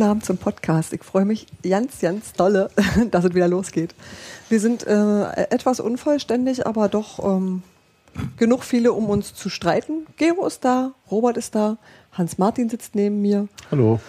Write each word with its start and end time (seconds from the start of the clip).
Guten 0.00 0.10
Abend 0.12 0.24
zum 0.24 0.38
Podcast. 0.38 0.94
Ich 0.94 1.04
freue 1.04 1.26
mich 1.26 1.46
ganz, 1.62 2.00
ganz 2.00 2.32
dolle, 2.32 2.70
dass 3.10 3.26
es 3.26 3.34
wieder 3.34 3.48
losgeht. 3.48 3.94
Wir 4.48 4.58
sind 4.58 4.86
äh, 4.86 5.30
etwas 5.50 5.78
unvollständig, 5.78 6.66
aber 6.66 6.88
doch 6.88 7.22
ähm, 7.22 7.62
genug 8.38 8.64
viele, 8.64 8.94
um 8.94 9.10
uns 9.10 9.34
zu 9.34 9.50
streiten. 9.50 10.06
Gero 10.16 10.46
ist 10.46 10.64
da, 10.64 10.92
Robert 11.10 11.36
ist 11.36 11.54
da, 11.54 11.76
Hans-Martin 12.12 12.70
sitzt 12.70 12.94
neben 12.94 13.20
mir. 13.20 13.46
Hallo. 13.70 14.00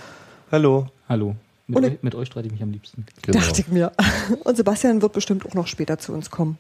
Hallo. 0.50 0.88
Hallo. 1.10 1.36
Mit, 1.68 1.78
Und 1.78 1.84
euch, 1.86 1.94
ich- 1.96 2.04
mit 2.04 2.16
euch 2.16 2.28
streite 2.30 2.48
ich 2.48 2.54
mich 2.54 2.64
am 2.64 2.72
liebsten. 2.72 3.06
Genau. 3.24 3.40
Dachte 3.40 3.60
ich 3.60 3.68
mir. 3.68 3.92
Und 4.46 4.56
Sebastian 4.56 5.02
wird 5.02 5.12
bestimmt 5.12 5.46
auch 5.46 5.56
noch 5.56 5.68
später 5.68 5.98
zu 5.98 6.14
uns 6.14 6.30
kommen. 6.32 6.58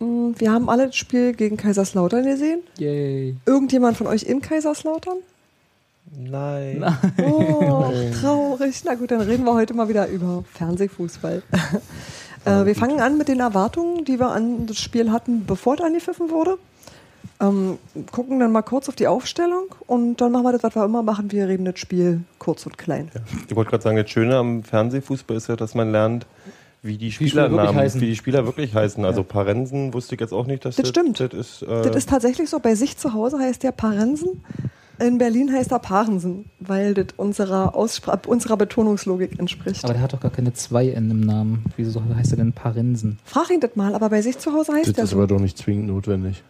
Mm, 0.00 0.30
Wir 0.36 0.50
haben 0.50 0.68
alle 0.68 0.86
das 0.86 0.96
Spiel 0.96 1.32
gegen 1.32 1.56
Kaiserslautern 1.56 2.24
gesehen. 2.24 2.62
Yay. 2.78 3.36
Irgendjemand 3.46 3.96
von 3.96 4.08
euch 4.08 4.24
in 4.24 4.40
Kaiserslautern? 4.42 5.18
Nein. 6.16 6.84
Oh, 7.24 7.90
traurig. 8.20 8.82
Na 8.84 8.94
gut, 8.94 9.10
dann 9.10 9.20
reden 9.20 9.44
wir 9.44 9.54
heute 9.54 9.74
mal 9.74 9.88
wieder 9.88 10.08
über 10.08 10.44
Fernsehfußball. 10.54 11.42
äh, 12.44 12.64
wir 12.64 12.74
fangen 12.74 13.00
an 13.00 13.18
mit 13.18 13.28
den 13.28 13.40
Erwartungen, 13.40 14.04
die 14.04 14.18
wir 14.18 14.28
an 14.30 14.66
das 14.66 14.78
Spiel 14.78 15.10
hatten, 15.12 15.44
bevor 15.46 15.74
es 15.74 15.80
angepfiffen 15.80 16.30
wurde. 16.30 16.58
Ähm, 17.40 17.78
gucken 18.10 18.40
dann 18.40 18.50
mal 18.50 18.62
kurz 18.62 18.88
auf 18.88 18.96
die 18.96 19.06
Aufstellung 19.06 19.66
und 19.86 20.20
dann 20.20 20.32
machen 20.32 20.44
wir 20.44 20.52
das, 20.52 20.62
was 20.62 20.74
wir 20.74 20.84
immer 20.84 21.02
machen. 21.02 21.30
Wir 21.30 21.46
reden 21.46 21.64
das 21.64 21.78
Spiel 21.78 22.22
kurz 22.38 22.66
und 22.66 22.78
klein. 22.78 23.10
Ich 23.48 23.54
wollte 23.54 23.70
gerade 23.70 23.82
sagen, 23.82 23.96
das 23.96 24.10
Schöne 24.10 24.36
am 24.36 24.64
Fernsehfußball 24.64 25.36
ist 25.36 25.48
ja, 25.48 25.56
dass 25.56 25.74
man 25.74 25.92
lernt, 25.92 26.26
wie 26.82 26.92
die 26.92 27.06
die 27.06 27.12
Spieler 27.12 27.42
wirklich 27.42 27.50
Spielernamen, 27.50 27.76
heißen. 27.80 28.00
wie 28.00 28.06
die 28.06 28.16
Spieler 28.16 28.44
wirklich 28.44 28.74
heißen. 28.74 29.04
Also 29.04 29.22
Parensen 29.22 29.94
wusste 29.94 30.14
ich 30.14 30.20
jetzt 30.20 30.32
auch 30.32 30.46
nicht, 30.46 30.64
dass 30.64 30.76
Das 30.76 30.88
stimmt. 30.88 31.20
Das 31.20 31.32
ist, 31.32 31.62
äh, 31.62 31.82
Das 31.82 31.94
ist 31.96 32.08
tatsächlich 32.08 32.48
so. 32.50 32.58
Bei 32.60 32.74
sich 32.74 32.96
zu 32.96 33.12
Hause 33.14 33.38
heißt 33.38 33.62
der 33.62 33.72
Parensen. 33.72 34.44
In 35.00 35.18
Berlin 35.18 35.52
heißt 35.52 35.70
er 35.70 35.78
Parensen, 35.78 36.46
weil 36.58 36.94
das 36.94 37.06
unserer, 37.16 37.74
Ausspra 37.76 38.20
unserer 38.26 38.56
Betonungslogik 38.56 39.38
entspricht. 39.38 39.84
Aber 39.84 39.92
der 39.92 40.02
hat 40.02 40.12
doch 40.12 40.20
gar 40.20 40.30
keine 40.32 40.52
2 40.52 40.88
N 40.90 41.10
im 41.10 41.20
Namen. 41.20 41.64
Wieso 41.76 42.02
heißt 42.16 42.32
er 42.32 42.38
denn 42.38 42.52
Parensen? 42.52 43.18
Frag 43.24 43.50
ihn 43.50 43.60
das 43.60 43.76
mal, 43.76 43.94
aber 43.94 44.08
bei 44.10 44.22
sich 44.22 44.38
zu 44.38 44.52
Hause 44.52 44.72
heißt 44.72 44.88
Das 44.88 44.94
der 44.94 45.04
ist 45.04 45.10
so. 45.10 45.16
aber 45.16 45.26
doch 45.28 45.38
nicht 45.38 45.56
zwingend 45.56 45.86
notwendig. 45.86 46.42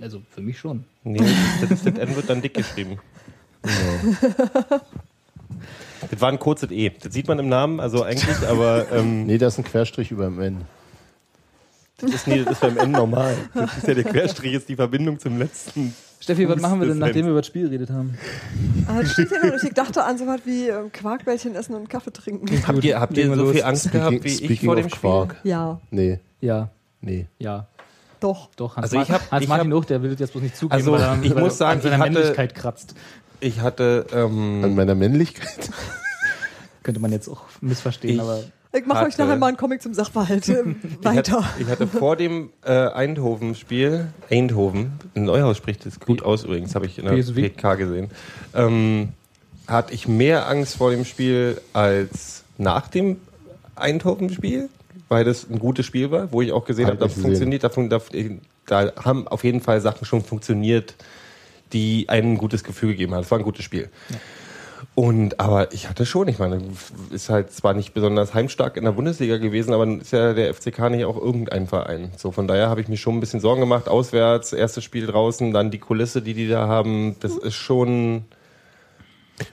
Also 0.00 0.22
für 0.30 0.40
mich 0.40 0.58
schon. 0.58 0.84
nee, 1.02 1.18
das, 1.60 1.68
das, 1.68 1.82
das 1.82 1.98
N 1.98 2.14
wird 2.14 2.30
dann 2.30 2.40
dick 2.40 2.54
geschrieben. 2.54 2.98
Das 6.10 6.20
war 6.20 6.28
ein 6.28 6.38
kurzes 6.38 6.70
E. 6.70 6.90
Das 7.02 7.12
sieht 7.12 7.26
man 7.26 7.38
im 7.40 7.48
Namen, 7.48 7.80
also 7.80 8.02
eigentlich, 8.04 8.46
aber 8.48 8.86
ähm, 8.92 9.26
Nee, 9.26 9.38
da 9.38 9.48
ist 9.48 9.58
ein 9.58 9.64
Querstrich 9.64 10.10
über 10.10 10.26
dem 10.26 10.40
N. 10.40 10.60
das, 11.98 12.12
ist, 12.12 12.26
nee, 12.28 12.44
das 12.44 12.52
ist 12.54 12.60
beim 12.60 12.76
N 12.76 12.92
normal. 12.92 13.34
Das 13.54 13.78
ist 13.78 13.88
ja 13.88 13.94
der 13.94 14.04
Querstrich, 14.04 14.52
ist 14.52 14.68
die 14.68 14.76
Verbindung 14.76 15.18
zum 15.18 15.38
letzten. 15.38 15.94
Steffi, 16.24 16.48
was 16.48 16.60
machen 16.60 16.80
wir 16.80 16.88
denn, 16.88 16.98
nachdem 16.98 17.24
wir 17.26 17.30
über 17.32 17.40
das 17.40 17.46
Spiel 17.46 17.64
geredet 17.64 17.90
haben? 17.90 18.16
Ah, 18.86 19.00
nicht. 19.02 19.62
Ich 19.62 19.74
dachte 19.74 20.04
an 20.04 20.18
so 20.18 20.26
was 20.26 20.40
wie 20.44 20.68
ähm, 20.68 20.90
Quarkbällchen 20.92 21.54
essen 21.54 21.74
und 21.74 21.88
Kaffee 21.88 22.12
trinken. 22.12 22.46
Habt 22.66 22.82
ihr, 22.84 22.98
habt 23.00 23.16
ihr 23.16 23.26
so 23.26 23.34
los. 23.34 23.52
viel 23.52 23.62
Angst 23.62 23.92
gehabt 23.92 24.24
wie 24.24 24.28
ich 24.28 24.36
speaking 24.38 24.66
vor 24.68 24.76
of 24.76 24.82
dem 24.82 24.88
Spiel? 24.90 25.00
Quark. 25.00 25.36
Ja, 25.44 25.80
Nee, 25.90 26.20
Ja, 26.40 26.70
nee. 27.00 27.26
ja. 27.38 27.68
doch. 28.20 28.48
Doch, 28.56 28.76
Hans, 28.76 28.84
Also 28.92 29.00
ich 29.02 29.10
hab- 29.10 29.30
Hans 29.30 29.42
ich 29.42 29.48
Martin 29.48 29.72
hab- 29.72 29.78
auch, 29.80 29.84
der 29.84 30.02
will 30.02 30.10
das 30.12 30.20
jetzt 30.20 30.32
bloß 30.32 30.42
nicht 30.42 30.56
zugeben, 30.56 30.72
Also 30.74 30.92
weil 30.92 31.00
er, 31.02 31.22
ich 31.22 31.34
muss 31.34 31.58
sagen, 31.58 31.78
an 31.78 31.82
seiner 31.82 31.98
hatte- 31.98 32.10
Männlichkeit 32.12 32.54
kratzt. 32.54 32.94
Ich 33.40 33.60
hatte 33.60 34.06
ähm, 34.14 34.64
An 34.64 34.74
meiner 34.74 34.94
Männlichkeit? 34.94 35.70
Könnte 36.82 37.00
man 37.00 37.12
jetzt 37.12 37.28
auch 37.28 37.42
missverstehen, 37.60 38.14
Ich- 38.14 38.20
aber 38.20 38.40
Ich 38.76 38.86
mache 38.86 39.04
euch 39.06 39.16
nachher 39.18 39.36
mal 39.36 39.46
einen 39.46 39.56
Comic 39.56 39.80
zum 39.80 39.94
Sachverhalt. 39.94 40.48
Weiter. 40.48 40.74
Ich 41.04 41.16
hatte, 41.16 41.44
ich 41.60 41.68
hatte 41.68 41.86
vor 41.86 42.16
dem 42.16 42.50
äh, 42.64 42.72
Eindhoven-Spiel, 42.72 44.08
Eindhoven, 44.30 44.92
in 45.14 45.24
Neuhaus 45.24 45.56
spricht 45.56 45.86
es 45.86 46.00
gut 46.00 46.22
aus 46.22 46.42
übrigens, 46.44 46.74
habe 46.74 46.86
ich 46.86 46.98
in 46.98 47.04
der 47.04 47.14
PSV. 47.14 47.34
PK 47.34 47.74
gesehen, 47.76 48.10
ähm, 48.52 49.10
hatte 49.68 49.94
ich 49.94 50.08
mehr 50.08 50.48
Angst 50.48 50.76
vor 50.76 50.90
dem 50.90 51.04
Spiel 51.04 51.60
als 51.72 52.42
nach 52.58 52.88
dem 52.88 53.18
Eindhoven-Spiel, 53.76 54.68
weil 55.08 55.24
das 55.24 55.48
ein 55.48 55.60
gutes 55.60 55.86
Spiel 55.86 56.10
war, 56.10 56.32
wo 56.32 56.42
ich 56.42 56.50
auch 56.50 56.64
gesehen 56.64 56.86
Hab 56.86 56.94
habe, 56.94 57.00
da 57.00 57.06
ich 57.06 57.14
gesehen. 57.14 57.30
funktioniert, 57.30 57.62
da, 57.62 57.68
da, 57.68 58.00
da 58.66 59.04
haben 59.04 59.28
auf 59.28 59.44
jeden 59.44 59.60
Fall 59.60 59.80
Sachen 59.80 60.04
schon 60.04 60.22
funktioniert, 60.22 60.96
die 61.72 62.08
einem 62.08 62.32
ein 62.32 62.38
gutes 62.38 62.64
Gefühl 62.64 62.92
gegeben 62.92 63.14
haben. 63.14 63.22
Das 63.22 63.30
war 63.30 63.38
ein 63.38 63.44
gutes 63.44 63.64
Spiel. 63.64 63.88
Und 64.94 65.40
aber 65.40 65.72
ich 65.72 65.88
hatte 65.88 66.06
schon, 66.06 66.28
ich 66.28 66.38
meine, 66.38 66.62
ist 67.10 67.28
halt 67.28 67.50
zwar 67.50 67.74
nicht 67.74 67.94
besonders 67.94 68.32
heimstark 68.32 68.76
in 68.76 68.84
der 68.84 68.92
Bundesliga 68.92 69.38
gewesen, 69.38 69.72
aber 69.74 69.86
ist 69.88 70.12
ja 70.12 70.34
der 70.34 70.54
FCK 70.54 70.88
nicht 70.90 71.04
auch 71.04 71.16
irgendein 71.16 71.66
Verein. 71.66 72.12
So 72.16 72.30
von 72.30 72.46
daher 72.46 72.68
habe 72.68 72.80
ich 72.80 72.86
mir 72.86 72.96
schon 72.96 73.16
ein 73.16 73.20
bisschen 73.20 73.40
Sorgen 73.40 73.60
gemacht. 73.60 73.88
Auswärts, 73.88 74.52
erstes 74.52 74.84
Spiel 74.84 75.06
draußen, 75.06 75.52
dann 75.52 75.72
die 75.72 75.78
Kulisse, 75.80 76.22
die 76.22 76.34
die 76.34 76.48
da 76.48 76.68
haben, 76.68 77.16
das 77.20 77.36
ist 77.36 77.54
schon. 77.54 78.24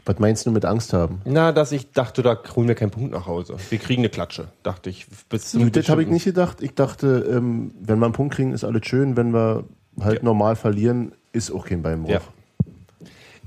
Was 0.05 0.19
meinst 0.19 0.45
du 0.45 0.51
mit 0.51 0.63
Angst 0.63 0.93
haben? 0.93 1.21
Na, 1.25 1.51
dass 1.51 1.71
ich 1.71 1.91
dachte, 1.91 2.21
da 2.21 2.37
holen 2.55 2.67
wir 2.67 2.75
keinen 2.75 2.91
Punkt 2.91 3.11
nach 3.11 3.25
Hause. 3.25 3.55
Wir 3.71 3.79
kriegen 3.79 4.01
eine 4.01 4.09
Klatsche, 4.09 4.49
dachte 4.61 4.91
ich. 4.91 5.07
Bis 5.27 5.49
zum 5.49 5.71
Das 5.71 5.89
habe 5.89 6.03
ich 6.03 6.07
nicht 6.07 6.25
gedacht. 6.25 6.61
Ich 6.61 6.75
dachte, 6.75 7.27
ähm, 7.31 7.73
wenn 7.79 7.97
wir 7.97 8.05
einen 8.05 8.13
Punkt 8.13 8.35
kriegen, 8.35 8.53
ist 8.53 8.63
alles 8.63 8.85
schön. 8.85 9.17
Wenn 9.17 9.31
wir 9.33 9.63
halt 9.99 10.19
Ja. 10.19 10.23
normal 10.23 10.55
verlieren, 10.55 11.13
ist 11.33 11.49
auch 11.49 11.65
kein 11.65 11.81
Beinbruch. 11.81 12.11
Ja. 12.11 12.21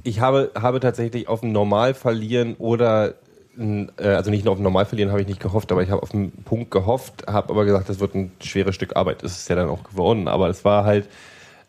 Ich 0.04 0.20
habe, 0.20 0.52
habe 0.54 0.78
tatsächlich 0.80 1.28
auf 1.28 1.42
ein 1.42 1.50
Normal 1.52 1.94
verlieren 1.94 2.54
oder 2.58 3.14
äh, 3.58 3.86
also 4.02 4.30
nicht 4.30 4.44
nur 4.44 4.52
auf 4.52 4.58
ein 4.60 4.62
Normal 4.62 4.84
verlieren 4.84 5.10
habe 5.10 5.20
ich 5.22 5.26
nicht 5.26 5.40
gehofft, 5.40 5.72
aber 5.72 5.82
ich 5.82 5.90
habe 5.90 6.02
auf 6.02 6.12
einen 6.14 6.30
Punkt 6.44 6.70
gehofft, 6.70 7.26
habe 7.26 7.50
aber 7.50 7.64
gesagt, 7.64 7.88
das 7.88 8.00
wird 8.00 8.14
ein 8.14 8.30
schweres 8.40 8.74
Stück 8.74 8.96
Arbeit. 8.96 9.22
Das 9.22 9.32
ist 9.32 9.48
ja 9.48 9.56
dann 9.56 9.68
auch 9.68 9.82
geworden, 9.82 10.28
aber 10.28 10.48
es 10.48 10.64
war 10.64 10.84
halt 10.84 11.08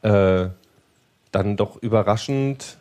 äh, 0.02 0.48
dann 1.32 1.58
doch 1.58 1.82
überraschend 1.82 2.78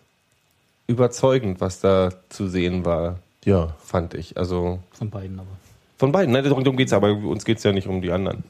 überzeugend, 0.87 1.61
was 1.61 1.81
da 1.81 2.11
zu 2.29 2.47
sehen 2.49 2.85
war, 2.85 3.19
Ja. 3.45 3.75
fand 3.83 4.13
ich. 4.15 4.37
Also 4.37 4.81
von 4.93 5.09
beiden 5.09 5.39
aber. 5.39 5.49
von 5.97 6.13
beiden, 6.13 6.33
ne? 6.33 6.43
darum 6.43 6.77
geht's 6.77 6.93
aber 6.93 7.13
uns 7.13 7.45
geht's 7.45 7.63
ja 7.63 7.73
nicht 7.73 7.87
um 7.89 8.03
die 8.03 8.11
anderen. 8.13 8.45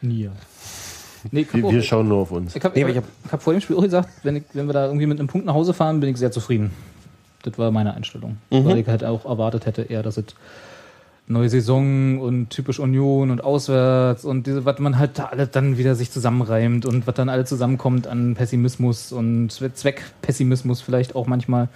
Nie. 0.00 0.30
Nee, 1.30 1.46
Wir, 1.52 1.64
auch- 1.64 1.72
wir 1.72 1.82
schauen 1.82 2.08
nur 2.08 2.18
auf 2.18 2.30
uns. 2.30 2.54
Ich 2.56 2.64
habe 2.64 2.78
Nee, 2.78 2.94
hab, 2.96 3.04
hab 3.32 3.42
vor 3.42 3.52
dem 3.52 3.60
Spiel 3.60 3.76
auch 3.76 3.82
gesagt, 3.82 4.08
wenn, 4.22 4.36
ich, 4.36 4.44
wenn 4.52 4.66
wir 4.66 4.72
da 4.72 4.86
irgendwie 4.86 5.06
mit 5.06 5.18
einem 5.18 5.28
Punkt 5.28 5.46
nach 5.46 5.54
Hause 5.54 5.72
fahren, 5.74 6.00
bin 6.00 6.10
ich 6.10 6.16
sehr 6.16 6.30
zufrieden. 6.32 6.70
Das 7.42 7.58
war 7.58 7.70
meine 7.70 7.94
Einstellung. 7.94 8.38
Mhm. 8.50 8.64
Weil 8.64 8.78
ich 8.78 8.86
halt 8.88 9.04
auch 9.04 9.24
erwartet 9.24 9.66
hätte, 9.66 9.82
eher, 9.82 10.02
dass 10.02 10.16
es 10.16 10.24
neue 11.26 11.48
Saison 11.48 12.20
und 12.20 12.50
typisch 12.50 12.78
Union 12.78 13.30
und 13.30 13.42
auswärts 13.42 14.24
und 14.26 14.46
diese, 14.46 14.64
was 14.66 14.78
man 14.78 14.98
halt 14.98 15.18
da 15.18 15.26
alles 15.26 15.50
dann 15.50 15.78
wieder 15.78 15.94
sich 15.94 16.10
zusammenreimt 16.10 16.84
und 16.84 17.06
was 17.06 17.14
dann 17.14 17.30
alle 17.30 17.46
zusammenkommt 17.46 18.06
an 18.06 18.34
Pessimismus 18.34 19.10
und 19.12 19.50
Zweckpessimismus 19.50 20.80
vielleicht 20.82 21.16
auch 21.16 21.26
manchmal. 21.26 21.68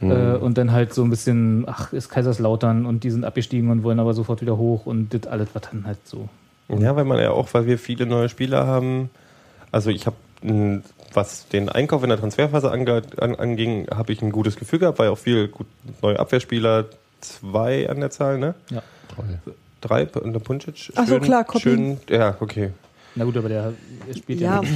Mhm. 0.00 0.10
Äh, 0.10 0.34
und 0.36 0.58
dann 0.58 0.72
halt 0.72 0.94
so 0.94 1.02
ein 1.02 1.10
bisschen, 1.10 1.64
ach, 1.66 1.92
ist 1.92 2.08
Kaiserslautern 2.08 2.86
und 2.86 3.02
die 3.04 3.10
sind 3.10 3.24
abgestiegen 3.24 3.70
und 3.70 3.82
wollen 3.82 3.98
aber 4.00 4.14
sofort 4.14 4.40
wieder 4.40 4.56
hoch 4.56 4.86
und 4.86 5.12
das 5.14 5.26
alles, 5.30 5.48
was 5.54 5.62
dann 5.70 5.84
halt 5.86 5.98
so. 6.04 6.28
Ja, 6.68 6.94
weil 6.96 7.04
man 7.04 7.18
ja 7.18 7.30
auch, 7.30 7.52
weil 7.54 7.66
wir 7.66 7.78
viele 7.78 8.06
neue 8.06 8.28
Spieler 8.28 8.66
haben. 8.66 9.10
Also 9.72 9.90
ich 9.90 10.06
habe, 10.06 10.16
was 11.14 11.48
den 11.48 11.68
Einkauf 11.68 12.02
in 12.02 12.10
der 12.10 12.18
Transferphase 12.18 12.70
ange, 12.70 13.02
an, 13.18 13.34
anging, 13.36 13.86
habe 13.90 14.12
ich 14.12 14.20
ein 14.22 14.32
gutes 14.32 14.56
Gefühl 14.56 14.78
gehabt, 14.78 14.98
weil 14.98 15.08
auch 15.08 15.18
viel 15.18 15.48
gut, 15.48 15.66
neue 16.02 16.18
Abwehrspieler, 16.18 16.86
zwei 17.20 17.88
an 17.88 18.00
der 18.00 18.10
Zahl, 18.10 18.38
ne? 18.38 18.54
Ja. 18.70 18.82
Drei 19.80 20.06
und 20.06 20.32
der 20.32 20.40
Puncic. 20.40 20.92
Ach 20.96 21.06
so, 21.06 21.14
schön- 21.14 21.22
klar, 21.22 21.44
Koppin. 21.44 21.98
Schön, 22.06 22.18
ja, 22.18 22.36
okay. 22.40 22.70
Na 23.14 23.24
gut, 23.24 23.36
aber 23.36 23.48
der 23.48 23.72
spielt 24.16 24.40
Ja, 24.40 24.56
ja, 24.56 24.60
nicht. 24.60 24.72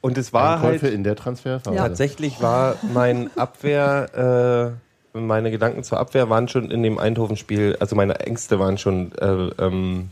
Und 0.00 0.16
es 0.18 0.32
war 0.32 0.56
Einkäufe 0.56 0.86
halt, 0.86 0.94
in 0.94 1.02
der 1.04 1.16
Transferphase. 1.16 1.74
Ja. 1.74 1.88
tatsächlich 1.88 2.40
war 2.40 2.76
mein 2.92 3.30
Abwehr, 3.36 4.74
äh, 5.14 5.18
meine 5.18 5.50
Gedanken 5.50 5.82
zur 5.82 5.98
Abwehr 5.98 6.30
waren 6.30 6.46
schon 6.48 6.70
in 6.70 6.82
dem 6.82 6.98
Eindhoven-Spiel, 6.98 7.76
also 7.80 7.96
meine 7.96 8.20
Ängste 8.20 8.60
waren 8.60 8.78
schon 8.78 9.12
äh, 9.18 9.26
ähm, 9.58 10.10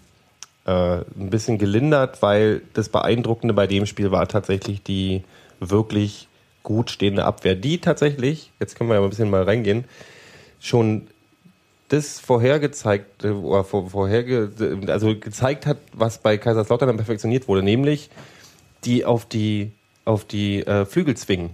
äh, 0.67 0.71
ein 0.71 1.31
bisschen 1.31 1.59
gelindert, 1.59 2.23
weil 2.23 2.63
das 2.75 2.89
Beeindruckende 2.89 3.55
bei 3.55 3.67
dem 3.67 3.87
Spiel 3.87 4.11
war 4.11 4.27
tatsächlich 4.29 4.83
die 4.83 5.23
wirklich 5.61 6.29
gut 6.63 6.91
stehende 6.91 7.25
Abwehr, 7.25 7.55
die 7.55 7.79
tatsächlich, 7.79 8.51
jetzt 8.59 8.77
können 8.77 8.91
wir 8.91 8.95
ja 8.95 9.01
mal 9.01 9.07
ein 9.07 9.11
bisschen 9.11 9.31
mal 9.31 9.45
reingehen, 9.45 9.85
schon 10.59 11.07
das 11.89 12.19
vorhergezeigt, 12.19 13.25
äh, 13.25 13.29
oder 13.29 13.63
vor, 13.63 13.91
vorherge, 13.91 14.51
also 14.89 15.17
gezeigt 15.17 15.67
hat, 15.67 15.79
was 15.93 16.19
bei 16.19 16.37
Kaiserslautern 16.37 16.89
dann 16.89 16.97
perfektioniert 16.97 17.47
wurde, 17.47 17.63
nämlich 17.63 18.11
die 18.85 19.05
auf 19.05 19.25
die 19.25 19.73
auf 20.05 20.25
die 20.25 20.65
äh, 20.67 20.85
Flügel 20.85 21.17
zwingen. 21.17 21.51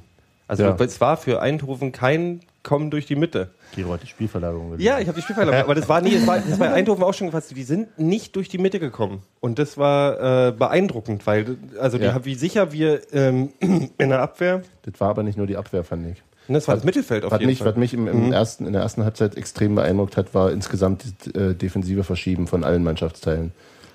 Also 0.47 0.65
Ja. 0.65 0.77
es 0.79 1.01
war 1.01 1.17
für 1.17 1.41
Eindhoven 1.41 1.93
kein 1.93 2.41
Kommen 2.63 2.91
durch 2.91 3.07
die 3.07 3.17
Mitte. 3.17 3.51
Giro 3.75 3.93
hat 3.93 4.03
die 4.03 4.07
Spielverlagerung 4.07 4.71
gelesen. 4.73 4.87
Ja, 4.87 5.01
ich 5.01 5.09
habe 5.09 5.17
die 5.17 5.23
Spielverlagerung, 5.23 5.65
aber 5.65 5.75
das 5.75 5.89
war 5.89 6.01
nie, 6.01 6.15
das 6.15 6.27
war, 6.27 6.39
das 6.39 6.61
war 6.61 6.73
Eindhoven 6.73 7.03
auch 7.03 7.15
schon 7.15 7.27
gefasst. 7.29 7.51
Die 7.57 7.63
sind 7.65 7.99
nicht 7.99 8.37
durch 8.37 8.49
die 8.49 8.59
Mitte 8.59 8.79
gekommen. 8.79 9.23
Und 9.41 9.59
das 9.59 9.77
war 9.79 10.49
äh, 10.49 10.53
beeindruckend, 10.53 11.27
weil, 11.27 11.57
also 11.81 11.99
die, 11.99 12.05
Ja. 12.05 12.25
wie 12.25 12.35
sicher 12.37 12.71
wir 12.73 13.01
ähm, 13.13 13.51
in 13.61 14.09
der 14.11 14.21
Abwehr, 14.21 14.63
Das 14.83 15.01
war 15.01 15.09
aber 15.11 15.23
nicht 15.23 15.37
nur 15.39 15.47
die 15.47 15.57
Abwehr, 15.57 15.83
fand 15.85 16.07
ich. 16.07 16.23
und 16.49 16.55
das 16.55 16.69
war 16.69 16.75
das 16.77 16.85
Mittelfeld 16.85 17.25
auf 17.25 17.33
Was 17.33 17.41
jeden 17.41 17.51
mich, 17.51 17.59
Fall. 17.59 17.69
was 17.69 17.77
mich 17.77 17.95
im, 17.95 18.07
im 18.07 18.33
ersten, 18.33 18.67
in 18.67 18.73
der 18.75 18.83
ersten 18.83 19.03
Halbzeit 19.05 19.37
extrem 19.37 19.75
beeindruckt 19.75 20.17
hat, 20.17 20.35
war 20.35 20.53
insgesamt 20.53 21.05
die 21.27 21.35
äh, 21.39 21.55
defensive 21.55 22.05
Verschieben 22.05 22.47
von 22.47 22.63
allen 22.65 22.85
Mannschaftsteilen. 22.85 23.53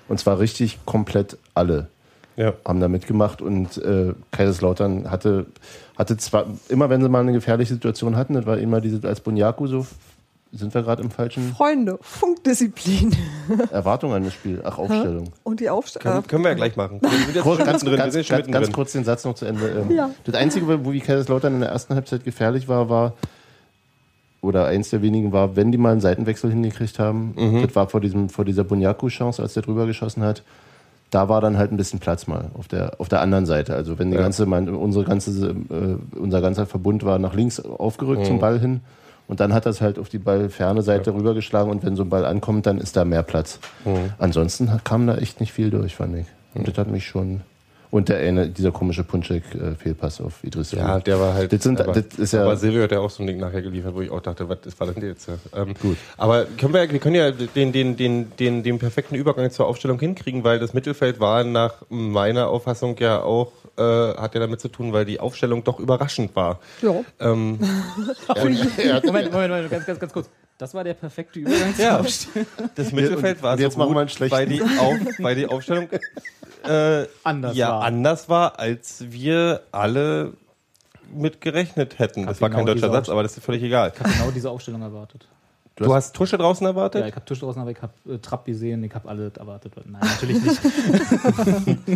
Und 0.08 0.18
zwar 0.20 0.38
richtig 0.38 0.78
komplett 0.86 1.36
alle 1.54 1.88
ja. 2.38 2.54
haben 2.64 2.80
da 2.80 2.88
mitgemacht 2.88 3.42
und 3.42 3.76
äh, 3.78 4.14
Kaiserslautern 4.30 5.10
hatte, 5.10 5.46
hatte 5.98 6.16
zwar, 6.16 6.46
immer 6.70 6.88
wenn 6.88 7.02
sie 7.02 7.08
mal 7.10 7.20
eine 7.20 7.32
gefährliche 7.32 7.74
Situation 7.74 8.16
hatten, 8.16 8.34
das 8.34 8.46
war 8.46 8.56
immer 8.56 8.80
diese, 8.80 9.06
als 9.06 9.20
Bunyaku 9.20 9.66
so, 9.66 9.86
sind 10.50 10.72
wir 10.72 10.82
gerade 10.82 11.02
im 11.02 11.10
falschen 11.10 11.52
Freunde, 11.52 11.98
Funkdisziplin. 12.00 13.14
Erwartung 13.70 14.14
an 14.14 14.24
das 14.24 14.32
Spiel, 14.32 14.62
ach 14.64 14.78
Aufstellung. 14.78 15.30
Und 15.42 15.60
die 15.60 15.64
Können, 15.64 15.76
Aufstellung. 15.76 16.22
können 16.26 16.42
wir 16.44 16.50
ja 16.52 16.56
gleich 16.56 16.74
machen. 16.76 17.00
Kurz, 17.42 17.58
ganz, 17.58 17.84
ganz, 17.84 18.28
ganz, 18.28 18.50
ganz 18.50 18.72
kurz 18.72 18.92
den 18.92 19.04
Satz 19.04 19.24
noch 19.26 19.34
zu 19.34 19.44
Ende. 19.44 19.68
Ähm, 19.86 19.94
Ja. 19.94 20.10
Das 20.24 20.34
Einzige, 20.36 20.66
wo 20.86 20.92
wie 20.92 21.00
Kaiserslautern 21.00 21.52
in 21.54 21.60
der 21.60 21.68
ersten 21.68 21.94
Halbzeit 21.94 22.24
gefährlich 22.24 22.66
war, 22.66 22.88
war, 22.88 23.12
oder 24.40 24.66
eins 24.66 24.88
der 24.90 25.02
wenigen 25.02 25.32
war, 25.32 25.56
wenn 25.56 25.72
die 25.72 25.78
mal 25.78 25.90
einen 25.92 26.00
Seitenwechsel 26.00 26.50
hingekriegt 26.50 26.98
haben, 26.98 27.34
Mhm. 27.36 27.62
das 27.66 27.74
war 27.76 27.88
vor, 27.88 28.00
diesem, 28.00 28.28
vor 28.30 28.44
dieser 28.46 28.64
Bunyaku-Chance, 28.64 29.42
als 29.42 29.54
der 29.54 29.64
drüber 29.64 29.84
geschossen 29.86 30.22
hat, 30.22 30.42
da 31.10 31.28
war 31.28 31.40
dann 31.40 31.56
halt 31.56 31.72
ein 31.72 31.76
bisschen 31.76 32.00
Platz 32.00 32.26
mal 32.26 32.50
auf 32.54 32.68
der, 32.68 32.92
auf 33.00 33.08
der 33.08 33.20
anderen 33.22 33.46
Seite. 33.46 33.74
Also 33.74 33.98
wenn 33.98 34.10
die 34.10 34.16
Ja. 34.16 34.22
ganze, 34.22 34.44
mein, 34.46 34.68
unsere 34.68 35.04
ganze, 35.04 35.50
äh, 35.50 36.18
unser 36.18 36.40
ganzer 36.40 36.66
Verbund 36.66 37.04
war 37.04 37.18
nach 37.18 37.34
links 37.34 37.60
aufgerückt 37.60 38.20
Mhm. 38.22 38.26
zum 38.26 38.38
Ball 38.40 38.58
hin 38.58 38.80
und 39.26 39.40
dann 39.40 39.52
hat 39.54 39.64
das 39.66 39.80
halt 39.80 39.98
auf 39.98 40.08
die 40.10 40.18
ballferne 40.18 40.82
Seite 40.82 41.14
rübergeschlagen 41.14 41.70
und 41.70 41.82
wenn 41.84 41.96
so 41.96 42.02
ein 42.02 42.10
Ball 42.10 42.24
ankommt, 42.26 42.66
dann 42.66 42.78
ist 42.78 42.96
da 42.96 43.04
mehr 43.04 43.22
Platz. 43.22 43.58
Mhm. 43.84 44.12
Ansonsten 44.18 44.70
kam 44.84 45.06
da 45.06 45.16
echt 45.16 45.40
nicht 45.40 45.52
viel 45.52 45.70
durch, 45.70 45.96
fand 45.96 46.16
ich. 46.16 46.26
Und 46.54 46.66
das 46.68 46.76
hat 46.76 46.90
mich 46.90 47.06
schon. 47.06 47.40
Und 47.90 48.10
der 48.10 48.18
eine, 48.18 48.48
dieser 48.48 48.70
komische 48.70 49.02
Punschek-Fehlpass 49.02 50.20
auf 50.20 50.44
Idris. 50.44 50.72
Ja, 50.72 51.00
der 51.00 51.18
war 51.18 51.32
halt. 51.32 51.52
Das, 51.52 51.62
sind, 51.62 51.80
aber, 51.80 51.94
das 51.94 52.18
ist 52.18 52.32
ja. 52.32 52.42
aber 52.42 52.56
Silvio 52.56 52.82
hat 52.82 52.92
ja 52.92 53.00
auch 53.00 53.08
so 53.08 53.22
ein 53.22 53.26
Ding 53.26 53.38
nachher 53.38 53.62
geliefert, 53.62 53.94
wo 53.94 54.02
ich 54.02 54.10
auch 54.10 54.20
dachte, 54.20 54.46
was 54.48 54.58
ist- 54.66 54.78
war 54.78 54.88
denn 54.88 55.02
jetzt? 55.02 55.28
Ähm, 55.56 55.72
Gut. 55.80 55.96
Aber 56.18 56.44
können 56.44 56.74
wir, 56.74 56.90
wir 56.90 56.98
können 56.98 57.14
ja 57.14 57.30
den, 57.30 57.72
den, 57.72 57.96
den, 57.96 58.30
den, 58.36 58.62
den 58.62 58.78
perfekten 58.78 59.14
Übergang 59.14 59.50
zur 59.50 59.66
Aufstellung 59.66 59.98
hinkriegen, 59.98 60.44
weil 60.44 60.58
das 60.58 60.74
Mittelfeld 60.74 61.18
war 61.18 61.44
nach 61.44 61.76
meiner 61.88 62.48
Auffassung 62.48 62.96
ja 62.98 63.22
auch, 63.22 63.52
äh, 63.78 63.82
hat 63.82 64.34
ja 64.34 64.40
damit 64.40 64.60
zu 64.60 64.68
tun, 64.68 64.92
weil 64.92 65.06
die 65.06 65.18
Aufstellung 65.20 65.64
doch 65.64 65.78
überraschend 65.80 66.36
war. 66.36 66.58
Ja. 66.82 66.94
Ähm, 67.20 67.58
Moment, 68.28 69.04
Moment, 69.04 69.32
Moment, 69.32 69.70
ganz, 69.70 69.86
ganz, 69.86 69.98
ganz 69.98 70.12
kurz. 70.12 70.28
Das 70.58 70.74
war 70.74 70.82
der 70.84 70.94
perfekte 70.94 71.38
Übergang. 71.38 71.72
Ja. 71.78 72.02
Das 72.74 72.92
Mittelfeld 72.92 73.36
und 73.38 73.42
war 73.44 73.58
jetzt 73.58 73.74
so 73.74 73.78
machen 73.78 73.88
gut, 73.88 73.96
wir 73.96 74.00
einen 74.00 74.08
schlechten. 74.08 74.36
weil 74.36 74.46
die, 74.46 74.60
auf, 74.62 74.96
weil 75.18 75.34
die 75.36 75.46
Aufstellung 75.46 75.88
äh, 76.68 77.06
Anders 77.22 77.56
ja 77.56 77.70
war. 77.70 77.82
anders 77.82 78.28
war, 78.28 78.58
als 78.58 79.04
wir 79.08 79.62
alle 79.70 80.32
mit 81.14 81.40
gerechnet 81.40 81.98
hätten. 82.00 82.26
Das 82.26 82.40
war 82.40 82.50
genau 82.50 82.64
kein 82.64 82.66
deutscher 82.74 82.90
Satz, 82.90 83.08
aber 83.08 83.22
das 83.22 83.36
ist 83.36 83.44
völlig 83.44 83.62
egal. 83.62 83.92
Ich 83.94 84.00
habe 84.00 84.10
genau 84.10 84.30
diese 84.32 84.50
Aufstellung 84.50 84.82
erwartet. 84.82 85.26
Du 85.76 85.94
hast 85.94 86.12
Tusche 86.16 86.36
draußen 86.36 86.66
erwartet? 86.66 87.02
Ja, 87.02 87.06
ich 87.06 87.14
habe 87.14 87.24
Tisch 87.24 87.38
draußen, 87.38 87.62
aber 87.62 87.70
ich 87.70 87.80
habe 87.80 87.92
äh, 88.12 88.18
Trapp 88.18 88.44
gesehen, 88.44 88.82
ich 88.82 88.92
habe 88.92 89.08
alle 89.08 89.30
erwartet. 89.38 89.74
Nein, 89.86 90.00
natürlich 90.02 90.42
nicht. 90.42 90.60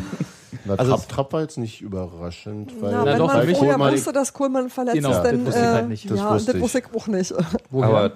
Na, 0.64 0.75
Also 0.76 0.93
Trapp, 0.97 1.09
Trapp 1.09 1.32
war 1.32 1.41
jetzt 1.43 1.59
nicht 1.59 1.81
überraschend, 1.81 2.81
weil, 2.81 2.93
Na, 2.93 3.05
wenn 3.06 3.19
doch, 3.19 3.26
man 3.26 3.37
vorher 3.49 3.55
Kohlmann- 3.75 3.93
wusste, 3.94 4.12
dass 4.12 4.32
Kohlmann 4.32 4.70
verletzt 4.70 4.94
Genau, 4.97 5.11
ist, 5.11 5.17
das 5.17 5.25
dann. 5.32 5.47
wusste 5.47 5.61
ich 5.61 5.67
äh, 5.67 5.69
halt 5.73 5.88
nicht. 5.88 6.11
Das 6.11 6.19
ja, 6.19 6.31
wusste 6.32 6.47
das 6.53 6.56
ich. 6.56 6.62
wusste 6.62 6.79
ich 6.79 6.94
auch 6.94 7.06
nicht. 7.09 7.35
Woher? 7.70 7.88
Aber 7.88 8.12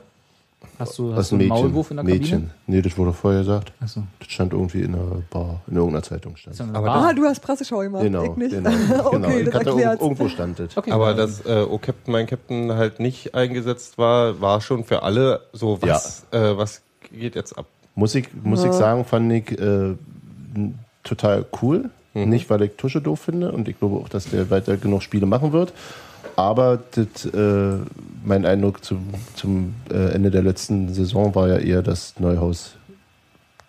hast 0.79 0.99
du, 0.99 1.09
das 1.11 1.19
hast 1.19 1.25
ist 1.27 1.31
du 1.33 1.37
ein 1.37 1.41
einen 1.41 1.49
Mädchen. 1.49 1.65
Maulwurf 1.67 1.91
in 1.91 1.97
der 1.97 2.05
Kabine? 2.05 2.21
Mädchen. 2.21 2.51
Nee, 2.67 2.83
das 2.83 2.99
wurde 2.99 3.13
vorher 3.13 3.41
gesagt. 3.41 3.73
Achso. 3.81 4.03
Das 4.19 4.29
stand 4.29 4.53
irgendwie 4.53 4.83
in 4.83 4.95
einer 4.95 5.23
Bar, 5.31 5.61
in 5.67 5.77
irgendeiner 5.77 6.03
Zeitung 6.03 6.37
stand. 6.37 6.59
Ja 6.59 6.67
Aber 6.73 6.83
Bar. 6.87 7.09
Ah, 7.09 7.13
du 7.13 7.25
hast 7.25 7.41
Presseschau 7.41 7.79
gemacht. 7.81 8.03
Genau, 8.03 8.25
ich 8.25 8.37
nicht. 8.37 8.51
genau, 8.51 8.71
okay, 9.05 9.17
genau. 9.17 9.29
Ich 9.29 9.45
das 9.47 9.55
hatte 9.55 9.69
erklärt. 9.71 10.01
irgendwo 10.01 10.29
stand 10.29 10.59
das. 10.59 10.77
Okay, 10.77 10.91
Aber 10.93 11.09
ja. 11.11 11.15
dass 11.15 11.45
äh, 11.47 11.67
oh 11.69 11.79
Captain, 11.79 12.13
mein 12.13 12.27
Captain 12.27 12.73
halt 12.75 13.01
nicht 13.01 13.35
eingesetzt 13.35 13.99
war, 13.99 14.41
war 14.41 14.61
schon 14.61 14.85
für 14.85 15.03
alle 15.03 15.41
so, 15.53 15.81
was, 15.83 16.25
äh, 16.33 16.57
was 16.57 16.83
geht 17.13 17.35
jetzt 17.35 17.57
ab? 17.57 17.67
Muss 17.95 18.15
ich, 18.15 18.29
muss 18.43 18.63
ich 18.65 18.73
sagen, 18.73 19.05
fand 19.05 19.33
ich 19.33 19.59
äh, 19.59 19.95
total 21.03 21.47
cool. 21.63 21.91
Mhm. 22.15 22.29
Nicht, 22.31 22.49
weil 22.51 22.63
ich 22.63 22.73
Tusche 22.77 23.01
doof 23.01 23.21
finde 23.21 23.53
und 23.53 23.69
ich 23.69 23.79
glaube 23.79 23.97
auch, 23.97 24.09
dass 24.09 24.31
der 24.31 24.51
weiter 24.51 24.77
genug 24.77 25.03
Spiele 25.03 25.27
machen 25.27 25.53
wird. 25.53 25.73
Aber 26.37 26.79
das, 26.93 27.25
äh, 27.25 27.79
mein 28.25 28.45
Eindruck 28.45 28.85
zum, 28.85 29.09
zum 29.35 29.75
äh, 29.91 30.13
Ende 30.13 30.31
der 30.31 30.43
letzten 30.43 30.93
Saison 30.93 31.35
war 31.35 31.49
ja 31.49 31.57
eher, 31.57 31.83
dass 31.83 32.21
Neuhaus 32.21 32.77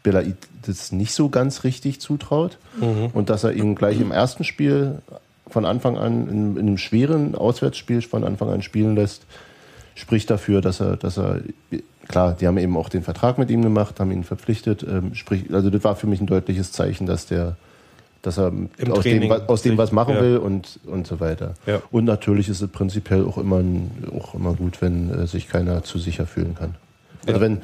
Belaid 0.03 0.35
das 0.65 0.91
nicht 0.91 1.13
so 1.13 1.29
ganz 1.29 1.63
richtig 1.63 2.01
zutraut 2.01 2.57
Mhm. 2.79 3.07
und 3.13 3.29
dass 3.29 3.43
er 3.43 3.53
ihn 3.53 3.73
gleich 3.75 3.99
im 3.99 4.11
ersten 4.11 4.43
Spiel 4.43 4.99
von 5.47 5.65
Anfang 5.65 5.97
an, 5.97 6.27
in, 6.27 6.57
in 6.57 6.67
einem 6.67 6.77
schweren 6.77 7.35
Auswärtsspiel 7.35 8.01
von 8.01 8.23
Anfang 8.23 8.49
an 8.49 8.61
spielen 8.61 8.95
lässt, 8.95 9.23
spricht 9.95 10.29
dafür, 10.29 10.61
dass 10.61 10.79
er, 10.81 10.97
dass 10.97 11.17
er, 11.17 11.39
klar, 12.07 12.35
die 12.39 12.47
haben 12.47 12.57
eben 12.57 12.77
auch 12.77 12.89
den 12.89 13.01
Vertrag 13.01 13.37
mit 13.37 13.49
ihm 13.49 13.61
gemacht, 13.61 13.99
haben 13.99 14.11
ihn 14.11 14.23
verpflichtet, 14.25 14.85
ähm, 14.87 15.15
sprich, 15.15 15.45
also 15.53 15.69
das 15.69 15.83
war 15.83 15.95
für 15.95 16.07
mich 16.07 16.19
ein 16.21 16.27
deutliches 16.27 16.71
Zeichen, 16.71 17.07
dass 17.07 17.25
der, 17.25 17.55
dass 18.27 18.37
er 18.37 18.47
Im 18.49 18.69
aus, 18.91 19.01
dem, 19.03 19.19
Training 19.19 19.31
aus 19.31 19.61
dem 19.61 19.77
was 19.77 19.91
machen 19.91 20.15
ja. 20.15 20.21
will 20.21 20.37
und, 20.37 20.79
und 20.85 21.07
so 21.07 21.19
weiter. 21.19 21.53
Ja. 21.65 21.81
Und 21.91 22.05
natürlich 22.05 22.49
ist 22.49 22.61
es 22.61 22.67
prinzipiell 22.69 23.25
auch 23.25 23.37
immer, 23.37 23.63
auch 24.15 24.33
immer 24.35 24.53
gut, 24.53 24.81
wenn 24.81 25.09
äh, 25.09 25.25
sich 25.27 25.47
keiner 25.47 25.83
zu 25.83 25.97
sicher 25.97 26.25
fühlen 26.27 26.53
kann. 26.55 26.75
Also 27.25 27.39
Ja. 27.39 27.41
wenn, 27.41 27.61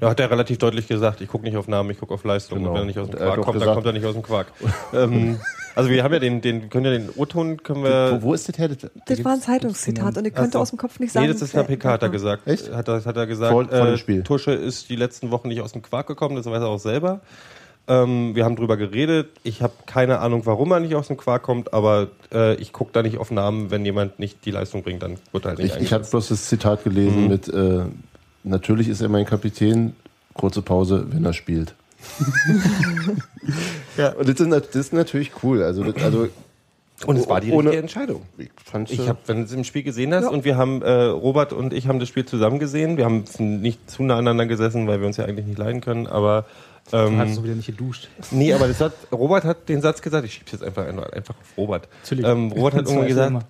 Da 0.00 0.10
hat 0.10 0.20
er 0.20 0.30
relativ 0.30 0.58
deutlich 0.58 0.86
gesagt, 0.88 1.20
ich 1.20 1.28
gucke 1.28 1.44
nicht 1.44 1.56
auf 1.56 1.66
Namen, 1.66 1.90
ich 1.90 1.98
gucke 1.98 2.14
auf 2.14 2.22
Leistung. 2.24 2.58
Genau. 2.58 2.70
Und 2.70 2.74
wenn 2.76 2.82
er 2.82 2.86
nicht 2.86 2.98
aus 2.98 3.08
dem 3.10 3.18
Quark 3.18 3.34
kommt, 3.40 3.46
dann 3.48 3.54
gesagt- 3.60 3.74
kommt 3.74 3.86
er 3.86 3.92
nicht 3.92 4.06
aus 4.06 4.14
dem 4.14 4.22
Quark. 4.22 4.46
ähm, 4.92 5.38
also 5.74 5.90
wir 5.90 6.02
haben 6.04 6.12
ja 6.12 6.18
den, 6.18 6.40
den, 6.40 6.70
können 6.70 6.84
ja 6.86 6.92
den 6.92 7.10
O-Ton, 7.16 7.62
können 7.62 7.84
wir... 7.84 8.18
wo, 8.20 8.22
wo 8.28 8.34
ist 8.34 8.48
das 8.48 8.56
her? 8.58 8.68
Das, 8.68 8.78
Das 9.06 9.24
war 9.24 9.32
ein 9.32 9.40
Zeitungszitat 9.40 10.16
und 10.16 10.26
ich 10.26 10.34
könnte 10.34 10.58
aus 10.58 10.70
dem 10.70 10.78
Kopf 10.78 10.98
nicht 11.00 11.12
sagen. 11.12 11.26
Nee, 11.26 11.32
das 11.32 11.42
ist 11.42 11.54
in 11.54 11.60
der 11.60 11.66
PK, 11.66 11.90
hat 11.92 12.02
er 12.02 12.08
gesagt. 12.08 12.46
Echt? 12.46 12.72
Hat 12.72 12.88
er, 12.88 13.04
hat 13.04 13.16
er 13.16 13.26
gesagt, 13.26 13.52
Vor- 13.52 13.72
äh. 13.72 14.22
Tusche 14.22 14.52
ist 14.52 14.88
die 14.90 14.96
letzten 14.96 15.30
Wochen 15.30 15.48
nicht 15.48 15.60
aus 15.60 15.72
dem 15.72 15.82
Quark 15.82 16.06
gekommen, 16.06 16.36
das 16.36 16.46
weiß 16.46 16.60
er 16.62 16.68
auch 16.68 16.78
selber. 16.78 17.20
Ähm, 17.90 18.34
wir 18.36 18.44
haben 18.44 18.54
drüber 18.56 18.76
geredet. 18.76 19.28
Ich 19.42 19.62
habe 19.62 19.72
keine 19.86 20.20
Ahnung, 20.20 20.42
warum 20.46 20.70
er 20.70 20.78
nicht 20.80 20.94
aus 20.94 21.08
dem 21.08 21.16
Quark 21.16 21.42
kommt, 21.42 21.74
aber 21.74 22.08
äh, 22.32 22.54
ich 22.54 22.72
gucke 22.72 22.92
da 22.92 23.02
nicht 23.02 23.18
auf 23.18 23.30
Namen. 23.32 23.70
Wenn 23.72 23.84
jemand 23.84 24.18
nicht 24.20 24.44
die 24.44 24.52
Leistung 24.52 24.82
bringt, 24.84 25.02
dann 25.02 25.16
wird 25.32 25.44
er 25.44 25.48
halt 25.50 25.58
nicht 25.58 25.74
Ich, 25.76 25.82
ich 25.82 25.92
habe 25.92 26.04
bloß 26.04 26.28
das 26.28 26.46
Zitat 26.48 26.84
gelesen 26.84 27.22
Mhm. 27.24 27.28
mit, 27.28 27.48
äh, 27.48 27.80
natürlich 28.44 28.88
ist 28.88 29.00
er 29.00 29.08
mein 29.08 29.24
Kapitän, 29.26 29.94
kurze 30.34 30.62
Pause, 30.62 31.06
wenn 31.10 31.24
er 31.24 31.32
spielt. 31.32 31.74
ja. 33.96 34.10
Und 34.12 34.28
das 34.28 34.40
ist, 34.40 34.50
das 34.50 34.76
ist 34.76 34.92
natürlich 34.92 35.32
cool. 35.42 35.62
Also, 35.62 35.84
das, 35.84 36.02
also 36.02 36.28
Und 37.06 37.16
es 37.16 37.28
war 37.28 37.40
die 37.40 37.50
ohne- 37.52 37.70
richtige 37.70 37.82
Entscheidung. 37.82 38.22
ich 38.38 38.50
fand 38.64 38.90
Ich 38.90 39.08
habe, 39.08 39.18
wenn 39.26 39.38
du 39.38 39.42
es 39.44 39.52
im 39.52 39.64
Spiel 39.64 39.82
gesehen 39.82 40.14
hast, 40.14 40.24
Ja. 40.24 40.30
und 40.30 40.44
wir 40.44 40.56
haben, 40.56 40.82
äh, 40.82 40.90
Robert 41.04 41.52
und 41.52 41.72
ich 41.72 41.88
haben 41.88 41.98
das 41.98 42.08
Spiel 42.08 42.24
zusammen 42.24 42.58
gesehen. 42.58 42.96
Wir 42.96 43.04
haben 43.04 43.24
nicht 43.38 43.90
zu 43.90 44.02
nah 44.02 44.14
aneinander 44.14 44.46
gesessen, 44.46 44.86
weil 44.86 45.00
wir 45.00 45.06
uns 45.06 45.16
ja 45.16 45.24
eigentlich 45.24 45.46
nicht 45.46 45.58
leiden 45.58 45.80
können, 45.80 46.06
aber 46.06 46.44
Du 46.90 46.96
ähm, 46.96 47.18
hast 47.18 47.34
so 47.34 47.44
wieder 47.44 47.54
nicht 47.54 47.66
geduscht. 47.66 48.08
nee, 48.30 48.52
aber 48.52 48.68
das 48.68 48.80
hat, 48.80 48.92
Robert 49.12 49.44
hat 49.44 49.68
den 49.68 49.80
Satz 49.80 50.02
gesagt, 50.02 50.24
ich 50.24 50.34
schieb's 50.34 50.52
jetzt 50.52 50.64
einfach, 50.64 50.86
einfach 50.86 51.34
auf 51.34 51.56
Robert. 51.56 51.88
Ähm, 52.10 52.52
Robert 52.52 52.74
hat 52.74 52.82
Das 52.82 52.90
irgendwann 52.90 53.08
gesagt, 53.08 53.30
immer. 53.30 53.44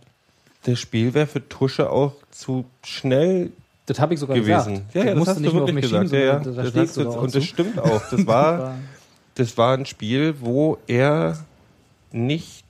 das 0.65 0.79
Spiel 0.79 1.15
wäre 1.15 1.27
für 1.27 1.49
Tusche 1.49 1.91
auch 1.91 2.13
zu 2.31 2.65
schnell 2.85 3.51
Das 3.87 3.99
habe 3.99 4.15
ich 4.15 4.21
sogar 4.21 4.37
gewesen. 4.37 4.75
gesagt. 4.75 4.95
Ja, 4.95 5.05
ja, 5.05 5.15
das 5.15 5.29
hast 5.29 5.41
nicht 5.41 5.53
du 5.53 5.59
wirklich 5.59 5.81
gesagt. 5.81 6.13
Ja, 6.13 6.19
ja. 6.19 6.39
Das 6.39 6.55
da 6.55 6.63
hast 6.63 6.71
stehst 6.71 6.97
du, 6.97 7.05
du 7.05 7.11
und 7.11 7.35
das 7.35 7.45
stimmt 7.45 7.79
auch. 7.79 8.03
Das 8.11 8.27
war, 8.27 8.75
das 9.35 9.57
war 9.57 9.75
ein 9.77 9.87
Spiel, 9.87 10.35
wo 10.41 10.79
er 10.87 11.39
nicht, 12.13 12.65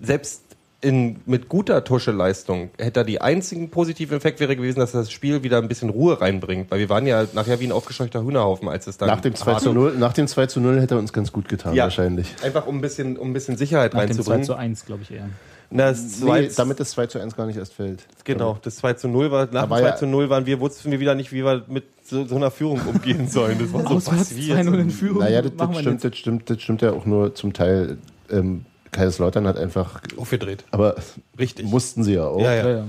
selbst 0.00 0.42
in, 0.82 1.16
mit 1.26 1.48
guter 1.48 1.84
Tuscheleistung, 1.84 2.70
hätte 2.78 3.00
er 3.00 3.04
die 3.04 3.20
einzigen 3.20 3.68
positiven 3.70 4.16
Effekt 4.16 4.40
wäre 4.40 4.56
gewesen, 4.56 4.78
dass 4.80 4.92
das 4.92 5.10
Spiel 5.10 5.42
wieder 5.42 5.58
ein 5.58 5.68
bisschen 5.68 5.90
Ruhe 5.90 6.20
reinbringt. 6.20 6.70
Weil 6.70 6.78
wir 6.78 6.88
waren 6.88 7.06
ja 7.06 7.26
nachher 7.34 7.60
wie 7.60 7.64
ein 7.66 7.72
aufgescheuchter 7.72 8.22
Hühnerhaufen, 8.24 8.68
als 8.68 8.86
es 8.86 8.96
dann 8.96 9.08
nach 9.08 9.20
dem 9.20 9.34
2 9.34 9.54
zu 9.56 9.72
0, 9.74 9.94
nach 9.98 10.12
dem 10.14 10.26
2 10.26 10.46
zu 10.46 10.60
0 10.60 10.80
hätte 10.80 10.94
er 10.94 10.98
uns 10.98 11.12
ganz 11.12 11.32
gut 11.32 11.48
getan, 11.48 11.74
Ja. 11.74 11.84
wahrscheinlich. 11.84 12.34
Einfach 12.42 12.66
um 12.66 12.78
ein 12.78 12.80
bisschen, 12.80 13.16
um 13.18 13.30
ein 13.30 13.32
bisschen 13.34 13.56
Sicherheit 13.58 13.92
Nach 13.92 14.00
dem 14.00 14.08
2 14.12 14.14
reinzubringen. 14.14 14.44
zu 14.44 14.54
1, 14.54 14.86
glaube 14.86 15.02
ich 15.02 15.10
eher. 15.10 15.28
Na, 15.72 15.90
das 15.90 16.18
zwei, 16.18 16.40
Nee, 16.40 16.50
damit 16.56 16.80
das 16.80 16.90
2 16.90 17.06
zu 17.06 17.20
1 17.20 17.36
gar 17.36 17.46
nicht 17.46 17.56
erst 17.56 17.74
fällt. 17.74 18.04
Genau, 18.24 18.58
das 18.62 18.76
2 18.76 18.94
zu 18.94 19.06
0 19.06 19.30
war, 19.30 19.48
nach 19.52 19.64
dem 19.66 19.70
war 19.70 19.78
2 19.80 19.86
ja- 19.86 19.96
zu 19.96 20.06
0 20.06 20.28
waren 20.30 20.46
wir, 20.46 20.58
wussten 20.60 20.90
wir 20.90 20.98
wieder 20.98 21.14
nicht, 21.14 21.30
wie 21.30 21.44
wir 21.44 21.62
mit 21.68 21.84
so, 22.02 22.26
so 22.26 22.34
einer 22.36 22.50
Führung 22.50 22.80
umgehen 22.92 23.28
sollen. 23.28 23.58
Das 23.60 23.72
war 23.72 23.82
so, 24.00 24.10
was, 24.10 24.34
wie 24.34 24.48
jetzt? 24.48 24.66
2-0 24.66 24.78
in 24.80 24.90
Führung. 24.90 25.18
Naja, 25.18 25.42
das, 25.42 25.52
das, 25.56 25.68
wir 25.70 25.78
stimmt, 25.80 26.02
das, 26.04 26.16
stimmt, 26.16 26.50
das 26.50 26.62
stimmt 26.62 26.82
ja 26.82 26.90
auch 26.92 27.06
nur 27.06 27.34
zum 27.36 27.52
Teil. 27.52 27.98
Ähm, 28.30 28.64
Kaiserslautern 28.92 29.46
hat 29.46 29.56
einfach, 29.58 30.00
Aufgedreht. 30.16 30.64
aber 30.70 30.96
Richtig. 31.38 31.66
mussten 31.66 32.02
sie 32.04 32.14
ja 32.14 32.24
auch. 32.26 32.40
Ja, 32.40 32.54
ja. 32.68 32.84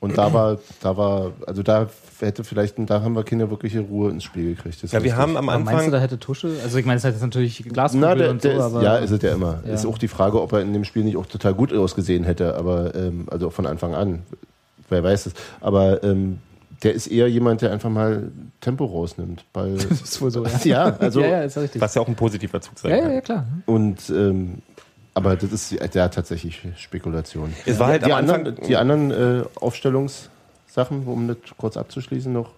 Und 0.00 0.18
da 0.18 0.34
war, 0.34 0.58
da 0.82 0.96
war, 0.98 1.32
also 1.46 1.62
da 1.62 1.86
hätte 2.20 2.44
vielleicht, 2.44 2.74
da 2.90 3.00
haben 3.00 3.14
wir 3.14 3.24
keine 3.24 3.48
wirkliche 3.50 3.80
Ruhe 3.80 4.10
ins 4.10 4.22
Spiel 4.24 4.54
gekriegt. 4.54 4.82
Das 4.82 4.92
Ja, 4.92 5.02
wir 5.02 5.16
haben 5.16 5.34
am 5.38 5.48
Aber 5.48 5.58
meinst 5.60 5.70
du, 5.72 5.76
Anfang. 5.76 5.92
da 5.92 5.98
hätte 6.00 6.18
Tusche? 6.18 6.56
Also 6.62 6.76
ich 6.76 6.84
meine, 6.84 6.98
es 6.98 7.04
ist 7.04 7.12
jetzt 7.12 7.22
natürlich 7.22 7.64
Glaskugel 7.64 8.08
Na, 8.08 8.14
der, 8.14 8.30
und 8.30 8.42
so, 8.42 8.48
der 8.48 8.58
ist, 8.58 8.64
aber 8.64 8.82
ja, 8.82 8.96
ist 8.96 9.10
es 9.12 9.22
ja 9.22 9.32
immer. 9.32 9.62
Ja. 9.66 9.72
Ist 9.72 9.86
auch 9.86 9.96
die 9.96 10.08
Frage, 10.08 10.42
ob 10.42 10.52
er 10.52 10.60
in 10.60 10.74
dem 10.74 10.84
Spiel 10.84 11.04
nicht 11.04 11.16
auch 11.16 11.24
total 11.24 11.54
gut 11.54 11.72
ausgesehen 11.72 12.24
hätte, 12.24 12.54
aber 12.54 12.94
ähm, 12.94 13.26
also 13.30 13.48
von 13.48 13.64
Anfang 13.66 13.94
an. 13.94 14.22
Wer 14.90 15.02
weiß 15.02 15.26
es. 15.26 15.32
Aber 15.62 16.02
ähm, 16.04 16.38
der 16.82 16.92
ist 16.92 17.06
eher 17.06 17.26
jemand, 17.30 17.62
der 17.62 17.72
einfach 17.72 17.88
mal 17.88 18.30
Tempo 18.60 18.84
rausnimmt. 18.84 19.46
Weil, 19.54 19.72
das 19.88 20.02
ist 20.02 20.20
wohl 20.20 20.30
so. 20.30 20.44
Ja, 20.44 20.60
ja, 20.64 20.96
also 20.98 21.20
ja, 21.22 21.28
ja, 21.28 21.42
ist 21.44 21.56
richtig. 21.56 21.80
Was 21.80 21.94
ja 21.94 22.02
auch 22.02 22.08
ein 22.08 22.14
positiver 22.14 22.60
Zug 22.60 22.78
sein 22.78 22.90
Ja, 22.90 22.98
kann. 22.98 23.08
ja, 23.08 23.14
ja, 23.14 23.20
klar. 23.22 23.46
und 23.64 24.10
ähm, 24.10 24.58
aber 25.14 25.36
das 25.36 25.52
ist 25.52 25.70
ja 25.94 26.08
tatsächlich 26.08 26.60
Spekulation. 26.76 27.54
Es 27.66 27.78
war 27.78 27.88
halt 27.88 28.04
die, 28.06 28.12
anderen, 28.12 28.56
die 28.66 28.76
anderen 28.76 29.10
äh, 29.10 29.42
Aufstellungssachen, 29.60 31.06
um 31.06 31.28
das 31.28 31.36
kurz 31.56 31.76
abzuschließen 31.76 32.32
noch. 32.32 32.50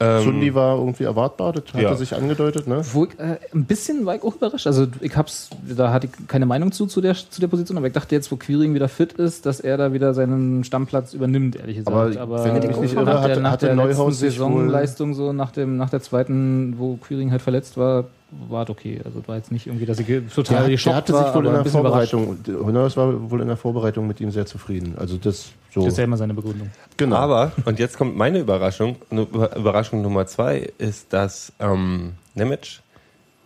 ähm, 0.00 0.22
Sundi 0.24 0.54
war 0.54 0.76
irgendwie 0.76 1.04
erwartbar, 1.04 1.52
das 1.52 1.64
hat 1.72 1.80
ja. 1.82 1.90
er 1.90 1.96
sich 1.96 2.14
angedeutet, 2.14 2.66
ne? 2.66 2.82
Wo 2.92 3.04
ich, 3.04 3.18
äh, 3.18 3.38
ein 3.54 3.64
bisschen 3.64 4.04
war 4.06 4.16
ich 4.16 4.22
auch 4.24 4.34
überrascht. 4.34 4.66
Also 4.66 4.86
ich 5.00 5.16
hab's, 5.16 5.50
da 5.76 5.92
hatte 5.92 6.08
ich 6.08 6.26
keine 6.26 6.46
Meinung 6.46 6.72
zu, 6.72 6.86
zu 6.86 7.00
der, 7.00 7.14
zu 7.14 7.40
der 7.40 7.46
Position, 7.48 7.76
aber 7.78 7.86
ich 7.86 7.92
dachte 7.92 8.14
jetzt, 8.14 8.32
wo 8.32 8.36
Quiring 8.36 8.74
wieder 8.74 8.88
fit 8.88 9.12
ist, 9.12 9.46
dass 9.46 9.60
er 9.60 9.76
da 9.76 9.92
wieder 9.92 10.12
seinen 10.14 10.64
Stammplatz 10.64 11.14
übernimmt, 11.14 11.54
ehrlich 11.56 11.76
gesagt. 11.76 12.16
Aber 12.16 12.20
Aber, 12.20 12.44
wenn 12.44 12.56
ich 12.56 12.68
mich 12.68 12.76
nicht 12.78 12.94
nach 12.94 13.02
irre, 13.02 13.10
der, 13.12 13.20
hatte- 13.20 13.40
nach 13.40 13.52
hatte 13.52 13.66
der 13.66 13.74
Neuhaus 13.76 14.18
Saisonleistung, 14.18 15.14
so 15.14 15.32
nach 15.32 15.52
dem, 15.52 15.76
nach 15.76 15.90
der 15.90 16.00
zweiten, 16.02 16.74
wo 16.78 16.96
Quiring 16.96 17.30
halt 17.30 17.42
verletzt 17.42 17.76
war, 17.76 18.04
war 18.48 18.64
es 18.64 18.70
okay. 18.70 19.00
Also 19.04 19.26
war 19.26 19.36
jetzt 19.36 19.52
nicht 19.52 19.66
irgendwie, 19.66 19.86
dass 19.86 19.98
ich 19.98 20.06
total 20.06 20.56
Der, 20.56 20.60
der 20.60 20.70
geschockt 20.70 20.96
hatte 20.96 21.12
war, 21.12 21.26
sich 21.26 21.34
wohl 21.34 21.46
in 21.46 21.52
der. 21.52 21.64
Vorbereitung, 21.64 22.38
Honors 22.46 22.96
war 22.96 23.30
wohl 23.30 23.40
in 23.40 23.48
der 23.48 23.56
Vorbereitung 23.56 24.06
mit 24.06 24.20
ihm 24.20 24.30
sehr 24.30 24.46
zufrieden. 24.46 24.94
Also 24.98 25.16
das 25.16 25.52
so. 25.74 25.80
Das 25.80 25.94
ist 25.94 25.98
ja 25.98 26.04
immer 26.04 26.16
seine 26.16 26.34
Begründung. 26.34 26.70
genau. 26.96 27.16
Aber, 27.16 27.52
und 27.64 27.80
jetzt 27.80 27.98
kommt 27.98 28.16
meine 28.16 28.38
Überraschung, 28.38 28.96
Überraschung 29.10 30.02
Nummer 30.02 30.26
zwei, 30.26 30.70
ist, 30.78 31.12
dass 31.12 31.52
ähm, 31.58 32.12
Nemec 32.34 32.80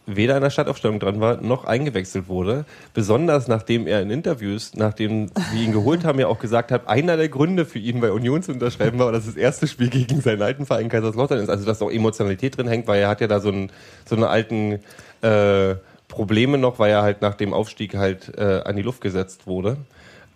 weder 0.09 0.37
in 0.37 0.43
der 0.43 0.51
Startaufstellung 0.51 0.99
dran 0.99 1.21
war, 1.21 1.41
noch 1.41 1.65
eingewechselt 1.65 2.29
wurde. 2.29 2.65
Besonders 2.95 3.47
nachdem 3.47 3.87
er 3.87 4.01
in 4.01 4.11
Interviews, 4.11 4.73
nachdem 4.75 5.31
wir 5.53 5.63
ihn 5.63 5.73
geholt 5.73 6.05
haben, 6.05 6.19
ja 6.19 6.27
auch 6.27 6.39
gesagt 6.39 6.73
hat, 6.73 6.89
einer 6.89 7.17
der 7.17 7.29
Gründe 7.29 7.65
für 7.65 7.79
ihn 7.79 8.01
bei 8.01 8.11
Union 8.11 8.43
zu 8.43 8.53
unterschreiben 8.53 8.99
war, 8.99 9.13
dass 9.13 9.27
das 9.27 9.37
erste 9.37 9.69
Spiel 9.69 9.91
gegen 9.91 10.21
seinen 10.21 10.43
alten 10.43 10.67
Verein 10.67 10.89
Kaiserslautern 10.89 11.39
ist. 11.39 11.51
Also 11.51 11.65
dass 11.67 11.83
auch 11.83 11.91
Emotionalität 11.91 12.57
drin 12.57 12.69
hängt, 12.69 12.89
weil 12.89 13.01
er 13.01 13.09
hat 13.09 13.21
ja 13.21 13.27
da 13.27 13.41
so, 13.41 13.51
einen, 13.51 13.71
so 14.07 14.17
eine 14.17 14.29
alten 14.29 14.81
äh, 15.23 15.75
Probleme 16.09 16.59
noch, 16.59 16.79
weil 16.79 16.91
er 16.91 17.03
halt 17.03 17.21
nach 17.21 17.35
dem 17.35 17.53
Aufstieg 17.53 17.95
halt 17.95 18.37
äh, 18.37 18.63
an 18.65 18.77
die 18.77 18.83
Luft 18.83 19.01
gesetzt 19.01 19.47
wurde. 19.47 19.77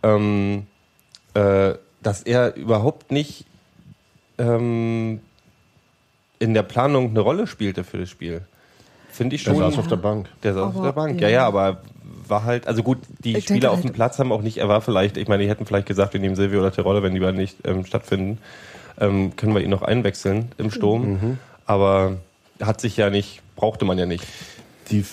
Ähm, 0.02 0.66
äh, 1.34 1.74
dass 2.02 2.22
er 2.22 2.56
überhaupt 2.56 3.12
nicht 3.12 3.46
ähm, 4.38 5.20
in 6.38 6.54
der 6.54 6.62
Planung 6.62 7.10
eine 7.10 7.20
Rolle 7.20 7.46
spielte 7.46 7.84
für 7.84 7.98
das 7.98 8.10
Spiel. 8.10 8.42
Finde 9.12 9.36
ich 9.36 9.44
der 9.44 9.52
schon. 9.52 9.60
saß 9.60 9.78
auf 9.78 9.86
der 9.88 9.96
Bank. 9.96 10.28
Der 10.42 10.54
saß 10.54 10.62
auf 10.64 10.74
Aber, 10.76 10.84
der 10.86 10.92
Bank. 10.92 11.20
ja. 11.20 11.28
Ja, 11.28 11.34
ja, 11.34 11.46
aber 11.46 11.82
war 12.26 12.44
halt, 12.44 12.66
also 12.66 12.82
gut, 12.82 12.98
die 13.24 13.36
Ich 13.36 13.44
Spieler 13.44 13.70
auf 13.70 13.80
dem 13.80 13.84
halt- 13.88 13.94
Platz 13.94 14.18
haben 14.18 14.32
auch 14.32 14.42
nicht, 14.42 14.58
er 14.58 14.68
war 14.68 14.80
vielleicht, 14.80 15.16
ich 15.16 15.28
meine, 15.28 15.42
die 15.44 15.48
hätten 15.48 15.66
vielleicht 15.66 15.86
gesagt, 15.86 16.12
wir 16.14 16.20
nehmen 16.20 16.34
Silvio 16.34 16.60
oder 16.60 16.72
Terodde, 16.72 17.02
wenn 17.02 17.14
die 17.14 17.20
beiden 17.20 17.38
nicht 17.38 17.58
ähm, 17.64 17.84
stattfinden, 17.84 18.38
ähm, 18.98 19.36
können 19.36 19.54
wir 19.54 19.62
ihn 19.62 19.70
noch 19.70 19.82
einwechseln 19.82 20.50
im 20.58 20.70
Sturm. 20.70 21.02
Mhm. 21.12 21.38
Aber 21.66 22.16
hat 22.60 22.80
sich 22.80 22.96
ja 22.96 23.10
nicht, 23.10 23.40
brauchte 23.56 23.84
man 23.84 23.98
ja 23.98 24.06
nicht. 24.06 24.24
Die, 24.90 25.04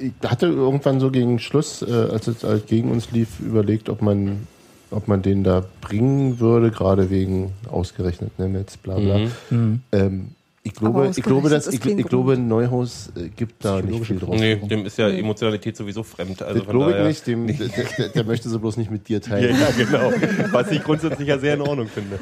die 0.00 0.12
hatte 0.26 0.46
irgendwann 0.46 1.00
so 1.00 1.10
gegen 1.10 1.38
Schluss, 1.38 1.82
äh, 1.82 1.92
als 2.12 2.26
es 2.28 2.44
halt 2.44 2.66
gegen 2.68 2.90
uns 2.90 3.10
lief, 3.10 3.40
überlegt, 3.40 3.88
ob 3.88 4.00
man, 4.02 4.46
ob 4.90 5.08
man 5.08 5.22
den 5.22 5.42
da 5.44 5.64
bringen 5.80 6.38
würde, 6.40 6.70
gerade 6.70 7.10
wegen 7.10 7.52
ausgerechnet 7.70 8.38
Nemetz, 8.38 8.76
bla 8.76 8.96
bla. 8.98 9.18
Mhm. 9.50 9.80
Ähm, 9.92 10.34
ich 10.62 10.74
glaube, 10.74 11.10
ich 11.16 11.22
glaube, 11.22 11.48
dass, 11.48 11.66
ich, 11.68 11.84
ich 11.84 12.06
glaube, 12.06 12.36
Neuhaus 12.36 13.10
äh, 13.16 13.28
gibt 13.28 13.64
da 13.64 13.80
nicht 13.80 14.04
viel 14.04 14.18
drauf. 14.18 14.38
Nee, 14.38 14.56
dem 14.56 14.84
ist 14.84 14.98
ja 14.98 15.08
Emotionalität 15.08 15.76
sowieso 15.76 16.02
fremd. 16.02 16.42
Also 16.42 16.58
das 16.58 16.64
von 16.66 16.76
glaube 16.76 16.90
ich 16.90 16.96
daher- 16.96 17.08
nicht, 17.08 17.26
dem, 17.26 17.46
der, 17.58 17.68
der, 17.98 18.08
der 18.10 18.24
möchte 18.24 18.48
sie 18.50 18.58
bloß 18.58 18.76
nicht 18.76 18.90
mit 18.90 19.08
dir 19.08 19.20
Ja, 19.20 19.20
teilen. 19.20 19.56
ja, 19.58 19.68
genau. 19.84 20.12
Was 20.52 20.70
ich 20.70 20.82
grundsätzlich 20.82 21.28
ja 21.28 21.38
sehr 21.38 21.54
in 21.54 21.62
Ordnung 21.62 21.88
finde. 21.88 22.18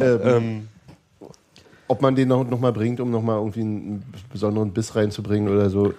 Ähm, 0.00 0.68
Ob 1.86 2.00
man 2.00 2.14
den 2.16 2.28
noch, 2.28 2.48
noch 2.48 2.58
mal 2.60 2.72
bringt, 2.72 3.00
um 3.00 3.10
noch 3.10 3.22
mal 3.22 3.36
irgendwie 3.36 3.60
einen 3.60 4.02
besonderen 4.32 4.72
Biss 4.72 4.96
reinzubringen 4.96 5.52
oder 5.52 5.68
so. 5.68 5.92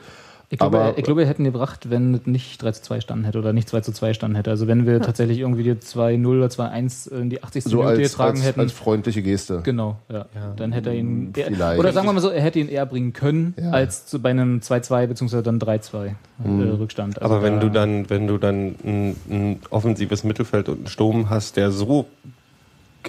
Ich 0.49 0.59
glaube, 0.59 0.79
Aber- 0.79 0.97
ich 0.97 1.03
glaube, 1.03 1.21
wir 1.21 1.27
hätten 1.27 1.43
gebracht, 1.43 1.89
wenn 1.89 2.13
es 2.13 2.25
nicht 2.27 2.61
3 2.61 2.71
zu 2.71 2.83
2 2.83 3.01
standen 3.01 3.25
hätte 3.25 3.39
oder 3.39 3.51
nicht 3.51 3.67
2 3.67 3.81
zu 3.81 3.91
2 3.91 4.13
standen 4.13 4.35
hätte. 4.35 4.51
Also 4.51 4.67
wenn 4.67 4.85
wir 4.85 5.01
tatsächlich 5.01 5.39
irgendwie 5.39 5.63
die 5.63 5.73
2-0 5.79 6.37
oder 6.37 6.49
2-1 6.49 7.07
in 7.07 7.29
die 7.31 7.41
80. 7.43 7.63
So 7.63 7.77
Minute 7.77 7.87
als, 8.01 8.11
getragen 8.11 8.37
als, 8.37 8.45
hätten. 8.45 8.59
als 8.59 8.71
freundliche 8.71 9.23
Geste. 9.23 9.61
Genau, 9.63 9.97
ja. 10.07 10.27
Dann 10.55 10.71
hätte 10.71 10.89
er 10.91 10.95
ihn. 10.95 11.33
eher- 11.35 11.47
vielleicht. 11.47 11.79
Oder 11.79 11.91
sagen 11.93 12.07
wir 12.07 12.13
mal 12.13 12.19
so, 12.21 12.29
er 12.29 12.41
hätte 12.43 12.59
ihn 12.59 12.69
eher 12.69 12.85
bringen 12.85 13.11
können, 13.13 13.55
Ja. 13.59 13.71
als 13.71 14.05
zu, 14.05 14.21
bei 14.21 14.29
einem 14.29 14.59
2-2 14.61 15.07
beziehungsweise 15.07 15.41
dann 15.43 15.59
3-2 15.59 16.05
äh, 16.43 16.47
Rückstand. 16.47 17.21
Also 17.21 17.33
aber 17.33 17.43
wenn 17.43 17.59
du 17.59 17.69
dann, 17.69 18.09
wenn 18.11 18.27
du 18.27 18.37
dann 18.37 18.75
ein, 18.83 19.15
ein 19.29 19.59
offensives 19.71 20.23
Mittelfeld 20.23 20.69
und 20.69 20.77
einen 20.77 20.87
Sturm 20.87 21.29
hast, 21.31 21.57
der 21.57 21.71
so, 21.71 22.05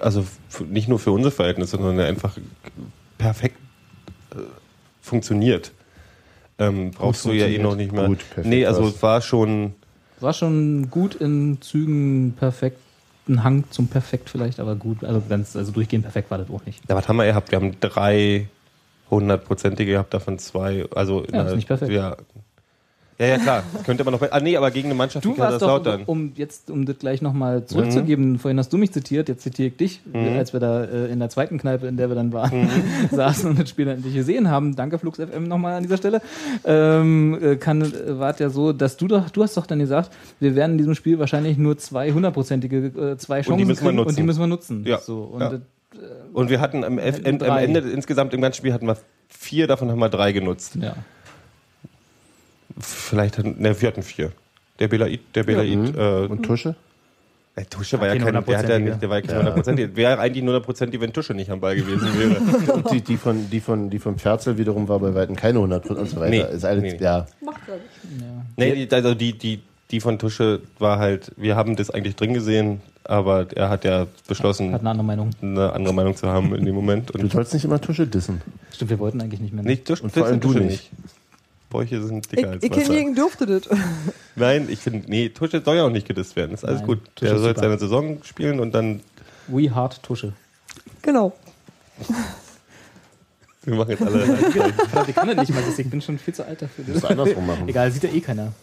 also 0.01 0.25
nicht 0.71 0.89
nur 0.89 0.99
für 0.99 1.11
unsere 1.11 1.33
Verhältnisse, 1.33 1.77
sondern 1.77 1.99
der 1.99 2.07
einfach 2.07 2.37
perfekt 3.19 3.57
äh, 4.33 4.37
funktioniert, 5.03 5.73
ähm, 6.59 6.91
brauchst 6.91 7.25
du 7.25 7.33
ja 7.33 7.47
eh 7.47 7.59
noch 7.59 7.77
nicht 7.77 7.93
mehr. 7.93 8.07
Gut, 8.07 8.19
perfekt 8.19 8.47
nee, 8.47 8.67
also 8.67 8.89
es 8.89 9.03
war 9.03 9.21
schon. 9.21 9.75
War 10.21 10.33
schon 10.33 10.91
gut 10.91 11.15
in 11.15 11.59
Zügen 11.61 12.35
perfekt. 12.39 12.79
Ein 13.29 13.43
Hang 13.43 13.65
zum 13.71 13.89
Perfekt 13.89 14.31
vielleicht, 14.31 14.61
aber 14.61 14.77
gut. 14.77 15.03
Also, 15.05 15.21
ganz, 15.29 15.57
also 15.57 15.73
durchgehend 15.73 16.05
perfekt 16.05 16.31
war 16.31 16.39
das 16.39 16.49
auch 16.49 16.65
nicht. 16.65 16.89
Ja, 16.89 16.95
was 16.95 17.09
haben 17.09 17.17
wir 17.17 17.27
gehabt? 17.27 17.51
Wir 17.51 17.59
haben 17.59 17.79
drei 17.81 18.47
hundertprozentige 19.11 19.93
gehabt, 19.93 20.15
davon 20.15 20.39
zwei. 20.39 20.87
Also 20.95 21.23
in 21.23 21.35
Ja, 21.35 21.43
ist 21.43 21.57
nicht 21.57 21.69
perfekt. 21.69 21.93
Ja, 21.93 22.17
ja, 23.19 23.27
ja 23.27 23.39
klar. 23.39 23.63
Könnte 23.85 24.05
man 24.05 24.13
noch. 24.13 24.23
Ah, 24.31 24.41
nee, 24.41 24.57
aber 24.57 24.71
gegen 24.71 24.89
eine 24.89 24.95
Mannschaft 24.95 25.25
Du 25.25 25.35
wie 25.35 25.39
warst 25.39 25.63
doch, 25.63 25.69
Kaiserslautern. 25.83 26.03
um 26.07 26.33
jetzt, 26.37 26.71
um 26.71 26.85
das 26.87 26.99
gleich 26.99 27.23
nochmal 27.23 27.65
zurückzugeben, 27.65 28.39
vorhin 28.39 28.59
hast 28.59 28.73
du 28.73 28.79
mich 28.79 28.93
zitiert, 28.93 29.29
jetzt 29.29 29.43
zitiere 29.43 29.69
ich 29.69 29.77
dich, 29.77 30.01
als 30.15 30.53
wir 30.53 30.61
da 30.61 30.85
äh, 30.85 31.07
in 31.13 31.19
der 31.19 31.29
zweiten 31.31 31.59
Kneipe, 31.59 31.87
in 31.87 31.97
der 31.97 32.09
wir 32.11 32.15
dann 32.15 32.33
waren, 32.33 32.69
saßen 33.11 33.51
und 33.51 33.59
das 33.61 33.71
Spiel 33.71 33.87
dann 33.87 33.97
endlich 33.97 34.15
gesehen 34.15 34.51
haben. 34.51 34.77
Danke, 34.77 34.99
Flux 34.99 35.19
FM 35.19 35.45
nochmal 35.49 35.75
an 35.77 35.83
dieser 35.83 35.97
Stelle. 35.97 36.21
Ähm, 36.65 37.39
äh, 37.41 37.57
kann, 37.57 37.83
äh, 37.83 38.19
war 38.19 38.31
es 38.33 38.39
ja 38.39 38.51
so, 38.51 38.73
dass 38.73 38.97
du 38.97 39.09
doch, 39.09 39.31
du 39.31 39.43
hast 39.43 39.57
doch 39.57 39.67
dann 39.67 39.79
gesagt, 39.79 40.11
wir 40.41 40.55
werden 40.55 40.73
in 40.73 40.79
diesem 40.79 40.95
Spiel 40.95 41.19
wahrscheinlich 41.19 41.57
nur 41.59 41.79
zwei 41.79 42.13
hundertprozentige, 42.13 42.77
äh, 43.13 43.17
zwei 43.19 43.43
Chancen 43.43 43.67
müssen 43.67 43.83
wir 43.85 43.89
kriegen 43.89 43.99
und 43.99 44.05
nutzen. 44.07 44.17
die 44.17 44.23
müssen 44.23 44.41
wir 44.41 44.47
nutzen. 44.47 44.85
Ja. 44.87 44.99
So, 44.99 45.21
und 45.33 45.41
Ja. 45.41 45.51
das, 45.51 45.61
Und 46.35 46.51
wir 46.51 46.61
hatten 46.61 46.85
am, 46.85 46.99
F- 46.99 47.21
am. 47.25 47.41
Ende 47.59 47.81
insgesamt 47.81 48.35
im 48.35 48.41
ganzen 48.43 48.59
Spiel 48.59 48.73
hatten 48.75 48.87
wir 48.87 48.97
vier, 49.29 49.67
davon 49.67 49.91
haben 49.91 49.99
wir 49.99 50.09
drei 50.11 50.33
genutzt. 50.33 50.77
ja. 50.81 50.95
Vielleicht 52.79 53.39
hatten, 53.39 53.61
ne, 53.61 53.81
wir 53.81 53.89
hatten 53.89 54.03
vier. 54.03 54.33
Der 54.79 54.89
Belaid, 54.89 55.21
der 55.35 55.45
Belaid, 55.45 55.97
äh, 55.97 56.27
Und 56.27 56.43
Tusche? 56.43 56.75
der 57.57 57.71
Tusche 57.71 57.99
war 57.99 58.09
ja 58.09 58.13
Keine 58.13 58.33
kein, 58.33 58.45
der 58.45 58.59
hat 58.59 58.69
ja 58.69 58.79
nicht, 58.79 59.01
der 59.01 59.09
war 59.09 59.17
ja 59.17 59.23
kein 59.27 59.39
hundertprozentig. 59.39 59.97
Wäre 59.97 60.19
eigentlich 60.19 60.45
nur 60.45 60.53
hundertprozentig, 60.53 61.01
wenn 61.01 61.13
Tusche 61.15 61.33
nicht 61.33 61.51
am 61.51 61.61
Ball 61.61 61.75
gewesen 61.75 62.07
wäre. 62.19 62.73
Und 62.75 62.91
die, 62.91 63.01
die 63.01 63.17
von, 63.17 63.49
die 63.49 63.61
von, 63.61 63.89
die 63.89 63.99
von 63.99 64.19
Ferzel 64.19 64.59
wiederum 64.59 64.89
war 64.89 64.99
bei 64.99 65.15
Weitem 65.15 65.37
keine 65.37 65.59
100 65.59 65.87
und 65.87 66.09
so 66.11 66.17
weiter. 66.17 66.31
Nee, 66.31 66.55
ist 66.55 66.65
alles, 66.67 66.83
nee. 66.83 66.99
ja. 67.01 67.27
nee, 68.57 68.87
die, 68.87 68.95
also 68.95 69.15
die, 69.15 69.33
die, 69.33 69.63
die 69.91 70.01
von 70.01 70.19
Tusche 70.19 70.61
war 70.79 70.99
halt, 70.99 71.33
wir 71.39 71.57
haben 71.57 71.77
das 71.77 71.91
eigentlich 71.91 72.17
drin 72.17 72.35
gesehen, 72.35 72.83
aber 73.05 73.47
er 73.55 73.71
hat 73.71 73.85
ja 73.85 74.07
beschlossen, 74.29 74.73
Hat 74.73 74.81
eine 74.81 74.91
andere 74.91 75.07
Meinung. 75.07 75.31
eine 75.41 75.73
andere 75.73 75.95
Meinung 75.95 76.15
zu 76.15 76.27
haben 76.27 76.55
in 76.55 76.65
dem 76.67 76.75
Moment. 76.75 77.15
Du 77.15 77.19
Und 77.21 77.33
sollst 77.33 77.55
nicht 77.55 77.65
immer 77.65 77.81
Tusche 77.81 78.07
dissen. 78.07 78.43
Stimmt, 78.75 78.91
wir 78.91 78.99
wollten 78.99 79.21
eigentlich 79.23 79.41
nicht 79.41 79.55
mehr. 79.55 79.65
nicht 79.65 79.87
Tusche, 79.87 80.03
Und 80.03 80.13
vor 80.13 80.27
allem 80.27 80.41
du 80.41 80.49
Tusche 80.53 80.65
nicht. 80.65 80.91
Bäuche 81.77 82.03
sind 82.03 82.25
Ich, 82.25 82.31
dicker 82.31 82.51
als 82.53 82.63
ich 82.63 82.71
Wasser. 82.71 82.95
kenne 82.95 83.15
dürfte 83.15 83.45
das. 83.45 83.69
Nein, 84.37 84.67
ich 84.71 84.79
finde, 84.79 85.11
nee, 85.11 85.29
Tusche 85.29 85.61
soll 85.63 85.77
ja 85.77 85.85
auch 85.85 85.91
nicht 85.91 86.09
gedisst 86.09 86.35
werden. 86.35 86.55
Ist 86.55 86.65
alles 86.65 86.79
Nein, 86.79 86.87
gut. 86.87 87.01
Tusche 87.15 87.31
Der 87.33 87.39
soll 87.39 87.49
jetzt 87.51 87.61
seine 87.61 87.79
Saison 87.79 88.19
spielen 88.23 88.61
und 88.61 88.73
dann, 88.75 89.01
We 89.49 89.75
Hard 89.75 90.03
Tusche. 90.03 90.33
Genau. 91.03 91.35
wir 93.65 93.75
machen 93.75 93.91
jetzt 93.91 94.03
alle. 94.03 94.25
Ich 95.07 95.15
kann 95.15 95.29
das 95.29 95.37
nicht 95.37 95.55
mal, 95.55 95.63
ich 95.77 95.91
bin 95.91 96.01
schon 96.01 96.19
viel 96.19 96.35
zu 96.35 96.47
alt 96.47 96.63
dafür. 96.63 96.85
Musst 96.89 97.05
andersrum 97.05 97.47
machen. 97.47 97.69
Egal, 97.69 97.91
sieht 97.93 98.05
ja 98.05 98.11
eh 98.11 98.21
keiner. 98.21 98.55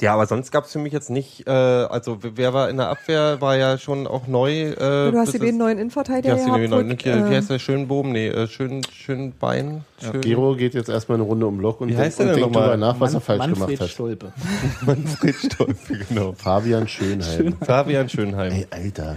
Ja, 0.00 0.14
aber 0.14 0.26
sonst 0.26 0.50
gab 0.52 0.64
es 0.64 0.72
für 0.72 0.78
mich 0.78 0.92
jetzt 0.92 1.10
nicht, 1.10 1.46
äh, 1.46 1.50
also 1.50 2.18
wer 2.22 2.52
war 2.54 2.70
in 2.70 2.76
der 2.76 2.88
Abwehr, 2.88 3.40
war 3.40 3.56
ja 3.56 3.78
schon 3.78 4.06
auch 4.06 4.26
neu. 4.26 4.50
Äh, 4.70 4.74
Du 4.76 5.18
hast 5.18 5.32
beiden 5.32 5.48
ist- 5.48 5.54
neuen 5.56 5.76
Ja, 5.76 5.82
Innenverteidiger 5.82 6.34
hast 6.34 6.42
die 6.42 6.46
gehabt. 6.46 6.68
neuen, 6.70 6.90
wo 6.90 7.04
wie 7.04 7.08
äh, 7.08 7.36
heißt 7.36 7.50
der? 7.50 7.58
Schönboben? 7.58 8.12
Nee, 8.12 8.28
äh, 8.28 8.46
schön, 8.46 8.82
schön 8.92 9.32
Bein. 9.38 9.84
Schön, 10.00 10.20
Gero 10.20 10.54
geht 10.54 10.74
jetzt 10.74 10.88
erstmal 10.88 11.16
eine 11.16 11.24
Runde 11.24 11.46
um 11.46 11.58
Block 11.58 11.80
und, 11.80 11.88
denkt- 11.88 12.18
und 12.20 12.26
denkt 12.26 12.40
nochmal? 12.40 12.62
drüber 12.62 12.76
nach, 12.76 13.00
was 13.00 13.10
er 13.10 13.14
Mann- 13.14 13.22
falsch 13.22 13.38
Manfred 13.38 13.66
gemacht 13.66 13.80
hat. 13.80 13.88
Stolpe. 13.90 14.32
Manfred 14.86 15.34
Stolpe, 15.34 15.98
genau. 16.08 16.32
Fabian 16.32 16.86
Schönheim. 16.88 17.56
Fabian 17.60 18.08
Schönheim. 18.08 18.52
Ey, 18.52 18.66
Alter. 18.70 19.16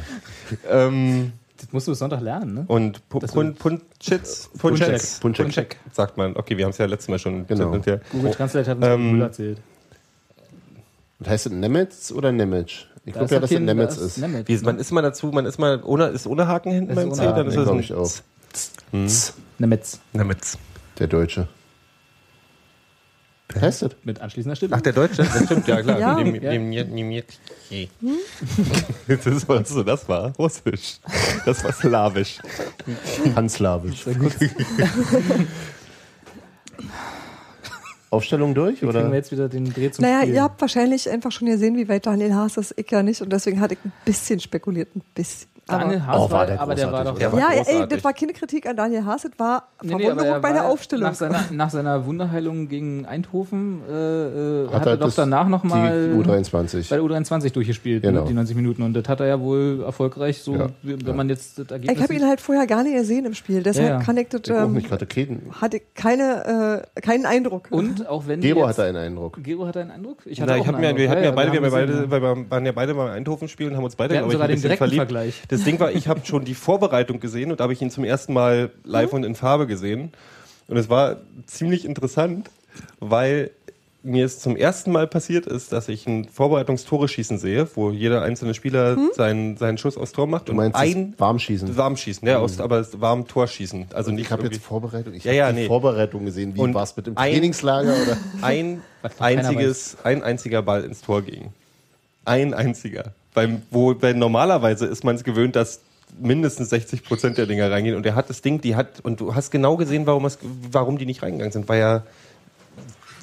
Ähm, 0.69 1.33
Das 1.59 1.71
musst 1.71 1.87
du 1.87 1.93
Sonntag 1.93 2.21
lernen, 2.21 2.53
ne? 2.55 2.65
und 2.67 3.07
Punchitz, 3.07 4.49
Punchek, 4.57 5.77
sagt 5.93 6.17
man. 6.17 6.35
Okay, 6.35 6.57
wir 6.57 6.65
haben 6.65 6.71
es 6.71 6.77
ja 6.79 6.85
letztes 6.87 7.07
Mal 7.09 7.19
schon. 7.19 7.45
Genau. 7.45 7.75
ja- 7.85 7.97
Google 8.11 8.31
Translate 8.31 8.69
hat 8.71 8.77
uns 8.77 8.85
Ähm, 8.87 9.21
erzählt. 9.21 9.57
Und 11.21 11.29
heißt 11.29 11.45
es 11.45 11.51
Nemetz 11.51 12.11
oder 12.11 12.31
Nemec? 12.31 12.87
Ich 13.05 13.13
glaube 13.13 13.31
ja, 13.31 13.39
dass 13.39 13.51
es 13.51 13.59
Nemetz 13.59 13.97
ist. 13.97 14.17
Nemetz, 14.17 14.47
Wie, 14.47 14.55
ne? 14.55 14.61
man 14.63 14.79
ist 14.79 14.91
mal 14.91 15.03
dazu, 15.03 15.27
man 15.27 15.45
ist 15.45 15.59
mal 15.59 15.79
ohne, 15.83 16.07
ist 16.07 16.25
ohne 16.25 16.47
Haken 16.47 16.71
hinten 16.71 16.95
beim 16.95 17.13
C, 17.13 17.21
dann 17.23 17.45
ist 17.47 17.53
glaub 17.53 17.67
ein 17.69 17.79
ich 17.79 17.93
auch. 17.93 18.11
Nemetz. 19.59 19.99
Nemetz. 20.13 20.57
Der 20.97 21.05
Deutsche. 21.05 21.47
Heißt 23.59 23.83
das? 23.83 23.91
Mit 24.03 24.19
anschließender 24.19 24.55
Stimme. 24.55 24.75
Ach, 24.75 24.81
der 24.81 24.93
Deutsche? 24.93 25.17
Das 25.23 25.45
stimmt, 25.45 25.67
ja 25.67 25.83
klar. 25.83 25.99
Ja. 25.99 26.15
Neben- 26.15 26.41
Das 29.07 29.25
ist, 29.27 29.47
was 29.47 29.69
so, 29.69 29.83
das 29.83 30.09
war 30.09 30.33
Russisch. 30.39 30.99
Das 31.45 31.63
war 31.63 31.71
Slawisch. 31.71 32.39
Panslawisch. 33.35 34.05
Aufstellung 38.11 38.53
durch? 38.53 38.75
Wie 38.81 38.85
kriegen 38.85 38.93
wir 38.93 39.05
Oder? 39.07 39.15
jetzt 39.15 39.31
wieder 39.31 39.49
den 39.49 39.71
Dreh 39.73 39.89
zum 39.89 40.03
Naja, 40.03 40.21
Spiel? 40.21 40.33
ihr 40.35 40.43
habt 40.43 40.59
wahrscheinlich 40.61 41.09
einfach 41.09 41.31
schon 41.31 41.47
gesehen, 41.47 41.77
wie 41.77 41.87
weit 41.89 42.05
Daniel 42.05 42.33
Haas 42.35 42.57
ist. 42.57 42.73
Ich 42.77 42.91
ja 42.91 43.01
nicht. 43.01 43.21
Und 43.21 43.31
deswegen 43.31 43.59
hatte 43.61 43.73
ich 43.75 43.79
ein 43.85 43.91
bisschen 44.05 44.39
spekuliert. 44.39 44.95
Ein 44.95 45.01
bisschen. 45.15 45.49
Daniel 45.79 46.05
Haas 46.05 46.17
Oh, 46.19 46.31
war 46.31 46.45
der 46.45 46.61
aber 46.61 46.75
der 46.75 46.91
war 46.91 47.03
doch... 47.03 47.13
großartig, 47.13 47.19
Der 47.19 47.31
war 47.31 47.39
ja, 47.39 47.47
ey, 47.49 47.63
großartig. 47.63 47.87
das 47.95 48.03
war 48.03 48.13
keine 48.13 48.33
Kritik 48.33 48.65
an 48.67 48.75
Daniel 48.77 49.05
Haas. 49.05 49.21
Das 49.23 49.31
war 49.37 49.63
Nee, 49.81 49.87
nee, 49.95 49.99
Verwunderung 50.03 50.19
aber 50.19 50.35
er 50.37 50.39
bei 50.41 50.53
der 50.53 50.65
Aufstellung. 50.67 51.03
Nach 51.07 51.15
seiner, 51.15 51.39
nach 51.51 51.69
seiner 51.69 52.05
Wunderheilung 52.05 52.67
gegen 52.67 53.05
Eindhoven 53.05 53.81
äh, 53.89 53.93
äh, 53.93 54.67
hat, 54.67 54.73
Hat 54.73 54.85
er 54.87 54.97
doch 54.97 55.13
danach 55.13 55.47
nochmal 55.47 56.11
U23. 56.15 56.89
bei 56.89 56.95
der 56.97 57.05
U23 57.05 57.53
durchgespielt, 57.53 58.03
Genau. 58.03 58.21
ne, 58.23 58.27
die 58.27 58.33
90 58.33 58.55
Minuten. 58.55 58.81
Und 58.83 58.93
das 58.93 59.07
hat 59.07 59.19
er 59.19 59.27
ja 59.27 59.39
wohl 59.39 59.81
erfolgreich, 59.85 60.41
so 60.41 60.55
Ja. 60.55 60.67
wenn 60.83 61.15
man 61.15 61.29
jetzt 61.29 61.57
das 61.59 61.67
Ergebnis 61.71 61.97
ich 61.97 62.03
habe 62.03 62.13
ihn 62.13 62.27
halt 62.27 62.41
vorher 62.41 62.67
gar 62.67 62.83
nicht 62.83 62.95
gesehen 62.95 63.25
im 63.25 63.33
Spiel. 63.33 63.63
Deshalb 63.63 63.87
Ja, 63.87 63.97
ja. 63.97 64.03
kann 64.03 64.17
ich 64.17 64.27
das, 64.29 64.41
Ich 64.45 64.51
auch 64.51 64.63
ähm, 64.63 64.73
nicht 64.73 64.91
hatte 64.91 65.05
keine, 65.95 66.83
äh, 66.95 67.01
keinen 67.01 67.25
Eindruck. 67.25 67.67
Und 67.71 68.07
auch 68.07 68.27
wenn 68.27 68.41
Gero 68.41 68.67
hatte 68.67 68.83
einen 68.83 68.97
Eindruck. 68.97 69.37
Gero 69.43 69.65
hatte 69.67 69.81
einen 69.81 69.91
Eindruck? 69.91 70.19
Ich 70.25 70.39
Na, 70.39 70.53
auch 70.53 70.57
ich 70.57 70.67
hab 70.67 70.75
einen 70.75 70.81
mir, 70.81 70.87
Eindruck. 70.89 70.99
wir 71.01 71.09
hatten 71.09 71.23
ja 71.23 71.29
wir 71.29 71.35
beide, 71.35 71.51
wir, 71.53 72.19
ja 72.19 72.49
waren 72.49 72.65
ja 72.65 72.71
beide 72.71 72.93
beim 72.95 73.11
Eindhoven 73.11 73.47
spielen 73.47 73.71
und 73.71 73.77
haben 73.77 73.83
uns 73.83 73.95
beide, 73.95 74.17
glaube 74.17 74.33
ich, 74.33 74.39
ein 74.41 74.47
bisschen 74.49 74.77
verliebt. 74.77 75.11
Das 75.61 75.65
Ding 75.65 75.79
war, 75.79 75.91
ich 75.91 76.07
habe 76.07 76.21
schon 76.25 76.43
die 76.45 76.55
Vorbereitung 76.55 77.19
gesehen 77.19 77.51
und 77.51 77.59
da 77.59 77.63
habe 77.65 77.73
ich 77.73 77.81
ihn 77.81 77.91
zum 77.91 78.03
ersten 78.03 78.33
Mal 78.33 78.71
live 78.83 79.13
und 79.13 79.23
in 79.23 79.35
Farbe 79.35 79.67
gesehen. 79.67 80.11
Und 80.67 80.77
es 80.77 80.89
war 80.89 81.17
ziemlich 81.45 81.85
interessant, 81.85 82.49
weil 82.99 83.51
mir 84.03 84.25
es 84.25 84.39
zum 84.39 84.55
ersten 84.55 84.91
Mal 84.91 85.05
passiert 85.05 85.45
ist, 85.45 85.71
dass 85.71 85.87
ich 85.87 86.07
ein 86.07 86.25
Vorbereitungstore 86.27 87.07
schießen 87.07 87.37
sehe, 87.37 87.67
wo 87.75 87.91
jeder 87.91 88.23
einzelne 88.23 88.55
Spieler 88.55 88.97
seinen, 89.13 89.57
seinen 89.57 89.77
Schuss 89.77 89.95
aufs 89.95 90.11
Tor 90.11 90.25
macht 90.25 90.47
Du 90.47 90.53
und 90.53 90.57
meinst 90.57 90.75
ein 90.75 91.11
das 91.11 91.19
Warmschießen? 91.19 91.77
Warmschießen, 91.77 92.27
ja, 92.27 92.39
aus, 92.39 92.59
aber 92.59 92.83
warm 92.99 93.27
Torschießen. 93.27 93.87
Also 93.93 94.09
nicht 94.09 94.25
Ich 94.25 94.31
habe 94.31 94.43
jetzt 94.45 94.57
Vorbereitung. 94.63 95.13
Ich 95.13 95.23
Ja, 95.23 95.29
habe 95.31 95.37
ja, 95.37 95.51
die 95.51 95.59
nee. 95.59 95.67
Vorbereitung 95.67 96.25
gesehen. 96.25 96.55
Wie 96.55 96.59
Und 96.61 96.73
war 96.73 96.81
es 96.83 96.97
mit 96.97 97.05
dem 97.05 97.17
ein- 97.17 97.31
Trainingslager? 97.31 97.93
Oder? 98.01 98.17
ein 98.41 98.81
einziges, 99.19 99.97
ein 100.03 100.23
einziger 100.23 100.63
Ball 100.63 100.83
ins 100.83 101.01
Tor 101.01 101.21
ging. 101.21 101.49
Ein 102.25 102.55
einziger. 102.55 103.13
Beim, 103.33 103.61
wo, 103.71 103.95
weil 103.99 104.13
normalerweise 104.13 104.85
ist 104.85 105.03
man 105.03 105.15
es 105.15 105.23
gewöhnt, 105.23 105.55
dass 105.55 105.81
mindestens 106.19 106.69
60 106.69 107.03
Prozent 107.03 107.37
der 107.37 107.45
Dinger 107.45 107.71
reingehen. 107.71 107.95
Und 107.95 108.05
er 108.05 108.15
hat 108.15 108.29
das 108.29 108.41
Ding, 108.41 108.61
die 108.61 108.75
hat, 108.75 108.99
und 109.01 109.19
du 109.19 109.35
hast 109.35 109.51
genau 109.51 109.77
gesehen, 109.77 110.05
warum, 110.05 110.25
es, 110.25 110.39
warum 110.71 110.97
die 110.97 111.05
nicht 111.05 111.23
reingegangen 111.23 111.51
sind, 111.51 111.69
weil 111.69 111.79
er 111.79 112.03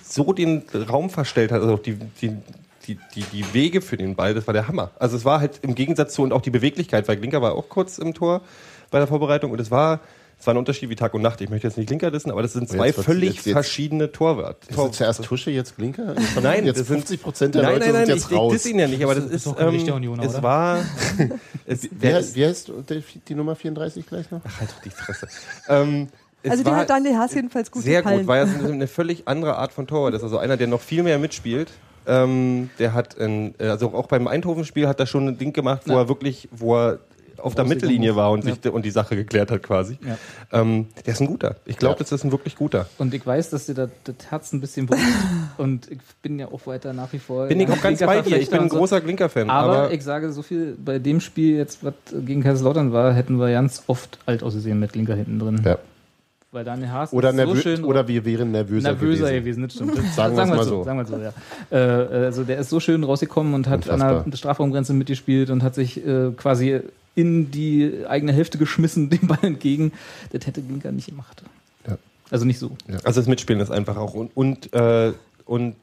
so 0.02 0.32
den 0.32 0.62
Raum 0.88 1.10
verstellt 1.10 1.52
hat, 1.52 1.60
also 1.60 1.76
die, 1.76 1.96
die, 2.20 2.36
die, 2.86 2.98
die, 3.14 3.22
die 3.22 3.54
Wege 3.54 3.82
für 3.82 3.96
den 3.96 4.14
Ball, 4.14 4.34
das 4.34 4.46
war 4.46 4.54
der 4.54 4.68
Hammer. 4.68 4.90
Also 4.98 5.16
es 5.16 5.24
war 5.24 5.40
halt 5.40 5.60
im 5.62 5.74
Gegensatz 5.74 6.14
zu 6.14 6.22
und 6.22 6.32
auch 6.32 6.40
die 6.40 6.50
Beweglichkeit, 6.50 7.06
weil 7.08 7.16
Glinker 7.16 7.42
war 7.42 7.54
auch 7.54 7.68
kurz 7.68 7.98
im 7.98 8.14
Tor 8.14 8.40
bei 8.90 8.98
der 8.98 9.06
Vorbereitung 9.06 9.50
und 9.50 9.60
es 9.60 9.70
war, 9.70 10.00
es 10.40 10.46
war 10.46 10.54
ein 10.54 10.58
Unterschied 10.58 10.88
wie 10.88 10.94
Tag 10.94 11.14
und 11.14 11.22
Nacht. 11.22 11.40
Ich 11.40 11.50
möchte 11.50 11.66
jetzt 11.66 11.76
nicht 11.76 11.88
Glinker 11.88 12.12
wissen, 12.12 12.30
aber 12.30 12.42
das 12.42 12.52
sind 12.52 12.68
zwei 12.68 12.86
Jetzt 12.88 13.00
völlig 13.02 13.34
jetzt- 13.36 13.46
jetzt- 13.46 13.52
verschiedene 13.54 14.12
Torwart. 14.12 14.58
Ist 14.68 14.94
zuerst 14.94 15.24
Tusche, 15.24 15.50
jetzt 15.50 15.76
Blinker? 15.76 16.14
Nein, 16.42 16.64
jetzt 16.64 16.78
das 16.80 16.86
sind- 16.86 16.98
50 16.98 17.22
Prozent 17.22 17.54
der 17.56 17.62
nein, 17.62 17.72
Leute 17.74 17.84
nein, 17.86 17.94
nein, 17.94 18.06
sind 18.06 18.14
jetzt 18.16 18.24
ich, 18.26 18.30
ich 18.32 18.38
raus. 18.38 18.52
diss 18.52 18.66
ihn 18.66 18.78
ja 18.78 18.86
nicht, 18.88 19.02
aber 19.02 19.14
das 19.16 19.24
Das 19.24 19.32
ist, 19.32 19.36
ist 19.38 19.46
doch 19.46 19.56
kein 19.56 19.68
ähm, 19.68 19.74
Licht 19.74 19.86
der 19.88 19.94
Unioner, 19.96 20.22
es 20.22 20.34
oder? 20.34 20.42
war, 20.42 20.78
es, 21.66 21.88
Wie, 21.90 22.06
heißt, 22.06 22.28
ist, 22.30 22.36
wie 22.36 22.46
heißt 22.46 22.72
die, 22.88 23.02
die 23.28 23.34
Nummer 23.34 23.56
34 23.56 24.06
gleich 24.06 24.30
noch? 24.30 24.40
halt 24.60 24.70
doch 24.70 24.80
die 24.82 24.90
Fresse. 24.90 25.26
Ähm, 25.68 26.08
es 26.42 26.52
also 26.52 26.64
war 26.66 26.76
hat 26.76 26.90
Daniel 26.90 27.16
Haas 27.16 27.34
jedenfalls 27.34 27.70
gut 27.70 27.82
sehr 27.82 28.02
gefallen. 28.02 28.20
gut, 28.20 28.28
weil 28.28 28.46
er 28.48 28.70
eine 28.72 28.86
völlig 28.86 29.26
andere 29.26 29.56
Art 29.56 29.72
von 29.72 29.86
Torwart 29.88 30.14
ist. 30.14 30.22
Also 30.22 30.38
einer, 30.38 30.56
der 30.56 30.68
noch 30.68 30.80
viel 30.80 31.02
mehr 31.02 31.18
mitspielt. 31.18 31.70
Ähm, 32.06 32.70
der 32.78 32.94
hat, 32.94 33.18
ein, 33.20 33.54
also 33.58 33.92
auch 33.92 34.06
beim 34.06 34.28
Eindhoven-Spiel 34.28 34.86
hat 34.88 34.98
er 35.00 35.06
schon 35.06 35.26
ein 35.28 35.36
Ding 35.36 35.52
gemacht, 35.52 35.82
wo 35.86 35.92
Ja. 35.94 35.98
er 36.02 36.08
wirklich, 36.08 36.48
wo 36.52 36.76
er 36.76 37.00
auf 37.40 37.54
der 37.54 37.64
Mittellinie 37.64 38.16
war 38.16 38.30
und, 38.30 38.44
Ja. 38.44 38.54
sich, 38.54 38.72
und 38.72 38.84
die 38.84 38.90
Sache 38.90 39.16
geklärt 39.16 39.50
hat 39.50 39.62
quasi. 39.62 39.98
Ja. 40.06 40.16
Ähm, 40.60 40.86
der 41.06 41.14
ist 41.14 41.20
ein 41.20 41.26
guter. 41.26 41.56
Ich 41.64 41.76
glaube, 41.76 41.94
Ja. 41.94 41.98
das 42.00 42.12
ist 42.12 42.24
ein 42.24 42.32
wirklich 42.32 42.56
guter. 42.56 42.86
Und 42.98 43.14
ich 43.14 43.26
weiß, 43.26 43.50
dass 43.50 43.66
dir 43.66 43.74
das, 43.74 43.90
das 44.04 44.14
Herz 44.30 44.52
ein 44.52 44.60
bisschen 44.60 44.86
bricht. 44.86 45.02
und 45.58 45.90
ich 45.90 45.98
bin 46.22 46.38
ja 46.38 46.48
auch 46.48 46.66
weiter 46.66 46.92
nach 46.92 47.12
wie 47.12 47.18
vor. 47.18 47.46
Bin 47.46 47.60
ich 47.60 47.68
auch 47.70 47.80
ganz 47.80 48.00
bei 48.00 48.20
dir. 48.22 48.38
Ich 48.38 48.50
bin 48.50 48.60
ein 48.60 48.68
großer 48.68 49.00
Glinker-Fan. 49.00 49.50
Aber, 49.50 49.78
Aber, 49.78 49.92
ich 49.92 50.02
sage 50.02 50.32
so 50.32 50.42
viel, 50.42 50.76
bei 50.82 50.98
dem 50.98 51.20
Spiel 51.20 51.56
jetzt, 51.56 51.84
was 51.84 51.94
gegen 52.24 52.42
Kaiserslautern 52.42 52.92
war, 52.92 53.12
hätten 53.14 53.38
wir 53.38 53.50
ganz 53.50 53.82
oft 53.86 54.18
alt 54.26 54.42
ausgesehen 54.42 54.78
mit 54.78 54.94
Linker 54.96 55.14
hinten 55.14 55.38
drin. 55.38 55.62
Ja. 55.64 55.78
Weil 56.50 56.64
Daniel 56.64 56.88
Haas 56.90 57.12
Oder, 57.12 57.28
ist 57.30 57.36
so 57.46 57.56
schön 57.56 57.84
oder 57.84 58.08
wir 58.08 58.24
wären 58.24 58.52
nervöser, 58.52 58.92
nervöser 58.92 59.30
gewesen. 59.32 59.68
gewesen, 59.68 59.94
das 59.94 60.14
Sagen 60.16 60.34
wir's 60.34 60.48
wir 60.48 60.56
mal 60.56 60.64
so. 60.64 60.82
Sagen 60.82 60.98
wir 60.98 61.04
so, 61.04 61.18
ja. 61.18 61.32
Äh, 61.70 62.24
also 62.24 62.42
der 62.42 62.56
ist 62.56 62.70
so 62.70 62.80
schön 62.80 63.04
rausgekommen 63.04 63.52
und 63.52 63.68
hat 63.68 63.86
an 63.90 64.00
Unfassbar. 64.00 64.24
der 64.26 64.36
Strafraumgrenze 64.38 64.94
mitgespielt 64.94 65.50
und 65.50 65.62
hat 65.62 65.74
sich 65.74 65.98
äh, 66.06 66.30
quasi 66.38 66.80
in 67.18 67.50
die 67.50 68.04
eigene 68.08 68.32
Hälfte 68.32 68.58
geschmissen, 68.58 69.10
dem 69.10 69.26
Ball 69.26 69.38
entgegen. 69.42 69.92
Das 70.32 70.46
hätte 70.46 70.62
Ginker 70.62 70.92
nicht 70.92 71.08
gemacht. 71.08 71.42
Ja. 71.86 71.98
Also 72.30 72.44
nicht 72.44 72.58
so. 72.58 72.70
also 73.04 73.20
das 73.20 73.26
Mitspielen 73.28 73.60
ist 73.60 73.70
einfach 73.70 73.96
auch 73.96 74.14
und, 74.14 74.30
und, 74.36 74.72
äh, 74.72 75.12
und 75.44 75.74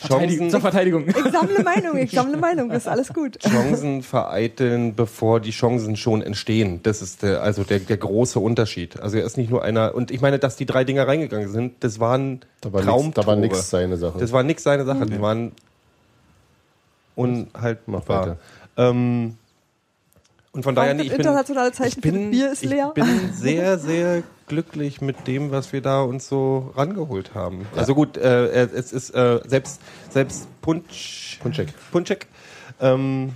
Chancen, 0.00 0.48
Zur 0.48 0.60
Verteidigung. 0.60 1.08
Ich 1.08 1.32
sammle 1.32 1.60
Meinung, 1.64 1.96
ich 1.96 2.12
sammle 2.12 2.36
Meinung, 2.36 2.70
ist 2.70 2.86
alles 2.86 3.12
gut. 3.12 3.36
Chancen 3.40 4.02
vereiteln, 4.04 4.94
bevor 4.94 5.40
die 5.40 5.50
Chancen 5.50 5.96
schon 5.96 6.22
entstehen. 6.22 6.78
Das 6.84 7.02
ist 7.02 7.22
der, 7.24 7.42
also 7.42 7.64
der, 7.64 7.80
der 7.80 7.96
große 7.96 8.38
Unterschied. 8.38 9.00
Also 9.00 9.16
er 9.16 9.24
ist 9.24 9.36
nicht 9.36 9.50
nur 9.50 9.64
einer, 9.64 9.96
und 9.96 10.12
ich 10.12 10.20
meine, 10.20 10.38
dass 10.38 10.54
die 10.54 10.66
drei 10.66 10.84
Dinger 10.84 11.08
reingegangen 11.08 11.48
sind, 11.48 11.72
das 11.80 11.98
waren 11.98 12.42
Da 12.60 12.72
war 12.72 12.80
nix- 12.82 12.86
Traumtore. 12.92 13.24
da 13.24 13.26
war 13.26 13.36
nichts 13.36 13.70
seine 13.70 13.96
Sache. 13.96 14.18
Das 14.20 14.30
war 14.30 14.44
nix 14.44 14.62
seine 14.62 14.84
Sache. 14.84 15.04
Die 15.06 15.20
waren 15.20 15.50
unhaltbar. 17.16 18.00
Mach 18.00 18.08
weiter. 18.08 18.36
Ähm, 18.76 19.36
und 20.52 20.62
von 20.62 20.74
daher, 20.74 20.98
ich 20.98 21.08
bin, 21.08 21.18
internationale 21.18 21.72
Zeichen 21.72 21.98
ich 21.98 22.04
für 22.04 22.12
bin, 22.12 22.30
das 22.30 22.30
Bier 22.30 22.52
ist 22.52 22.64
leer. 22.64 22.92
Ich 22.94 23.02
bin 23.02 23.32
sehr, 23.32 23.78
sehr 23.78 24.22
glücklich 24.48 25.00
mit 25.00 25.26
dem, 25.26 25.50
was 25.50 25.72
wir 25.72 25.82
da 25.82 26.00
uns 26.02 26.28
so 26.28 26.72
rangeholt 26.74 27.34
haben. 27.34 27.66
Also 27.76 27.94
gut, 27.94 28.16
äh, 28.16 28.64
es 28.64 28.92
ist 28.92 29.10
äh, 29.10 29.40
selbst, 29.46 29.80
selbst 30.10 30.48
Punch, 30.62 31.38
Punschek. 31.40 31.68
Punschek. 31.92 32.26
Ähm, 32.80 33.32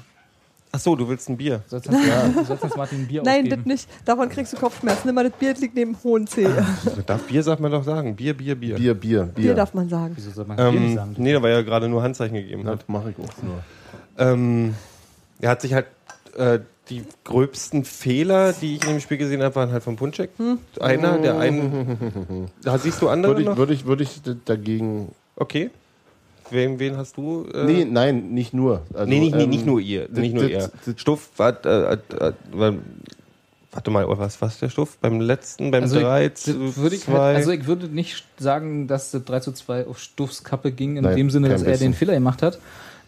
ach 0.73 0.81
so, 0.81 0.97
du 0.97 1.07
willst 1.09 1.29
ein 1.29 1.37
Bier. 1.37 1.59
Du 1.65 1.71
sollst 1.71 1.89
uns, 1.89 1.99
ja. 2.07 2.29
du 2.29 2.45
sollst 2.45 2.77
Martin 2.77 3.03
ein 3.03 3.07
Bier 3.07 3.23
Nein, 3.27 3.49
das 3.51 3.59
nicht. 3.67 3.89
Davon 4.07 4.29
kriegst 4.31 4.55
du 4.55 4.57
Kopfschmerzen. 4.57 5.03
Nimm 5.07 5.15
mal 5.15 5.29
das 5.29 5.39
Bier, 5.39 5.53
das 5.53 5.61
liegt 5.61 5.75
neben 5.75 5.97
hohen 6.03 6.27
C. 6.27 6.49
Darf 7.07 7.23
Bier 7.25 7.43
sagt 7.43 7.61
man 7.61 7.71
doch 7.71 7.85
sagen. 7.85 8.17
Bier, 8.17 8.35
Bier, 8.35 8.55
Bier. 8.55 8.77
Bier, 8.77 8.95
Bier, 8.95 9.25
Bier. 9.25 9.33
Bier 9.35 9.55
darf 9.55 9.75
man 9.75 9.89
sagen. 9.91 10.15
Wieso 10.17 10.31
soll 10.31 10.47
man 10.47 10.57
Bier 10.57 10.71
nicht 10.73 10.83
Ähm, 10.83 10.95
sagen? 10.95 11.15
nee, 11.19 11.33
da 11.35 11.43
war 11.43 11.51
ja 11.51 11.61
gerade 11.63 11.89
nur 11.89 12.03
Handzeichen 12.03 12.35
gegeben 12.35 12.63
Na, 12.65 12.73
hat. 12.73 12.81
das 12.81 12.89
mache 12.89 13.11
ich 13.11 13.17
auch 13.19 13.43
nur. 13.43 13.63
Ähm, 14.19 14.75
er 15.41 15.51
hat 15.51 15.61
sich 15.61 15.75
halt 15.75 15.87
äh, 16.37 16.61
die 16.91 17.03
gröbsten 17.25 17.85
Fehler, 17.85 18.53
die 18.53 18.77
ich 18.77 18.83
in 18.83 18.91
dem 18.91 19.01
Spiel 19.01 19.17
gesehen 19.19 19.43
habe, 19.43 19.55
waren 19.55 19.71
halt 19.73 19.83
von 19.83 19.97
Punchek. 19.97 20.31
Einer, 20.81 21.19
der 21.19 21.39
einen. 21.39 22.49
Da 22.63 22.77
siehst 22.79 23.01
du 23.03 23.09
andere 23.09 23.33
Würde 23.33 23.43
ich, 23.43 23.47
noch? 23.49 23.57
würde 23.57 23.73
ich, 23.73 23.85
würde 23.87 24.03
ich 24.03 24.21
dagegen. 24.45 25.13
Okay. 25.37 25.71
Wen, 26.51 26.79
wen 26.79 26.97
hast 26.97 27.17
du? 27.17 27.47
Äh, 27.55 27.65
Nee, 27.65 27.85
nein, 27.87 28.31
nicht 28.35 28.53
nur. 28.53 28.83
Also, 28.93 29.07
nee, 29.09 29.21
nicht, 29.21 29.35
ähm, 29.35 29.49
nicht 29.49 29.65
nur 29.65 29.81
ihr. 29.81 30.09
Nicht 30.11 30.35
nur 30.35 30.49
ihr. 30.49 30.71
Stuff, 30.97 31.31
wart, 31.39 31.65
äh, 31.65 31.93
äh, 31.95 31.99
äh, 32.19 32.33
war- 32.53 32.75
warte 33.71 33.91
mal, 33.91 34.07
was 34.19 34.43
was 34.43 34.59
der 34.59 34.69
Stuff? 34.69 34.99
Beim 35.01 35.21
letzten, 35.21 35.71
beim 35.71 35.85
Also, 35.85 36.01
3 36.01 36.29
das 36.29 36.43
zu 36.43 36.77
würde 36.77 36.97
ich, 36.97 37.03
2? 37.05 37.13
halt, 37.13 37.37
also 37.37 37.53
ich 37.53 37.67
würde 37.67 37.87
nicht 37.87 38.23
sagen, 38.39 38.87
dass 38.87 39.13
das 39.13 39.25
3 39.25 39.41
zu 39.41 39.53
2 39.53 39.87
auf 39.87 39.99
Stuffs 39.99 40.45
Kappe 40.45 40.73
ging, 40.73 40.97
in 40.99 41.05
Nein, 41.05 41.17
dem 41.17 41.31
Sinne, 41.31 41.49
dass 41.49 41.63
er 41.63 41.71
bisschen. 41.71 41.93
den 41.93 41.95
Fehler 41.95 42.13
gemacht 42.15 42.43
hat. 42.43 42.59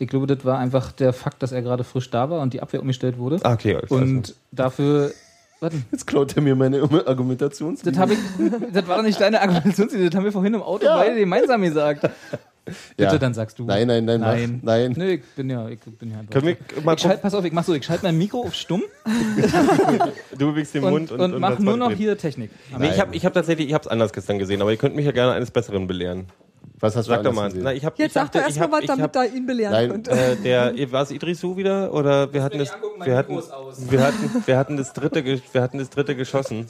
Ich 0.05 0.11
glaube, 0.11 0.27
das 0.27 0.45
war 0.45 0.59
einfach 0.59 0.93
der 0.93 1.13
Fakt, 1.13 1.43
dass 1.43 1.51
er 1.53 1.63
gerade 1.63 1.83
frisch 1.83 2.11
da 2.11 2.29
war 2.31 2.41
und 2.43 2.53
die 2.55 2.61
Abwehr 2.61 2.81
umgestellt 2.81 3.19
wurde. 3.19 3.39
Ah, 3.43 3.55
okay, 3.55 3.77
also, 3.77 3.95
und 3.97 4.35
dafür. 4.53 5.13
Warte, 5.61 5.77
Jetzt 5.93 6.07
klaut 6.07 6.37
er 6.37 6.43
mir 6.43 6.55
meine 6.55 6.83
Argumentations. 7.07 7.81
das, 7.83 7.95
ich, 8.11 8.19
das 8.73 8.87
war 8.87 8.97
doch 8.99 9.03
nicht 9.03 9.21
deine 9.21 9.41
Argumentation, 9.41 9.89
das 9.89 10.15
haben 10.15 10.25
wir 10.25 10.33
vorhin 10.33 10.55
im 10.55 10.63
Auto 10.63 10.85
Ja. 10.85 10.97
beide 10.97 11.19
gemeinsam 11.19 11.63
gesagt. 11.63 12.09
Ja. 12.97 13.11
Bitte, 13.11 13.19
dann 13.19 13.35
sagst 13.35 13.59
du. 13.59 13.65
Nein, 13.65 13.87
nein, 13.87 14.07
nein, 14.07 14.21
mach- 14.21 14.29
nein. 14.33 14.61
nein. 14.63 14.95
Nö, 14.97 15.05
ich 15.13 15.23
bin 15.37 15.51
ja, 15.51 15.69
ich 15.69 15.81
bin 15.81 16.11
ja. 16.11 16.21
Können 16.31 16.47
wir 16.47 16.57
mal 16.83 16.95
ich 16.95 17.01
schalt, 17.03 17.21
pass 17.21 17.35
auf, 17.35 17.45
ich 17.45 17.53
mach 17.53 17.63
so, 17.63 17.75
ich 17.75 17.85
schalte 17.85 18.05
mein 18.07 18.17
Mikro 18.17 18.41
auf 18.41 18.55
stumm 18.55 18.83
Du 20.39 20.51
bewegst 20.51 20.75
den 20.75 20.83
und, 20.85 20.91
Mund 20.91 21.13
und, 21.13 21.21
und, 21.21 21.35
und 21.35 21.41
mach 21.41 21.59
nur 21.59 21.77
noch 21.77 21.91
hier 21.91 22.17
Technik. 22.17 22.51
Nee, 22.79 22.89
ich 22.89 23.01
habe 23.01 23.15
ich 23.15 23.27
hab 23.27 23.35
tatsächlich, 23.35 23.69
ich 23.69 23.75
habe 23.75 23.83
es 23.83 23.89
anders 23.89 24.15
gestern 24.15 24.39
gesehen, 24.39 24.63
aber 24.63 24.71
ihr 24.71 24.79
könnt 24.79 24.97
mich 24.97 25.05
ja 25.05 25.13
gerne 25.13 25.33
eines 25.33 25.51
Besseren 25.51 25.87
belehren. 25.87 26.25
Was 26.85 26.97
hast 26.97 27.07
Sag 27.07 27.23
du 27.23 27.31
doch 27.31 27.33
mal. 27.33 27.51
Na, 27.55 27.73
ich 27.73 27.83
hab, 27.83 27.99
Jetzt 27.99 28.09
ich 28.09 28.13
sag 28.13 28.27
doch 28.27 28.33
dachte, 28.41 28.51
ich 28.51 28.59
erstmal 28.59 28.73
was, 28.73 28.81
ich 28.83 28.87
damit 28.89 29.17
da 29.17 29.25
ihn 29.25 29.47
belehren 29.47 29.73
Nein, 29.73 29.91
könnt. 29.91 30.09
äh, 30.09 30.37
der, 30.37 30.93
war 30.93 31.03
es 31.03 31.11
Idrisu 31.11 31.57
wieder 31.57 31.95
oder 31.95 32.31
wir 32.31 32.43
hatten 32.43 32.59
das, 32.59 32.73
wir 33.03 33.17
hatten, 33.17 33.41
wir 33.89 34.03
hatten, 34.05 34.43
wir 34.45 34.59
hatten 34.59 34.77
das 34.77 34.93
dritte, 34.93 35.25
wir 35.25 35.63
hatten 35.63 35.79
das 35.79 35.89
dritte 35.89 36.15
geschossen. 36.15 36.67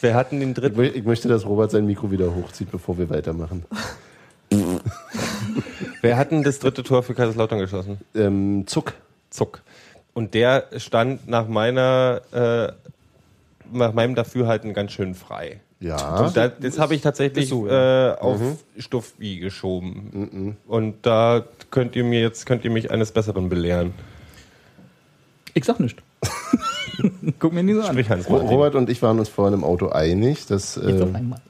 Wir 0.00 0.14
hatten 0.14 0.40
den 0.40 0.48
ich, 0.50 0.54
dritten. 0.54 0.80
mö- 0.80 0.94
ich 0.94 1.04
möchte, 1.04 1.28
dass 1.28 1.44
Robert 1.44 1.70
sein 1.72 1.84
Mikro 1.84 2.10
wieder 2.10 2.34
hochzieht, 2.34 2.70
bevor 2.70 2.96
wir 2.96 3.10
weitermachen. 3.10 3.66
Wer 6.00 6.16
hat 6.16 6.30
denn 6.30 6.42
das 6.42 6.58
dritte 6.58 6.82
Tor 6.82 7.02
für 7.02 7.12
Kaiserslautern 7.12 7.58
geschossen? 7.58 7.98
Ähm, 8.14 8.64
Zuck. 8.66 8.94
Zuck. 9.28 9.60
Und 10.14 10.32
der 10.32 10.68
stand 10.78 11.28
nach 11.28 11.48
meiner, 11.48 12.22
äh, 12.32 12.72
nach 13.76 13.92
meinem 13.92 14.14
Dafürhalten 14.14 14.72
ganz 14.72 14.92
schön 14.92 15.14
frei. 15.14 15.60
Ja. 15.82 16.20
Und 16.20 16.36
da, 16.36 16.46
das 16.48 16.78
habe 16.78 16.94
ich 16.94 17.00
tatsächlich 17.02 17.48
so, 17.48 17.66
äh, 17.66 18.14
auf 18.20 18.40
Stuffi 18.78 19.38
geschoben. 19.38 20.56
Und 20.68 20.94
da 21.02 21.42
könnt 21.70 21.96
ihr 21.96 22.04
mir 22.04 22.20
jetzt 22.20 22.46
könnt 22.46 22.64
ihr 22.64 22.70
mich 22.70 22.90
eines 22.92 23.10
Besseren 23.10 23.48
belehren. 23.48 23.92
Ich 25.54 25.64
sag 25.64 25.80
nicht. 25.80 25.98
Guck 27.40 27.52
mir 27.52 27.62
nie 27.64 27.74
so 27.74 27.80
an. 27.80 27.88
Sprich 27.88 28.08
Hans 28.08 28.28
Ro- 28.28 28.34
Martin. 28.34 28.48
Robert 28.48 28.74
und 28.76 28.88
ich 28.90 29.02
waren 29.02 29.18
uns 29.18 29.28
vorhin 29.28 29.54
im 29.54 29.64
Auto 29.64 29.88
einig, 29.88 30.46
dass, 30.46 30.76
äh, 30.76 31.02
einmal. 31.12 31.40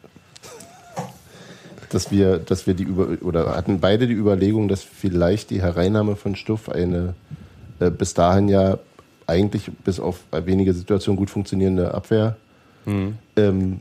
dass 1.91 2.11
wir, 2.11 2.39
dass 2.39 2.67
wir 2.67 2.73
die 2.75 2.85
über 2.85 3.09
oder 3.23 3.55
hatten 3.55 3.81
beide 3.81 4.07
die 4.07 4.15
Überlegung, 4.15 4.69
dass 4.69 4.83
vielleicht 4.83 5.51
die 5.51 5.61
Hereinnahme 5.61 6.17
von 6.17 6.37
Stuff 6.37 6.69
eine 6.71 7.15
äh, 7.81 7.91
bis 7.91 8.15
dahin 8.15 8.49
ja 8.49 8.79
eigentlich 9.27 9.71
bis 9.85 10.01
auf 10.01 10.21
wenige 10.33 10.73
Situationen 10.73 11.19
gut 11.19 11.29
funktionierende 11.31 11.93
Abwehr 11.95 12.37
ähm, 13.37 13.81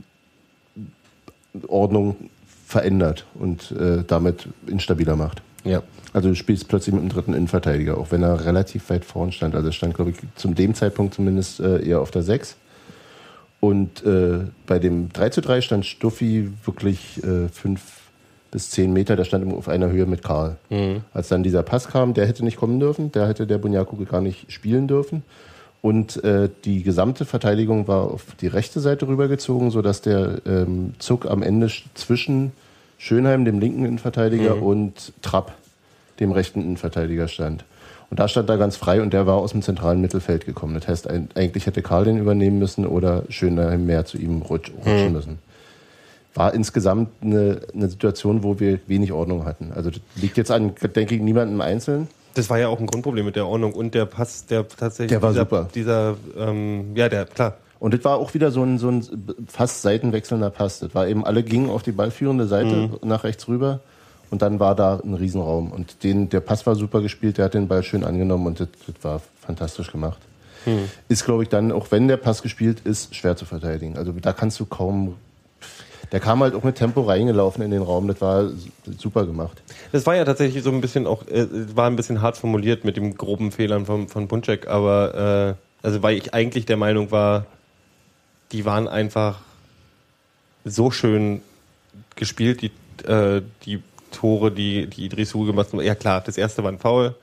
Ordnung 1.67 2.15
verändert 2.65 3.25
und 3.33 3.71
äh, 3.71 4.03
damit 4.05 4.47
instabiler 4.67 5.15
macht. 5.15 5.41
Ja. 5.63 5.83
Also 6.13 6.29
du 6.29 6.35
spielst 6.35 6.67
plötzlich 6.67 6.93
mit 6.93 7.03
dem 7.03 7.09
dritten 7.09 7.33
Innenverteidiger, 7.33 7.97
auch 7.97 8.11
wenn 8.11 8.23
er 8.23 8.45
relativ 8.45 8.89
weit 8.89 9.05
vorn 9.05 9.31
stand. 9.31 9.55
Also 9.55 9.67
er 9.67 9.73
stand, 9.73 9.93
glaube 9.93 10.11
ich, 10.11 10.17
zum 10.35 10.55
dem 10.55 10.73
Zeitpunkt 10.73 11.13
zumindest 11.13 11.59
äh, 11.59 11.85
eher 11.85 12.01
auf 12.01 12.11
der 12.11 12.23
6. 12.23 12.57
Und 13.59 14.03
äh, 14.05 14.39
bei 14.65 14.79
dem 14.79 15.09
3 15.13 15.29
zu 15.29 15.41
3 15.41 15.61
stand 15.61 15.85
Stuffi 15.85 16.51
wirklich 16.65 17.23
äh, 17.23 17.47
5 17.47 17.81
bis 18.49 18.71
10 18.71 18.91
Meter, 18.91 19.15
der 19.15 19.23
stand 19.23 19.51
auf 19.53 19.69
einer 19.69 19.89
Höhe 19.89 20.05
mit 20.05 20.23
Karl. 20.23 20.57
Als 21.13 21.29
dann 21.29 21.43
dieser 21.43 21.63
Pass 21.63 21.87
kam, 21.87 22.13
der 22.13 22.27
hätte 22.27 22.43
nicht 22.43 22.57
kommen 22.57 22.79
dürfen, 22.79 23.11
der 23.11 23.27
hätte 23.27 23.47
der 23.47 23.59
Bunyaku 23.59 24.03
gar 24.05 24.21
nicht 24.21 24.51
spielen 24.51 24.87
dürfen. 24.87 25.23
Und 25.81 26.23
äh, 26.23 26.49
die 26.63 26.83
gesamte 26.83 27.25
Verteidigung 27.25 27.87
war 27.87 28.11
auf 28.11 28.23
die 28.39 28.47
rechte 28.47 28.79
Seite 28.79 29.07
rübergezogen, 29.07 29.71
sodass 29.71 30.01
der 30.01 30.39
ähm, 30.45 30.93
Zug 30.99 31.25
am 31.25 31.41
Ende 31.41 31.67
sch- 31.67 31.85
zwischen 31.95 32.51
Schönheim, 32.99 33.45
dem 33.45 33.59
linken 33.59 33.85
Innenverteidiger, 33.85 34.61
und 34.61 35.11
Trapp, 35.23 35.53
dem 36.19 36.31
rechten 36.31 36.61
Innenverteidiger, 36.61 37.27
stand. 37.27 37.65
Und 38.11 38.19
da 38.19 38.27
stand 38.27 38.47
er 38.49 38.57
ganz 38.57 38.75
frei 38.75 39.01
und 39.01 39.11
der 39.13 39.25
war 39.25 39.37
aus 39.37 39.53
dem 39.53 39.63
zentralen 39.63 40.01
Mittelfeld 40.01 40.45
gekommen. 40.45 40.75
Das 40.75 40.87
heißt, 40.87 41.09
eigentlich 41.09 41.65
hätte 41.65 41.81
Karl 41.81 42.03
den 42.05 42.19
übernehmen 42.19 42.59
müssen 42.59 42.85
oder 42.85 43.23
Schönheim 43.29 43.87
mehr 43.87 44.05
zu 44.05 44.19
ihm 44.19 44.43
rutsch, 44.43 44.69
rutschen 44.85 45.13
müssen. 45.13 45.39
War 46.35 46.53
insgesamt 46.53 47.09
eine, 47.21 47.61
eine 47.73 47.89
Situation, 47.89 48.43
wo 48.43 48.59
wir 48.59 48.79
wenig 48.85 49.13
Ordnung 49.13 49.45
hatten. 49.45 49.71
Also 49.73 49.89
das 49.89 50.01
liegt 50.15 50.37
jetzt 50.37 50.51
an, 50.51 50.73
denke 50.95 51.15
ich, 51.15 51.21
niemandem 51.21 51.59
Einzelnen. 51.59 52.07
Das 52.33 52.49
war 52.49 52.59
ja 52.59 52.67
auch 52.67 52.79
ein 52.79 52.87
Grundproblem 52.87 53.25
mit 53.25 53.35
der 53.35 53.47
Ordnung 53.47 53.73
und 53.73 53.93
der 53.93 54.05
Pass, 54.05 54.45
der 54.45 54.67
tatsächlich 54.67 55.09
Der 55.09 55.21
war 55.21 55.31
dieser, 55.31 55.41
super. 55.41 55.69
dieser 55.73 56.15
ähm, 56.37 56.95
ja, 56.95 57.09
der 57.09 57.25
klar. 57.25 57.57
Und 57.79 57.93
das 57.93 58.03
war 58.03 58.17
auch 58.17 58.33
wieder 58.33 58.51
so 58.51 58.63
ein, 58.63 58.77
so 58.77 58.89
ein 58.89 59.03
fast 59.47 59.81
seitenwechselnder 59.81 60.51
Pass. 60.51 60.79
Das 60.79 60.93
war 60.93 61.07
eben, 61.07 61.25
alle 61.25 61.43
gingen 61.43 61.69
auf 61.69 61.81
die 61.81 61.91
ballführende 61.91 62.45
Seite 62.45 62.91
nach 63.03 63.23
rechts 63.23 63.47
rüber 63.47 63.79
und 64.29 64.43
dann 64.43 64.59
war 64.59 64.75
da 64.75 64.99
ein 65.03 65.15
Riesenraum. 65.15 65.71
Und 65.71 66.03
den, 66.03 66.29
der 66.29 66.41
Pass 66.41 66.65
war 66.67 66.75
super 66.75 67.01
gespielt, 67.01 67.37
der 67.39 67.45
hat 67.45 67.55
den 67.55 67.67
Ball 67.67 67.81
schön 67.83 68.03
angenommen 68.03 68.45
und 68.45 68.59
das, 68.59 68.67
das 68.85 68.95
war 69.03 69.21
fantastisch 69.41 69.91
gemacht. 69.91 70.19
Ist, 71.09 71.25
glaube 71.25 71.43
ich, 71.43 71.49
dann, 71.49 71.71
auch 71.71 71.87
wenn 71.89 72.07
der 72.07 72.17
Pass 72.17 72.43
gespielt 72.43 72.81
ist, 72.83 73.15
schwer 73.15 73.35
zu 73.35 73.45
verteidigen. 73.45 73.97
Also 73.97 74.11
da 74.11 74.31
kannst 74.31 74.59
du 74.59 74.65
kaum. 74.65 75.15
Der 76.11 76.19
kam 76.19 76.41
halt 76.41 76.55
auch 76.55 76.63
mit 76.63 76.75
Tempo 76.75 77.01
reingelaufen 77.01 77.63
in 77.63 77.71
den 77.71 77.81
Raum, 77.81 78.07
das 78.07 78.19
war 78.19 78.49
super 78.97 79.25
gemacht. 79.25 79.61
Das 79.93 80.05
war 80.05 80.15
ja 80.15 80.25
tatsächlich 80.25 80.61
so 80.61 80.69
ein 80.69 80.81
bisschen 80.81 81.07
auch, 81.07 81.25
äh, 81.27 81.47
war 81.75 81.87
ein 81.87 81.95
bisschen 81.95 82.21
hart 82.21 82.37
formuliert 82.37 82.83
mit 82.83 82.97
den 82.97 83.15
groben 83.15 83.51
Fehlern 83.51 83.85
von, 83.85 84.09
von 84.09 84.27
Punchek, 84.27 84.67
aber 84.67 85.55
äh, 85.57 85.85
also 85.85 86.03
weil 86.03 86.17
ich 86.17 86.33
eigentlich 86.33 86.65
der 86.65 86.77
Meinung 86.77 87.11
war, 87.11 87.45
die 88.51 88.65
waren 88.65 88.87
einfach 88.89 89.39
so 90.65 90.91
schön 90.91 91.41
gespielt, 92.15 92.61
die, 92.61 92.71
äh, 93.07 93.41
die 93.65 93.81
Tore, 94.11 94.51
die, 94.51 94.87
die 94.87 95.05
Idrisu 95.05 95.45
gemacht 95.45 95.71
haben. 95.71 95.81
Ja 95.81 95.95
klar, 95.95 96.21
das 96.21 96.37
erste 96.37 96.63
war 96.63 96.71
ein 96.71 96.79
Foul, 96.79 97.15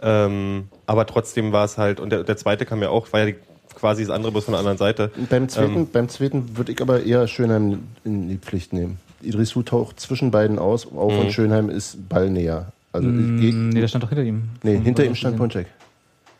ähm, 0.00 0.68
aber 0.86 1.06
trotzdem 1.06 1.52
war 1.52 1.66
es 1.66 1.76
halt, 1.76 2.00
und 2.00 2.10
der, 2.10 2.24
der 2.24 2.38
zweite 2.38 2.64
kam 2.64 2.82
ja 2.82 2.88
auch, 2.88 3.12
war 3.12 3.20
ja 3.20 3.26
die, 3.26 3.36
quasi 3.80 4.04
das 4.04 4.10
andere 4.14 4.30
bloß 4.32 4.44
von 4.44 4.52
der 4.52 4.58
anderen 4.60 4.78
Seite. 4.78 5.10
Beim 5.30 5.48
zweiten, 5.48 5.86
beim 5.90 6.08
zweiten 6.08 6.56
würde 6.56 6.72
ich 6.72 6.80
aber 6.82 7.02
eher 7.02 7.26
Schönheim 7.26 7.80
in 8.04 8.28
die 8.28 8.36
Pflicht 8.36 8.72
nehmen. 8.72 8.98
Idrisu 9.22 9.62
taucht 9.62 9.98
zwischen 10.00 10.30
beiden 10.30 10.58
aus, 10.58 10.86
auch 10.86 11.18
und 11.18 11.32
Schönheim 11.32 11.68
ist 11.70 12.08
ballnäher. 12.08 12.72
Also 12.92 13.08
Mm, 13.08 13.68
Nee, 13.70 13.80
der 13.80 13.88
stand 13.88 14.04
doch 14.04 14.08
hinter 14.08 14.24
ihm. 14.24 14.44
nee, 14.62 14.76
Von- 14.76 14.84
hinter 14.84 15.02
von- 15.02 15.12
ihm 15.12 15.14
stand 15.14 15.36
Ponczek. 15.36 15.66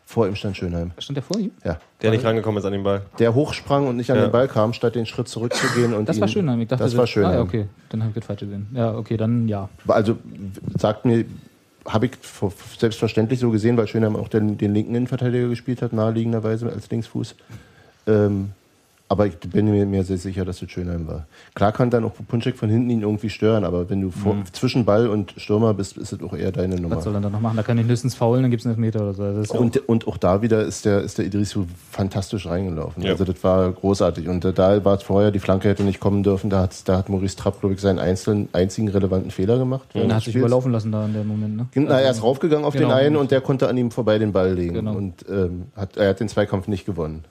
Vor 0.05 0.27
ihm 0.27 0.35
stand 0.35 0.57
Schönheim. 0.57 0.91
Stand 0.97 1.15
der 1.15 1.23
vor 1.23 1.39
ihm? 1.39 1.51
Ja. 1.63 1.79
Der 2.01 2.11
nicht 2.11 2.25
rangekommen 2.25 2.59
ist 2.59 2.65
an 2.65 2.73
den 2.73 2.83
Ball. 2.83 3.03
Der 3.19 3.33
hochsprang 3.33 3.87
und 3.87 3.95
nicht 3.95 4.11
an 4.11 4.17
Ja. 4.17 4.23
den 4.27 4.31
Ball 4.31 4.47
kam, 4.49 4.73
statt 4.73 4.95
den 4.95 5.05
Schritt 5.05 5.29
zurückzugehen. 5.29 5.93
Und 5.93 6.09
Das 6.09 6.19
war 6.19 6.27
ihn- 6.27 6.31
Schönheim. 6.33 6.59
Ich 6.59 6.67
dachte, 6.67 6.83
das 6.83 6.97
war 6.97 7.07
Schönheim. 7.07 7.31
Ah, 7.31 7.35
ja, 7.35 7.41
okay. 7.41 7.65
Dann 7.89 8.01
habe 8.01 8.09
ich 8.09 8.15
das 8.15 8.25
falsch 8.25 8.41
gesehen. 8.41 8.67
Ja, 8.73 8.93
okay, 8.95 9.15
dann 9.15 9.47
ja. 9.47 9.69
Also 9.87 10.17
sagt 10.77 11.05
mir, 11.05 11.23
habe 11.85 12.07
ich 12.07 12.11
selbstverständlich 12.77 13.39
so 13.39 13.49
gesehen, 13.49 13.77
weil 13.77 13.87
Schönheim 13.87 14.15
auch 14.15 14.27
den, 14.27 14.57
den 14.57 14.73
linken 14.73 14.95
Innenverteidiger 14.95 15.49
gespielt 15.49 15.81
hat, 15.81 15.93
naheliegenderweise 15.93 16.69
als 16.71 16.89
Linksfuß. 16.89 17.35
Ähm, 18.07 18.51
aber 19.11 19.27
ich 19.27 19.37
bin 19.37 19.69
mir, 19.69 19.85
mir 19.85 20.05
sehr 20.05 20.17
sicher, 20.17 20.45
dass 20.45 20.61
es 20.61 20.71
Schönheim 20.71 21.05
war. 21.05 21.25
Klar 21.53 21.73
kann 21.73 21.89
dann 21.89 22.05
auch 22.05 22.13
Punschek 22.29 22.55
von 22.55 22.69
hinten 22.69 22.89
ihn 22.89 23.01
irgendwie 23.01 23.29
stören, 23.29 23.65
aber 23.65 23.89
wenn 23.89 23.99
du 23.99 24.09
vor, 24.09 24.37
zwischen 24.53 24.85
Ball 24.85 25.09
und 25.09 25.33
Stürmer 25.35 25.73
bist, 25.73 25.97
ist 25.97 26.13
es 26.13 26.23
auch 26.23 26.33
eher 26.33 26.53
deine 26.53 26.77
Nummer. 26.77 26.95
Was 26.95 27.03
soll 27.03 27.15
er 27.15 27.19
dann 27.19 27.33
noch 27.33 27.41
machen? 27.41 27.57
Da 27.57 27.63
kann 27.63 27.77
ich 27.77 27.85
höchstens 27.87 28.15
faulen, 28.15 28.43
dann 28.43 28.51
gibt 28.51 28.61
es 28.61 28.65
einen 28.65 28.75
Elfmeter 28.75 29.01
oder 29.01 29.13
so. 29.13 29.23
Das 29.23 29.47
ist 29.47 29.53
ja 29.53 29.59
Und, 29.59 29.89
und 29.89 30.07
auch 30.07 30.15
da 30.15 30.41
wieder 30.41 30.61
ist 30.61 30.85
der, 30.85 31.01
ist 31.01 31.17
der 31.17 31.25
Idrisu 31.25 31.65
fantastisch 31.91 32.45
reingelaufen. 32.45 33.03
Ja. 33.03 33.11
Also 33.11 33.25
das 33.25 33.43
war 33.43 33.69
großartig. 33.69 34.29
Und 34.29 34.45
äh, 34.45 34.53
da 34.53 34.85
war 34.85 34.95
es 34.95 35.03
vorher, 35.03 35.31
die 35.31 35.39
Flanke 35.39 35.67
hätte 35.67 35.83
nicht 35.83 35.99
kommen 35.99 36.23
dürfen. 36.23 36.49
Da 36.49 36.61
hat, 36.61 36.87
da 36.87 36.97
hat 36.97 37.09
Maurice 37.09 37.35
Trapp, 37.35 37.59
glaube 37.59 37.75
ich, 37.75 37.81
seinen 37.81 37.99
einzelnen, 37.99 38.47
einzigen 38.53 38.87
relevanten 38.87 39.29
Fehler 39.31 39.57
gemacht. 39.57 39.87
auch, 39.89 39.95
während 39.95 40.11
er 40.11 40.15
hat 40.15 40.23
sich 40.23 40.37
überlaufen 40.37 40.71
lassen 40.71 40.89
da 40.93 41.05
in 41.05 41.13
dem 41.13 41.27
Moment. 41.27 41.57
Ne? 41.57 41.67
Na, 41.75 41.99
er 41.99 42.11
ist 42.11 42.23
raufgegangen 42.23 42.63
auf 42.63 42.75
Genau. 42.75 42.87
den 42.87 42.97
einen 42.97 43.15
und 43.17 43.31
der 43.31 43.41
konnte 43.41 43.67
an 43.67 43.75
ihm 43.75 43.91
vorbei 43.91 44.17
den 44.19 44.31
Ball 44.31 44.53
legen. 44.53 44.75
Genau. 44.75 44.95
Und 44.95 45.25
ähm, 45.29 45.63
hat, 45.75 45.97
er 45.97 46.09
hat 46.09 46.21
den 46.21 46.29
Zweikampf 46.29 46.69
nicht 46.69 46.85
gewonnen. 46.85 47.25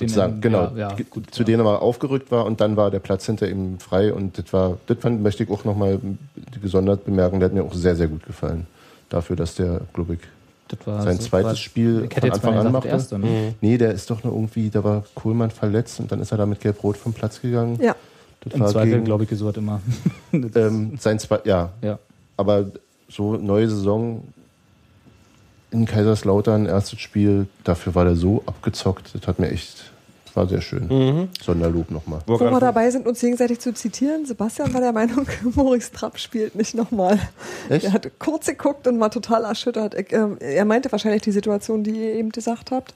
Den- 0.00 0.08
Sozusagen, 0.08 0.40
genau. 0.40 0.72
ja, 0.76 0.90
ja, 0.90 0.96
gut, 1.08 1.30
zu 1.32 1.42
ja. 1.42 1.46
denen 1.46 1.60
er 1.60 1.64
mal 1.64 1.76
aufgerückt 1.76 2.32
war 2.32 2.46
und 2.46 2.60
dann 2.60 2.76
war 2.76 2.90
der 2.90 2.98
Platz 2.98 3.26
hinter 3.26 3.48
ihm 3.48 3.78
frei 3.78 4.12
und 4.12 4.36
das 4.38 4.52
war, 4.52 4.78
das 4.88 4.98
fand, 4.98 5.22
möchte 5.22 5.44
ich 5.44 5.50
auch 5.50 5.64
nochmal 5.64 6.00
gesondert 6.60 7.04
bemerken, 7.04 7.38
der 7.38 7.48
hat 7.48 7.54
mir 7.54 7.62
auch 7.62 7.74
sehr, 7.74 7.94
sehr 7.94 8.08
gut 8.08 8.26
gefallen. 8.26 8.66
Dafür, 9.08 9.36
dass 9.36 9.54
der, 9.54 9.82
glaube 9.92 10.14
ich, 10.14 10.20
Das 10.66 10.84
war 10.86 11.02
sein 11.02 11.16
so- 11.18 11.22
zweites 11.28 11.46
war- 11.50 11.56
Spiel 11.56 12.06
Ich 12.10 12.16
hätte 12.16 12.20
von 12.22 12.26
jetzt 12.26 12.34
Anfang 12.36 12.54
mal 12.56 12.66
an 12.66 12.72
machte. 12.72 12.88
der 12.88 12.96
erste, 12.96 13.18
ne? 13.20 13.54
Nee, 13.60 13.78
der 13.78 13.92
ist 13.92 14.10
doch 14.10 14.24
nur 14.24 14.32
irgendwie, 14.32 14.68
da 14.70 14.82
war 14.82 15.04
Kohlmann 15.14 15.52
verletzt 15.52 16.00
und 16.00 16.10
dann 16.10 16.20
ist 16.20 16.32
er 16.32 16.38
da 16.38 16.46
mit 16.46 16.58
Gelb-Rot 16.60 16.96
vom 16.96 17.12
Platz 17.12 17.40
gegangen. 17.40 17.78
Ja. 17.80 17.94
Das 18.40 18.52
Im 18.54 18.60
war 18.60 18.68
Zweifel, 18.68 19.00
glaube 19.02 19.24
ich, 19.24 19.30
so 19.38 19.46
hat 19.48 19.56
immer. 19.58 19.80
Ähm, 20.32 20.96
sein 20.98 21.18
zwei, 21.20 21.38
ja, 21.44 21.70
ja. 21.82 21.98
aber 22.36 22.66
so 23.08 23.36
neue 23.36 23.68
Saison 23.70 24.24
in 25.74 25.86
Kaiserslautern, 25.86 26.66
erstes 26.66 27.00
Spiel, 27.00 27.46
dafür 27.64 27.94
war 27.94 28.04
der 28.04 28.16
so 28.16 28.42
abgezockt, 28.46 29.10
das 29.14 29.26
hat 29.26 29.38
mir 29.38 29.50
echt, 29.50 29.90
das 30.24 30.36
war 30.36 30.48
sehr 30.48 30.60
schön. 30.60 31.28
Sonderlob 31.42 31.90
nochmal. 31.90 32.20
Wo 32.26 32.38
wir 32.38 32.60
dabei 32.60 32.90
sind, 32.90 33.06
uns 33.06 33.20
gegenseitig 33.20 33.58
zu 33.58 33.74
zitieren, 33.74 34.24
Sebastian 34.24 34.72
war 34.72 34.80
der 34.80 34.92
Meinung, 34.92 35.26
Maurice 35.54 35.92
Trapp 35.92 36.18
spielt 36.18 36.54
nicht 36.54 36.74
nochmal. 36.74 37.18
Er 37.68 37.92
hat 37.92 38.08
kurz 38.18 38.46
geguckt 38.46 38.86
und 38.86 39.00
war 39.00 39.10
total 39.10 39.44
erschüttert. 39.44 39.94
Ähm, 40.12 40.36
er 40.40 40.64
meinte 40.64 40.90
wahrscheinlich 40.92 41.22
die 41.22 41.32
Situation, 41.32 41.82
die 41.82 41.90
ihr 41.90 42.14
eben 42.14 42.30
gesagt 42.30 42.70
habt. 42.70 42.94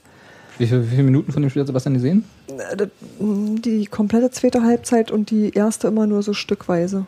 Wie, 0.59 0.67
viele, 0.67 0.85
wie 0.87 0.91
viele 0.91 1.03
Minuten 1.05 1.33
von 1.33 1.43
dem 1.43 1.51
Spiel 1.51 1.61
hat 1.63 1.67
Sebastian 1.69 1.95
gesehen? 1.95 2.25
Äh, 2.49 2.87
Die 3.21 3.87
komplette 3.87 4.31
zweite 4.31 4.63
Halbzeit 4.63 5.11
und 5.11 5.31
die 5.31 5.51
erste 5.55 5.89
immer 5.89 6.07
nur 6.07 6.23
so 6.23 6.33
stückweise. 6.33 7.07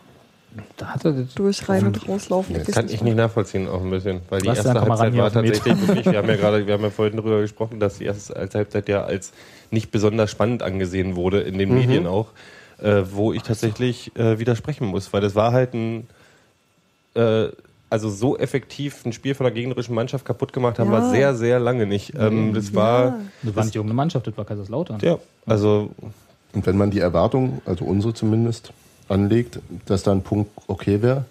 Da 0.76 0.86
hat 0.86 1.04
er 1.04 1.12
das 1.12 1.34
Durch 1.34 1.68
rein 1.68 1.86
und 1.86 2.08
rauslaufen. 2.08 2.56
Weiß 2.56 2.66
Kann 2.74 2.88
ich 2.88 3.02
nicht 3.02 3.16
nachvollziehen, 3.16 3.68
auch 3.68 3.80
ein 3.82 3.90
bisschen. 3.90 4.20
Weil 4.30 4.40
die 4.40 4.48
Was, 4.48 4.58
erste 4.64 4.80
Halbzeit 4.80 5.16
war 5.16 5.30
tatsächlich 5.30 5.86
wirklich, 5.88 6.06
wir 6.06 6.18
haben 6.18 6.28
ja 6.28 6.36
gerade, 6.36 6.66
wir 6.66 6.74
haben 6.74 6.82
ja 6.82 6.90
vorhin 6.90 7.16
darüber 7.16 7.40
gesprochen, 7.40 7.78
dass 7.78 7.98
die 7.98 8.04
erste 8.04 8.34
Halbzeit 8.34 8.88
ja 8.88 9.04
als 9.04 9.32
nicht 9.70 9.90
besonders 9.92 10.30
spannend 10.30 10.62
angesehen 10.62 11.14
wurde 11.14 11.40
in 11.40 11.56
den 11.58 11.72
Medien 11.72 12.06
auch, 12.06 12.28
äh, 12.82 13.02
wo 13.12 13.32
ich 13.32 13.42
tatsächlich 13.42 14.10
äh, 14.16 14.38
widersprechen 14.40 14.86
muss, 14.88 15.12
weil 15.12 15.20
das 15.20 15.34
war 15.36 15.52
halt 15.52 15.74
ein, 15.74 16.08
äh, 17.14 17.48
also 17.88 18.08
so 18.08 18.36
effektiv 18.38 19.04
ein 19.04 19.12
Spiel 19.12 19.34
von 19.34 19.44
der 19.44 19.52
gegnerischen 19.52 19.94
Mannschaft 19.94 20.24
kaputt 20.24 20.52
gemacht 20.52 20.78
haben 20.78 20.92
Ja. 20.92 21.00
wir 21.00 21.10
sehr, 21.10 21.34
sehr 21.34 21.60
lange 21.60 21.86
nicht. 21.86 22.14
Ähm, 22.18 22.54
das 22.54 22.74
war, 22.74 23.04
Ja. 23.04 23.20
Das 23.42 23.56
war 23.56 23.64
nicht 23.64 23.76
irgendeine 23.76 23.96
Mannschaft, 23.96 24.26
das 24.26 24.36
war 24.36 24.44
Kaiserslautern. 24.44 24.98
ja, 25.02 25.18
also 25.46 25.90
Und 26.52 26.66
wenn 26.66 26.76
man 26.76 26.90
die 26.90 27.00
Erwartung, 27.00 27.60
also 27.64 27.84
unsere 27.84 28.14
zumindest, 28.14 28.72
anlegt, 29.11 29.59
dass 29.87 30.03
da 30.03 30.12
ein 30.12 30.23
Punkt 30.23 30.51
okay 30.66 31.03
wäre, 31.03 31.25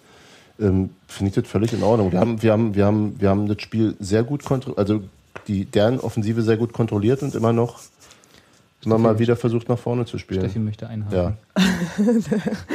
ähm, 0.59 0.89
finde 1.07 1.29
ich 1.29 1.35
das 1.35 1.47
völlig 1.47 1.73
in 1.73 1.81
Ordnung. 1.83 2.11
Wir 2.11 2.19
haben, 2.19 2.41
wir 2.41 2.51
haben, 2.51 2.75
wir 2.75 2.85
haben, 2.85 3.15
wir 3.19 3.29
haben 3.29 3.47
das 3.47 3.61
Spiel 3.61 3.95
sehr 3.99 4.23
gut 4.23 4.43
kontrolliert, 4.43 4.77
also 4.79 5.01
die, 5.47 5.65
deren 5.65 5.99
Offensive 5.99 6.41
sehr 6.41 6.57
gut 6.57 6.73
kontrolliert 6.73 7.23
und 7.23 7.33
immer 7.35 7.53
noch 7.53 7.79
immer 8.85 8.97
mal 8.97 9.19
wieder 9.19 9.35
versucht, 9.35 9.67
nach 9.67 9.77
vorne 9.77 10.05
zu 10.05 10.17
spielen. 10.17 10.39
Steffi 10.39 10.59
möchte 10.59 10.87
einhaken. 10.87 11.17
Ja. 11.17 11.37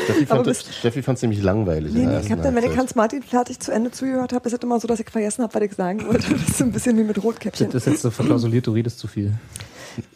Steffi 0.05 0.27
fand 0.27 0.45
bist- 0.45 0.75
Steffi 0.75 1.03
fand 1.03 1.17
es 1.17 1.23
nämlich 1.23 1.43
langweilig. 1.43 1.95
Nee, 1.95 2.05
nee, 2.05 2.13
ersten 2.13 2.29
Captain, 2.29 2.55
wenn 2.55 2.65
ich. 2.65 2.77
Hans 2.77 2.95
Martin 2.95 3.23
fertig 3.23 3.59
zu 3.61 3.73
Ende 3.73 3.91
zugehört 3.91 4.33
habe, 4.35 4.47
ist 4.47 4.53
es 4.53 4.61
immer 4.61 4.79
so, 4.81 4.87
dass 4.87 5.01
ich 5.01 5.09
vergessen 5.09 5.43
habe, 5.43 5.55
was 5.55 5.63
ich 5.63 5.73
sagen 5.75 6.07
wollte. 6.07 6.27
Das 6.35 6.49
ist 6.49 6.59
so 6.59 6.65
ein 6.65 6.73
bisschen 6.73 6.99
wie 6.99 7.05
mit 7.05 7.23
Rotkäppchen. 7.23 7.71
Das 7.71 7.87
ist 7.87 7.93
jetzt 7.93 8.03
so 8.03 8.11
verklausuliert, 8.11 8.67
du 8.67 8.73
redest 8.73 8.99
zu 8.99 9.07
viel. 9.09 9.33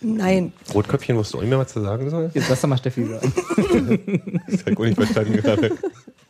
Nein. 0.00 0.52
Rotköpfchen, 0.74 1.16
musst 1.16 1.32
du 1.32 1.38
auch 1.38 1.42
nicht 1.42 1.50
mehr 1.50 1.58
was 1.58 1.72
zu 1.72 1.80
sagen 1.80 2.08
sollen? 2.10 2.30
Jetzt 2.34 2.48
lass 2.48 2.60
doch 2.60 2.68
mal 2.68 2.78
Steffi 2.78 3.04
sagen. 3.06 3.32
Das 4.48 4.60
hab 4.60 4.68
ich 4.68 4.78
auch 4.78 4.84
nicht 4.84 4.96
verstanden 4.96 5.32
gerade. 5.34 5.70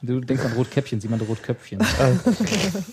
Du 0.02 0.20
denkst 0.20 0.44
an 0.44 0.52
Rotkäppchen, 0.52 1.00
sie 1.00 1.08
meinte 1.08 1.24
Rotköpfchen. 1.24 1.78
Du 1.80 1.84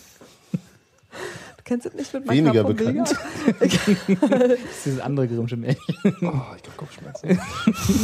kennst 1.66 1.84
es 1.86 1.92
nicht 1.94 2.14
mit 2.14 2.28
Weniger 2.30 2.64
bekannt. 2.64 3.14
Das 3.60 3.72
ist 3.72 4.84
dieses 4.86 5.00
andere 5.00 5.26
Grimmsche 5.28 5.56
Märchen. 5.56 5.82
Oh, 6.04 6.10
ich 6.12 6.22
hab 6.22 6.76
Kopfschmerzen. 6.76 7.38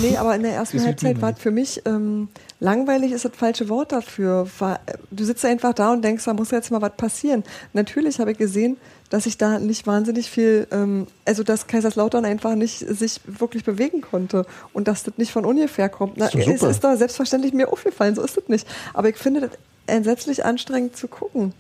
Nee, 0.03 0.17
aber 0.17 0.35
in 0.35 0.43
der 0.43 0.53
ersten 0.55 0.83
Halbzeit 0.85 1.21
war 1.23 1.33
es 1.33 1.39
für 1.39 1.51
mich 1.51 1.81
ähm, 1.87 2.29
langweilig, 2.61 3.13
ist 3.13 3.25
das 3.25 3.33
falsche 3.37 3.69
Wort 3.69 3.93
dafür. 3.93 4.47
War- 4.59 4.81
Du 5.11 5.25
sitzt 5.25 5.45
einfach 5.45 5.73
da 5.75 5.93
und 5.93 6.03
denkst, 6.03 6.25
da 6.25 6.35
muss 6.35 6.51
jetzt 6.51 6.71
mal 6.71 6.83
was 6.83 6.97
passieren. 6.97 7.45
Natürlich 7.73 8.19
habe 8.19 8.33
ich 8.33 8.39
gesehen, 8.39 8.77
dass 9.11 9.27
ich 9.27 9.37
da 9.39 9.59
nicht 9.59 9.87
wahnsinnig 9.87 10.31
viel, 10.31 10.67
ähm, 10.71 11.07
also 11.25 11.43
dass 11.43 11.67
Kaiserslautern 11.67 12.25
einfach 12.25 12.55
nicht 12.55 12.79
sich 12.79 13.21
wirklich 13.27 13.65
bewegen 13.65 14.01
konnte 14.01 14.47
und 14.73 14.89
dass 14.89 15.03
das 15.05 15.19
nicht 15.19 15.33
von 15.33 15.45
ungefähr 15.45 15.89
kommt. 15.89 16.17
Na, 16.17 16.27
Ist 16.27 16.35
doch 16.35 16.41
es 16.49 16.63
ist 16.63 16.85
da 16.85 16.97
selbstverständlich 16.97 17.53
mir 17.53 17.71
aufgefallen, 17.71 18.15
so 18.15 18.23
ist 18.23 18.37
das 18.37 18.49
nicht. 18.49 18.67
Aber 18.95 19.09
ich 19.09 19.17
finde 19.17 19.41
das 19.43 19.51
entsetzlich 19.87 20.45
anstrengend 20.45 20.97
zu 20.97 21.09
gucken. 21.09 21.53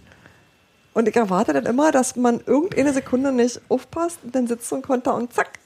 Und 0.94 1.09
ich 1.09 1.16
erwarte 1.16 1.52
dann 1.52 1.64
immer, 1.66 1.90
dass 1.92 2.16
man 2.16 2.40
irgendeine 2.46 2.92
Sekunde 2.92 3.33
nicht 3.33 3.61
aufpasst 3.68 4.18
und 4.24 4.35
dann 4.35 4.46
sitzt 4.46 4.68
so 4.68 4.76
ein 4.76 4.83
Konter 4.83 5.14
und 5.14 5.33
zack. 5.33 5.59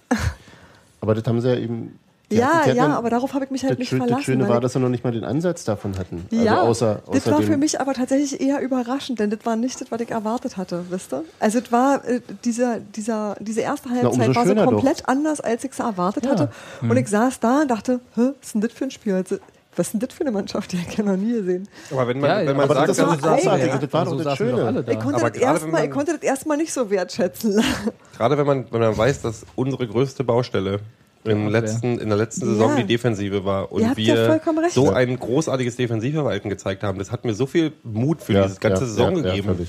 Aber 1.00 1.14
das 1.14 1.24
haben 1.26 1.40
sie 1.40 1.48
ja 1.48 1.56
eben. 1.56 1.98
die 2.30 2.36
Ja, 2.36 2.46
hatten- 2.64 2.76
ja, 2.76 2.82
hatten- 2.84 2.92
aber 2.92 3.10
darauf 3.10 3.34
habe 3.34 3.44
ich 3.44 3.50
mich 3.52 3.62
halt 3.62 3.72
das, 3.74 3.78
nicht 3.78 3.88
verlassen. 3.90 4.14
das 4.14 4.24
Schöne 4.24 4.48
war, 4.48 4.60
dass 4.60 4.72
sie 4.72 4.80
noch 4.80 4.88
nicht 4.88 5.04
mal 5.04 5.12
den 5.12 5.22
Ansatz 5.24 5.62
davon 5.64 5.96
hatten. 5.98 6.26
Ja, 6.30 6.56
also 6.58 6.66
außer, 6.70 7.02
das 7.12 7.22
außer 7.22 7.30
war 7.36 7.42
für 7.42 7.56
mich 7.56 7.80
aber 7.80 7.94
tatsächlich 7.94 8.40
eher 8.40 8.60
überraschend, 8.60 9.20
denn 9.20 9.30
das 9.30 9.40
war 9.44 9.54
nicht 9.56 9.80
das, 9.80 9.90
was 9.92 10.00
ich 10.00 10.10
erwartet 10.10 10.56
hatte, 10.56 10.84
wisst 10.90 11.12
ihr? 11.12 11.22
Also 11.38 11.58
es 11.60 11.70
war 11.70 12.04
äh, 12.04 12.20
dieser, 12.44 12.80
dieser, 12.80 13.36
diese 13.40 13.60
erste 13.60 13.90
Halbzeit 13.90 14.34
war 14.34 14.46
so 14.46 14.54
komplett 14.56 15.08
anders, 15.08 15.40
als 15.40 15.62
ich 15.64 15.70
es 15.72 15.78
erwartet 15.78 16.26
hatte. 16.28 16.50
Und 16.82 16.96
ich 16.96 17.06
saß 17.08 17.38
da 17.40 17.62
und 17.62 17.68
dachte, 17.70 18.00
Hä, 18.16 18.30
was 18.40 18.46
ist 18.48 18.54
denn 18.54 18.60
das 18.62 18.72
für 18.72 18.84
ein 18.84 18.90
Spiel? 18.90 19.14
Also, 19.14 19.36
was 19.76 19.86
ist 19.88 19.92
denn 19.92 20.00
das 20.00 20.12
für 20.14 20.22
eine 20.22 20.30
Mannschaft? 20.32 20.72
Die 20.72 20.78
habe 20.78 20.88
ich 20.90 20.96
ja 20.96 21.04
noch 21.04 21.16
nie 21.16 21.32
gesehen. 21.32 21.68
Aber 21.90 22.08
wenn 22.08 22.18
man, 22.20 22.30
Ja, 22.30 22.40
ja, 22.40 22.48
wenn 22.48 22.56
man 22.56 22.64
aber 22.70 22.74
sagt, 22.86 22.88
das 22.88 22.96
großartig. 23.20 23.66
ja. 23.66 23.78
Das 23.78 23.92
war 23.92 24.04
doch 24.04 24.10
das 24.12 24.18
wir 24.18 24.24
doch 24.24 24.36
Schöne. 24.36 24.84
Ich 24.88 24.98
konnte, 24.98 25.14
Aber 25.20 25.30
das 25.30 25.38
gerade 25.38 25.38
erst 25.40 25.62
wenn 25.64 25.70
mal, 25.70 25.78
man- 25.80 25.88
ich 25.88 25.90
konnte 25.94 26.12
das 26.14 26.22
erstmal 26.22 26.56
nicht 26.56 26.72
so 26.72 26.90
wertschätzen. 26.90 27.62
Gerade 28.16 28.38
wenn 28.38 28.46
man, 28.46 28.66
wenn 28.70 28.80
man 28.80 28.96
weiß, 28.96 29.22
dass 29.22 29.44
unsere 29.54 29.86
größte 29.86 30.24
Baustelle 30.24 30.80
im 31.24 31.48
letzten, 31.48 31.98
in 31.98 32.08
der 32.08 32.16
letzten 32.18 32.46
Saison 32.46 32.70
Ja. 32.70 32.76
die 32.76 32.84
Defensive 32.86 33.44
war 33.44 33.70
und 33.72 33.82
Ihr 33.82 33.88
ja 33.88 33.96
wir 33.96 34.40
recht. 34.62 34.74
so 34.74 34.86
Ja. 34.86 34.92
ein 34.92 35.18
großartiges 35.18 35.74
Defensivverhalten 35.76 36.48
gezeigt 36.48 36.82
haben, 36.84 36.98
das 36.98 37.10
hat 37.10 37.24
mir 37.24 37.34
so 37.34 37.46
viel 37.46 37.72
Mut 37.82 38.22
für 38.22 38.32
Ja, 38.34 38.46
diese 38.46 38.60
ganze 38.60 38.84
ja, 38.84 38.88
Saison 38.88 39.16
ja, 39.16 39.24
ja, 39.24 39.34
gegeben, 39.34 39.68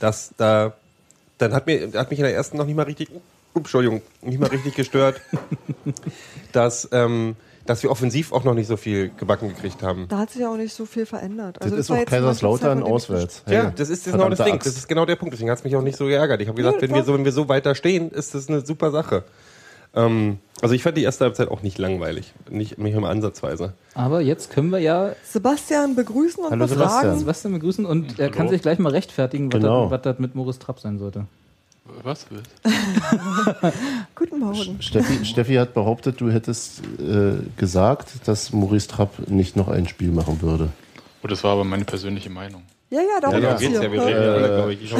dass 0.00 0.30
da 0.38 0.72
dann 1.38 1.52
hat 1.52 1.66
mir 1.66 1.90
hat 1.94 2.08
mich 2.10 2.18
in 2.18 2.24
der 2.24 2.34
ersten 2.34 2.56
noch 2.56 2.64
nicht 2.64 2.76
mal 2.76 2.84
richtig 2.84 3.10
Entschuldigung, 3.54 4.00
nicht 4.22 4.38
mal 4.40 4.48
richtig 4.48 4.74
gestört, 4.74 5.20
dass 6.52 6.88
ähm, 6.92 7.36
dass 7.66 7.82
wir 7.82 7.90
offensiv 7.90 8.32
auch 8.32 8.44
noch 8.44 8.54
nicht 8.54 8.66
so 8.68 8.76
viel 8.76 9.10
gebacken 9.16 9.48
gekriegt 9.48 9.82
haben. 9.82 10.06
Da 10.08 10.18
hat 10.18 10.30
sich 10.30 10.42
ja 10.42 10.50
auch 10.50 10.56
nicht 10.56 10.72
so 10.74 10.86
viel 10.86 11.04
verändert. 11.06 11.56
Das 11.58 11.64
Also 11.72 11.76
ist 11.76 11.90
auch 11.90 12.04
Kaiserslautern 12.04 12.82
auswärts. 12.82 13.42
Ja, 13.48 13.64
Hey, 13.64 13.72
das 13.76 13.88
ist 13.90 14.04
genau 14.04 14.28
das 14.28 14.38
Ding. 14.44 14.54
Axt. 14.54 14.66
Das 14.66 14.76
ist 14.76 14.88
genau 14.88 15.04
der 15.04 15.16
Punkt. 15.16 15.32
Deswegen 15.34 15.50
hat 15.50 15.58
es 15.58 15.64
mich 15.64 15.76
auch 15.76 15.82
nicht 15.82 15.96
so 15.98 16.06
geärgert. 16.06 16.40
Ich 16.40 16.48
habe 16.48 16.56
gesagt, 16.56 16.76
Nee, 16.80 16.88
wenn 16.88 16.94
wir, 16.94 17.04
so, 17.04 17.14
wenn 17.14 17.24
wir 17.24 17.32
so 17.32 17.48
weiter 17.48 17.74
stehen, 17.74 18.10
ist 18.10 18.34
das 18.34 18.48
eine 18.48 18.64
super 18.64 18.90
Sache. 18.90 19.24
Ähm, 19.94 20.38
also 20.60 20.74
ich 20.74 20.82
fand 20.82 20.96
die 20.96 21.02
erste 21.02 21.24
Halbzeit 21.24 21.48
auch 21.48 21.62
nicht 21.62 21.78
langweilig. 21.78 22.34
Nicht, 22.50 22.78
nicht 22.78 22.94
immer 22.94 23.08
ansatzweise. 23.08 23.72
Aber 23.94 24.20
jetzt 24.20 24.50
können 24.50 24.70
wir 24.70 24.78
ja 24.78 25.12
Sebastian 25.24 25.94
begrüßen 25.94 26.44
und 26.44 26.50
Hallo, 26.50 26.66
befragen. 26.66 26.88
Sebastian. 26.88 27.18
Sebastian 27.18 27.52
begrüßen 27.54 27.86
und 27.86 28.18
er 28.18 28.26
Hallo. 28.26 28.36
kann 28.36 28.48
sich 28.48 28.62
gleich 28.62 28.78
mal 28.78 28.92
rechtfertigen, 28.92 29.52
was, 29.52 29.60
Genau. 29.60 29.82
das, 29.84 29.90
was 29.92 30.02
das 30.02 30.18
mit 30.18 30.34
Moritz 30.34 30.58
Trapp 30.58 30.80
sein 30.80 30.98
sollte. 30.98 31.26
Was? 32.02 32.26
Guten 34.14 34.38
Morgen. 34.40 34.80
Steffi, 34.80 35.24
Steffi 35.24 35.54
hat 35.54 35.74
behauptet, 35.74 36.20
du 36.20 36.30
hättest 36.30 36.80
äh, 37.00 37.34
gesagt, 37.56 38.26
dass 38.26 38.52
Maurice 38.52 38.88
Trapp 38.88 39.28
nicht 39.28 39.56
noch 39.56 39.68
ein 39.68 39.88
Spiel 39.88 40.10
machen 40.10 40.42
würde. 40.42 40.70
Oh, 41.22 41.26
das 41.28 41.42
war 41.44 41.52
aber 41.52 41.64
meine 41.64 41.84
persönliche 41.84 42.30
Meinung. 42.30 42.62
Ja, 42.90 43.00
ja, 43.00 43.20
darum 43.20 43.42
Ja, 43.42 43.50
geht's 43.56 43.62
hier. 43.62 43.82
ja, 43.82 43.92
wir 43.92 44.00
reden 44.04 44.22
ja 44.22 44.32
alle, 44.34 44.46
glaube 44.48 44.74
ich. 44.74 44.92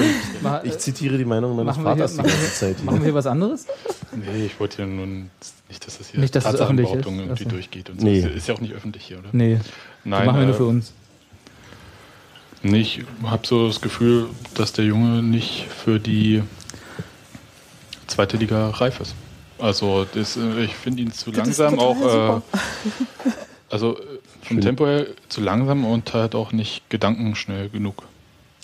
Ich 0.65 0.79
zitiere 0.79 1.19
die 1.19 1.25
Meinung 1.25 1.55
meines 1.55 1.77
wir 1.77 1.83
hier- 1.83 1.85
Vaters 1.93 2.13
die 2.13 2.17
machen 2.19 2.31
ganze 2.31 2.53
Zeit. 2.55 2.85
Machen 2.85 2.95
wir 2.97 2.99
Hier. 2.99 3.05
hier 3.07 3.15
was 3.15 3.27
anderes? 3.27 3.67
Nee, 4.13 4.47
ich 4.47 4.59
wollte 4.59 4.83
ja 4.83 4.89
nun 4.89 5.31
nicht, 5.69 5.87
dass 5.87 5.99
das 5.99 6.09
hier 6.09 6.21
Nicht, 6.21 6.35
dass 6.35 6.45
es 6.47 6.61
öffentlich 6.61 6.87
ist. 6.89 6.93
Tatsachenbehauptung 6.95 7.19
irgendwie 7.21 7.45
Ach 7.47 7.51
so. 7.51 7.57
durchgeht 7.57 7.91
und 7.91 8.01
so. 8.01 8.07
Nee. 8.07 8.19
Ist, 8.21 8.27
ist 8.35 8.49
ja 8.49 8.55
auch 8.55 8.61
nicht 8.61 8.75
öffentlich 8.75 9.05
hier, 9.05 9.19
oder? 9.21 9.29
Nee, 9.33 9.61
Nein, 10.05 10.21
die 10.23 10.27
machen 10.27 10.39
wir 10.41 10.47
nur 10.47 10.55
äh, 10.55 10.59
für 10.59 10.65
uns. 10.67 10.93
Nee, 12.63 12.81
ich 12.81 13.05
habe 13.23 13.47
so 13.47 13.69
das 13.69 13.81
Gefühl, 13.81 14.29
dass 14.55 14.73
der 14.73 14.85
Junge 14.85 15.23
nicht 15.23 15.67
für 15.69 16.01
die 16.01 16.43
zweite 18.17 18.37
Liga 18.39 18.71
reif 18.71 19.01
ist. 19.01 19.15
Also 19.59 20.07
das, 20.15 20.37
äh, 20.37 20.65
ich 20.65 20.75
finde 20.75 21.03
ihn 21.03 21.13
zu 21.13 21.31
Das 21.31 21.49
ist 21.49 21.59
langsam 21.59 21.79
total 21.79 22.31
auch, 22.31 22.41
äh, 22.41 23.31
also 23.71 23.99
äh, 23.99 24.03
vom. 24.43 24.61
Tempo 24.61 24.87
her 24.87 25.07
zu 25.29 25.41
langsam 25.41 25.85
und 25.85 26.13
halt 26.15 26.35
auch 26.35 26.53
nicht 26.53 26.89
gedankenschnell 26.91 27.69
genug. 27.69 28.03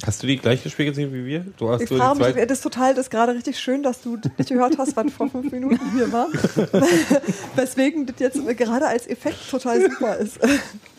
Hast 0.05 0.23
du 0.23 0.27
die 0.27 0.37
gleiche 0.37 0.69
Spiel 0.69 0.87
gesehen 0.87 1.13
wie 1.13 1.25
wir? 1.25 1.47
Du 1.59 1.71
hast 1.71 1.83
Ich 1.83 1.89
frage 1.89 2.19
mich, 2.19 2.33
zweite. 2.33 2.47
das 2.47 2.59
ist 2.59 2.63
total, 2.63 2.95
das 2.95 3.07
ist 3.07 3.11
gerade 3.11 3.35
richtig 3.35 3.59
schön, 3.61 3.85
dass 3.85 4.03
du 4.03 4.19
nicht 4.37 4.49
gehört 4.49 4.77
hast, 4.77 4.97
was 4.97 5.13
vor 5.13 5.29
fünf 5.29 5.53
Minuten 5.53 5.79
hier 5.95 6.11
war. 6.11 6.27
Weswegen 7.57 8.07
das 8.07 8.19
jetzt 8.19 8.59
gerade 8.59 8.89
als 8.89 9.07
Effekt 9.07 9.49
total 9.51 9.91
super 9.91 10.17
ist. 10.17 10.39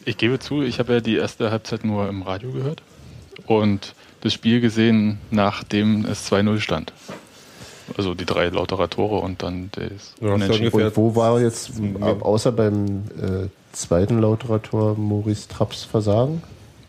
Ich 0.06 0.18
gebe 0.18 0.38
zu, 0.38 0.62
ich 0.64 0.80
habe 0.80 0.96
ja 0.96 1.00
die 1.00 1.16
erste 1.16 1.50
Halbzeit 1.50 1.86
nur 1.86 2.10
im 2.10 2.24
Radio 2.24 2.52
gehört 2.52 2.84
und 3.48 3.96
das 4.20 4.34
Spiel 4.34 4.60
gesehen, 4.60 5.18
nachdem 5.32 6.04
es 6.04 6.30
2-0 6.30 6.60
stand. 6.60 6.92
Also 7.98 8.14
die 8.14 8.26
drei 8.26 8.48
Lauterer 8.48 8.90
Tore 8.90 9.20
und 9.20 9.44
dann 9.44 9.70
das 9.74 10.14
ja 10.22 10.34
Unentschieden. 10.34 10.72
Und 10.72 10.98
wo 10.98 11.16
war 11.16 11.40
jetzt, 11.42 11.72
außer 12.02 12.52
beim 12.52 13.04
äh, 13.22 13.48
zweiten 13.74 14.20
Lauterer 14.20 14.62
Tor, 14.62 14.96
Maurice 14.98 15.48
Trapps 15.48 15.84
Versagen? 15.84 16.42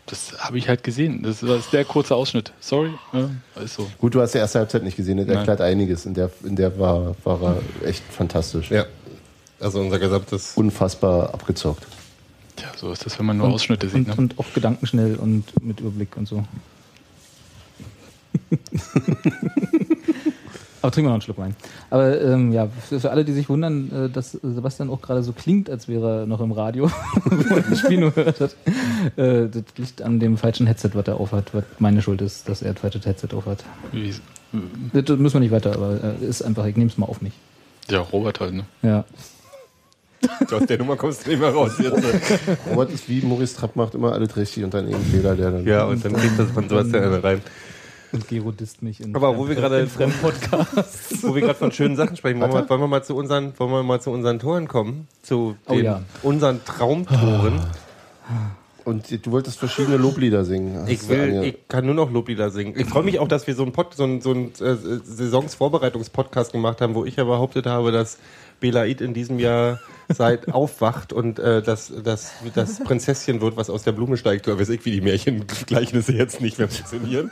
Das 0.07 0.33
habe 0.37 0.57
ich 0.59 0.69
halt 0.69 0.83
gesehen. 0.83 1.23
Das 1.23 1.41
war 1.45 1.57
der 1.71 1.83
kurze 1.83 2.15
Ausschnitt. 2.15 2.53
Sorry. 2.59 2.91
Ja, 3.11 3.29
ist 3.63 3.73
so. 3.75 3.87
Gut, 3.97 4.13
du 4.13 4.21
hast 4.21 4.33
die 4.35 4.37
erste 4.37 4.59
Halbzeit 4.59 4.83
nicht 4.83 4.95
gesehen, 4.97 5.17
das 5.17 5.25
Nein. 5.25 5.37
erklärt 5.37 5.61
einiges. 5.61 6.05
In 6.05 6.13
der, 6.13 6.29
in 6.43 6.55
der 6.55 6.77
war, 6.79 7.15
war 7.23 7.55
er 7.81 7.87
echt 7.87 8.03
fantastisch. 8.11 8.69
Ja. 8.69 8.85
Also 9.59 9.79
unser 9.79 9.97
gesamtes. 9.97 10.53
Unfassbar 10.55 11.33
abgezockt. 11.33 11.87
Tja, 12.55 12.69
so 12.77 12.91
ist 12.91 13.05
das, 13.05 13.17
wenn 13.17 13.25
man 13.25 13.37
nur 13.37 13.47
Ausschnitte 13.47 13.87
sieht. 13.87 13.95
und, 13.95 14.07
Ne? 14.09 14.13
und 14.15 14.39
auch 14.39 14.45
gedankenschnell 14.53 15.15
und 15.15 15.43
mit 15.63 15.79
Überblick 15.79 16.15
und 16.17 16.27
so. 16.27 16.43
Aber 20.85 20.91
trinken 20.91 21.07
wir 21.07 21.09
noch 21.09 21.15
einen 21.15 21.21
Schluck 21.21 21.39
Wein. 21.39 21.55
Aber 21.89 22.21
ähm, 22.21 22.53
ja, 22.53 22.67
für, 22.67 22.99
für 22.99 23.09
alle, 23.09 23.25
die 23.25 23.33
sich 23.33 23.49
wundern, 23.49 23.91
äh, 23.91 24.07
dass 24.07 24.33
Sebastian 24.33 24.91
auch 24.91 25.01
gerade 25.01 25.23
so 25.23 25.31
klingt, 25.33 25.67
als 25.67 25.87
wäre 25.87 26.19
er 26.19 26.25
noch 26.27 26.41
im 26.41 26.51
Radio, 26.51 26.91
wo 27.25 27.55
er 27.55 27.61
das 27.61 27.79
Spiel 27.79 27.97
nur 27.99 28.11
gehört 28.11 28.39
hat, 28.39 28.55
äh, 29.15 29.47
das 29.47 29.63
liegt 29.77 30.03
an 30.03 30.19
dem 30.19 30.37
falschen 30.37 30.67
Headset, 30.67 30.91
was 30.93 31.07
er 31.07 31.19
aufhat, 31.19 31.55
was 31.55 31.63
meine 31.79 32.03
Schuld 32.03 32.21
ist, 32.21 32.47
dass 32.47 32.61
er 32.61 32.73
das 32.73 32.81
falsche 32.81 32.99
Headset 32.99 33.29
aufhat. 33.35 33.63
Wie, 33.91 34.13
Das 34.93 35.17
müssen 35.17 35.33
wir 35.33 35.39
nicht 35.39 35.51
weiter, 35.51 35.73
aber 35.73 35.97
äh, 36.21 36.23
ist 36.23 36.43
einfach, 36.43 36.67
ich 36.67 36.77
nehme 36.77 36.91
es 36.91 36.99
mal 36.99 37.07
auf 37.07 37.19
mich. 37.19 37.33
ja, 37.89 38.01
Robert 38.01 38.39
halt. 38.39 38.53
Ne? 38.53 38.65
Ja. 38.83 39.05
Aus 40.51 40.65
der 40.67 40.77
Nummer 40.77 40.95
kommst 40.97 41.25
du 41.25 41.31
nicht 41.31 41.39
mehr 41.39 41.49
raus. 41.49 41.73
Jetzt. 41.79 41.97
Robert 42.69 42.91
ist 42.91 43.09
wie 43.09 43.21
Maurice 43.21 43.55
Trapp 43.55 43.75
macht 43.75 43.95
immer 43.95 44.11
alles 44.13 44.35
richtig 44.37 44.63
und 44.63 44.73
dann 44.73 44.87
eben 44.87 45.03
Fehler, 45.03 45.35
der 45.35 45.51
dann. 45.51 45.65
Ja, 45.65 45.85
und 45.85 46.03
dann 46.05 46.13
kriegt 46.13 46.37
das 46.37 46.51
von 46.51 46.69
Sebastian 46.69 47.13
rein. 47.15 47.41
Und 48.15 48.27
Gero 48.27 48.51
disst 48.51 48.81
mich 48.81 49.01
in 49.01 49.15
Aber 49.15 49.37
wo 49.37 49.47
wir 49.47 49.55
gerade- 49.55 49.79
in 49.81 49.87
Fremdpodcast. 49.87 51.23
Wo 51.23 51.35
wir 51.35 51.41
gerade 51.41 51.55
von 51.59 51.71
schönen 51.71 51.95
Sachen 51.95 52.15
sprechen, 52.17 52.39
wollen 52.41 52.51
wir, 52.53 52.69
wollen 52.69 52.81
wir 52.81 52.87
mal 52.87 53.03
zu 53.03 53.15
unseren, 53.15 53.53
wollen 53.57 53.71
wir 53.71 53.83
mal 53.83 54.01
zu 54.01 54.11
unseren 54.11 54.39
Toren 54.39 54.67
kommen? 54.67 55.07
Zu 55.21 55.55
Oh 55.67 55.73
den, 55.75 55.85
ja. 55.85 56.01
unseren 56.23 56.63
Traumtoren. 56.65 57.61
Und 58.83 59.25
du 59.25 59.31
wolltest 59.31 59.57
verschiedene 59.57 59.97
Loblieder 59.97 60.45
singen. 60.45 60.87
Ich 60.87 61.07
will, 61.09 61.43
ich 61.43 61.67
kann 61.67 61.85
nur 61.87 61.95
noch 61.95 62.11
Loblieder 62.11 62.51
singen. 62.51 62.75
Ich 62.77 62.85
freue 62.85 63.01
mich 63.03 63.17
auch, 63.19 63.27
dass 63.27 63.47
wir 63.47 63.55
so 63.55 63.63
einen, 63.63 63.71
Pod, 63.71 63.95
so 63.95 64.03
einen, 64.03 64.21
so 64.21 64.29
einen 64.31 64.51
äh, 64.61 64.75
Saisonsvorbereitungspodcast 65.03 66.51
gemacht 66.51 66.81
haben, 66.81 66.93
wo 66.93 67.03
ich 67.05 67.15
ja 67.15 67.23
behauptet 67.23 67.65
habe, 67.65 67.91
dass 67.91 68.19
Belaid 68.59 69.01
in 69.01 69.13
diesem 69.13 69.39
Jahr 69.39 69.79
seit 70.09 70.47
aufwacht 70.53 71.13
und 71.13 71.39
äh, 71.39 71.61
dass 71.61 71.91
das, 72.03 72.31
das 72.53 72.79
Prinzesschen 72.79 73.41
wird, 73.41 73.57
was 73.57 73.69
aus 73.69 73.83
der 73.83 73.91
Blume 73.91 74.17
steigt. 74.17 74.47
Du 74.47 74.57
weiß 74.57 74.69
ich, 74.69 74.85
wie 74.85 74.91
die 74.91 75.01
Märchengleichnisse 75.01 76.13
jetzt 76.13 76.41
nicht 76.41 76.57
mehr 76.57 76.69
funktionieren. 76.69 77.29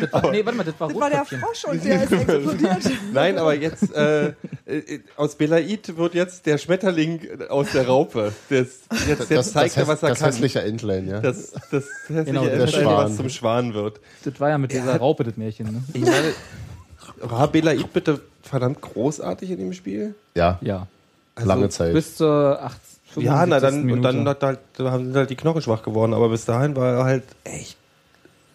Das 0.00 0.12
war, 0.12 0.30
nee, 0.30 0.44
warte 0.44 0.58
mal, 0.58 0.64
das 0.64 0.78
war 0.80 0.88
Das 0.88 0.98
war 0.98 1.10
der. 1.10 1.24
Frosch 1.24 1.64
und 1.64 1.84
der 1.84 2.04
ist 2.04 2.12
explodiert. 2.12 2.90
Nein, 3.12 3.38
aber 3.38 3.54
jetzt 3.54 3.94
äh, 3.94 4.28
äh, 4.66 5.00
aus 5.16 5.36
Belaid 5.36 5.96
wird 5.96 6.14
jetzt 6.14 6.46
der 6.46 6.58
Schmetterling 6.58 7.20
aus 7.48 7.72
der 7.72 7.86
Raupe. 7.86 8.32
Das, 8.48 8.80
jetzt, 9.06 9.30
jetzt 9.30 9.52
zeigt 9.52 9.76
er, 9.76 9.86
das, 9.86 9.88
was 9.88 10.02
er 10.02 10.08
das 10.10 10.18
kann. 10.18 10.30
hässliche 10.30 10.62
Entlein, 10.62 11.08
ja. 11.08 11.20
Das, 11.20 11.52
das 11.70 11.84
hässliche 12.08 12.24
Genau, 12.24 12.44
der 12.44 12.60
Entlein, 12.60 12.86
was 12.86 13.16
zum 13.16 13.28
Schwan 13.28 13.74
wird. 13.74 14.00
Das 14.24 14.38
war 14.40 14.50
ja 14.50 14.58
mit 14.58 14.72
dieser 14.72 14.96
Raupe, 14.96 15.24
das 15.24 15.36
Märchen. 15.36 15.72
Ne? 15.72 15.82
Ich 15.92 16.02
meine, 16.02 17.48
Belaid 17.48 17.92
bitte 17.92 18.20
verdammt 18.42 18.80
großartig 18.80 19.50
in 19.50 19.58
dem 19.58 19.72
Spiel? 19.72 20.14
ja. 20.34 20.58
Ja. 20.62 20.86
lange 21.42 21.68
Zeit. 21.68 21.92
Bis 21.94 22.16
zur 22.16 22.60
8, 22.62 22.76
Ja, 23.16 23.46
na 23.46 23.58
75. 23.58 23.60
dann, 23.60 23.74
und 23.80 23.86
Minute. 23.86 24.02
dann 24.02 24.28
hat 24.28 24.42
halt, 24.42 24.58
haben 24.78 25.04
sind 25.06 25.16
halt 25.16 25.30
die 25.30 25.36
Knochen 25.36 25.62
schwach 25.62 25.82
geworden, 25.82 26.14
aber 26.14 26.28
bis 26.28 26.44
dahin 26.44 26.76
war 26.76 26.92
er 26.98 27.04
halt 27.04 27.24
echt 27.44 27.76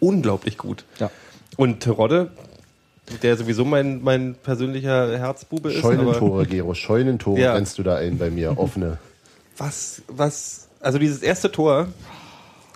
unglaublich 0.00 0.58
gut. 0.58 0.84
Ja. 0.98 1.10
Und 1.56 1.80
Terodde, 1.80 2.30
der 3.22 3.36
sowieso 3.36 3.64
mein, 3.64 4.02
mein 4.02 4.34
persönlicher 4.42 5.16
Herzbube 5.18 5.72
ist, 5.72 5.84
aber 5.84 5.94
Scheunentore, 5.96 6.46
Gero, 6.46 6.74
Scheunentore 6.74 7.40
Ja. 7.40 7.54
rennst 7.54 7.78
du 7.78 7.82
da 7.82 7.96
ein 7.96 8.18
bei 8.18 8.30
mir, 8.30 8.56
offene. 8.58 8.98
was, 9.56 10.02
was, 10.08 10.68
also 10.80 10.98
dieses 10.98 11.22
erste 11.22 11.50
Tor 11.50 11.88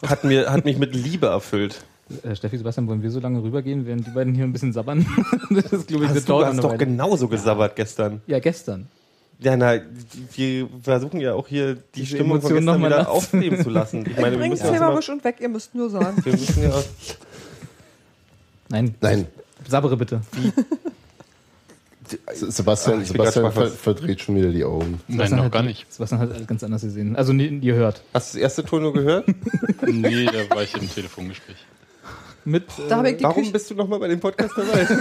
hat, 0.07 0.25
mir, 0.25 0.51
hat 0.53 0.65
mich 0.65 0.79
mit 0.79 0.97
Liebe 0.97 1.27
erfüllt. 1.29 1.85
Äh, 2.23 2.37
Steffi, 2.37 2.59
Sebastian, 2.59 2.87
wollen 2.89 3.03
wir 3.03 3.11
so 3.11 3.21
lange 3.21 3.43
rübergehen, 3.43 3.87
während 3.87 4.07
die 4.07 4.11
beiden 4.11 4.35
hier 4.35 4.45
ein 4.45 4.53
bisschen 4.53 4.73
sabbern? 4.73 5.07
das 5.51 5.73
ist, 5.73 5.89
glaube 5.89 6.05
ich, 6.05 6.11
Hast 6.11 6.29
du 6.29 6.45
hast 6.45 6.59
doch 6.59 6.71
Weile. 6.71 6.79
genauso 6.79 7.29
gesabbert 7.29 7.77
gestern. 7.77 8.21
Ja, 8.27 8.39
gestern. 8.39 8.87
Ja, 9.41 9.57
na, 9.57 9.81
wir 10.37 10.69
versuchen 10.83 11.21
ja 11.21 11.35
auch 11.35 11.49
hier 11.49 11.75
die 11.75 11.81
Diese 11.97 12.15
Stimmung 12.17 12.41
von 12.41 12.51
Emotionen 12.53 12.57
gestern 12.59 12.65
noch 12.67 12.79
mal 12.79 12.87
wieder 12.87 12.97
nachts. 12.99 13.11
aufleben 13.11 13.63
zu 13.65 13.71
lassen. 13.71 14.07
Ich 14.09 14.17
meine, 14.17 14.33
wir 14.33 14.39
Bringt 14.39 14.53
müssen, 14.55 14.73
ja 14.73 14.81
mal, 14.81 14.97
Wisch 14.97 15.09
und 15.09 15.25
weg, 15.25 15.37
ihr 15.41 15.49
müsst 15.49 15.75
nur 15.75 15.91
sagen. 15.91 16.25
wir 16.25 16.33
müssen 16.33 16.63
ja, 16.63 16.83
Nein, 18.69 18.95
Nein, 19.01 19.27
sabbere 19.69 19.97
bitte. 19.97 20.21
Sebastian, 22.35 23.03
Ach, 23.05 23.13
grad 23.15 23.33
Sebastian 23.33 23.53
ver 23.53 23.67
verdreht 23.69 24.21
schon 24.21 24.37
wieder 24.37 24.51
die 24.51 24.65
Augen. 24.65 25.01
Nein, 25.09 25.17
Sebastian 25.17 25.37
noch 25.39 25.45
hat- 25.47 25.53
gar 25.53 25.63
nicht. 25.63 25.93
Sebastian 25.93 26.21
hat 26.21 26.33
alles 26.33 26.47
ganz 26.47 26.63
anders 26.63 26.83
gesehen. 26.83 27.17
Also, 27.17 27.33
nie, 27.33 27.59
ihr 27.63 27.75
hört. 27.75 28.03
hast 28.13 28.35
du 28.35 28.39
das 28.39 28.43
erste 28.43 28.65
Tor 28.65 28.81
nur 28.81 28.93
gehört? 28.93 29.27
Nee, 29.87 30.27
da 30.27 30.55
war 30.55 30.63
ich 30.63 30.75
im 30.81 30.89
Telefongespräch. 30.89 31.57
Mit, 32.45 32.65
Da 32.89 32.97
habe 32.97 33.09
ich 33.09 33.15
äh, 33.15 33.19
die 33.19 33.25
Warum 33.25 33.37
Küche. 33.43 33.53
bist 33.53 33.71
du 33.71 33.75
nochmal 33.75 33.99
bei 34.01 34.09
dem 34.09 34.21
Podcast 34.21 34.53
dabei? 34.57 34.85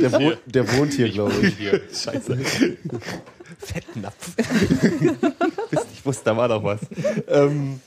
Der, 0.00 0.12
wohnt, 0.12 0.38
der 0.46 0.76
wohnt 0.76 0.92
hier, 0.92 1.10
glaube 1.10 1.32
ich. 1.42 1.56
hier. 1.56 1.80
Scheiße. 1.92 2.36
Fettnapf. 3.58 4.34
Ich 5.92 6.06
wusste, 6.06 6.24
da 6.26 6.36
war 6.36 6.46
doch 6.48 6.62
was. 6.62 6.80
Ähm, 7.28 7.80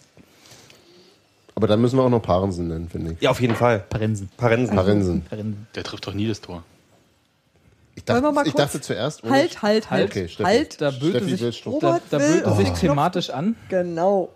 Aber 1.56 1.68
dann 1.68 1.80
müssen 1.80 1.98
wir 1.98 2.04
auch 2.04 2.10
noch 2.10 2.22
Parensen 2.22 2.68
nennen, 2.68 2.90
finde 2.90 3.12
ich. 3.14 3.22
ja, 3.22 3.30
auf 3.30 3.40
jeden 3.40 3.56
Fall. 3.56 3.80
Parensen. 3.90 4.30
Parensen. 4.38 4.76
Parensen. 4.76 5.22
Parensen. 5.24 5.68
Der 5.76 5.84
trifft 5.84 6.06
doch 6.08 6.14
nie 6.16 6.28
das 6.28 6.42
Tor. 6.42 6.64
Ich 7.96 8.04
dachte, 8.04 8.22
mal 8.32 8.46
ich 8.48 8.54
kurz- 8.54 8.64
dachte 8.66 8.82
zuerst. 8.82 9.24
ohne- 9.24 9.34
Halt, 9.34 9.62
halt, 9.62 9.90
halt. 9.92 10.10
Okay, 10.10 10.28
Steffi. 10.28 10.44
halt. 10.44 10.82
Da 10.82 10.90
böte 10.92 11.20
Steffi 11.20 11.36
sich, 11.38 11.64
da, 11.80 12.02
da 12.10 12.18
böte 12.18 12.56
sich 12.56 12.70
auf 12.72 12.80
thematisch 12.80 13.30
an. 13.30 13.56
Genau. 13.70 14.30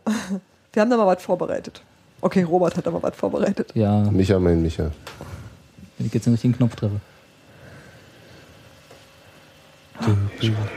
Wir 0.74 0.82
haben 0.84 0.90
da 0.92 0.98
mal 0.98 1.08
was 1.08 1.24
vorbereitet. 1.24 1.82
Okay, 2.22 2.44
Robert 2.44 2.76
hat 2.78 2.86
mal 2.86 3.02
was 3.02 3.16
vorbereitet. 3.16 3.72
Ja, 3.74 4.04
Micha, 4.12 4.38
mein 4.40 4.62
Micha. 4.62 4.92
wenn 5.98 6.08
ich 6.08 6.14
jetzt 6.14 6.26
den 6.26 6.34
richtigen 6.34 6.56
Knopf 6.56 6.76
treffe. 6.76 7.00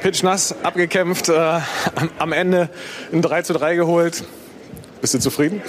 Pitchnass 0.03 0.55
abgekämpft, 0.63 1.29
äh, 1.31 1.33
am- 1.95 2.11
am 2.19 2.33
Ende 2.33 2.69
ein 3.13 3.23
3 3.23 3.43
zu 3.43 3.55
3 3.55 3.75
geholt. 3.75 4.25
Bist 5.01 5.15
du 5.15 5.19
zufrieden? 5.19 5.63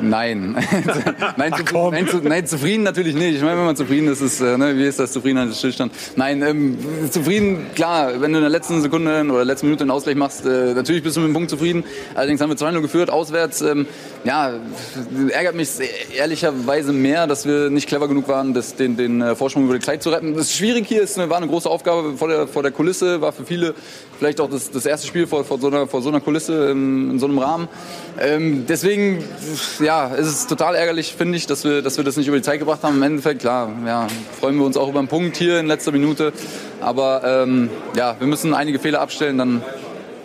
Nein. 0.00 0.52
nein, 1.36 1.52
zu, 1.54 1.90
nein, 1.90 2.08
zu, 2.08 2.16
nein, 2.18 2.46
zufrieden 2.46 2.82
natürlich 2.82 3.14
nicht. 3.14 3.36
Ich 3.36 3.42
meine, 3.42 3.58
wenn 3.58 3.66
man 3.66 3.76
zufrieden 3.76 4.08
ist, 4.08 4.20
ist 4.20 4.40
äh, 4.40 4.56
ne, 4.56 4.76
wie 4.76 4.84
ist 4.84 4.98
das 4.98 5.12
Zufriedenheit 5.12 5.50
ist 5.50 5.58
Stillstand? 5.58 5.92
Nein, 6.16 6.42
ähm, 6.42 6.78
zufrieden, 7.10 7.66
klar, 7.74 8.20
wenn 8.20 8.32
du 8.32 8.38
in 8.38 8.42
der 8.42 8.50
letzten 8.50 8.80
Sekunde 8.82 9.24
oder 9.30 9.44
letzten 9.44 9.66
Minute 9.66 9.82
einen 9.82 9.90
Ausgleich 9.90 10.16
machst, 10.16 10.46
äh, 10.46 10.74
natürlich 10.74 11.02
bist 11.02 11.16
du 11.16 11.20
mit 11.20 11.30
dem 11.30 11.34
Punkt 11.34 11.50
zufrieden. 11.50 11.84
Allerdings 12.14 12.40
haben 12.40 12.50
wir 12.50 12.56
2-0 12.56 12.80
geführt, 12.80 13.10
auswärts. 13.10 13.62
Ähm, 13.62 13.86
ja, 14.24 14.52
ärgert 15.30 15.54
mich 15.54 15.68
ehrlicherweise 16.16 16.92
mehr, 16.92 17.26
dass 17.26 17.46
wir 17.46 17.70
nicht 17.70 17.88
clever 17.88 18.08
genug 18.08 18.28
waren, 18.28 18.54
das, 18.54 18.76
den, 18.76 18.96
den 18.96 19.20
äh, 19.20 19.34
Vorsprung 19.34 19.64
über 19.64 19.74
die 19.74 19.84
Zeit 19.84 20.02
zu 20.02 20.10
retten. 20.10 20.34
Das 20.34 20.46
ist 20.46 20.56
schwierig 20.56 20.86
hier, 20.86 21.02
es 21.02 21.16
war 21.18 21.36
eine 21.36 21.48
große 21.48 21.68
Aufgabe 21.68 22.16
vor 22.16 22.28
der, 22.28 22.46
vor 22.46 22.62
der 22.62 22.72
Kulisse, 22.72 23.20
war 23.20 23.32
für 23.32 23.44
viele 23.44 23.74
vielleicht 24.22 24.40
auch 24.40 24.48
das, 24.48 24.70
das 24.70 24.86
erste 24.86 25.08
Spiel 25.08 25.26
vor, 25.26 25.44
vor, 25.44 25.58
so, 25.58 25.66
einer, 25.66 25.88
vor 25.88 26.00
so 26.00 26.08
einer 26.08 26.20
Kulisse 26.20 26.70
ähm, 26.70 27.10
in 27.10 27.18
so 27.18 27.26
einem 27.26 27.38
Rahmen. 27.38 27.68
Ähm, 28.20 28.66
deswegen, 28.68 29.24
ja, 29.82 30.14
es 30.14 30.26
ist 30.26 30.48
total 30.48 30.74
ärgerlich, 30.74 31.14
finde 31.14 31.36
ich, 31.36 31.46
dass 31.46 31.64
wir, 31.64 31.82
dass 31.82 31.96
wir 31.96 32.04
das 32.04 32.16
nicht 32.16 32.28
über 32.28 32.36
die 32.36 32.42
Zeit 32.42 32.58
gebracht 32.58 32.82
haben. 32.82 32.96
Im 32.96 33.02
Endeffekt, 33.02 33.40
klar, 33.40 33.70
ja, 33.86 34.06
freuen 34.40 34.56
wir 34.56 34.64
uns 34.64 34.76
auch 34.76 34.88
über 34.88 34.98
einen 34.98 35.08
Punkt 35.08 35.36
hier 35.36 35.58
in 35.60 35.66
letzter 35.66 35.92
Minute. 35.92 36.32
Aber 36.80 37.22
ähm, 37.44 37.70
ja, 37.96 38.16
wir 38.18 38.26
müssen 38.26 38.54
einige 38.54 38.78
Fehler 38.78 39.00
abstellen, 39.00 39.38
dann 39.38 39.62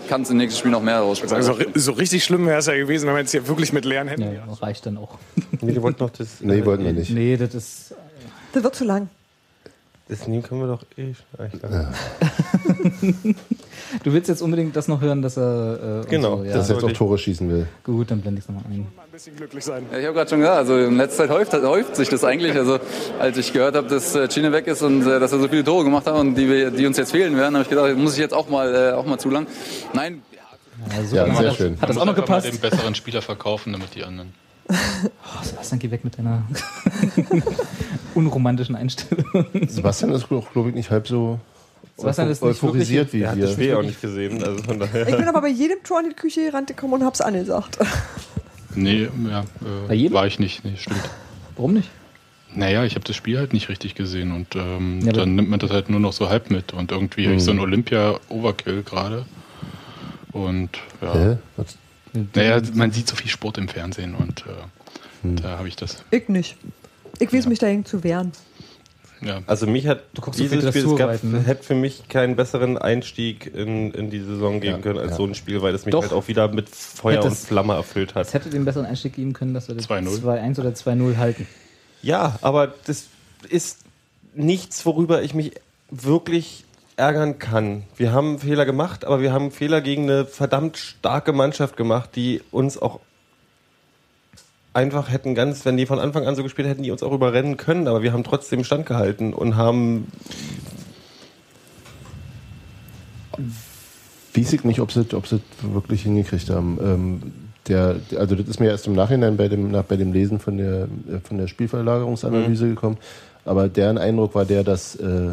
kann 0.09 0.21
es 0.21 0.29
im 0.29 0.37
nächsten 0.37 0.59
Spiel 0.59 0.71
noch 0.71 0.81
mehr 0.81 0.99
rausspringen. 0.99 1.35
Also, 1.35 1.51
ri- 1.53 1.77
so 1.77 1.91
richtig 1.91 2.23
schlimm 2.23 2.45
wäre 2.47 2.59
es 2.59 2.65
ja 2.65 2.75
gewesen, 2.75 3.07
wenn 3.07 3.15
wir 3.15 3.19
jetzt 3.19 3.31
hier 3.31 3.45
wirklich 3.47 3.73
mit 3.73 3.83
leeren 3.83 4.07
Händen. 4.07 4.33
Ja, 4.35 4.43
reicht 4.61 4.85
dann 4.85 4.97
auch. 4.97 5.17
Nee, 5.61 5.73
wir 5.73 5.81
wollten 5.81 6.03
noch 6.03 6.11
das. 6.11 6.39
Nee, 6.39 6.63
wollten 6.65 6.85
wir 6.85 6.93
nicht. 6.93 7.09
Nee, 7.11 7.35
das 7.35 7.53
ist. 7.55 7.93
Das 8.53 8.63
wird 8.63 8.75
zu 8.75 8.85
lang. 8.85 9.09
Das 10.07 10.25
nehmen 10.27 10.43
können 10.43 10.61
wir 10.61 10.67
doch 10.67 10.83
eh. 10.97 11.13
Dachte- 11.37 11.89
Du 14.03 14.11
willst 14.11 14.27
jetzt 14.27 14.41
unbedingt 14.41 14.75
das 14.75 14.87
noch 14.89 14.99
hören, 14.99 15.21
dass 15.21 15.37
er. 15.37 16.03
Äh, 16.05 16.09
Genau, 16.09 16.37
So, 16.39 16.43
ja. 16.43 16.53
Dass 16.55 16.69
er 16.69 16.75
jetzt 16.75 16.83
auch 16.85 16.91
Tore 16.91 17.17
schießen 17.17 17.49
will. 17.49 17.67
Gut, 17.85 18.11
dann 18.11 18.19
blende 18.21 18.39
ich 18.39 18.45
es 18.45 18.49
nochmal 18.49 18.65
ein. 18.69 18.79
Mal 18.95 19.03
ein 19.03 19.11
bisschen 19.11 19.35
glücklich 19.35 19.63
sein. 19.63 19.85
Ja, 19.91 19.99
ich 19.99 20.05
habe 20.05 20.13
gerade 20.15 20.29
schon 20.29 20.39
gesagt, 20.39 20.57
also 20.57 20.77
in 20.77 20.97
letzter 20.97 21.23
Zeit 21.27 21.29
häuft, 21.29 21.53
häuft 21.53 21.95
sich 21.95 22.09
das 22.09 22.23
eigentlich. 22.25 22.53
Also 22.53 22.79
als 23.19 23.37
ich 23.37 23.53
gehört 23.53 23.75
habe, 23.75 23.87
dass 23.87 24.13
äh, 24.15 24.27
Chine 24.27 24.51
weg 24.51 24.67
ist 24.67 24.81
und 24.81 25.03
äh, 25.07 25.19
dass 25.21 25.31
er 25.31 25.39
so 25.39 25.47
viele 25.47 25.63
Tore 25.63 25.85
gemacht 25.85 26.05
hat 26.05 26.15
und 26.15 26.35
die, 26.35 26.49
wir, 26.49 26.71
die 26.71 26.85
uns 26.85 26.97
jetzt 26.97 27.11
fehlen 27.11 27.37
werden, 27.37 27.53
habe 27.55 27.63
ich 27.63 27.69
gedacht, 27.69 27.95
muss 27.97 28.13
ich 28.13 28.19
jetzt 28.19 28.33
auch 28.33 28.49
mal, 28.49 28.75
äh, 28.75 28.91
auch 28.93 29.05
mal 29.05 29.17
zu 29.17 29.29
lang. 29.29 29.47
Nein, 29.93 30.21
Ja, 30.93 31.03
super. 31.03 31.15
Ja, 31.15 31.31
hat 31.31 31.37
sehr 31.37 31.45
das, 31.47 31.55
schön. 31.55 31.81
Hat 31.81 31.89
das 31.89 31.97
auch 31.97 32.05
noch 32.05 32.17
Einfach 32.17 32.27
mal 32.29 32.39
gepasst? 32.41 32.61
den 32.63 32.69
besseren 32.69 32.95
Spieler 32.95 33.21
verkaufen, 33.21 33.71
damit 33.71 33.95
die 33.95 34.03
anderen. 34.03 34.33
Oh, 34.99 35.43
Sebastian, 35.43 35.79
geh 35.79 35.91
weg 35.91 36.03
mit 36.03 36.17
deiner 36.17 36.43
unromantischen 38.15 38.75
Einstellung. 38.75 39.25
Sebastian 39.67 40.11
ist, 40.11 40.27
glaube 40.27 40.69
ich, 40.69 40.75
nicht 40.75 40.89
halb 40.91 41.07
so 41.07 41.39
Sebastian 41.97 42.29
ist 42.29 42.43
nicht 42.43 42.51
euphorisiert 42.63 43.11
wie 43.13 43.25
hat 43.27 43.41
das. 43.41 43.53
Spiel 43.53 43.73
auch 43.75 43.81
nicht 43.81 43.99
gesehen. 44.01 44.43
Also 44.43 44.61
von 44.63 44.79
daher. 44.79 45.07
Ich 45.07 45.17
bin 45.17 45.27
aber 45.27 45.41
bei 45.41 45.47
jedem 45.49 45.81
Tor 45.83 45.99
in 46.01 46.09
die 46.09 46.15
Küche 46.15 46.45
gerannt 46.45 46.67
gekommen 46.67 46.93
und 46.93 47.03
hab's 47.03 47.21
angesagt. 47.21 47.77
Nee, 48.75 49.09
ja, 49.27 49.43
Bei 49.87 49.95
äh, 49.95 49.97
jedem? 49.97 50.13
war 50.13 50.27
ich 50.27 50.37
nicht. 50.37 50.63
Nee, 50.63 50.75
stimmt. 50.77 51.01
Warum 51.55 51.73
nicht? 51.73 51.89
Naja, 52.53 52.83
ich 52.83 52.93
habe 52.93 53.03
das 53.05 53.15
Spiel 53.15 53.39
halt 53.39 53.51
nicht 53.51 53.69
richtig 53.69 53.95
gesehen 53.95 54.31
und 54.31 54.55
ähm, 54.55 55.01
Ja, 55.03 55.13
dann 55.13 55.33
nimmt 55.33 55.49
man 55.49 55.59
das 55.59 55.71
halt 55.71 55.89
nur 55.89 55.99
noch 55.99 56.13
so 56.13 56.29
halb 56.29 56.51
mit 56.51 56.73
und 56.73 56.91
irgendwie 56.91 57.25
habe 57.25 57.35
ich 57.37 57.43
so 57.43 57.49
ein 57.49 57.59
Olympia-Overkill 57.59 58.83
gerade. 58.83 59.25
Und 60.31 60.77
ja, 61.01 61.13
Hä? 61.15 61.37
Was? 61.55 61.75
naja, 62.35 62.61
man 62.75 62.91
sieht 62.91 63.07
so 63.07 63.15
viel 63.15 63.31
Sport 63.31 63.57
im 63.57 63.67
Fernsehen 63.67 64.13
und 64.13 64.45
äh, 64.45 65.41
da 65.41 65.57
habe 65.57 65.67
ich 65.67 65.75
das. 65.75 66.03
Ich 66.11 66.29
nicht. 66.29 66.55
Ich 67.17 67.33
weiß 67.33 67.47
mich 67.47 67.57
dagegen 67.57 67.83
zu 67.83 68.03
wehren. 68.03 68.31
Ja, 69.21 69.41
Also 69.47 69.67
mich 69.67 69.87
hat 69.87 70.03
Du 70.13 70.21
guckst 70.21 70.37
so 70.39 70.43
dieses 70.43 70.63
viel 70.73 70.81
Spiel, 70.83 70.91
es 70.93 70.97
gab, 70.97 71.23
ne? 71.23 71.39
hätte 71.41 71.63
für 71.63 71.75
mich 71.75 72.07
keinen 72.07 72.35
besseren 72.35 72.77
Einstieg 72.77 73.53
in, 73.53 73.91
in 73.91 74.09
die 74.09 74.19
Saison 74.19 74.59
geben 74.59 74.77
Ja, 74.77 74.81
können 74.81 74.99
als 74.99 75.11
ja. 75.11 75.17
so 75.17 75.25
ein 75.25 75.35
Spiel, 75.35 75.61
weil 75.61 75.73
es 75.73 75.85
mich 75.85 75.91
Doch. 75.93 76.03
halt 76.03 76.13
auch 76.13 76.27
wieder 76.27 76.47
mit 76.49 76.69
Feuer 76.69 77.17
Hätte 77.17 77.27
und 77.29 77.35
Flamme 77.37 77.73
erfüllt 77.73 78.15
hat. 78.15 78.27
Es 78.27 78.33
hätte 78.33 78.49
den 78.49 78.65
besseren 78.65 78.85
Einstieg 78.85 79.13
geben 79.13 79.33
können, 79.33 79.53
dass 79.53 79.67
wir 79.67 79.75
das 79.75 79.89
2-0. 79.89 80.21
2-1 80.23 80.59
oder 80.59 80.69
2-0 80.69 81.17
halten. 81.17 81.47
Ja, 82.01 82.37
aber 82.41 82.73
das 82.85 83.07
ist 83.49 83.79
nichts, 84.35 84.85
worüber 84.85 85.23
ich 85.23 85.33
mich 85.33 85.53
wirklich 85.89 86.63
ärgern 86.95 87.39
kann. 87.39 87.83
Wir 87.95 88.11
haben 88.11 88.39
Fehler 88.39 88.65
gemacht, 88.65 89.05
aber 89.05 89.21
wir 89.21 89.31
haben 89.31 89.51
Fehler 89.51 89.81
gegen 89.81 90.03
eine 90.03 90.25
verdammt 90.25 90.77
starke 90.77 91.31
Mannschaft 91.31 91.77
gemacht, 91.77 92.11
die 92.15 92.41
uns 92.51 92.77
auch 92.77 92.99
einfach 94.77 95.11
hätten 95.11 95.35
ganz, 95.35 95.65
wenn 95.65 95.75
die 95.75 95.85
von 95.85 95.99
Anfang 95.99 96.27
an 96.27 96.35
so 96.35 96.43
gespielt 96.43 96.67
hätten, 96.67 96.83
die 96.83 96.91
uns 96.91 97.03
auch 97.03 97.11
überrennen 97.11 97.57
können, 97.57 97.87
aber 97.87 98.03
wir 98.03 98.13
haben 98.13 98.23
trotzdem 98.23 98.63
standgehalten 98.63 99.33
und 99.33 99.55
haben 99.57 100.07
Weiß 104.35 104.53
ich 104.53 104.63
nicht, 104.63 104.79
ob 104.79 104.91
sie, 104.91 105.05
ob 105.13 105.27
sie 105.27 105.41
wirklich 105.61 106.03
hingekriegt 106.03 106.49
haben. 106.49 106.77
Ähm, 106.81 107.21
der, 107.67 107.97
also 108.17 108.35
das 108.35 108.47
ist 108.47 108.59
mir 108.59 108.69
erst 108.69 108.87
im 108.87 108.93
Nachhinein 108.93 109.35
bei 109.35 109.47
dem, 109.47 109.71
nach, 109.71 109.83
bei 109.83 109.95
dem 109.97 110.13
Lesen 110.13 110.39
von 110.39 110.57
der, 110.57 110.83
äh, 110.83 111.19
von 111.23 111.37
der 111.37 111.47
Spielverlagerungsanalyse 111.47 112.69
gekommen. 112.69 112.97
Aber 113.45 113.67
deren 113.67 113.97
Eindruck 113.97 114.35
war 114.35 114.45
der, 114.45 114.63
dass 114.63 114.95
äh, 114.95 115.31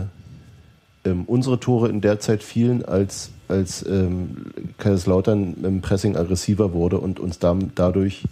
ähm, 1.04 1.24
unsere 1.26 1.60
Tore 1.60 1.88
in 1.88 2.00
der 2.00 2.18
Zeit 2.18 2.42
fielen, 2.42 2.84
als, 2.84 3.30
als 3.48 3.84
ähm, 3.86 4.46
Kaiserslautern 4.78 5.56
im 5.62 5.80
Pressing 5.82 6.16
aggressiver 6.16 6.72
wurde 6.72 6.98
und 6.98 7.20
uns 7.20 7.38
dam- 7.38 7.72
dadurch 7.74 8.24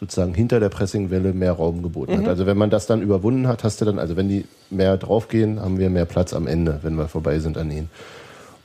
sozusagen 0.00 0.32
hinter 0.32 0.60
der 0.60 0.70
Pressingwelle 0.70 1.34
mehr 1.34 1.52
Raum 1.52 1.82
geboten 1.82 2.16
hat. 2.16 2.26
Also 2.26 2.46
wenn 2.46 2.56
man 2.56 2.70
das 2.70 2.86
dann 2.86 3.02
überwunden 3.02 3.46
hat, 3.46 3.62
hast 3.64 3.82
du 3.82 3.84
dann, 3.84 3.98
also 3.98 4.16
wenn 4.16 4.30
die 4.30 4.46
mehr 4.70 4.96
draufgehen, 4.96 5.60
haben 5.60 5.78
wir 5.78 5.90
mehr 5.90 6.06
Platz 6.06 6.32
am 6.32 6.46
Ende, 6.46 6.80
wenn 6.82 6.94
wir 6.94 7.06
vorbei 7.06 7.38
sind 7.38 7.58
an 7.58 7.70
ihnen. 7.70 7.90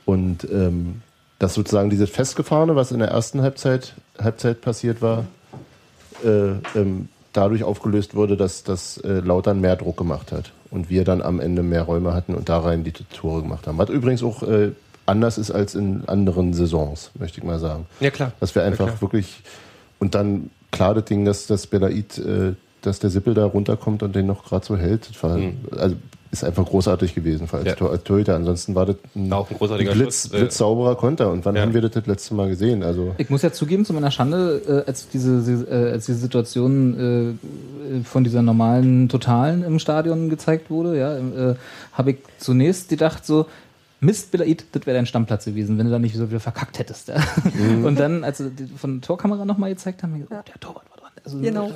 Und 0.06 0.48
ähm, 0.50 1.02
dass 1.38 1.52
sozusagen 1.52 1.90
dieses 1.90 2.08
Festgefahrene, 2.08 2.74
was 2.74 2.90
in 2.90 3.00
der 3.00 3.08
ersten 3.08 3.42
Halbzeit, 3.42 3.94
Halbzeit 4.18 4.62
passiert 4.62 5.02
war, 5.02 5.24
äh, 6.24 6.52
ähm, 6.74 7.08
dadurch 7.34 7.64
aufgelöst 7.64 8.14
wurde, 8.14 8.38
dass, 8.38 8.62
dass 8.64 8.96
äh, 8.98 9.20
Lautern 9.20 9.60
mehr 9.60 9.76
Druck 9.76 9.98
gemacht 9.98 10.32
hat 10.32 10.52
und 10.70 10.88
wir 10.88 11.04
dann 11.04 11.20
am 11.20 11.38
Ende 11.38 11.62
mehr 11.62 11.82
Räume 11.82 12.14
hatten 12.14 12.34
und 12.34 12.48
da 12.48 12.60
rein 12.60 12.82
die 12.82 12.92
Tore 12.92 13.42
gemacht 13.42 13.66
haben. 13.66 13.76
Was 13.76 13.90
übrigens 13.90 14.22
auch 14.22 14.42
äh, 14.42 14.70
anders 15.04 15.36
ist 15.36 15.50
als 15.50 15.74
in 15.74 16.04
anderen 16.06 16.54
Saisons, 16.54 17.10
möchte 17.18 17.38
ich 17.38 17.44
mal 17.44 17.58
sagen. 17.58 17.84
Ja, 18.00 18.10
klar. 18.10 18.32
Dass 18.40 18.54
wir 18.54 18.62
einfach 18.62 18.86
klar. 18.86 19.00
wirklich 19.02 19.42
und 19.98 20.14
dann 20.14 20.50
klar 20.76 20.94
das 20.94 21.04
Ding, 21.06 21.24
dass 21.24 21.46
das 21.46 21.66
Belaid 21.66 22.18
äh, 22.18 22.52
dass 22.82 23.00
der 23.00 23.10
Sippel 23.10 23.34
da 23.34 23.44
runterkommt 23.46 24.04
und 24.04 24.14
den 24.14 24.26
noch 24.26 24.44
gerade 24.44 24.64
so 24.64 24.76
hält. 24.76 25.08
Das 25.10 25.20
war, 25.22 25.36
Mhm. 25.38 25.54
Also 25.76 25.96
ist 26.30 26.44
einfach 26.44 26.66
großartig 26.66 27.14
gewesen 27.14 27.48
als, 27.50 27.64
Ja. 27.64 27.74
Tor, 27.74 27.90
als 27.90 28.02
Torhüter. 28.04 28.36
Ansonsten 28.36 28.74
war 28.74 28.86
das 28.86 28.96
ein, 29.16 29.32
auch 29.32 29.48
ein 29.50 29.56
großartiger 29.56 29.92
blitz, 29.92 30.22
Schuss. 30.24 30.32
äh, 30.34 30.38
blitzsauberer 30.38 30.94
Konter. 30.96 31.30
Und 31.32 31.44
wann 31.44 31.56
Ja. 31.56 31.62
haben 31.62 31.74
wir 31.74 31.80
das 31.80 31.92
das 31.92 32.06
letzte 32.06 32.34
Mal 32.34 32.48
gesehen? 32.48 32.82
Also 32.84 33.14
Ich 33.18 33.28
muss 33.30 33.42
ja 33.42 33.52
zugeben, 33.52 33.84
zu 33.84 33.92
meiner 33.92 34.10
Schande, 34.12 34.60
äh, 34.84 34.88
als 34.88 35.08
diese, 35.08 35.30
äh, 35.68 35.92
als 35.92 36.06
diese 36.06 36.18
Situation 36.18 37.36
äh, 37.40 38.04
von 38.04 38.22
dieser 38.22 38.42
normalen 38.42 39.08
Totalen 39.08 39.62
im 39.64 39.78
Stadion 39.78 40.28
gezeigt 40.28 40.70
wurde, 40.70 40.96
ja, 40.98 41.16
äh, 41.16 41.54
habe 41.92 42.10
ich 42.12 42.16
zunächst 42.38 42.88
gedacht 42.88 43.24
so, 43.26 43.46
Mist, 44.00 44.30
Belaid, 44.30 44.64
das 44.72 44.86
wäre 44.86 44.96
dein 44.96 45.06
Stammplatz 45.06 45.44
gewesen, 45.46 45.78
wenn 45.78 45.86
du 45.86 45.92
da 45.92 45.98
nicht 45.98 46.14
so 46.16 46.28
wieder 46.28 46.40
verkackt 46.40 46.78
hättest. 46.78 47.08
Ja. 47.08 47.16
Und 47.82 47.96
dann, 47.98 48.24
als 48.24 48.38
sie 48.38 48.50
die 48.50 48.66
von 48.66 49.00
der 49.00 49.06
Torkamera 49.06 49.44
nochmal 49.44 49.70
gezeigt 49.70 50.02
haben, 50.02 50.12
hab 50.12 50.20
ich 50.20 50.28
gedacht, 50.28 50.44
oh, 50.46 50.50
der 50.52 50.60
Torwart 50.60 50.90
war 50.90 50.96
dran. 50.98 51.10
Also, 51.24 51.38
Genau. 51.40 51.68
äh, 51.68 51.72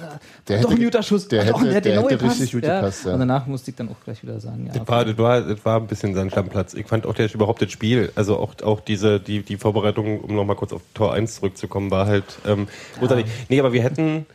Der 0.48 0.60
doch 0.60 0.70
hätte- 0.70 0.80
ein 0.80 0.84
guter 0.84 1.02
Schuss. 1.02 1.28
der 1.28 1.44
doch, 1.46 1.60
hätte- 1.62 1.80
der 1.80 1.94
genau 1.96 2.08
hätte 2.10 2.24
richtig 2.24 2.52
gut 2.52 2.62
gepasst, 2.62 3.06
ja. 3.06 3.14
Und 3.14 3.20
danach 3.20 3.46
musste 3.46 3.70
ich 3.70 3.76
dann 3.76 3.88
auch 3.88 3.96
gleich 4.04 4.22
wieder 4.22 4.38
sagen, 4.38 4.66
ja. 4.66 4.72
Das 4.74 4.86
war, 4.86 5.04
das, 5.04 5.16
war, 5.18 5.40
das 5.40 5.64
war 5.64 5.80
ein 5.80 5.86
bisschen 5.86 6.14
sein 6.14 6.30
Stammplatz. 6.30 6.74
Ich 6.74 6.86
fand 6.86 7.06
auch 7.06 7.14
der, 7.14 7.32
überhaupt 7.34 7.62
das 7.62 7.72
Spiel, 7.72 8.12
also 8.14 8.36
auch, 8.38 8.54
auch 8.62 8.80
diese, 8.80 9.18
die, 9.18 9.42
die 9.42 9.56
Vorbereitung, 9.56 10.20
um 10.20 10.34
nochmal 10.36 10.56
kurz 10.56 10.72
auf 10.72 10.82
Tor 10.94 11.14
1 11.14 11.36
zurückzukommen, 11.36 11.90
war 11.90 12.06
halt 12.06 12.24
ähm, 12.46 12.68
großartig. 12.98 13.26
Nee, 13.48 13.58
aber 13.60 13.72
wir 13.72 13.82
hätten, 13.82 14.26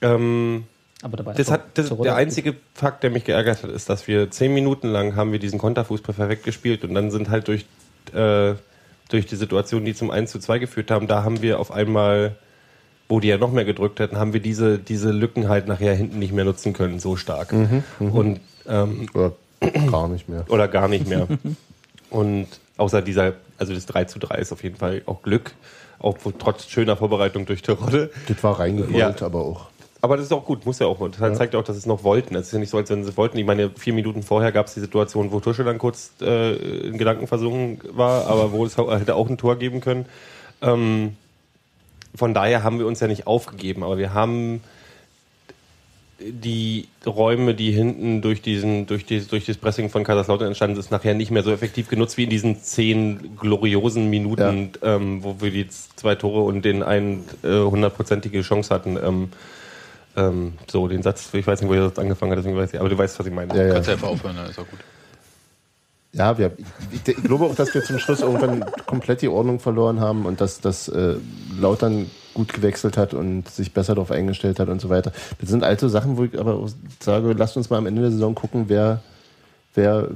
ähm, 0.00 0.64
aber 1.02 1.16
dabei 1.16 1.32
das 1.34 1.50
hat, 1.50 1.62
das, 1.78 1.90
der 1.96 2.16
einzige 2.16 2.54
Fakt, 2.74 3.02
der 3.02 3.10
mich 3.10 3.24
geärgert 3.24 3.62
hat, 3.62 3.70
ist, 3.70 3.88
dass 3.88 4.08
wir 4.08 4.30
zehn 4.30 4.52
Minuten 4.52 4.88
lang 4.88 5.14
haben 5.16 5.30
wir 5.32 5.38
diesen 5.38 5.58
Konterfußball 5.58 6.14
perfekt 6.14 6.44
gespielt 6.44 6.84
und 6.84 6.94
dann 6.94 7.10
sind 7.10 7.28
halt 7.30 7.46
durch, 7.48 7.66
äh, 8.14 8.54
durch 9.08 9.26
die 9.26 9.36
Situation, 9.36 9.84
die 9.84 9.94
zum 9.94 10.10
1 10.10 10.30
zu 10.30 10.38
2 10.38 10.58
geführt 10.58 10.90
haben, 10.90 11.06
da 11.06 11.22
haben 11.24 11.40
wir 11.40 11.60
auf 11.60 11.70
einmal, 11.70 12.34
wo 13.08 13.20
die 13.20 13.28
ja 13.28 13.38
noch 13.38 13.52
mehr 13.52 13.64
gedrückt 13.64 14.00
hätten, 14.00 14.16
haben 14.16 14.32
wir 14.32 14.40
diese, 14.40 14.78
diese 14.78 15.10
Lücken 15.12 15.48
halt 15.48 15.68
nachher 15.68 15.94
hinten 15.94 16.18
nicht 16.18 16.32
mehr 16.32 16.44
nutzen 16.44 16.72
können, 16.72 16.98
so 16.98 17.16
stark. 17.16 17.52
Und 18.00 18.40
ähm, 18.66 19.08
oder 19.14 19.32
gar 19.90 20.08
nicht 20.08 20.28
mehr. 20.28 20.44
oder 20.48 20.68
gar 20.68 20.88
nicht 20.88 21.06
mehr. 21.08 21.26
Und 22.10 22.48
außer 22.76 23.02
dieser, 23.02 23.34
also 23.56 23.72
das 23.74 23.86
3 23.86 24.04
zu 24.04 24.18
3 24.18 24.36
ist 24.38 24.52
auf 24.52 24.62
jeden 24.62 24.76
Fall 24.76 25.02
auch 25.06 25.22
Glück, 25.22 25.52
auch 26.00 26.18
trotz 26.38 26.66
schöner 26.68 26.96
Vorbereitung 26.96 27.46
durch 27.46 27.62
Terodde. 27.62 28.10
Das 28.28 28.42
war 28.42 28.58
reingewollt, 28.58 29.20
Ja. 29.20 29.26
aber 29.26 29.40
auch. 29.40 29.66
Aber 30.00 30.16
das 30.16 30.26
ist 30.26 30.32
auch 30.32 30.44
gut, 30.44 30.64
muss 30.64 30.78
ja 30.78 30.86
auch. 30.86 31.08
Das 31.10 31.38
zeigt 31.38 31.56
auch, 31.56 31.64
dass 31.64 31.76
es 31.76 31.86
noch 31.86 32.04
wollten. 32.04 32.36
Es 32.36 32.46
ist 32.46 32.52
ja 32.52 32.58
nicht 32.60 32.70
so, 32.70 32.76
als 32.76 32.88
wenn 32.88 33.02
sie 33.02 33.10
es 33.10 33.16
wollten. 33.16 33.36
Ich 33.36 33.46
meine, 33.46 33.70
vier 33.70 33.92
Minuten 33.92 34.22
vorher 34.22 34.52
gab 34.52 34.66
es 34.66 34.74
die 34.74 34.80
Situation, 34.80 35.32
wo 35.32 35.40
Tusche 35.40 35.64
dann 35.64 35.78
kurz 35.78 36.12
äh, 36.20 36.54
in 36.86 36.98
Gedanken 36.98 37.26
versunken 37.26 37.80
war, 37.96 38.26
aber 38.26 38.52
wo 38.52 38.64
es 38.64 38.76
hätte 38.78 39.16
auch 39.16 39.28
ein 39.28 39.38
Tor 39.38 39.56
geben 39.56 39.80
können. 39.80 40.06
Ähm, 40.62 41.16
von 42.14 42.32
daher 42.32 42.62
haben 42.62 42.78
wir 42.78 42.86
uns 42.86 43.00
ja 43.00 43.08
nicht 43.08 43.26
aufgegeben, 43.26 43.82
aber 43.82 43.98
wir 43.98 44.14
haben 44.14 44.60
die 46.20 46.88
Räume, 47.06 47.54
die 47.54 47.70
hinten 47.70 48.22
durch 48.22 48.42
diesen, 48.42 48.86
durch, 48.86 49.04
die, 49.04 49.20
durch 49.20 49.46
das 49.46 49.56
Pressing 49.56 49.88
von 49.88 50.02
Kaiserslautern 50.02 50.48
entstanden 50.48 50.78
ist, 50.78 50.90
nachher 50.90 51.14
nicht 51.14 51.30
mehr 51.30 51.44
so 51.44 51.52
effektiv 51.52 51.88
genutzt 51.88 52.16
wie 52.16 52.24
in 52.24 52.30
diesen 52.30 52.60
zehn 52.60 53.36
gloriosen 53.36 54.10
Minuten, 54.10 54.72
ähm, 54.82 55.22
wo 55.22 55.36
wir 55.40 55.52
die 55.52 55.68
zwei 55.68 56.16
Tore 56.16 56.42
und 56.42 56.64
den 56.64 56.82
einen 56.82 57.24
äh, 57.44 57.60
hundertprozentige 57.60 58.42
Chance 58.42 58.74
hatten. 58.74 58.96
Ähm, 58.96 59.28
ähm, 60.16 60.54
so, 60.70 60.88
den 60.88 61.02
Satz, 61.02 61.28
ich 61.32 61.46
weiß 61.46 61.60
nicht, 61.60 61.70
wo 61.70 61.74
ihr 61.74 61.88
das 61.88 61.98
angefangen 61.98 62.32
hat, 62.32 62.38
deswegen 62.38 62.56
weiß 62.56 62.72
ich, 62.74 62.80
aber 62.80 62.88
du 62.88 62.98
weißt, 62.98 63.18
was 63.18 63.26
ich 63.26 63.32
meine. 63.32 63.54
Ja, 63.56 63.66
ja. 63.66 63.72
Kannst 63.74 63.88
du 63.88 63.92
einfach 63.92 64.08
aufhören, 64.08 64.36
dann 64.36 64.50
ist 64.50 64.58
auch 64.58 64.68
gut. 64.68 64.78
Ja, 66.12 66.38
wir, 66.38 66.52
ich, 66.90 67.06
ich 67.06 67.22
glaube 67.22 67.44
auch, 67.44 67.54
dass 67.54 67.74
wir 67.74 67.84
zum 67.84 67.98
Schluss 67.98 68.20
irgendwann 68.20 68.64
komplett 68.86 69.20
die 69.20 69.28
Ordnung 69.28 69.60
verloren 69.60 70.00
haben 70.00 70.24
und 70.24 70.40
dass 70.40 70.60
das 70.60 70.88
äh, 70.88 71.16
Lautern 71.60 72.10
gut 72.32 72.52
gewechselt 72.52 72.96
hat 72.96 73.12
und 73.14 73.48
sich 73.48 73.74
besser 73.74 73.94
darauf 73.94 74.10
eingestellt 74.10 74.58
hat 74.58 74.68
und 74.68 74.80
so 74.80 74.88
weiter. 74.88 75.12
Das 75.40 75.50
sind 75.50 75.64
alte 75.64 75.88
Sachen, 75.88 76.16
wo 76.16 76.24
ich 76.24 76.38
aber 76.38 76.66
sage, 77.00 77.32
lasst 77.34 77.56
uns 77.56 77.68
mal 77.68 77.76
am 77.76 77.86
Ende 77.86 78.00
der 78.02 78.10
Saison 78.10 78.34
gucken, 78.34 78.64
wer, 78.68 79.02
wer 79.74 80.08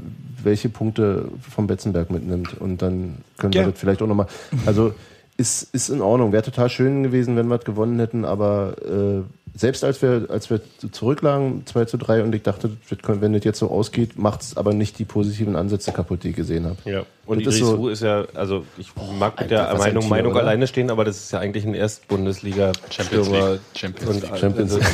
welche 0.43 0.71
Punkte 0.71 1.27
vom 1.49 1.67
Betzenberg 1.67 2.11
mitnimmt. 2.11 2.59
Und 2.59 2.81
dann 2.81 3.19
können 3.37 3.53
Ja. 3.53 3.63
wir 3.67 3.71
das 3.73 3.79
vielleicht 3.81 4.01
auch 4.03 4.07
nochmal. 4.07 4.29
Also 4.65 4.95
ist, 5.37 5.75
ist 5.75 5.91
in 5.91 6.01
Ordnung. 6.01 6.33
Wäre 6.33 6.43
total 6.43 6.71
schön 6.71 7.03
gewesen, 7.03 7.37
wenn 7.37 7.49
wir 7.49 7.57
es 7.57 7.65
gewonnen 7.65 7.99
hätten, 7.99 8.25
aber 8.25 8.77
äh, 8.83 9.23
selbst 9.55 9.85
als 9.85 10.01
wir, 10.01 10.27
als 10.31 10.49
wir 10.49 10.61
zurücklagen, 10.93 11.67
2 11.67 11.85
zu 11.85 11.99
3, 11.99 12.23
und 12.23 12.35
ich 12.35 12.43
dachte, 12.43 12.71
wenn 13.07 13.33
das 13.35 13.45
jetzt 13.45 13.59
so 13.59 13.71
ausgeht, 13.71 14.19
macht 14.19 14.41
es 14.43 14.57
aber 14.57 14.73
nicht 14.73 14.99
die 14.99 15.05
positiven 15.05 15.57
Ansätze 15.57 15.93
kaputt, 15.93 16.25
die 16.25 16.31
ich 16.31 16.37
gesehen 16.37 16.65
habe. 16.67 16.77
Ja, 16.91 17.03
und 17.27 17.45
Das 17.45 17.55
ist 17.55 17.61
Idris 17.61 17.71
so- 17.71 17.77
Ru 17.77 17.89
ist 17.89 18.03
ja, 18.03 18.25
also 18.35 18.65
ich 18.79 18.93
mag 19.19 19.39
mit 19.39 19.51
der 19.51 19.75
Meinung, 19.77 20.01
Tier, 20.03 20.11
Meinung 20.11 20.33
oder? 20.33 20.41
alleine 20.41 20.67
stehen, 20.67 20.91
aber 20.91 21.05
das 21.05 21.19
ist 21.19 21.33
ja 21.33 21.39
eigentlich 21.41 21.65
ein 21.67 21.75
Erstbundesliga 21.75 22.73
Champions. 22.91 23.29
League. 23.29 23.61
Champions 23.75 24.11
Und, 24.11 24.23
League. 24.23 24.39
Champions 24.39 24.73
also, 24.75 24.87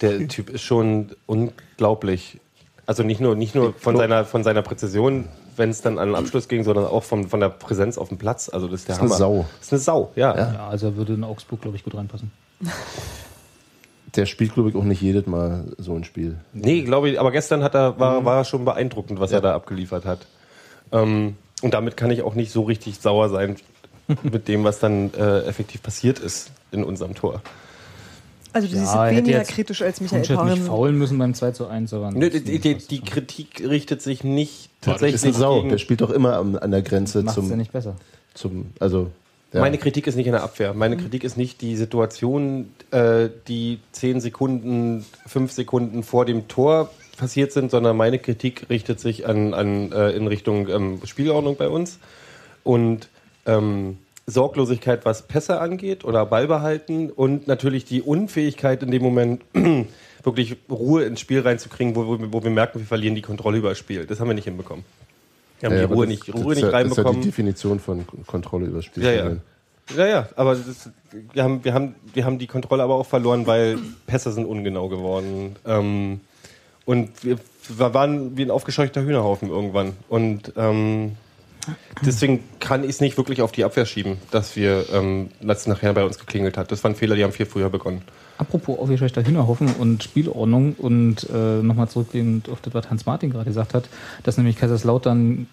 Der 0.00 0.28
Typ 0.28 0.50
ist 0.50 0.62
schon 0.62 1.12
unglaublich. 1.26 2.40
Also 2.84 3.02
nicht 3.02 3.20
nur, 3.20 3.34
nicht 3.34 3.54
nur 3.54 3.72
von 3.74 3.96
seiner, 3.96 4.24
von 4.24 4.44
seiner 4.44 4.62
Präzision, 4.62 5.28
wenn 5.56 5.70
es 5.70 5.80
dann 5.82 5.98
an 5.98 6.08
den 6.10 6.14
Abschluss 6.16 6.48
ging, 6.48 6.64
sondern 6.64 6.84
auch 6.86 7.02
von, 7.02 7.28
von 7.28 7.40
der 7.40 7.48
Präsenz 7.48 7.96
auf 7.96 8.08
dem 8.08 8.18
Platz. 8.18 8.48
Also 8.48 8.68
das 8.68 8.80
ist 8.80 8.88
der 8.88 8.96
Das 8.96 9.04
ist 9.06 9.12
eine 9.12 9.24
Hammer. 9.24 9.36
Sau. 9.42 9.46
Das 9.58 9.66
ist 9.68 9.72
eine 9.72 9.80
Sau, 9.80 10.12
ja. 10.16 10.36
Ja, 10.36 10.68
also 10.68 10.88
er 10.88 10.96
würde 10.96 11.14
in 11.14 11.24
Augsburg, 11.24 11.62
glaube 11.62 11.76
ich, 11.76 11.84
gut 11.84 11.94
reinpassen. 11.94 12.30
Der 14.16 14.26
spielt, 14.26 14.54
glaube 14.54 14.70
ich, 14.70 14.74
auch 14.76 14.84
nicht 14.84 15.02
jedes 15.02 15.26
Mal 15.26 15.64
so 15.78 15.94
ein 15.94 16.04
Spiel. 16.04 16.36
Nee, 16.52 16.82
glaube 16.82 17.10
ich, 17.10 17.20
aber 17.20 17.30
gestern 17.32 17.62
hat 17.62 17.74
er, 17.74 17.98
war, 18.00 18.24
war 18.24 18.44
schon 18.44 18.64
beeindruckend, 18.64 19.20
was 19.20 19.30
er 19.32 19.40
da 19.40 19.54
abgeliefert 19.54 20.04
hat. 20.04 20.26
Ähm, 20.92 21.36
und 21.62 21.74
damit 21.74 21.96
kann 21.96 22.10
ich 22.10 22.22
auch 22.22 22.34
nicht 22.34 22.50
so 22.52 22.62
richtig 22.62 22.98
sauer 23.00 23.28
sein 23.28 23.56
mit 24.22 24.48
dem, 24.48 24.64
was 24.64 24.78
dann 24.78 25.12
äh, 25.14 25.40
effektiv 25.40 25.82
passiert 25.82 26.18
ist 26.18 26.50
in 26.72 26.82
unserem 26.84 27.14
Tor. 27.14 27.42
Also 28.52 28.68
du 28.68 28.76
Ja, 28.76 29.04
hätte 29.04 29.16
weniger 29.16 29.38
jetzt 29.38 29.50
kritisch 29.50 29.82
als 29.82 30.00
Michael 30.00 30.22
hätte 30.22 30.32
nicht 30.32 30.38
Paaren. 30.54 30.62
faulen 30.62 30.96
müssen 30.96 31.18
beim 31.18 31.34
2 31.34 31.50
zu 31.50 31.66
1, 31.66 31.92
aber 31.92 32.10
Nö, 32.12 32.30
die, 32.30 32.58
die, 32.58 32.74
die 32.76 33.00
Kritik 33.02 33.60
richtet 33.68 34.00
sich 34.00 34.24
nicht 34.24 34.70
Das 34.80 34.92
tatsächlich 34.92 35.16
ist 35.16 35.24
eine 35.24 35.32
Sau. 35.34 35.56
gegen, 35.56 35.68
Der 35.68 35.78
spielt 35.78 36.00
doch 36.00 36.10
immer 36.10 36.36
am- 36.36 36.56
an 36.56 36.70
der 36.70 36.80
Grenze 36.80 37.22
macht 37.22 37.36
es 37.36 37.44
ja 37.44 37.48
zum, 37.50 37.58
nicht 37.58 37.72
besser. 37.72 37.96
zum. 38.32 38.70
Also, 38.80 39.10
ja. 39.52 39.60
Meine 39.60 39.78
Kritik 39.78 40.06
ist 40.06 40.16
nicht 40.16 40.26
in 40.26 40.32
der 40.32 40.42
Abwehr. 40.42 40.74
Meine 40.74 40.96
Kritik 40.96 41.24
ist 41.24 41.36
nicht 41.36 41.60
die 41.60 41.76
Situation, 41.76 42.72
äh, 42.90 43.28
die 43.46 43.78
10 43.92 44.20
Sekunden, 44.20 45.06
5 45.26 45.52
Sekunden 45.52 46.02
vor 46.02 46.24
dem 46.24 46.48
Tor 46.48 46.90
passiert 47.16 47.52
sind, 47.52 47.70
sondern 47.70 47.96
meine 47.96 48.18
Kritik 48.18 48.68
richtet 48.68 49.00
sich 49.00 49.26
an, 49.26 49.54
an, 49.54 49.92
äh, 49.92 50.10
in 50.10 50.26
Richtung 50.26 50.68
ähm, 50.68 51.00
Spielordnung 51.04 51.56
bei 51.56 51.68
uns 51.68 51.98
und 52.64 53.08
ähm, 53.46 53.98
Sorglosigkeit, 54.26 55.04
was 55.04 55.22
Pässe 55.22 55.60
angeht 55.60 56.04
oder 56.04 56.26
Ballbehalten 56.26 57.10
und 57.10 57.46
natürlich 57.46 57.84
die 57.84 58.02
Unfähigkeit 58.02 58.82
in 58.82 58.90
dem 58.90 59.02
Moment 59.02 59.42
wirklich 60.24 60.56
Ruhe 60.68 61.04
ins 61.04 61.20
Spiel 61.20 61.40
reinzukriegen, 61.40 61.94
wo, 61.94 62.06
wo, 62.06 62.18
wo 62.32 62.42
wir 62.42 62.50
merken, 62.50 62.80
wir 62.80 62.86
verlieren 62.86 63.14
die 63.14 63.22
Kontrolle 63.22 63.58
über 63.58 63.68
das 63.70 63.78
Spiel. 63.78 64.04
Das 64.04 64.18
haben 64.18 64.28
wir 64.28 64.34
nicht 64.34 64.44
hinbekommen. 64.44 64.84
Wir 65.60 65.68
haben 65.68 65.74
Ja, 65.74 65.78
die 65.80 65.84
aber 65.84 65.94
Ruhe 65.94 66.06
das- 66.06 66.10
nicht, 66.10 66.28
das 66.28 66.34
Ruhe 66.34 66.52
ist 66.52 66.56
nicht 66.62 66.64
ja, 66.64 66.70
Das 66.70 66.90
ist 66.90 66.96
ja 66.96 67.02
reinbekommen. 67.02 67.20
die 67.22 67.28
Definition 67.28 67.80
von 67.80 68.04
Kontrolle 68.26 68.66
über 68.66 68.82
Spiel. 68.82 69.02
Ja, 69.04 69.12
ja. 69.12 69.30
Ja, 69.96 70.06
ja, 70.06 70.28
aber 70.34 70.56
das 70.56 70.90
wir, 71.32 71.44
haben, 71.44 71.62
wir, 71.64 71.72
haben, 71.72 71.94
wir 72.12 72.24
haben 72.24 72.38
die 72.38 72.48
Kontrolle 72.48 72.82
aber 72.82 72.94
auch 72.96 73.06
verloren, 73.06 73.46
weil 73.46 73.78
Pässe 74.06 74.32
sind 74.32 74.44
ungenau 74.44 74.88
geworden. 74.88 75.54
Ähm, 75.64 76.20
und 76.84 77.22
wir, 77.24 77.36
wir 77.68 77.94
waren 77.94 78.36
wie 78.36 78.42
ein 78.42 78.50
aufgescheuchter 78.50 79.02
Hühnerhaufen 79.02 79.48
irgendwann. 79.48 79.92
Und 80.08 80.52
ähm, 80.56 81.12
deswegen 82.04 82.42
kann 82.58 82.82
ich 82.82 82.90
es 82.90 83.00
nicht 83.00 83.16
wirklich 83.16 83.42
auf 83.42 83.52
die 83.52 83.62
Abwehr 83.64 83.86
schieben, 83.86 84.18
dass 84.32 84.56
wir 84.56 84.86
ähm, 84.92 85.30
das 85.40 85.66
nachher 85.68 85.92
bei 85.92 86.04
uns 86.04 86.18
geklingelt 86.18 86.56
hat. 86.56 86.72
Das 86.72 86.82
waren 86.82 86.96
Fehler, 86.96 87.14
die 87.14 87.22
haben 87.24 87.32
viel 87.32 87.46
früher 87.46 87.70
begonnen. 87.70 88.02
Apropos 88.38 88.78
aufgescheuchter 88.78 89.24
Hühnerhaufen 89.24 89.68
und 89.78 90.02
Spielordnung 90.02 90.74
und 90.74 91.28
äh, 91.32 91.62
nochmal 91.62 91.88
zurückgehend 91.88 92.48
auf 92.48 92.60
das, 92.60 92.74
was 92.74 92.90
Hans 92.90 93.06
Martin 93.06 93.30
gerade 93.30 93.46
gesagt 93.46 93.74
hat, 93.74 93.88
dass 94.22 94.36
nämlich 94.36 94.56
Kaiserslautern 94.56 95.46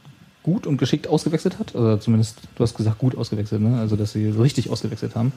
gut 0.43 0.67
und 0.67 0.77
geschickt 0.77 1.07
ausgewechselt 1.07 1.57
hat, 1.57 1.73
oder 1.73 1.99
zumindest, 1.99 2.41
du 2.55 2.63
hast 2.63 2.75
gesagt, 2.75 2.99
gut 2.99 3.17
ausgewechselt, 3.17 3.61
ne? 3.61 3.79
also 3.79 3.95
dass 3.95 4.11
sie 4.11 4.27
richtig 4.27 4.69
ausgewechselt 4.69 5.15
haben. 5.15 5.31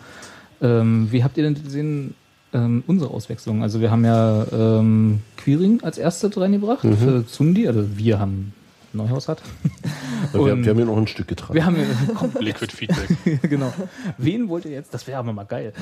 Ähm, 0.60 1.08
wie 1.10 1.22
habt 1.22 1.36
ihr 1.36 1.44
denn 1.44 1.54
gesehen, 1.62 2.14
ähm, 2.52 2.82
unsere 2.86 3.10
Auswechslung? 3.10 3.62
Also 3.62 3.80
wir 3.80 3.90
haben 3.90 4.04
ja 4.04 4.46
ähm, 4.52 5.20
Quiring 5.36 5.82
als 5.82 5.98
Erste 5.98 6.30
reingebracht 6.36 6.80
für 6.82 7.24
Zundi, 7.26 7.68
also 7.68 7.96
wir 7.96 8.18
haben 8.18 8.52
Neuhaus 8.92 9.28
hat. 9.28 9.42
Wir, 10.32 10.44
wir 10.44 10.52
haben 10.52 10.62
hier 10.64 10.84
noch 10.86 10.96
ein 10.96 11.06
Stück 11.06 11.28
getragen. 11.28 11.54
Wir 11.54 11.64
haben 11.66 11.76
ja, 11.76 11.84
Liquid 12.40 12.72
Feedback. 12.72 13.42
genau. 13.50 13.72
Wen 14.18 14.48
wollt 14.48 14.64
ihr 14.64 14.70
jetzt? 14.72 14.92
Das 14.92 15.06
wäre 15.06 15.18
aber 15.18 15.32
mal 15.32 15.44
geil. 15.44 15.72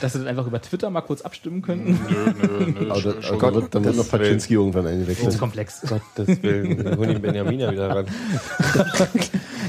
Dass 0.00 0.14
wir 0.14 0.20
das 0.20 0.26
einfach 0.26 0.46
über 0.46 0.62
Twitter 0.62 0.88
mal 0.90 1.00
kurz 1.02 1.20
abstimmen 1.22 1.62
könnten. 1.62 1.98
nö, 2.08 2.32
nö, 2.40 2.66
nö. 2.80 2.90
aber 2.90 3.00
da, 3.02 3.22
schon- 3.22 3.38
da 3.38 3.54
wird, 3.54 3.74
dann 3.74 3.84
wird 3.84 3.96
noch 3.96 4.08
Paczynski 4.08 4.54
irgendwann 4.54 4.84
Das 4.84 4.92
ist 4.92 4.98
eingewechselt. 5.00 5.38
komplex. 5.38 5.80
Gottes 5.82 6.42
Willen, 6.42 6.84
wir 6.84 6.96
holen 6.96 7.08
den 7.10 7.22
Benjamin 7.22 7.60
ja 7.60 7.70
wieder 7.72 7.88
ran. 7.90 8.06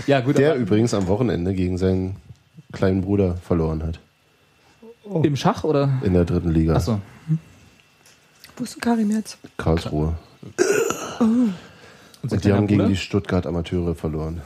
Ja, 0.05 0.21
gut, 0.21 0.37
Der 0.37 0.51
aber 0.51 0.59
übrigens 0.59 0.93
am 0.93 1.07
Wochenende 1.07 1.53
gegen 1.53 1.77
seinen 1.77 2.15
kleinen 2.71 3.01
Bruder 3.01 3.35
verloren 3.37 3.83
hat. 3.83 3.99
im 5.23 5.35
Schach 5.35 5.63
oder? 5.63 5.99
In 6.03 6.13
der 6.13 6.25
dritten 6.25 6.51
Liga. 6.51 6.75
Achso. 6.75 7.01
Wo 8.55 8.63
ist 8.63 8.75
denn 8.75 8.81
Karim 8.81 9.11
jetzt? 9.11 9.37
Karlsruhe. 9.57 10.15
Und, 12.31 12.43
die 12.43 12.53
haben 12.53 12.67
gegen 12.67 12.87
die 12.87 12.95
Stuttgart 12.95 13.45
Amateure 13.45 13.95
verloren. 13.95 14.41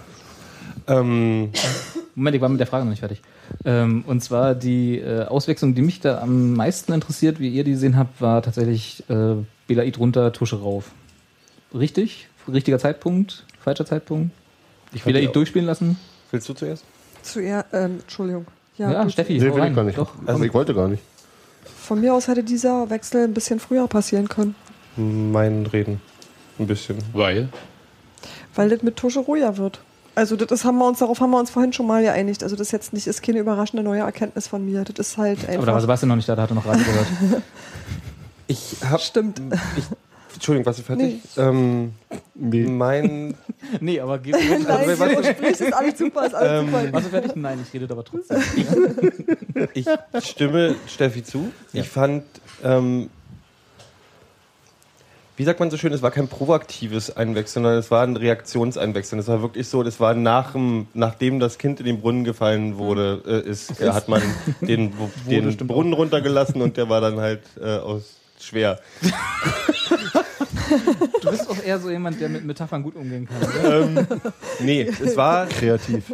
Ähm, 0.87 1.51
Moment, 2.15 2.35
ich 2.35 2.41
war 2.41 2.49
mit 2.49 2.59
der 2.59 2.67
Frage 2.67 2.85
noch 2.85 2.91
nicht 2.91 2.99
fertig. 2.99 3.21
Ähm, 3.65 4.03
und 4.07 4.21
zwar 4.21 4.55
die 4.55 4.97
äh, 4.99 5.25
Auswechslung, 5.25 5.75
die 5.75 5.81
mich 5.81 5.99
da 5.99 6.21
am 6.21 6.53
meisten 6.53 6.93
interessiert, 6.93 7.39
wie 7.39 7.49
ihr 7.49 7.63
die 7.63 7.71
gesehen 7.71 7.97
habt, 7.97 8.21
war 8.21 8.41
tatsächlich 8.41 9.03
äh, 9.09 9.35
Belaid 9.67 9.99
runter, 9.99 10.31
Tusche 10.33 10.59
rauf. 10.59 10.91
Richtig? 11.73 12.27
Richtiger 12.51 12.79
Zeitpunkt? 12.79 13.45
Falscher 13.59 13.85
Zeitpunkt? 13.85 14.31
Ich 14.93 15.03
die 15.03 15.11
Belaid 15.11 15.35
durchspielen 15.35 15.65
lassen? 15.65 15.97
Willst 16.31 16.49
du 16.49 16.53
zuerst? 16.53 16.83
Zuerst, 17.21 17.67
ähm, 17.73 17.99
Entschuldigung. 18.01 18.47
Ja, 18.77 19.03
gut. 19.03 19.13
Steffi. 19.13 19.33
Nee, 19.33 19.41
will 19.53 19.65
ich 19.65 19.75
gar 19.75 19.83
nicht. 19.83 19.97
Doch. 19.97 20.13
Also 20.25 20.43
ich 20.43 20.53
wollte 20.53 20.73
gar 20.73 20.87
nicht. 20.87 21.03
Von 21.63 22.01
mir 22.01 22.13
aus 22.13 22.27
hätte 22.27 22.43
dieser 22.43 22.89
Wechsel 22.89 23.25
ein 23.25 23.33
bisschen 23.33 23.59
früher 23.59 23.87
passieren 23.87 24.27
können, 24.27 24.55
Mein 24.95 25.65
Reden. 25.65 26.01
Ein 26.57 26.67
bisschen. 26.67 26.97
Weil? 27.13 27.49
Weil 28.55 28.69
das 28.69 28.81
mit 28.81 29.01
ruhiger 29.27 29.57
wird. 29.57 29.81
Also 30.13 30.35
das 30.35 30.51
ist, 30.51 30.65
haben 30.65 30.77
wir 30.77 30.87
uns, 30.87 30.99
darauf 30.99 31.19
haben 31.21 31.31
wir 31.31 31.39
uns 31.39 31.49
vorhin 31.49 31.71
schon 31.71 31.87
mal 31.87 32.01
geeinigt. 32.03 32.43
Also 32.43 32.55
das 32.55 32.67
ist 32.67 32.71
jetzt 32.73 32.93
nicht, 32.93 33.07
ist 33.07 33.23
keine 33.23 33.39
überraschende 33.39 33.81
neue 33.81 34.01
Erkenntnis 34.01 34.47
von 34.47 34.65
mir. 34.65 34.83
Das 34.83 35.07
ist 35.07 35.17
halt 35.17 35.39
Aber 35.45 35.51
da 35.53 35.57
war 35.59 35.67
einfach. 35.67 35.81
Sebastian 35.81 36.09
noch 36.09 36.15
nicht 36.17 36.27
da, 36.27 36.35
da 36.35 36.41
hat 36.43 36.51
er 36.51 36.55
noch 36.55 36.65
Radio 36.65 36.83
gehört. 36.83 37.43
Ich 38.47 38.75
hab. 38.83 38.99
Stimmt. 38.99 39.41
Ich, 39.77 39.85
Entschuldigung, 40.33 40.65
warst 40.65 40.79
du 40.79 40.83
fertig? 40.83 41.19
Ähm, 41.37 41.93
mein. 42.35 43.35
nee, 43.79 43.97
aber 44.01 44.19
geh, 44.19 44.31
Nein, 44.31 44.67
Also, 44.67 44.95
so 44.95 45.23
sprichst, 45.23 45.61
ist 45.61 45.73
alles 45.73 45.97
super, 45.97 46.25
ist 46.25 46.35
alles 46.35 46.63
Ähm, 46.63 46.65
super. 46.71 46.93
Warst 46.93 47.05
du 47.05 47.09
fertig? 47.11 47.35
Nein, 47.37 47.59
ich 47.65 47.73
rede 47.73 47.93
aber 47.93 48.03
trotzdem. 48.03 48.41
Ich 49.73 49.85
stimme 50.21 50.75
Steffi 50.87 51.23
zu. 51.23 51.49
Ja. 51.71 51.83
Ich 51.83 51.89
fand, 51.89 52.23
ähm, 52.61 53.09
wie 55.41 55.45
sagt 55.45 55.59
man 55.59 55.71
so 55.71 55.77
schön, 55.77 55.91
es 55.91 56.03
war 56.03 56.11
kein 56.11 56.27
proaktives 56.27 57.17
Einwechseln, 57.17 57.63
sondern 57.63 57.79
es 57.79 57.89
war 57.89 58.03
ein 58.03 58.15
Reaktionseinwechseln. 58.15 59.17
Es 59.19 59.27
war 59.27 59.41
wirklich 59.41 59.67
so, 59.67 59.81
das 59.81 59.99
war 59.99 60.13
nach 60.13 60.51
dem, 60.51 60.85
nachdem 60.93 61.39
das 61.39 61.57
Kind 61.57 61.79
in 61.79 61.87
den 61.87 61.99
Brunnen 61.99 62.23
gefallen 62.23 62.77
wurde, 62.77 63.23
äh, 63.25 63.49
ist, 63.49 63.81
äh, 63.81 63.89
hat 63.89 64.07
man 64.07 64.21
den, 64.61 64.93
den 65.25 65.57
Brunnen 65.57 65.93
runtergelassen 65.93 66.61
und 66.61 66.77
der 66.77 66.89
war 66.89 67.01
dann 67.01 67.19
halt 67.19 67.41
äh, 67.59 67.77
aus 67.77 68.17
schwer. 68.39 68.79
Du 71.21 71.29
bist 71.29 71.49
auch 71.49 71.63
eher 71.63 71.79
so 71.79 71.89
jemand, 71.89 72.19
der 72.19 72.29
mit 72.29 72.45
Metaphern 72.45 72.83
gut 72.83 72.95
umgehen 72.95 73.27
kann. 73.27 73.37
Oder? 73.41 73.81
ähm, 73.81 74.07
nee, 74.59 74.81
es 74.81 75.15
war 75.15 75.45
Kreativ. 75.47 76.13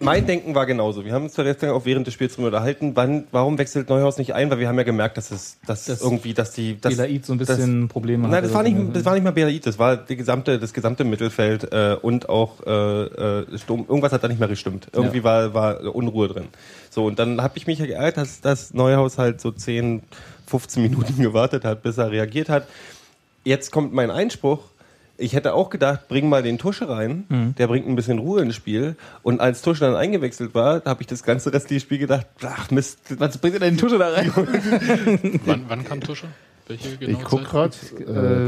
Mein 0.00 0.26
Denken 0.26 0.54
war 0.54 0.66
genauso. 0.66 1.04
Wir 1.04 1.12
haben 1.12 1.24
uns 1.24 1.34
zwar 1.34 1.44
letztens 1.44 1.72
auch 1.72 1.84
während 1.84 2.06
des 2.06 2.14
Spiels 2.14 2.34
drüber 2.34 2.48
unterhalten, 2.48 2.92
wann, 2.94 3.24
warum 3.30 3.58
wechselt 3.58 3.88
Neuhaus 3.88 4.18
nicht 4.18 4.34
ein, 4.34 4.50
weil 4.50 4.58
wir 4.58 4.68
haben 4.68 4.78
ja 4.78 4.84
gemerkt, 4.84 5.16
dass 5.16 5.30
es 5.30 5.58
dass 5.66 5.84
Das 5.86 6.00
irgendwie, 6.02 6.34
dass 6.34 6.52
die 6.52 6.80
dass, 6.80 6.96
Belaid 6.96 7.24
so 7.24 7.32
ein 7.32 7.38
bisschen 7.38 7.88
Probleme 7.88 8.28
Nein, 8.28 8.42
das 8.42 8.52
war, 8.52 8.62
nicht, 8.62 8.76
Also, 8.76 8.92
das 8.92 9.04
war 9.04 9.14
nicht 9.14 9.24
mal 9.24 9.32
Belaid, 9.32 9.66
das 9.66 9.78
war 9.78 9.96
die 9.96 10.16
gesamte, 10.16 10.58
das 10.58 10.72
gesamte 10.72 11.04
Mittelfeld 11.04 11.72
äh, 11.72 11.96
und 12.00 12.28
auch 12.28 12.64
äh, 12.66 12.70
äh, 12.70 13.58
Sturm. 13.58 13.84
Irgendwas 13.88 14.12
hat 14.12 14.24
da 14.24 14.28
nicht 14.28 14.38
mehr 14.40 14.48
gestimmt. 14.48 14.88
Irgendwie 14.92 15.18
Ja. 15.18 15.24
war, 15.24 15.54
war 15.54 15.94
Unruhe 15.94 16.28
drin. 16.28 16.46
So, 16.90 17.06
und 17.06 17.18
dann 17.18 17.42
habe 17.42 17.56
ich 17.58 17.66
mich 17.66 17.78
ja 17.78 17.86
geärgert, 17.86 18.16
dass 18.16 18.40
das 18.40 18.72
Neuhaus 18.74 19.18
halt 19.18 19.40
so 19.40 19.50
10, 19.50 20.02
15 20.46 20.82
Minuten 20.82 21.16
gewartet 21.22 21.64
hat, 21.64 21.82
bis 21.82 21.98
er 21.98 22.10
reagiert 22.10 22.48
hat. 22.48 22.66
Jetzt 23.44 23.70
kommt 23.70 23.92
mein 23.92 24.10
Einspruch. 24.10 24.60
Ich 25.16 25.32
hätte 25.34 25.54
auch 25.54 25.70
gedacht, 25.70 26.08
bring 26.08 26.28
mal 26.28 26.42
den 26.42 26.58
Tusche 26.58 26.88
rein, 26.88 27.24
Mhm. 27.28 27.54
der 27.56 27.68
bringt 27.68 27.86
ein 27.86 27.94
bisschen 27.94 28.18
Ruhe 28.18 28.42
ins 28.42 28.56
Spiel. 28.56 28.96
Und 29.22 29.40
als 29.40 29.62
Tusche 29.62 29.84
dann 29.84 29.94
eingewechselt 29.94 30.54
war, 30.56 30.82
habe 30.84 31.02
ich 31.02 31.06
das 31.06 31.22
ganze 31.22 31.52
restliche 31.52 31.80
Spiel 31.82 31.98
gedacht, 31.98 32.26
ach 32.42 32.70
Mist, 32.72 32.98
Was 33.20 33.38
bringt 33.38 33.54
ihr 33.54 33.60
denn 33.60 33.74
den 33.74 33.78
Tusche 33.78 33.98
da 33.98 34.08
rein? 34.08 34.32
Wann, 35.44 35.64
wann 35.68 35.84
kam 35.84 36.00
Tusche? 36.00 36.26
Welche 36.66 36.96
genau 36.96 37.18
Ich 37.18 37.24
guck 37.24 37.44
gerade. 37.44 37.74
Äh, 37.98 38.02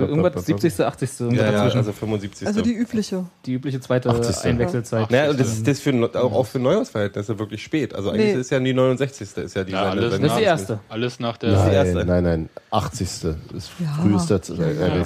irgendwas 0.09 0.47
70., 0.47 0.81
80. 0.87 1.21
irgendwas 1.21 1.39
ja, 1.39 1.45
ja, 1.45 1.53
dazwischen. 1.53 1.77
also 1.79 1.93
75. 1.93 2.47
Also 2.49 2.63
die 2.63 2.73
übliche. 2.73 3.27
die 3.45 3.53
übliche 3.53 3.79
zweite 3.81 4.09
80. 4.09 4.45
Einwechselzeit. 4.47 5.11
Naja, 5.11 5.31
und 5.31 5.39
das 5.39 5.49
ist 5.49 5.67
das 5.69 5.81
für, 5.81 5.93
auch, 6.15 6.33
auch 6.33 6.47
für 6.47 6.59
Neuhausverhältnisse 6.59 7.39
wirklich 7.39 7.63
spät. 7.63 7.95
Also 7.95 8.09
eigentlich 8.11 8.35
Nee. 8.35 8.41
ist 8.41 8.51
ja 8.51 8.59
die 8.59 8.73
69. 8.73 9.37
ist 9.37 9.55
ja 9.55 9.65
die 9.65 9.73
Ja, 9.73 9.79
seine- 9.85 9.91
alles 9.91 10.11
seine- 10.13 10.23
Das 10.25 10.33
ist 10.33 10.39
die 10.39 10.45
erste. 10.45 10.81
Alles 10.89 11.21
nach 11.21 11.37
der, 11.37 11.69
die 11.69 11.75
erste. 11.75 11.95
Nein, 11.97 12.07
nein, 12.07 12.23
nein. 12.25 12.49
80. 12.71 13.03
ist 13.55 13.71
Ja. 13.79 13.99
frühester 14.01 14.41
Z- 14.41 14.59
äh, 14.59 15.05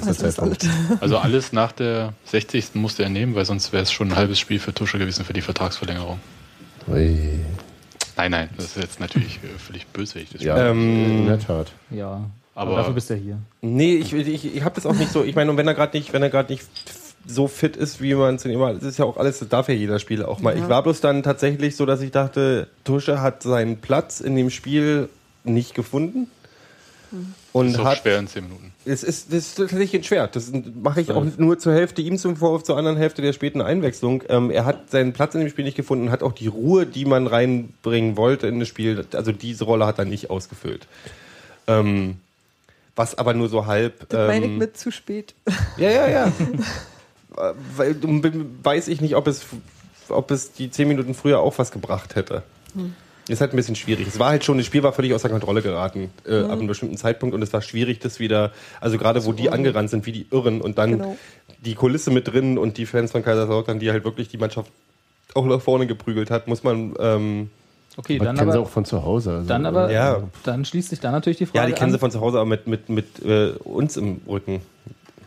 also 1.01 1.17
alles 1.17 1.51
nach 1.51 1.73
der 1.73 2.13
60. 2.25 2.75
musste 2.75 3.03
er 3.03 3.09
nehmen, 3.09 3.35
weil 3.35 3.43
sonst 3.43 3.73
wäre 3.73 3.83
es 3.83 3.91
schon 3.91 4.09
ein 4.11 4.15
halbes 4.15 4.39
Spiel 4.39 4.59
für 4.59 4.73
Tusche 4.73 4.99
gewesen 4.99 5.25
für 5.25 5.33
die 5.33 5.41
Vertragsverlängerung. 5.41 6.19
Ui. 6.87 7.39
Nein, 8.17 8.31
nein, 8.31 8.49
das 8.55 8.67
ist 8.67 8.77
jetzt 8.77 8.99
natürlich 8.99 9.39
äh, 9.43 9.57
völlig 9.59 9.87
böswillig. 9.87 10.29
das 10.31 10.41
Ja. 10.43 10.69
Ähm, 10.69 11.19
in 11.21 11.25
der 11.27 11.39
Tat. 11.39 11.71
Ja, 11.89 12.21
aber, 12.61 12.71
Aber- 12.71 12.79
dafür 12.79 12.93
bist 12.93 13.09
du 13.09 13.15
ja 13.15 13.19
hier. 13.19 13.37
Nee, 13.61 13.95
ich, 13.95 14.13
ich, 14.13 14.55
ich 14.55 14.63
habe 14.63 14.75
das 14.75 14.85
auch 14.85 14.93
nicht 14.93 15.11
so. 15.11 15.23
Ich 15.23 15.35
meine, 15.35 15.49
und 15.49 15.57
wenn 15.57 15.67
er 15.67 15.73
gerade 15.73 15.97
nicht, 15.97 16.13
wenn 16.13 16.21
er 16.21 16.29
gerade 16.29 16.51
nicht 16.51 16.63
so 17.25 17.47
fit 17.47 17.75
ist, 17.75 18.01
wie 18.01 18.13
man 18.13 18.35
es 18.35 18.45
immer, 18.45 18.73
das 18.73 18.83
ist 18.83 18.99
ja 18.99 19.05
auch 19.05 19.17
alles, 19.17 19.39
das 19.39 19.49
darf 19.49 19.67
ja 19.67 19.73
jeder 19.73 19.97
Spieler 19.99 20.27
auch 20.27 20.39
mal. 20.39 20.55
Ja. 20.55 20.63
Ich 20.63 20.69
war 20.69 20.83
bloß 20.83 21.01
dann 21.01 21.23
tatsächlich 21.23 21.75
so, 21.75 21.85
dass 21.85 22.01
ich 22.01 22.11
dachte, 22.11 22.67
Tusche 22.83 23.19
hat 23.21 23.41
seinen 23.43 23.77
Platz 23.77 24.21
in 24.21 24.35
dem 24.35 24.49
Spiel 24.51 25.09
nicht 25.43 25.73
gefunden. 25.73 26.27
Und 27.51 27.69
ist 27.69 27.79
auch 27.79 27.85
hat, 27.85 27.97
schwer 27.97 28.19
in 28.19 28.27
10 28.27 28.43
Minuten. 28.43 28.73
Es 28.85 29.03
ist, 29.03 29.33
das 29.33 29.39
ist 29.39 29.55
tatsächlich 29.55 30.05
schwer. 30.05 30.27
Das 30.27 30.51
mache 30.81 31.01
ich 31.01 31.11
auch 31.11 31.25
nur 31.37 31.59
zur 31.59 31.73
Hälfte 31.73 32.01
ihm 32.01 32.17
zum 32.17 32.37
Vorwurf, 32.37 32.63
zur 32.63 32.77
anderen 32.77 32.95
Hälfte 32.95 33.21
der 33.21 33.33
späten 33.33 33.61
Einwechslung. 33.61 34.23
Ähm, 34.29 34.49
er 34.49 34.65
hat 34.65 34.89
seinen 34.89 35.11
Platz 35.11 35.35
in 35.35 35.41
dem 35.41 35.49
Spiel 35.49 35.65
nicht 35.65 35.75
gefunden 35.75 36.05
und 36.05 36.11
hat 36.11 36.23
auch 36.23 36.31
die 36.31 36.47
Ruhe, 36.47 36.85
die 36.85 37.03
man 37.05 37.27
reinbringen 37.27 38.15
wollte 38.15 38.47
in 38.47 38.59
das 38.59 38.69
Spiel, 38.69 39.05
also 39.13 39.31
diese 39.33 39.65
Rolle 39.65 39.85
hat 39.85 39.99
er 39.99 40.05
nicht 40.05 40.29
ausgefüllt. 40.29 40.87
Ähm, 41.67 42.17
was 43.01 43.17
aber 43.17 43.33
nur 43.33 43.49
so 43.49 43.65
halb. 43.65 44.07
Das 44.09 44.27
meine 44.27 44.45
ich 44.45 44.51
ähm, 44.51 44.57
mit 44.59 44.77
zu 44.77 44.91
spät. 44.91 45.33
ja, 45.77 45.89
ja, 45.89 46.07
ja. 46.09 46.31
Äh, 47.37 47.53
Weil, 47.77 47.95
weiß 48.61 48.89
ich 48.89 48.99
nicht, 48.99 49.15
ob 49.15 49.25
es, 49.25 49.45
ob 50.09 50.31
es 50.31 50.51
die 50.51 50.69
zehn 50.69 50.89
Minuten 50.89 51.13
früher 51.13 51.39
auch 51.39 51.57
was 51.59 51.71
gebracht 51.71 52.15
hätte. 52.15 52.43
Ist 53.29 53.39
halt 53.39 53.53
ein 53.53 53.55
bisschen 53.55 53.77
schwierig. 53.77 54.05
Es 54.05 54.19
war 54.19 54.31
halt 54.31 54.43
schon, 54.43 54.57
das 54.57 54.65
Spiel 54.65 54.83
war 54.83 54.91
völlig 54.91 55.13
außer 55.13 55.29
Kontrolle 55.29 55.61
geraten 55.61 56.11
äh, 56.27 56.41
ab 56.41 56.51
einem 56.59 56.67
bestimmten 56.67 56.97
Zeitpunkt 56.97 57.33
und 57.33 57.41
es 57.41 57.53
war 57.53 57.61
schwierig, 57.61 57.99
das 57.99 58.19
wieder, 58.19 58.51
also 58.81 58.97
gerade 58.97 59.23
wo 59.23 59.31
die 59.31 59.49
angerannt 59.49 59.89
sind, 59.89 60.05
wie 60.05 60.11
die 60.11 60.27
Irren 60.29 60.59
und 60.59 60.77
dann 60.77 60.91
Genau. 60.91 61.17
die 61.63 61.73
Kulisse 61.75 62.11
mit 62.11 62.27
drin 62.27 62.57
und 62.57 62.77
die 62.77 62.85
Fans 62.85 63.13
von 63.13 63.23
Kaiserslautern, 63.23 63.79
die 63.79 63.91
halt 63.91 64.03
wirklich 64.03 64.27
die 64.27 64.37
Mannschaft 64.37 64.69
auch 65.33 65.45
nach 65.45 65.61
vorne 65.61 65.87
geprügelt 65.87 66.29
hat, 66.31 66.49
muss 66.49 66.63
man, 66.65 66.95
ähm, 66.99 67.49
Okay, 67.97 68.17
Man 68.17 68.27
dann 68.27 68.37
kennt 68.37 68.51
sie 68.53 68.57
aber, 68.57 68.65
auch 68.67 68.69
von 68.71 68.85
zu 68.85 69.03
Hause. 69.03 69.31
Also, 69.33 69.47
dann 69.47 69.65
aber, 69.65 69.91
Ja. 69.91 70.23
dann 70.43 70.63
schließt 70.65 70.89
sich 70.89 70.99
da 71.01 71.11
natürlich 71.11 71.37
die 71.39 71.45
Frage 71.45 71.57
ja, 71.59 71.65
die 71.65 71.73
kennen 71.73 71.89
an. 71.89 71.91
sie 71.91 71.99
von 71.99 72.11
zu 72.11 72.21
Hause, 72.21 72.37
aber 72.37 72.45
mit, 72.45 72.65
mit, 72.67 72.87
mit 72.89 73.23
äh, 73.25 73.51
uns 73.63 73.97
im 73.97 74.21
Rücken. 74.27 74.61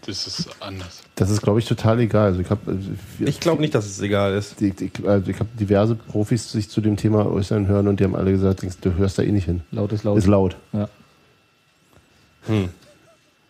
Das 0.07 0.27
ist 0.27 0.49
anders. 0.61 1.03
Das 1.15 1.31
ist, 1.31 1.41
glaube 1.41 1.59
ich, 1.61 1.67
total 1.67 1.99
egal. 2.01 2.27
Also 2.27 2.41
ich 2.41 2.51
habe 2.51 2.79
Ich 3.21 3.41
glaube 3.41 3.63
nicht, 3.63 3.75
dass 3.75 3.87
es 3.87 4.01
egal 4.03 4.35
ist. 4.35 4.61
die, 4.61 4.71
die, 4.73 4.91
also 5.07 5.31
ich 5.31 5.39
habe 5.41 5.49
diverse 5.59 5.95
Profis 5.95 6.53
sich 6.53 6.69
zu 6.69 6.81
dem 6.83 6.97
Thema 6.99 7.25
äußern 7.27 7.67
hören 7.69 7.89
und 7.89 8.01
die 8.01 8.05
haben 8.05 8.15
alle 8.15 8.31
gesagt, 8.31 8.63
du 8.83 8.95
hörst 8.97 9.19
da 9.19 9.23
eh 9.23 9.33
nicht 9.33 9.47
hin. 9.47 9.63
Laut 9.71 9.93
ist 9.93 10.05
laut. 10.05 10.19
Ist 10.19 10.27
laut. 10.27 10.57
Ja. 10.73 10.89
Hm. 12.47 12.69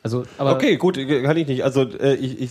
Also, 0.04 0.24
aber 0.38 0.52
Okay, 0.54 0.76
gut, 0.76 0.96
kann 0.96 1.36
ich 1.36 1.46
nicht. 1.48 1.64
Also 1.64 1.82
äh, 1.82 2.14
ich, 2.14 2.40
ich 2.40 2.50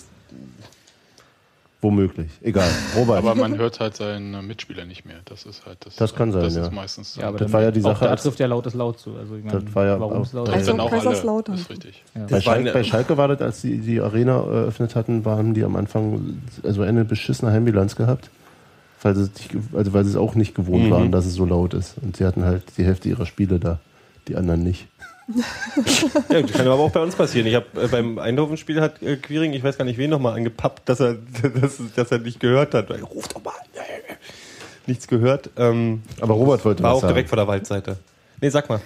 Womöglich. 1.83 2.31
Egal. 2.41 2.67
Robert. 2.95 3.17
Aber 3.19 3.35
man 3.35 3.57
hört 3.57 3.79
halt 3.79 3.95
seinen 3.97 4.47
Mitspieler 4.47 4.85
nicht 4.85 5.05
mehr. 5.05 5.17
Das 5.25 5.45
ist 5.45 5.65
halt 5.65 5.77
das. 5.85 5.95
Das 5.97 6.15
kann 6.15 6.31
sein, 6.31 6.41
Das 6.43 6.55
ja. 6.55 6.63
ist 6.63 6.71
meistens. 6.71 7.15
ja, 7.17 7.27
aber 7.27 7.37
das 7.37 7.47
dann, 7.47 7.53
war 7.53 7.61
ja 7.61 7.71
die 7.71 7.81
Sache, 7.81 8.05
da 8.05 8.15
trifft 8.15 8.39
ja 8.39 8.47
laut 8.47 8.65
ist 8.65 8.73
laut 8.73 8.97
zu. 8.99 9.15
Also, 9.15 9.35
ich 9.35 9.43
meine, 9.43 9.59
Das 9.61 9.75
war 9.75 9.85
ja 9.85 9.99
warum 9.99 10.13
auch- 10.17 10.21
ist 10.23 10.33
laut? 10.33 10.47
das 10.47 10.55
Also 10.55 10.71
auch 10.79 10.91
alle. 10.91 11.43
Das 11.43 11.59
ist 11.61 11.69
richtig. 11.69 12.03
ja. 12.15 12.25
bei, 12.29 12.41
Schalke, 12.41 12.71
bei 12.71 12.83
Schalke 12.83 13.17
war 13.17 13.27
das, 13.27 13.41
als 13.41 13.61
die 13.61 13.77
die 13.79 13.99
Arena 14.01 14.37
eröffnet 14.37 14.95
hatten, 14.95 15.25
waren 15.25 15.53
die 15.53 15.63
am 15.63 15.75
Anfang 15.75 16.41
also 16.63 16.81
eine 16.81 17.05
beschissene 17.05 17.51
Heimbilanz 17.51 17.95
gehabt. 17.95 18.29
Weil 19.01 19.15
sie, 19.15 19.25
sich, 19.25 19.49
also 19.73 19.91
weil 19.91 20.05
sie 20.05 20.11
es 20.11 20.15
auch 20.15 20.33
nicht 20.35 20.55
gewohnt 20.55 20.85
Mhm. 20.85 20.91
waren, 20.91 21.11
dass 21.11 21.25
es 21.25 21.33
so 21.33 21.45
laut 21.45 21.73
ist. 21.73 21.95
Und 22.01 22.15
sie 22.15 22.23
hatten 22.25 22.45
halt 22.45 22.63
die 22.77 22.85
Hälfte 22.85 23.09
ihrer 23.09 23.25
Spiele 23.25 23.59
da, 23.59 23.79
die 24.29 24.37
anderen 24.37 24.63
nicht. 24.63 24.87
Ja, 26.29 26.41
das 26.41 26.51
kann 26.51 26.67
aber 26.67 26.79
auch 26.79 26.91
bei 26.91 27.01
uns 27.01 27.15
passieren. 27.15 27.47
Ich 27.47 27.55
habe 27.55 27.65
äh, 27.81 27.87
beim 27.87 28.19
Eindhoven-Spiel 28.19 28.81
hat 28.81 29.01
äh, 29.01 29.15
Quiring, 29.17 29.53
ich 29.53 29.63
weiß 29.63 29.77
gar 29.77 29.85
nicht 29.85 29.97
wen, 29.97 30.09
nochmal 30.09 30.33
angepappt, 30.35 30.87
dass 30.89 30.99
er, 30.99 31.15
dass, 31.61 31.79
dass 31.95 32.11
er 32.11 32.19
nicht 32.19 32.39
gehört 32.39 32.73
hat. 32.73 32.89
Ruf 32.89 33.27
doch 33.29 33.43
mal. 33.43 33.53
Nichts 34.85 35.07
gehört. 35.07 35.49
Ähm, 35.57 36.01
Aber 36.19 36.33
Robert 36.33 36.65
wollte 36.65 36.83
war 36.83 36.91
was 36.91 36.97
auch 36.97 37.01
sagen. 37.01 37.13
direkt 37.13 37.29
vor 37.29 37.37
der 37.37 37.47
Waldseite. 37.47 37.97
Nee, 38.41 38.49
sag 38.49 38.67
mal. 38.67 38.81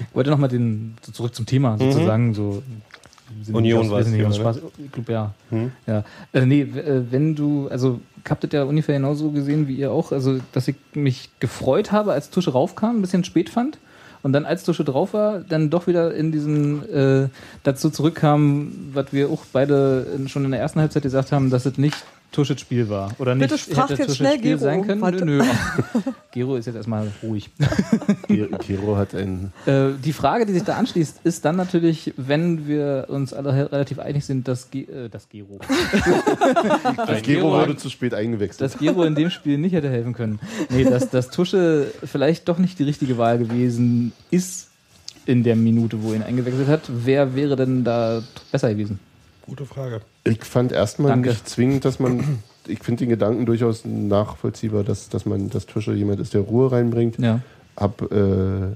Ich 0.00 0.14
wollte 0.14 0.30
nochmal 0.30 0.50
den, 0.50 0.96
so 1.02 1.12
zurück 1.12 1.34
zum 1.34 1.46
Thema 1.46 1.78
sozusagen, 1.78 2.34
so. 2.34 2.62
wir 3.34 3.44
sind 3.44 3.52
Mhm. 3.52 3.56
Union 3.56 3.78
nicht 3.80 3.86
aus- 3.88 3.92
war 3.92 4.00
es 4.00 4.10
Thema, 4.10 4.32
Spaß. 4.32 4.58
Ich 4.84 4.92
glaube, 4.92 5.12
ja. 5.12 5.34
Hm? 5.50 5.72
Ja. 5.86 6.04
Äh, 6.34 6.44
nee, 6.46 6.60
äh, 6.62 7.02
wenn 7.10 7.34
du, 7.34 7.68
also, 7.68 8.00
ich 8.22 8.30
habt 8.30 8.44
das 8.44 8.50
ja 8.52 8.64
ungefähr 8.64 8.94
genauso 8.96 9.30
gesehen 9.30 9.68
wie 9.68 9.76
ihr 9.76 9.90
auch, 9.90 10.12
also, 10.12 10.38
dass 10.52 10.68
ich 10.68 10.76
mich 10.92 11.30
gefreut 11.40 11.90
habe, 11.92 12.12
als 12.12 12.28
Tusche 12.30 12.50
raufkam, 12.52 12.98
ein 12.98 13.00
bisschen 13.00 13.24
spät 13.24 13.48
fand. 13.48 13.78
Und 14.22 14.32
dann, 14.32 14.44
als 14.44 14.64
Tusche 14.64 14.84
drauf 14.84 15.14
war, 15.14 15.40
dann 15.40 15.70
doch 15.70 15.86
wieder 15.86 16.14
in 16.14 16.32
diesen, 16.32 16.88
äh, 16.90 17.28
dazu 17.62 17.90
zurückkam, 17.90 18.72
was 18.92 19.12
wir 19.12 19.30
auch 19.30 19.44
beide 19.52 20.06
schon 20.26 20.44
in 20.44 20.50
der 20.50 20.60
ersten 20.60 20.80
Halbzeit 20.80 21.02
gesagt 21.02 21.32
haben, 21.32 21.50
dass 21.50 21.66
es 21.66 21.78
nicht 21.78 21.96
Tusches 22.30 22.60
Spiel 22.60 22.88
war. 22.90 23.10
Oder 23.18 23.34
nicht 23.34 23.50
Bitte 23.50 23.80
hätte 23.80 23.94
jetzt 24.02 24.16
schnell 24.16 24.36
Spiel 24.38 24.56
Gero 24.56 24.60
sein 24.60 24.86
können. 24.86 25.00
Nö, 25.00 25.24
nö. 25.38 25.44
Gero 26.32 26.56
ist 26.56 26.66
jetzt 26.66 26.76
erstmal 26.76 27.10
ruhig. 27.22 27.48
Ge- 28.28 28.48
Gero 28.66 28.96
hat 28.96 29.14
ein. 29.14 29.52
Äh, 29.64 29.88
die 30.04 30.12
Frage, 30.12 30.44
die 30.44 30.52
sich 30.52 30.62
da 30.62 30.76
anschließt, 30.76 31.20
ist 31.24 31.44
dann 31.46 31.56
natürlich, 31.56 32.12
wenn 32.18 32.68
wir 32.68 33.06
uns 33.08 33.32
alle 33.32 33.72
relativ 33.72 33.98
einig 33.98 34.26
sind, 34.26 34.46
dass, 34.46 34.70
Ge 34.70 34.82
äh, 34.82 35.08
dass 35.08 35.28
Gero, 35.30 35.58
Das 37.06 37.22
Gero 37.22 37.50
wurde 37.50 37.76
zu 37.76 37.88
spät 37.90 38.14
eingewechselt. 38.14 38.60
dass 38.60 38.78
Gero 38.78 39.04
in 39.04 39.14
dem 39.14 39.30
Spiel 39.30 39.58
nicht 39.58 39.72
hätte 39.72 39.88
helfen 39.88 40.12
können. 40.12 40.38
Nee, 40.70 40.84
dass, 40.84 41.10
dass 41.10 41.30
Tusche 41.30 41.86
vielleicht 42.04 42.48
doch 42.48 42.58
nicht 42.58 42.78
die 42.78 42.84
richtige 42.84 43.18
Wahl 43.18 43.38
gewesen 43.38 44.12
ist 44.30 44.68
in 45.26 45.44
der 45.44 45.56
Minute, 45.56 46.02
wo 46.02 46.10
er 46.10 46.16
ihn 46.16 46.22
eingewechselt 46.22 46.68
hat. 46.68 46.82
Wer 46.88 47.34
wäre 47.34 47.56
denn 47.56 47.84
da 47.84 48.22
besser 48.52 48.70
gewesen? 48.70 48.98
Gute 49.48 49.64
Frage. 49.64 50.02
Ich 50.24 50.44
fand 50.44 50.72
erstmal 50.72 51.10
Danke. 51.10 51.30
nicht 51.30 51.48
zwingend, 51.48 51.84
dass 51.84 51.98
man. 51.98 52.38
Ich 52.70 52.80
finde 52.80 53.04
den 53.04 53.08
Gedanken 53.08 53.46
durchaus 53.46 53.86
nachvollziehbar, 53.86 54.84
dass, 54.84 55.08
dass 55.08 55.24
man, 55.24 55.48
dass 55.48 55.64
Tusche 55.64 55.94
jemand 55.94 56.20
ist, 56.20 56.34
der 56.34 56.42
Ruhe 56.42 56.70
reinbringt. 56.70 57.18
Ja. 57.18 57.40
Hab 57.78 58.02
äh, 58.12 58.72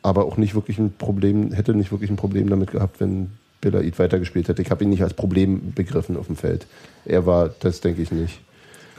aber 0.00 0.24
auch 0.26 0.36
nicht 0.36 0.54
wirklich 0.54 0.78
ein 0.78 0.92
Problem, 0.96 1.50
hätte 1.50 1.74
nicht 1.74 1.90
wirklich 1.90 2.08
ein 2.08 2.14
Problem 2.14 2.48
damit 2.48 2.70
gehabt, 2.70 3.00
wenn 3.00 3.32
Belaid 3.60 3.98
weitergespielt 3.98 4.46
hätte. 4.46 4.62
Ich 4.62 4.70
habe 4.70 4.84
ihn 4.84 4.90
nicht 4.90 5.02
als 5.02 5.14
Problem 5.14 5.72
begriffen 5.74 6.16
auf 6.16 6.26
dem 6.26 6.36
Feld. 6.36 6.68
Er 7.04 7.26
war, 7.26 7.48
das 7.48 7.80
denke 7.80 8.00
ich 8.00 8.12
nicht. 8.12 8.40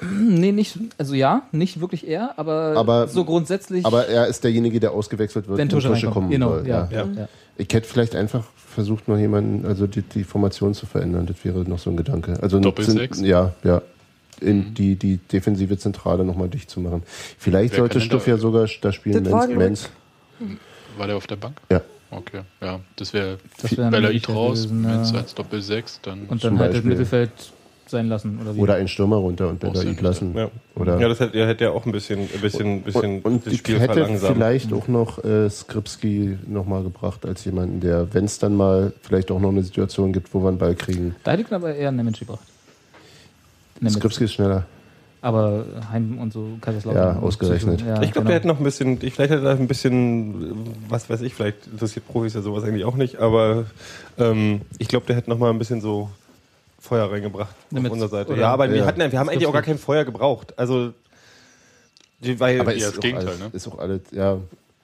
Nee, 0.12 0.52
nicht, 0.52 0.78
also 0.98 1.14
ja, 1.14 1.44
nicht 1.52 1.80
wirklich 1.82 2.08
er, 2.08 2.38
aber, 2.38 2.74
Aber- 2.78 3.08
so 3.08 3.26
grundsätzlich, 3.26 3.86
Aber 3.86 4.08
er 4.08 4.28
ist 4.28 4.44
derjenige, 4.44 4.80
der 4.80 4.92
ausgewechselt 4.92 5.48
wird, 5.48 5.58
wenn 5.58 5.70
Tusche, 5.70 5.90
reinkommt. 5.92 6.14
kommen 6.14 6.30
Genau, 6.30 6.50
soll. 6.50 6.68
ja. 6.68 6.88
Ja. 6.92 7.06
ja. 7.16 7.28
Ich 7.58 7.68
hätte 7.74 7.88
vielleicht 7.88 8.16
einfach 8.16 8.44
versucht, 8.56 9.08
noch 9.08 9.18
jemanden, 9.18 9.66
also 9.66 9.88
die, 9.88 10.04
die 10.04 10.24
Formation 10.24 10.74
zu 10.76 10.86
verändern. 10.86 11.26
Das 11.26 11.44
wäre 11.44 11.60
noch 11.68 11.80
so 11.80 11.90
ein 11.90 11.98
Gedanke. 11.98 12.38
Also 12.42 12.60
Doppelsechs? 12.60 13.18
sind- 13.18 13.26
Ja, 13.28 13.54
ja. 13.64 13.82
In 14.40 14.76
die, 14.76 14.96
die 14.96 15.18
defensive 15.18 15.80
Zentrale 15.80 16.24
nochmal 16.24 16.48
dicht 16.48 16.70
zu 16.70 16.80
machen. 16.80 17.02
Vielleicht 17.40 17.72
Wer 17.74 17.80
sollte 17.80 18.00
Stuff 18.02 18.28
ja 18.28 18.38
sogar 18.38 18.68
da 18.82 18.92
spielen, 18.92 19.24
Menz. 19.58 19.90
War 20.96 21.08
der 21.08 21.18
auf 21.18 21.26
der 21.26 21.38
Bank? 21.38 21.58
Ja. 21.72 21.82
Okay, 22.12 22.42
ja. 22.62 22.80
Das 22.98 23.14
wäre 23.14 23.40
Das 23.60 23.76
wär 23.76 23.90
Belaid 23.90 24.04
Möglichkeit 24.04 24.36
raus, 24.36 24.60
gewesen, 24.66 24.82
Menz 24.82 25.14
als 25.14 25.34
Doppel-6, 25.34 26.00
dann 26.04 26.20
Und 26.28 26.40
Zum 26.42 26.52
dann 26.52 26.60
halt 26.60 26.70
das 26.70 26.76
Beispiel. 26.78 26.90
Mittelfeld 26.92 27.32
sein 27.90 28.08
lassen, 28.08 28.40
oder 28.42 28.56
wie? 28.56 28.60
Oder 28.60 28.76
ein 28.76 28.88
Stürmer 28.88 29.18
runter 29.18 29.50
und 29.50 29.60
Belaid 29.60 29.78
sinnvoll, 29.78 30.04
lassen. 30.04 30.36
Ja. 30.36 30.50
Oder 30.76 31.00
ja, 31.00 31.08
das 31.08 31.20
hätte, 31.20 31.46
hätte 31.46 31.64
ja 31.66 31.72
auch 31.72 31.86
ein 31.86 31.92
bisschen, 31.92 32.22
ein 32.22 32.42
bisschen, 32.42 32.82
bisschen 32.82 33.18
und, 33.18 33.26
und 33.26 33.46
das 33.46 33.54
ich 33.54 33.60
Spiel 33.60 33.80
hätte 33.80 33.94
verlangsamt. 33.94 34.34
vielleicht 34.34 34.74
auch 34.74 34.88
noch 34.88 35.24
äh, 35.24 35.50
Skripski 35.50 36.38
nochmal 36.48 36.84
gebracht 36.84 37.26
als 37.26 37.46
jemanden, 37.46 37.80
der, 37.80 38.14
wenn 38.14 38.26
es 38.26 38.40
dann 38.40 38.56
mal 38.56 38.94
vielleicht 39.02 39.32
auch 39.32 39.40
noch 39.40 39.50
eine 39.50 39.64
Situation 39.64 40.14
gibt, 40.14 40.34
wo 40.34 40.40
wir 40.42 40.50
einen 40.50 40.58
Ball 40.58 40.76
kriegen. 40.76 41.16
Da 41.24 41.32
hätte 41.32 41.44
ich 41.44 41.52
aber 41.52 41.74
eher 41.74 41.90
einen 41.90 41.98
Nemitz 41.98 42.20
gebracht. 42.20 42.46
Nemitz. 43.80 43.96
Skripski 43.96 44.26
ist 44.26 44.34
schneller. 44.34 44.66
Aber 45.22 45.66
Heim 45.92 46.20
und 46.20 46.32
so 46.32 46.58
Kaiserslautern. 46.62 47.04
Ja, 47.04 47.12
und 47.14 47.24
ausgerechnet. 47.24 47.82
Ja, 47.82 48.02
ich 48.02 48.12
glaube, 48.12 48.12
genau. 48.12 48.26
der 48.28 48.36
hätte 48.36 48.48
noch 48.48 48.60
ein 48.60 48.64
bisschen, 48.64 49.00
ich, 49.02 49.14
vielleicht 49.14 49.32
hätte 49.32 49.46
er 49.46 49.58
ein 49.58 49.68
bisschen, 49.68 50.76
was 50.90 51.10
weiß 51.10 51.22
ich, 51.22 51.34
vielleicht 51.34 51.68
interessiert 51.68 52.08
Profis 52.08 52.36
ja 52.36 52.42
sowas 52.42 52.64
eigentlich 52.64 52.86
auch 52.86 52.96
nicht, 52.96 53.18
aber 53.18 53.66
ähm, 54.20 54.62
ich 54.78 54.88
glaube, 54.88 55.08
der 55.08 55.16
hätte 55.16 55.30
noch 55.30 55.40
mal 55.40 55.50
ein 55.50 55.58
bisschen 55.58 55.82
so 55.82 56.10
Feuer 56.80 57.12
reingebracht 57.12 57.56
Damit- 57.72 57.90
auf 57.92 57.94
unserer 57.94 58.10
Seite. 58.10 58.32
oder- 58.34 58.42
Ja, 58.42 58.54
aber 58.54 58.70
wir, 58.70 58.78
Ja. 58.78 58.86
hatten, 58.86 59.00
wir 59.12 59.20
haben 59.20 59.30
eigentlich 59.30 59.48
auch 59.48 59.54
gar 59.54 59.62
kein 59.64 59.78
Feuer 59.78 60.06
gebraucht. 60.06 60.54
Also, 60.58 60.94
die, 62.20 62.40
weil, 62.40 62.60
Aber 62.62 62.72
Ja, 62.72 62.78
ist, 62.78 62.88
das 62.88 62.98
auch 62.98 63.02
Gegenteil, 63.02 63.28
alles, 63.28 63.40
ne? 63.40 63.50
ist 63.54 63.68
auch 63.68 63.78
alles, 63.80 64.02
ja. 64.12 64.38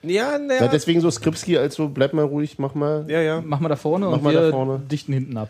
ja, 0.04 0.32
ja. 0.34 0.38
naja, 0.38 0.68
Deswegen 0.68 1.02
so 1.02 1.10
Skripski 1.12 1.58
als 1.58 1.76
so, 1.76 1.90
bleib 1.90 2.14
mal 2.14 2.26
ruhig, 2.26 2.58
mach 2.60 2.74
mal. 2.76 3.06
ja, 3.08 3.22
ja, 3.22 3.42
Mach 3.46 3.60
mal 3.60 3.70
da 3.70 3.76
vorne 3.76 4.06
Mach 4.08 4.14
und 4.14 4.24
mal 4.24 4.34
wir 4.34 4.42
da 4.42 4.52
vorne. 4.52 4.80
dichten 4.92 5.14
hinten 5.14 5.38
ab. 5.38 5.50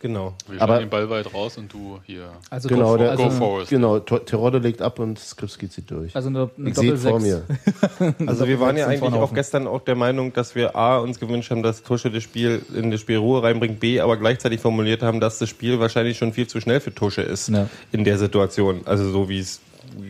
Genau. 0.00 0.34
wir 0.48 0.60
Aber- 0.60 0.78
den 0.78 0.88
Ball 0.90 1.08
weit 1.10 1.32
raus 1.34 1.56
und 1.58 1.72
du 1.72 1.98
hier. 2.04 2.30
Also 2.50 2.68
Genau, 2.68 2.92
go, 2.92 2.96
der- 2.98 3.10
also, 3.12 3.24
Go 3.24 3.30
Forest. 3.30 3.70
Genau, 3.70 3.98
Terodde 3.98 4.58
legt 4.58 4.82
ab 4.82 4.98
und 4.98 5.18
Skripski 5.18 5.68
zieht 5.68 5.90
durch. 5.90 6.14
also 6.14 6.28
eine, 6.28 6.50
eine 6.58 6.72
Doppel 6.72 6.96
vor 6.96 7.20
mir. 7.20 7.42
Also 8.26 8.46
wir 8.46 8.60
waren 8.60 8.76
ja 8.76 8.86
eigentlich 8.86 9.12
auch 9.14 9.32
gestern 9.34 9.66
auch 9.66 9.80
der 9.82 9.94
Meinung, 9.94 10.32
dass 10.32 10.54
wir 10.54 10.76
A, 10.76 10.98
uns 10.98 11.18
gewünscht 11.20 11.50
haben, 11.50 11.62
dass 11.62 11.82
Tusche 11.82 12.10
das 12.10 12.22
Spiel 12.22 12.62
in 12.74 12.90
das 12.90 13.00
Spiel 13.00 13.16
Ruhe 13.18 13.42
reinbringt, 13.42 13.80
B, 13.80 14.00
aber 14.00 14.16
gleichzeitig 14.16 14.60
formuliert 14.60 15.02
haben, 15.02 15.20
dass 15.20 15.38
das 15.38 15.48
Spiel 15.48 15.80
wahrscheinlich 15.80 16.18
schon 16.18 16.32
viel 16.32 16.46
zu 16.46 16.60
schnell 16.60 16.80
für 16.80 16.94
Tusche 16.94 17.22
ist 17.22 17.48
Ja. 17.48 17.68
in 17.92 18.04
der 18.04 18.18
Situation. 18.18 18.82
Also 18.84 19.10
so 19.10 19.28
wie 19.28 19.38
es 19.40 19.60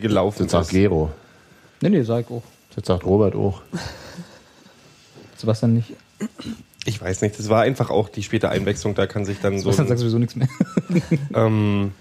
gelaufen 0.00 0.44
Das 0.44 0.52
sagt 0.52 0.64
ist. 0.66 0.70
Gero. 0.72 1.10
Nee, 1.80 1.90
nee, 1.90 2.02
sag 2.02 2.24
ich 2.24 2.30
auch. 2.30 2.42
Das 2.74 2.86
sagt 2.86 3.04
Robert 3.04 3.34
auch. 3.34 3.62
Sebastian 5.36 5.74
nicht. 5.74 5.92
Ich 6.86 7.00
weiß 7.00 7.20
nicht, 7.22 7.38
das 7.38 7.48
war 7.48 7.62
einfach 7.62 7.90
auch 7.90 8.08
die 8.08 8.22
späte 8.22 8.48
Einwechslung, 8.48 8.94
da 8.94 9.06
kann 9.06 9.24
sich 9.24 9.40
dann 9.40 9.54
so. 9.58 9.64
Sebastian 9.70 9.88
sagt 9.88 10.00
sowieso 10.00 10.18
nichts 10.18 10.36
mehr. 10.36 10.48
Ähm, 11.34 11.92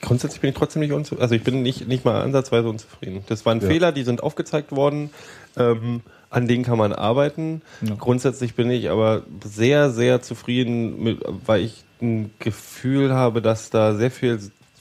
grundsätzlich 0.00 0.40
bin 0.40 0.50
ich 0.50 0.56
trotzdem 0.56 0.80
nicht 0.80 0.92
unzufrieden. 0.92 1.22
Also 1.22 1.34
ich 1.34 1.42
bin 1.42 1.62
nicht, 1.62 1.88
nicht 1.88 2.04
mal 2.04 2.22
ansatzweise 2.22 2.68
unzufrieden. 2.68 3.24
Das 3.26 3.44
waren 3.44 3.60
Ja. 3.60 3.66
Fehler, 3.68 3.92
die 3.92 4.04
sind 4.04 4.22
aufgezeigt 4.22 4.72
worden. 4.72 5.10
Ähm, 5.56 6.02
an 6.30 6.46
denen 6.46 6.62
kann 6.62 6.78
man 6.78 6.92
arbeiten. 6.92 7.62
Ja. 7.80 7.94
Grundsätzlich 7.96 8.54
bin 8.54 8.70
ich 8.70 8.90
aber 8.90 9.22
sehr, 9.44 9.90
sehr 9.90 10.20
zufrieden, 10.22 11.02
mit, 11.02 11.18
weil 11.46 11.62
ich 11.62 11.84
ein 12.00 12.30
Gefühl 12.38 13.12
habe, 13.12 13.42
dass 13.42 13.70
da 13.70 13.94
sehr 13.94 14.10
viel 14.10 14.38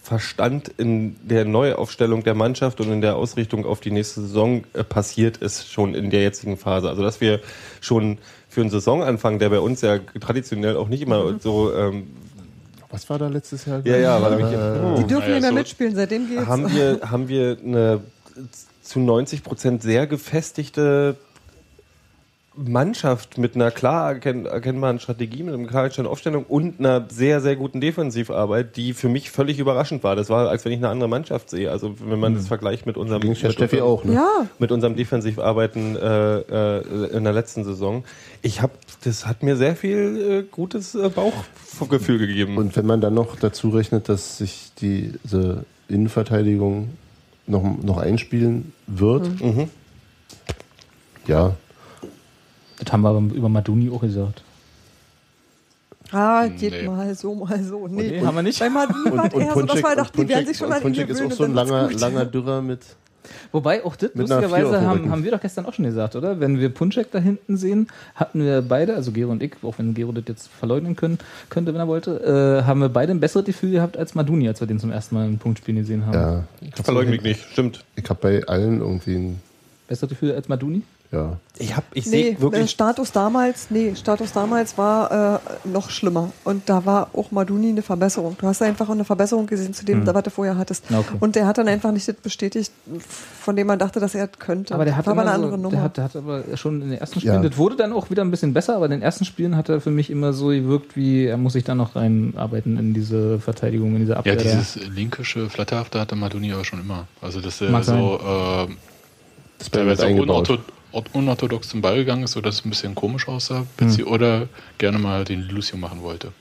Verstand 0.07 0.69
in 0.77 1.17
der 1.21 1.43
Neuaufstellung 1.43 2.23
der 2.23 2.33
Mannschaft 2.33 2.79
und 2.79 2.89
in 2.91 3.01
der 3.01 3.17
Ausrichtung 3.17 3.65
auf 3.65 3.81
die 3.81 3.91
nächste 3.91 4.21
Saison 4.21 4.63
äh, 4.73 4.83
passiert 4.85 5.35
ist, 5.37 5.69
schon 5.69 5.93
in 5.95 6.09
der 6.09 6.21
jetzigen 6.21 6.55
Phase. 6.55 6.87
Also 6.87 7.03
dass 7.03 7.19
wir 7.19 7.41
schon 7.81 8.17
für 8.47 8.61
einen 8.61 8.69
Saisonanfang, 8.69 9.37
der 9.37 9.49
bei 9.49 9.59
uns 9.59 9.81
ja 9.81 9.99
traditionell 10.21 10.77
auch 10.77 10.87
nicht 10.87 11.01
immer 11.01 11.37
so 11.39 11.73
ähm, 11.75 12.07
Was 12.89 13.09
war 13.09 13.19
da 13.19 13.27
letztes 13.27 13.65
Jahr? 13.65 13.81
ja, 13.85 13.97
ja, 13.97 14.21
war 14.21 14.31
Äh, 14.31 14.35
nämlich, 14.37 14.55
Die 14.99 15.03
oh, 15.03 15.07
dürfen 15.07 15.27
ja, 15.29 15.33
nicht 15.35 15.41
mehr 15.41 15.49
so- 15.49 15.55
mitspielen, 15.55 15.95
seitdem 15.95 16.29
geht's. 16.29 16.45
haben 16.47 16.73
wir, 16.73 16.99
haben 17.03 17.27
wir 17.27 17.57
eine 17.61 17.99
zu 18.81 18.99
90 19.01 19.43
Prozent 19.43 19.81
sehr 19.83 20.07
gefestigte 20.07 21.17
Mannschaft 22.57 23.37
mit 23.37 23.55
einer 23.55 23.69
klar 23.71 24.13
erkenn 24.13 24.45
erkennbaren 24.45 24.99
Strategie, 24.99 25.43
mit 25.43 25.53
einer 25.53 25.67
klar 25.67 25.83
erkennbaren 25.83 26.11
Aufstellung 26.11 26.43
und 26.45 26.79
einer 26.79 27.05
sehr, 27.09 27.39
sehr 27.39 27.55
guten 27.55 27.79
Defensivarbeit, 27.81 28.75
die 28.75 28.93
für 28.93 29.09
mich 29.09 29.29
völlig 29.29 29.59
überraschend 29.59 30.03
war. 30.03 30.15
Das 30.15 30.29
war, 30.29 30.49
als 30.49 30.65
wenn 30.65 30.71
ich 30.71 30.79
eine 30.79 30.89
andere 30.89 31.07
Mannschaft 31.07 31.49
sehe. 31.51 31.69
Also 31.71 31.95
wenn 32.03 32.19
man 32.19 32.33
das 32.33 32.47
vergleicht 32.47 32.85
mit 32.87 32.97
unserem, 32.97 33.27
mit 33.27 33.37
Steffi 33.37 33.63
unserem- 33.77 33.81
auch, 33.83 34.03
ne? 34.03 34.13
ja, 34.13 34.47
mit 34.59 34.71
unserem 34.71 34.95
Defensivarbeiten 34.95 35.95
äh, 35.95 36.37
äh, 36.79 37.07
in 37.15 37.23
der 37.23 37.33
letzten 37.33 37.63
Saison. 37.63 38.03
Ich 38.41 38.61
habe, 38.61 38.73
das 39.03 39.27
hat 39.27 39.43
mir 39.43 39.55
sehr 39.55 39.75
viel 39.75 40.43
äh, 40.47 40.51
gutes 40.51 40.95
äh, 40.95 41.09
Bauchgefühl 41.09 42.17
gegeben. 42.17 42.57
Und 42.57 42.75
wenn 42.75 42.85
man 42.87 43.01
dann 43.01 43.13
noch 43.13 43.35
dazu 43.35 43.69
rechnet, 43.69 44.09
dass 44.09 44.39
sich 44.39 44.71
diese 44.81 45.63
Innenverteidigung 45.89 46.89
noch, 47.45 47.63
noch 47.83 47.97
einspielen 47.97 48.73
wird, 48.87 49.27
Mhm. 49.41 49.69
ja, 51.27 51.55
Das 52.87 52.93
haben 52.93 53.01
wir 53.01 53.09
aber 53.09 53.19
über 53.35 53.49
Maduni 53.49 53.89
auch 53.89 53.99
gesagt. 53.99 54.43
ah, 56.13 56.47
geht 56.47 56.71
Nee. 56.71 56.87
mal 56.87 57.13
so, 57.15 57.35
mal 57.35 57.61
so. 57.61 57.85
Nee, 57.89 58.11
Nee, 58.11 58.21
haben 58.21 58.35
wir 58.35 58.43
nicht. 58.43 58.57
Bei 58.59 58.69
Madini 58.69 59.11
war 59.11 59.33
eher 59.33 59.53
so, 59.53 59.61
dass 59.63 59.83
wir 59.83 59.95
dachten, 59.95 60.21
die 60.21 60.29
werden 60.29 60.47
sich 60.47 60.55
schon 60.55 60.69
und 60.69 60.75
ihn 60.77 60.81
Punschek 60.81 61.09
ist 61.09 61.21
auch 61.21 61.31
so 61.31 61.43
ein 61.43 61.49
und 61.49 61.55
langer, 61.57 61.91
langer 61.91 62.25
Dürrer 62.25 62.61
mit. 62.61 62.79
Wobei, 63.51 63.83
auch 63.83 63.97
das, 63.97 64.11
lustigerweise, 64.13 64.79
haben, 64.83 65.11
haben 65.11 65.25
wir 65.25 65.31
doch 65.31 65.41
gestern 65.41 65.65
auch 65.65 65.73
schon 65.73 65.83
gesagt, 65.83 66.15
oder? 66.15 66.39
Wenn 66.39 66.61
wir 66.61 66.69
Punchek 66.69 67.11
da 67.11 67.19
hinten 67.19 67.57
sehen, 67.57 67.87
hatten 68.15 68.41
wir 68.41 68.61
beide, 68.61 68.95
also 68.95 69.11
Gero 69.11 69.31
und 69.31 69.43
ich, 69.43 69.51
auch 69.63 69.77
wenn 69.79 69.93
Gero 69.93 70.13
das 70.13 70.23
jetzt 70.29 70.47
verleugnen 70.47 70.95
können, 70.95 71.17
könnte, 71.49 71.73
wenn 71.73 71.81
er 71.81 71.89
wollte, 71.89 72.61
äh, 72.63 72.65
haben 72.65 72.79
wir 72.79 72.87
beide 72.87 73.11
ein 73.11 73.19
besseres 73.19 73.43
Gefühl 73.43 73.71
gehabt 73.71 73.97
als 73.97 74.15
Maduni, 74.15 74.47
als 74.47 74.61
wir 74.61 74.67
den 74.67 74.79
zum 74.79 74.91
ersten 74.93 75.13
Mal 75.13 75.27
im 75.27 75.39
Punktspielen 75.39 75.81
gesehen 75.81 76.05
haben. 76.05 76.13
Ja, 76.13 76.43
Verleugne 76.81 77.11
mich 77.11 77.23
nicht, 77.23 77.51
stimmt. 77.51 77.83
ich 77.97 78.09
habe 78.09 78.19
bei 78.21 78.47
allen 78.47 78.79
irgendwie 78.79 79.15
ein, 79.15 79.41
Besseres 79.89 80.09
Gefühl 80.09 80.33
als 80.33 80.47
Maduni? 80.47 80.83
Ja. 81.11 81.37
Ich 81.59 81.75
hab, 81.75 81.85
ich 81.95 82.05
Nee, 82.05 82.11
sehe 82.11 82.31
äh, 82.33 82.41
wirklich 82.41 82.69
Status 82.69 83.11
damals, 83.11 83.71
nee, 83.71 83.95
Status 83.95 84.31
damals 84.31 84.77
war 84.77 85.39
äh, 85.65 85.67
noch 85.67 85.89
schlimmer. 85.89 86.31
Und 86.43 86.69
da 86.69 86.85
war 86.85 87.09
auch 87.13 87.31
Maduni 87.31 87.69
eine 87.69 87.81
Verbesserung. 87.81 88.35
Du 88.39 88.45
hast 88.45 88.61
einfach 88.61 88.87
eine 88.89 89.05
Verbesserung 89.05 89.47
gesehen 89.47 89.73
zu 89.73 89.83
dem, 89.85 90.05
was 90.05 90.23
du 90.23 90.29
vorher 90.29 90.55
hattest. 90.57 90.83
Okay. 90.91 91.15
Und 91.19 91.35
der 91.35 91.47
hat 91.47 91.57
dann 91.57 91.67
einfach 91.67 91.91
nicht 91.91 92.07
das 92.07 92.15
bestätigt, 92.17 92.71
von 93.39 93.55
dem 93.55 93.65
man 93.67 93.79
dachte, 93.79 93.99
dass 93.99 94.13
er 94.13 94.27
könnte. 94.27 94.75
Aber 94.75 94.85
der 94.85 94.95
hat, 94.97 95.07
war 95.07 95.13
aber 95.13 95.21
eine 95.21 95.29
so, 95.31 95.35
andere 95.35 95.51
der 95.51 95.57
Nummer. 95.59 95.81
hat, 95.81 95.97
der 95.97 96.03
hat 96.03 96.15
aber 96.15 96.43
schon 96.55 96.81
in 96.83 96.89
den 96.91 96.99
ersten 96.99 97.19
Spielen, 97.21 97.41
Ja. 97.41 97.49
das 97.49 97.57
wurde 97.57 97.75
dann 97.75 97.91
auch 97.91 98.11
wieder 98.11 98.23
ein 98.23 98.29
bisschen 98.29 98.53
besser, 98.53 98.75
aber 98.75 98.85
in 98.85 98.91
den 98.91 99.01
ersten 99.01 99.25
Spielen 99.25 99.55
hat 99.55 99.67
er 99.69 99.81
für 99.81 99.89
mich 99.91 100.11
immer 100.11 100.33
so 100.33 100.47
gewirkt, 100.49 100.95
wie 100.95 101.25
er 101.25 101.37
muss 101.37 101.53
sich 101.53 101.63
da 101.63 101.73
noch 101.73 101.95
reinarbeiten 101.95 102.77
in 102.77 102.93
diese 102.93 103.39
Verteidigung, 103.39 103.95
in 103.95 104.01
diese 104.01 104.17
Abwehr. 104.17 104.35
Ja, 104.35 104.39
dieses 104.41 104.75
linkische, 104.89 105.49
flatterhafte 105.49 105.99
hatte 105.99 106.15
Maduni 106.15 106.53
aber 106.53 106.65
schon 106.65 106.81
immer. 106.81 107.07
Also, 107.21 107.41
dass 107.41 107.61
er 107.61 107.83
so 107.83 108.19
äh, 108.23 108.67
Das 109.57 109.71
teilweise 109.71 110.05
unortho 110.07 110.57
unorthodox 111.13 111.69
zum 111.69 111.81
Ball 111.81 111.95
gegangen 111.95 112.23
ist, 112.23 112.31
sodass 112.31 112.55
es 112.59 112.65
ein 112.65 112.69
bisschen 112.69 112.95
komisch 112.95 113.27
aussah, 113.27 113.65
bezieh- 113.77 114.03
oder 114.05 114.47
gerne 114.77 114.97
mal 114.99 115.23
den 115.23 115.47
Lucio 115.49 115.77
machen 115.77 116.01
wollte. 116.01 116.31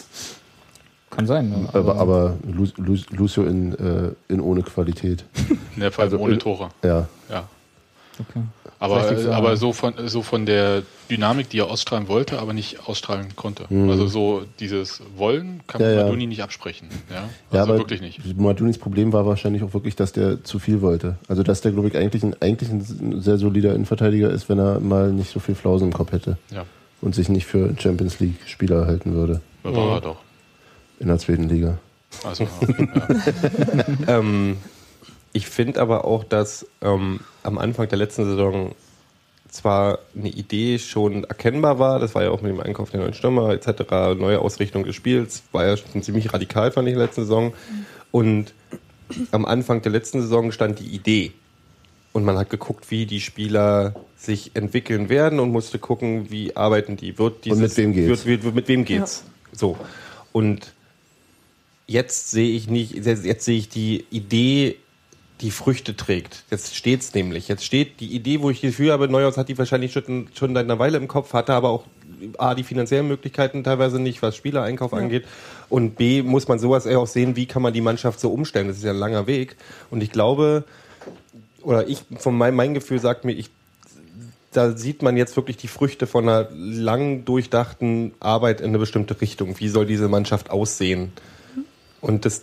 Kann 1.10 1.26
sein. 1.26 1.48
Ne? 1.50 1.68
Aber, 1.72 1.96
aber 1.96 2.36
Lu- 2.46 2.68
Lu- 2.76 2.98
Lucio 3.10 3.44
in, 3.44 3.72
äh, 3.74 4.10
in 4.32 4.40
ohne 4.40 4.62
Qualität. 4.62 5.24
In 5.74 5.80
der 5.80 5.92
Fall 5.92 6.06
Also, 6.06 6.18
ohne 6.18 6.38
Tore. 6.38 6.70
Ja. 6.84 7.06
Ja. 7.30 7.48
Okay. 8.18 8.40
Aber, 8.78 9.10
aber 9.32 9.56
so, 9.56 9.72
von, 9.72 9.94
so 10.06 10.20
von 10.22 10.44
der 10.44 10.82
Dynamik, 11.10 11.48
die 11.48 11.60
er 11.60 11.70
ausstrahlen 11.70 12.08
wollte, 12.08 12.38
aber 12.38 12.52
nicht 12.52 12.86
ausstrahlen 12.86 13.34
konnte. 13.34 13.64
Also 13.70 14.06
so 14.06 14.44
dieses 14.60 15.00
Wollen 15.16 15.60
kann 15.66 15.80
Ja, 15.80 15.86
man 15.88 15.96
ja. 15.96 16.02
Maduni 16.04 16.26
nicht 16.26 16.42
absprechen. 16.42 16.88
Ja, 17.10 17.16
also 17.16 17.28
Ja, 17.52 17.62
aber 17.62 17.78
wirklich 17.78 18.02
nicht. 18.02 18.36
Madunis 18.38 18.76
Problem 18.76 19.14
war 19.14 19.24
wahrscheinlich 19.24 19.62
auch 19.62 19.72
wirklich, 19.72 19.96
dass 19.96 20.12
der 20.12 20.44
zu 20.44 20.58
viel 20.58 20.82
wollte. 20.82 21.16
Also 21.26 21.42
dass 21.42 21.62
der, 21.62 21.72
glaube 21.72 21.88
ich, 21.88 21.96
eigentlich 21.96 22.22
ein, 22.22 22.34
eigentlich 22.40 22.68
ein 22.70 23.22
sehr 23.22 23.38
solider 23.38 23.74
Innenverteidiger 23.74 24.28
ist, 24.30 24.48
wenn 24.50 24.58
er 24.58 24.78
mal 24.80 25.10
nicht 25.10 25.30
so 25.32 25.40
viel 25.40 25.54
Flausen 25.54 25.86
im 25.88 25.94
Kopf 25.94 26.12
hätte 26.12 26.36
Ja, 26.50 26.66
und 27.00 27.14
sich 27.14 27.30
nicht 27.30 27.46
für 27.46 27.74
Champions 27.78 28.20
League 28.20 28.36
Spieler 28.46 28.86
halten 28.86 29.14
würde 29.14 29.40
war 29.62 29.94
er 29.94 30.00
doch. 30.02 30.16
in 31.00 31.08
der 31.08 31.18
zweiten 31.18 31.48
Liga. 31.48 31.78
Also, 32.24 32.44
ja. 34.06 34.18
Ähm, 34.18 34.56
ich 35.36 35.48
finde 35.48 35.82
aber 35.82 36.06
auch, 36.06 36.24
dass 36.24 36.66
ähm, 36.80 37.20
am 37.42 37.58
Anfang 37.58 37.88
der 37.88 37.98
letzten 37.98 38.24
Saison 38.24 38.74
zwar 39.50 39.98
eine 40.16 40.30
Idee 40.30 40.78
schon 40.78 41.24
erkennbar 41.24 41.78
war, 41.78 41.98
das 41.98 42.14
war 42.14 42.22
ja 42.22 42.30
auch 42.30 42.40
mit 42.40 42.52
dem 42.52 42.60
Einkauf 42.60 42.90
der 42.90 43.00
neuen 43.00 43.12
Stürmer 43.12 43.50
etc., 43.50 43.82
neue 44.18 44.40
Ausrichtung 44.40 44.84
des 44.84 44.96
Spiels, 44.96 45.42
war 45.52 45.66
ja 45.66 45.76
schon 45.76 46.02
ziemlich 46.02 46.32
radikal, 46.32 46.72
fand 46.72 46.88
ich 46.88 46.94
in 46.94 46.98
der 46.98 47.08
letzten 47.08 47.22
Saison. 47.22 47.52
Und 48.12 48.54
am 49.30 49.44
Anfang 49.44 49.82
der 49.82 49.92
letzten 49.92 50.22
Saison 50.22 50.52
stand 50.52 50.78
die 50.78 50.86
Idee. 50.86 51.32
Und 52.14 52.24
man 52.24 52.38
hat 52.38 52.48
geguckt, 52.48 52.90
wie 52.90 53.04
die 53.04 53.20
Spieler 53.20 53.94
sich 54.16 54.52
entwickeln 54.54 55.10
werden 55.10 55.38
und 55.38 55.52
musste 55.52 55.78
gucken, 55.78 56.30
wie 56.30 56.56
arbeiten 56.56 56.96
die. 56.96 57.18
Wird 57.18 57.44
dieses, 57.44 57.60
mit 57.60 57.76
wem 57.76 57.92
geht's? 57.92 58.24
Wird, 58.24 58.42
wird, 58.42 58.54
mit 58.54 58.68
wem 58.68 58.86
geht's? 58.86 59.24
So. 59.52 59.76
Und 60.32 60.72
jetzt 61.86 62.30
sehe 62.30 62.56
ich 62.56 62.70
nicht, 62.70 62.94
jetzt, 63.04 63.26
jetzt 63.26 63.44
sehe 63.44 63.58
ich 63.58 63.68
die 63.68 64.06
Idee, 64.10 64.76
die 65.40 65.50
Früchte 65.50 65.96
trägt. 65.96 66.44
Jetzt 66.50 66.74
steht's 66.74 67.12
nämlich. 67.14 67.48
Jetzt 67.48 67.64
steht 67.64 68.00
die 68.00 68.14
Idee, 68.14 68.40
wo 68.40 68.50
ich 68.50 68.60
das 68.60 68.70
Gefühl 68.70 68.92
habe, 68.92 69.08
Neuhaus 69.08 69.36
hat 69.36 69.48
die 69.48 69.58
wahrscheinlich 69.58 69.92
schon, 69.92 70.28
schon 70.34 70.54
seit 70.54 70.64
einer 70.64 70.78
Weile 70.78 70.96
im 70.96 71.08
Kopf, 71.08 71.34
hatte 71.34 71.52
aber 71.52 71.68
auch 71.68 71.84
A, 72.38 72.54
die 72.54 72.62
finanziellen 72.62 73.06
Möglichkeiten 73.06 73.62
teilweise 73.62 74.00
nicht, 74.00 74.22
was 74.22 74.36
Spielereinkauf 74.36 74.94
angeht. 74.94 75.26
Und 75.68 75.96
B, 75.96 76.22
muss 76.22 76.48
man 76.48 76.58
sowas 76.58 76.86
eher 76.86 77.00
auch 77.00 77.06
sehen, 77.06 77.36
wie 77.36 77.46
kann 77.46 77.60
man 77.60 77.74
die 77.74 77.82
Mannschaft 77.82 78.20
so 78.20 78.32
umstellen. 78.32 78.68
Das 78.68 78.78
ist 78.78 78.84
ja 78.84 78.92
ein 78.92 78.96
langer 78.96 79.26
Weg. 79.26 79.56
Und 79.90 80.02
ich 80.02 80.10
glaube, 80.10 80.64
oder 81.62 81.86
ich, 81.86 82.04
von 82.18 82.36
meinem 82.36 82.56
mein 82.56 82.72
Gefühl 82.72 83.00
sagt 83.00 83.24
mir, 83.26 83.32
ich, 83.32 83.50
da 84.52 84.74
sieht 84.74 85.02
man 85.02 85.18
jetzt 85.18 85.36
wirklich 85.36 85.58
die 85.58 85.68
Früchte 85.68 86.06
von 86.06 86.26
einer 86.26 86.48
lang 86.52 87.26
durchdachten 87.26 88.14
Arbeit 88.20 88.62
in 88.62 88.68
eine 88.68 88.78
bestimmte 88.78 89.20
Richtung. 89.20 89.58
Wie 89.58 89.68
soll 89.68 89.84
diese 89.84 90.08
Mannschaft 90.08 90.48
aussehen? 90.50 91.12
Und 92.00 92.24
das 92.24 92.42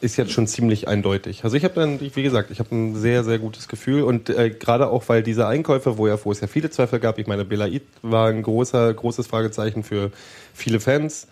ist 0.00 0.16
jetzt 0.16 0.32
schon 0.32 0.46
ziemlich 0.46 0.86
eindeutig. 0.88 1.42
Also 1.44 1.56
ich 1.56 1.64
habe 1.64 1.74
dann, 1.74 2.00
wie 2.00 2.22
gesagt, 2.22 2.50
ich 2.50 2.58
habe 2.60 2.74
ein 2.74 2.94
sehr, 2.96 3.24
sehr 3.24 3.38
gutes 3.38 3.68
Gefühl 3.68 4.02
und 4.02 4.30
äh, 4.30 4.50
gerade 4.50 4.88
auch, 4.90 5.04
weil 5.08 5.22
diese 5.22 5.46
Einkäufe, 5.46 5.98
wo, 5.98 6.06
ja, 6.06 6.18
wo 6.24 6.30
es 6.32 6.40
ja 6.40 6.46
viele 6.46 6.70
Zweifel 6.70 7.00
gab, 7.00 7.18
ich 7.18 7.26
meine, 7.26 7.44
Belaid 7.44 7.82
war 8.02 8.28
ein 8.28 8.42
großer, 8.42 8.92
großes 8.94 9.26
Fragezeichen 9.26 9.82
für 9.82 10.10
viele 10.54 10.78
Fans, 10.80 11.26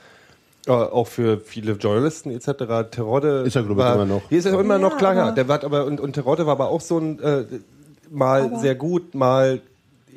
äh, 0.66 0.72
auch 0.72 1.06
für 1.06 1.38
viele 1.40 1.72
Journalisten 1.72 2.30
etc. 2.30 2.90
Terodde 2.90 3.44
Ist 3.46 3.52
glaub 3.52 3.70
ich, 3.70 3.76
war, 3.76 3.94
immer 3.94 4.06
noch. 4.06 4.30
Ist 4.30 4.46
er 4.46 4.58
immer 4.58 4.78
noch, 4.78 4.92
Ja, 4.92 4.98
klar, 4.98 5.14
ja. 5.14 5.22
aber- 5.26 5.32
Der 5.34 5.48
war 5.48 5.62
aber, 5.64 5.84
und, 5.86 6.00
und 6.00 6.12
Terodde 6.14 6.46
war 6.46 6.52
aber 6.52 6.68
auch 6.70 6.80
so 6.80 6.98
ein, 6.98 7.20
äh, 7.20 7.44
mal 8.10 8.58
sehr 8.60 8.74
gut, 8.74 9.14
mal 9.14 9.60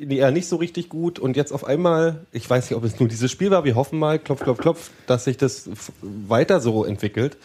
eher 0.00 0.30
nicht 0.30 0.48
so 0.48 0.56
richtig 0.56 0.88
gut 0.88 1.18
und 1.18 1.36
jetzt 1.36 1.52
auf 1.52 1.64
einmal, 1.64 2.20
ich 2.32 2.48
weiß 2.48 2.70
nicht, 2.70 2.76
ob 2.76 2.84
es 2.84 2.98
nur 2.98 3.08
dieses 3.08 3.30
Spiel 3.30 3.50
war, 3.50 3.64
wir 3.64 3.74
hoffen 3.74 3.98
mal, 3.98 4.18
klopf, 4.18 4.42
klopf, 4.42 4.58
klopf, 4.58 4.90
dass 5.06 5.24
sich 5.24 5.36
das 5.36 5.68
weiter 6.00 6.60
so 6.60 6.84
entwickelt. 6.84 7.36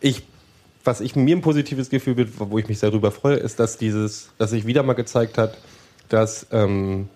Ich, 0.00 0.22
was 0.84 1.00
ich 1.00 1.16
mir 1.16 1.36
ein 1.36 1.40
positives 1.42 1.88
Gefühl 1.90 2.14
bin, 2.14 2.30
wo 2.36 2.58
ich 2.58 2.68
mich 2.68 2.78
sehr 2.78 2.90
darüber 2.90 3.10
freue, 3.10 3.36
ist, 3.36 3.58
dass 3.58 3.78
dieses, 3.78 4.28
dass 4.38 4.50
sich 4.50 4.66
wieder 4.66 4.82
mal 4.82 4.92
gezeigt 4.94 5.38
hat, 5.38 5.56
dass 6.08 6.46
ähm, 6.52 7.08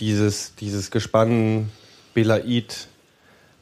dieses, 0.00 0.54
dieses 0.56 0.90
Gespann 0.90 1.70
Belaid, 2.14 2.88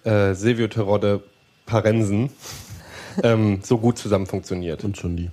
äh, 0.05 0.34
Silvio 0.34 0.68
Terodde, 0.68 1.22
Parensen 1.66 2.30
ähm, 3.22 3.61
so 3.62 3.78
gut 3.78 3.99
zusammen 3.99 4.26
funktioniert. 4.26 4.84
Und 4.84 5.01
die. 5.03 5.30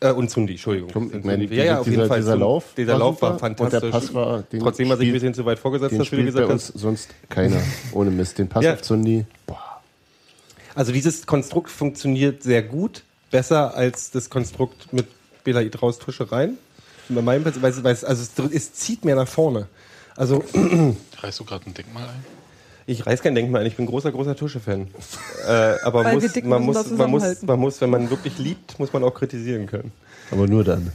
Äh, 0.00 0.12
und 0.12 0.30
Zundi, 0.30 0.52
Entschuldigung. 0.54 0.90
Komm, 0.92 1.10
ich 1.16 1.24
meine, 1.24 1.44
ja, 1.46 1.64
ja, 1.64 1.78
auf 1.80 1.84
dieser- 1.84 1.96
jeden 1.98 2.08
Fall. 2.08 2.18
dieser 2.20 2.36
Lauf 2.36 2.66
dieser 2.76 2.92
war 2.92 2.98
Lauf 3.00 3.20
war 3.22 3.32
super 3.34 3.46
und 3.46 3.58
der 3.72 3.80
fantastisch. 3.80 3.90
Pass 3.90 4.14
war- 4.14 4.42
den 4.42 4.60
Trotzdem 4.60 4.90
er 4.90 4.96
sich 4.96 5.08
ein 5.08 5.12
bisschen 5.12 5.34
zu 5.34 5.44
weit 5.44 5.58
vorgesetzt 5.58 5.92
Den 5.92 6.00
hat, 6.00 6.06
spielt 6.06 6.22
bei 6.22 6.26
gesagt 6.26 6.50
uns 6.50 6.68
hast. 6.72 6.78
sonst 6.80 7.14
keiner. 7.28 7.60
Ohne 7.92 8.10
Mist. 8.10 8.38
Den 8.38 8.48
Pass 8.48 8.64
Ja. 8.64 8.74
auf 8.74 8.82
Zundi. 8.82 9.24
Also 10.78 10.92
dieses 10.92 11.26
Konstrukt 11.26 11.70
funktioniert 11.72 12.44
sehr 12.44 12.62
gut. 12.62 13.02
Besser 13.32 13.74
als 13.74 14.12
das 14.12 14.30
Konstrukt 14.30 14.92
mit 14.92 15.06
Belaid 15.42 15.82
raus, 15.82 15.98
Tusche 15.98 16.30
rein. 16.30 16.56
Bei 17.08 17.20
meinem, 17.20 17.44
weil, 17.44 17.72
es- 17.72 17.82
weil 17.82 17.92
es, 17.92 18.04
also 18.04 18.22
es, 18.22 18.52
es 18.52 18.72
zieht 18.74 19.04
mehr 19.04 19.16
nach 19.16 19.26
vorne. 19.26 19.66
Also 20.14 20.44
Reißt 21.20 21.40
du 21.40 21.44
gerade 21.44 21.66
ein 21.66 21.74
Denkmal 21.74 22.04
ein? 22.04 22.24
ich 22.86 23.04
reiß 23.04 23.22
kein 23.22 23.34
Denkmal 23.34 23.62
ein, 23.62 23.66
ich 23.66 23.74
bin 23.76 23.86
großer, 23.86 24.12
großer 24.12 24.36
Tusche-Fan. 24.36 24.86
äh, 25.48 25.50
aber 25.82 26.04
wir 26.12 26.12
muss, 26.14 26.42
man, 26.44 26.62
muss, 26.62 26.90
man, 26.92 27.10
muss, 27.10 27.42
man 27.42 27.58
muss, 27.58 27.80
wenn 27.80 27.90
man 27.90 28.08
wirklich 28.08 28.38
liebt, 28.38 28.78
muss 28.78 28.92
man 28.92 29.02
auch 29.02 29.14
kritisieren 29.14 29.66
können. 29.66 29.90
Aber 30.30 30.46
nur 30.46 30.62
dann. 30.62 30.92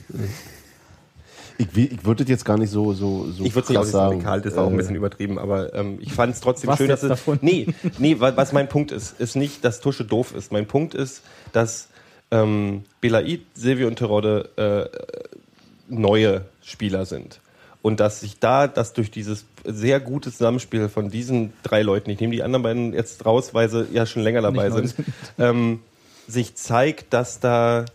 Ich, 1.58 1.68
ich 1.78 2.04
würde 2.06 2.24
das 2.24 2.30
jetzt 2.32 2.46
gar 2.46 2.58
nicht 2.58 2.72
so, 2.72 2.94
so, 2.94 3.28
so 3.32 3.44
Ich 3.44 3.54
würde 3.56 3.72
es 3.74 3.78
nicht 3.80 3.92
sagen. 3.92 4.14
radikal, 4.16 4.42
das 4.42 4.56
war 4.56 4.64
auch 4.64 4.68
ein 4.70 4.74
Äh, 4.74 4.78
bisschen 4.78 4.96
übertrieben, 4.96 5.38
aber 5.38 5.74
ähm, 5.74 5.98
ich 6.02 6.12
fand 6.14 6.34
es 6.34 6.40
trotzdem 6.42 6.70
Was 6.70 6.78
schön, 6.78 6.88
dass 6.88 7.04
es, 7.04 7.10
davon? 7.10 7.38
Nee, 7.42 7.68
nee, 8.00 8.20
wa- 8.20 8.34
was 8.36 8.54
mein 8.54 8.68
Punkt 8.70 8.92
ist, 8.92 9.20
ist 9.20 9.36
nicht, 9.36 9.64
dass 9.64 9.80
Tusche 9.80 10.04
doof 10.06 10.34
ist. 10.36 10.52
Mein 10.52 10.66
Punkt 10.66 10.96
ist, 10.96 11.22
dass 11.52 11.90
ähm, 12.32 12.84
Belaid, 13.02 13.42
Silvio 13.54 13.88
und 13.88 13.98
Terodde 13.98 14.50
äh, 14.56 15.94
neue 15.94 16.46
Spieler 16.64 17.06
sind. 17.06 17.40
Und 17.84 18.00
dass 18.00 18.22
sich 18.22 18.40
da, 18.40 18.68
dass 18.68 18.94
durch 18.94 19.12
dieses 19.12 19.46
sehr 19.66 20.00
gute 20.00 20.32
Zusammenspiel 20.32 20.88
von 20.90 21.10
diesen 21.10 21.52
drei 21.64 21.82
Leuten, 21.84 22.10
ich 22.10 22.20
nehme 22.20 22.34
die 22.34 22.42
anderen 22.42 22.64
beiden 22.64 22.94
jetzt 22.94 23.26
raus, 23.26 23.54
weil 23.54 23.70
sie 23.70 23.86
ja 23.92 24.06
schon 24.06 24.24
länger 24.24 24.42
dabei 24.42 24.70
Nicht 24.70 24.76
neu 24.76 24.88
sind, 24.88 24.96
ähm, 25.38 25.80
sich 26.28 26.56
zeigt, 26.56 27.14
dass 27.14 27.40
da 27.42 27.86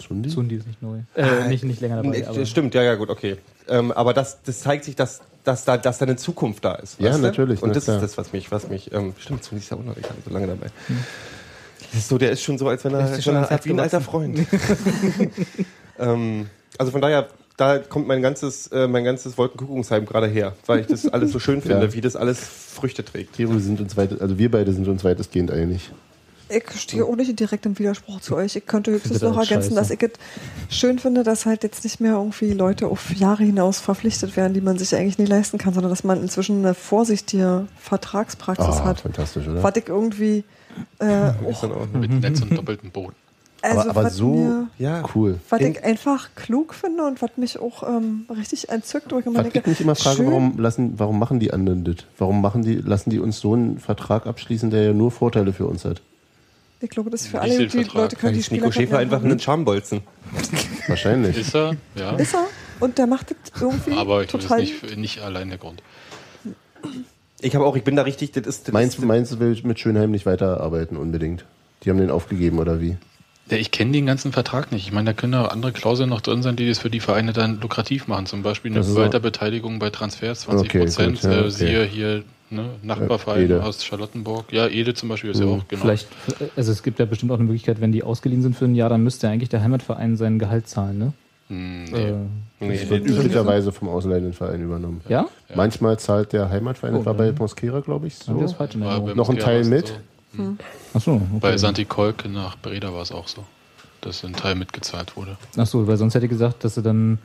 Zundi? 0.00 0.28
Zundi 0.28 0.56
ist 0.56 0.66
nicht 0.66 0.80
neu. 0.82 0.98
Äh, 1.14 1.48
nicht, 1.48 1.64
nicht 1.64 1.80
länger 1.80 1.96
dabei. 1.96 2.08
Nee, 2.10 2.24
aber 2.24 2.46
Stimmt, 2.46 2.74
ja, 2.74 2.82
ja, 2.82 2.94
gut, 2.94 3.10
okay. 3.10 3.36
Ähm, 3.68 3.92
aber 3.92 4.14
das, 4.14 4.42
das 4.42 4.60
zeigt 4.60 4.84
sich, 4.84 4.94
dass, 4.96 5.20
dass, 5.44 5.64
da, 5.64 5.76
dass 5.76 5.98
da 5.98 6.06
eine 6.06 6.16
Zukunft 6.16 6.64
da 6.64 6.74
ist. 6.76 7.00
Ja, 7.00 7.12
du? 7.12 7.18
natürlich, 7.18 7.62
Und 7.62 7.74
das 7.74 7.84
klar. 7.84 7.96
ist 7.96 8.02
das, 8.02 8.18
was 8.18 8.32
mich, 8.32 8.50
was 8.52 8.68
mich, 8.68 8.92
ähm, 8.92 9.14
stimmt, 9.18 9.42
Zundi 9.44 9.62
ist 9.62 9.70
ja 9.70 9.76
auch 9.76 9.84
noch 9.84 9.96
nicht 9.96 10.08
so 10.24 10.32
lange 10.32 10.46
dabei. 10.46 10.66
Das 11.90 12.00
ist 12.00 12.08
so, 12.08 12.18
der 12.18 12.30
ist 12.30 12.42
schon 12.42 12.58
so, 12.58 12.68
als 12.68 12.84
wenn 12.84 12.94
er, 12.94 13.00
als 13.00 13.24
schon 13.24 13.34
er 13.34 13.48
Herz 13.48 13.64
wie 13.64 13.70
ein 13.70 13.80
alter 13.80 14.00
Freund. 14.00 14.38
ähm, 15.98 16.48
also 16.78 16.92
von 16.92 17.00
daher, 17.00 17.28
da 17.56 17.78
kommt 17.78 18.06
mein 18.06 18.22
ganzes, 18.22 18.68
äh, 18.68 18.86
mein 18.86 19.04
ganzes 19.04 19.36
Wolkenkuckucksheim 19.36 20.06
gerade 20.06 20.28
her, 20.28 20.54
weil 20.66 20.80
ich 20.80 20.86
das 20.86 21.08
alles 21.08 21.32
so 21.32 21.40
schön 21.40 21.60
finde, 21.62 21.86
Ja. 21.86 21.92
wie 21.92 22.00
das 22.00 22.14
alles 22.14 22.38
Früchte 22.40 23.04
trägt. 23.04 23.34
Theo, 23.34 23.50
wir 23.50 23.60
sind 23.60 23.80
uns 23.80 23.96
weit, 23.96 24.20
also 24.20 24.38
wir 24.38 24.50
beide 24.50 24.72
sind 24.72 24.86
uns 24.86 25.02
weitestgehend 25.02 25.50
einig. 25.50 25.90
Ich 26.50 26.80
stehe 26.80 27.04
auch 27.04 27.14
nicht 27.16 27.38
direkt 27.38 27.66
im 27.66 27.78
Widerspruch 27.78 28.20
zu 28.20 28.34
euch. 28.36 28.56
Ich 28.56 28.64
könnte 28.66 28.90
höchstens 28.90 29.20
noch 29.20 29.36
das 29.36 29.50
ergänzen, 29.50 29.74
dass 29.76 29.90
ich 29.90 30.02
es 30.02 30.10
schön 30.74 30.98
finde, 30.98 31.22
dass 31.22 31.44
halt 31.46 31.62
jetzt 31.62 31.84
nicht 31.84 32.00
mehr 32.00 32.12
irgendwie 32.12 32.52
Leute 32.52 32.86
auf 32.86 33.14
Jahre 33.14 33.44
hinaus 33.44 33.80
verpflichtet 33.80 34.36
werden, 34.36 34.54
die 34.54 34.60
man 34.60 34.78
sich 34.78 34.94
eigentlich 34.94 35.18
nicht 35.18 35.28
leisten 35.28 35.58
kann, 35.58 35.74
sondern 35.74 35.90
dass 35.90 36.04
man 36.04 36.20
inzwischen 36.22 36.58
eine 36.64 36.74
vorsichtige 36.74 37.66
Vertragspraxis 37.78 38.66
Ah, 38.66 38.84
hat. 38.84 39.00
fantastisch, 39.00 39.46
oder? 39.46 39.62
Was 39.62 39.76
ich 39.76 39.88
irgendwie 39.88 40.44
äh, 40.98 41.06
dann 41.06 41.36
auch, 41.72 41.86
Mit 41.92 42.10
Netz 42.20 42.40
und 42.40 42.56
doppeltem 42.56 42.90
Boden. 42.90 43.14
also 43.62 43.80
aber 43.80 43.90
aber 43.90 44.04
was 44.04 44.14
so 44.14 44.32
mir, 44.34 44.68
ja. 44.78 45.02
cool. 45.14 45.38
was 45.50 45.60
In- 45.60 45.72
ich 45.72 45.84
einfach 45.84 46.30
klug 46.36 46.74
finde 46.74 47.04
und 47.04 47.20
was 47.20 47.30
mich 47.36 47.58
auch 47.58 47.82
ähm, 47.82 48.24
richtig 48.34 48.68
entzückt, 48.68 49.10
wo 49.12 49.18
ich 49.18 49.26
immer 49.26 49.40
Was 49.44 49.52
ich 49.52 49.66
mich 49.66 49.80
immer 49.80 49.96
frage, 49.96 50.24
warum, 50.26 50.58
lassen, 50.58 50.94
warum 50.98 51.18
machen 51.18 51.40
die 51.40 51.52
anderen 51.52 51.84
das? 51.84 51.96
Warum 52.18 52.40
machen 52.40 52.62
die, 52.62 52.76
lassen 52.76 53.10
die 53.10 53.18
uns 53.18 53.40
so 53.40 53.54
einen 53.54 53.78
Vertrag 53.80 54.26
abschließen, 54.26 54.70
der 54.70 54.82
ja 54.84 54.92
nur 54.92 55.10
Vorteile 55.10 55.52
für 55.52 55.66
uns 55.66 55.84
hat? 55.84 56.00
Ich 56.80 56.90
glaube, 56.90 57.10
das 57.10 57.22
ist 57.22 57.28
für 57.28 57.40
alle, 57.40 57.58
die 57.58 57.68
Vertrag? 57.68 57.94
Leute 57.94 58.16
können 58.16 58.34
die 58.34 58.42
Spieler 58.42 58.62
Nico 58.62 58.72
Schäfer 58.72 58.98
einfach 58.98 59.22
ein 59.22 59.38
Schambolzen. 59.38 60.02
Wahrscheinlich. 60.86 61.36
Ist 61.36 61.54
er, 61.54 61.76
ja. 61.94 62.12
Ist 62.16 62.34
er? 62.34 62.46
Und 62.80 62.98
der 62.98 63.06
macht 63.06 63.30
das 63.30 63.60
irgendwie 63.60 63.92
Aber 63.92 64.22
ich 64.22 64.28
glaube, 64.28 64.42
das 64.42 64.48
total. 64.48 64.62
ist 64.62 64.82
nicht, 64.82 64.96
nicht 64.96 65.20
allein 65.20 65.48
der 65.48 65.58
Grund. 65.58 65.82
Ich 67.40 67.54
habe 67.54 67.64
auch, 67.66 67.76
ich 67.76 67.84
bin 67.84 67.96
da 67.96 68.02
richtig, 68.02 68.32
das 68.32 68.46
ist, 68.46 68.68
das 68.68 68.72
Mainz, 68.72 68.94
ist, 68.94 69.04
Mainz 69.04 69.38
will 69.38 69.56
mit 69.64 69.78
Schönheim 69.78 70.10
nicht 70.10 70.26
weiterarbeiten 70.26 70.96
unbedingt. 70.96 71.44
Die 71.84 71.90
haben 71.90 71.98
den 71.98 72.10
aufgegeben, 72.10 72.58
oder 72.58 72.80
wie? 72.80 72.96
Ja, 73.50 73.56
ich 73.56 73.70
kenne 73.70 73.92
den 73.92 74.06
ganzen 74.06 74.32
Vertrag 74.32 74.72
nicht. 74.72 74.86
Ich 74.86 74.92
meine, 74.92 75.06
da 75.06 75.12
können 75.14 75.34
auch 75.34 75.48
andere 75.50 75.72
Klauseln 75.72 76.10
noch 76.10 76.20
drin 76.20 76.42
sein, 76.42 76.56
die 76.56 76.68
das 76.68 76.78
für 76.80 76.90
die 76.90 77.00
Vereine 77.00 77.32
dann 77.32 77.60
lukrativ 77.60 78.06
machen. 78.06 78.26
Zum 78.26 78.42
Beispiel 78.42 78.70
eine 78.72 78.80
Das. 78.80 78.94
Weiterbeteiligung 78.94 79.78
bei 79.78 79.90
Transfers, 79.90 80.42
20 80.42 80.68
Okay, 80.68 80.78
Prozent. 80.80 81.20
gut, 81.20 81.22
ja, 81.24 81.30
äh, 81.30 81.40
okay. 81.40 81.50
Siehe 81.50 81.84
hier 81.84 82.24
ne, 82.50 82.70
Nachbarverein 82.82 83.42
Ede. 83.44 83.62
aus 83.62 83.84
Charlottenburg. 83.84 84.52
Ja, 84.52 84.66
Ede 84.68 84.94
zum 84.94 85.08
Beispiel 85.08 85.30
ist 85.30 85.40
ja 85.40 85.46
Mhm. 85.46 85.52
auch 85.60 85.68
genau. 85.68 85.82
Vielleicht, 85.82 86.08
also 86.56 86.72
es 86.72 86.82
gibt 86.82 86.98
ja 86.98 87.04
bestimmt 87.04 87.30
auch 87.32 87.36
eine 87.36 87.44
Möglichkeit, 87.44 87.80
wenn 87.80 87.92
die 87.92 88.02
ausgeliehen 88.02 88.42
sind 88.42 88.56
für 88.56 88.64
ein 88.66 88.74
Jahr, 88.74 88.88
dann 88.88 89.02
müsste 89.02 89.28
eigentlich 89.28 89.48
der 89.48 89.62
Heimatverein 89.62 90.16
sein 90.16 90.38
Gehalt 90.38 90.68
zahlen, 90.68 90.98
ne? 90.98 91.12
Hm, 91.48 91.84
nee. 91.84 91.96
Äh, 91.98 92.14
nee, 92.60 92.78
Das 92.78 92.90
wird 92.90 93.06
üblicherweise 93.06 93.72
vom 93.72 93.88
ausleihenden 93.88 94.32
Verein 94.34 94.62
übernommen. 94.62 95.00
ja? 95.08 95.26
Manchmal 95.54 95.98
zahlt 95.98 96.32
der 96.34 96.50
Heimatverein, 96.50 96.94
das 96.94 97.02
Oh, 97.02 97.06
war 97.06 97.14
bei 97.14 97.32
Mosquera, 97.32 97.80
glaube 97.80 98.06
ich, 98.06 98.14
wir 98.28 98.34
das 98.40 98.50
so. 98.50 98.56
falsch 98.58 98.74
Noch 98.76 99.30
ein 99.30 99.38
Teil 99.38 99.64
mit? 99.64 99.94
So. 100.36 100.56
Achso, 100.92 101.12
okay. 101.14 101.22
Bei 101.40 101.56
Santi 101.56 101.86
Kolke 101.86 102.28
nach 102.28 102.58
Breda 102.58 102.92
war 102.92 103.00
es 103.02 103.12
auch 103.12 103.28
so. 103.28 103.44
dass 104.02 104.22
ein 104.24 104.34
Teil 104.34 104.54
mitgezahlt 104.54 105.16
wurde. 105.16 105.36
Ach 105.56 105.66
so, 105.66 105.86
weil 105.88 105.96
sonst 105.96 106.14
hätte 106.14 106.26
ich 106.26 106.30
gesagt, 106.30 106.62
dass 106.64 106.74
sie 106.76 106.82
dann, 106.82 107.18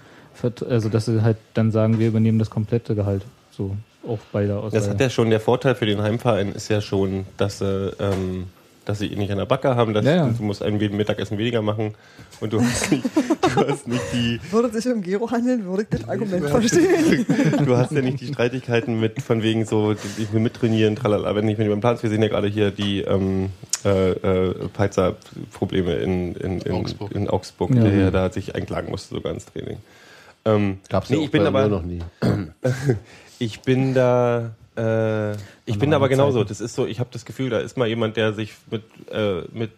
also 0.67 0.89
dass 0.89 1.05
sie 1.05 1.21
halt 1.21 1.37
dann 1.53 1.71
sagen, 1.71 1.99
wir 1.99 2.07
übernehmen 2.07 2.39
das 2.39 2.49
komplette 2.49 2.95
Gehalt. 2.95 3.23
So, 3.51 3.75
auch 4.07 4.19
bei 4.31 4.45
der 4.45 4.55
Das 4.55 4.65
Ausleihe. 4.65 4.89
hat 4.89 4.99
ja 5.01 5.09
schon, 5.09 5.29
der 5.29 5.39
Vorteil 5.39 5.75
für 5.75 5.85
den 5.85 6.01
Heimverein 6.01 6.51
ist 6.53 6.69
ja 6.69 6.81
schon, 6.81 7.25
dass 7.37 7.59
sie, 7.59 7.93
ähm, 7.99 8.45
dass 8.85 8.99
sie 8.99 9.07
ihn 9.07 9.19
nicht 9.19 9.31
an 9.31 9.37
der 9.37 9.45
Backe 9.45 9.75
haben, 9.77 9.93
dass 9.93 10.03
Ja, 10.05 10.15
ja. 10.15 10.27
du 10.29 10.43
musst 10.43 10.61
ein 10.61 10.77
Mittagessen 10.77 11.37
weniger 11.37 11.61
machen 11.61 11.93
und 12.41 12.51
du 12.51 12.59
hast 12.61 12.91
nicht, 12.91 13.05
du 13.55 13.67
hast 13.67 13.87
nicht 13.87 14.01
die, 14.11 14.41
Würde 14.51 14.67
es 14.75 14.83
sich 14.83 14.91
um 14.93 15.01
Gero 15.01 15.31
handeln, 15.31 15.63
würde 15.65 15.83
ich 15.83 15.89
das 15.89 16.09
Argument 16.09 16.49
verstehen. 16.49 17.25
du 17.65 17.77
hast 17.77 17.93
ja 17.93 18.01
nicht 18.01 18.19
die 18.19 18.27
Streitigkeiten 18.27 18.99
mit 18.99 19.21
von 19.21 19.41
wegen 19.41 19.65
so, 19.65 19.93
ich 20.17 20.33
will 20.33 20.41
mittrainieren, 20.41 20.97
tralala, 20.97 21.33
wenn 21.33 21.47
ich 21.47 21.57
wenn 21.57 21.65
ich 21.67 21.71
beim 21.71 21.79
Plan, 21.79 21.97
wir 22.01 22.09
sehen 22.09 22.21
ja 22.21 22.27
gerade 22.27 22.49
hier 22.49 22.71
die 22.71 23.01
ähm, 23.03 23.51
äh, 23.85 24.11
äh, 24.11 24.53
Peizer-Probleme 24.73 25.93
in, 25.95 26.35
in, 26.35 26.59
in 26.59 26.71
Augsburg. 26.73 27.11
in 27.13 27.29
Augsburg 27.29 27.73
Ja. 27.75 27.83
der 27.83 27.95
ja 27.95 28.11
da 28.11 28.29
sich 28.31 28.53
einklagen 28.53 28.89
musste 28.91 29.15
sogar 29.15 29.33
ins 29.33 29.45
Training. 29.45 29.77
Ähm, 30.45 30.79
Gab's 30.89 31.09
nee, 31.09 31.15
ja 31.15 31.21
auch 31.21 31.25
ich 31.25 31.31
bin 31.31 31.41
bei 31.43 31.47
aber 31.47 31.63
mir 31.63 31.69
noch 31.69 31.83
nie. 31.83 31.99
Ich 33.39 33.61
bin 33.61 33.93
da. 33.93 34.51
Äh, 34.75 35.33
ich 35.65 35.77
bin 35.79 35.93
aber 35.93 36.09
genauso. 36.09 36.39
Zeiten. 36.39 36.49
Das 36.49 36.61
ist 36.61 36.75
so, 36.75 36.85
ich 36.85 36.99
habe 36.99 37.09
das 37.13 37.25
Gefühl, 37.25 37.49
da 37.49 37.59
ist 37.59 37.77
mal 37.77 37.87
jemand, 37.87 38.17
der 38.17 38.33
sich 38.33 38.53
mit, 38.71 38.83
äh, 39.11 39.41
mit 39.53 39.71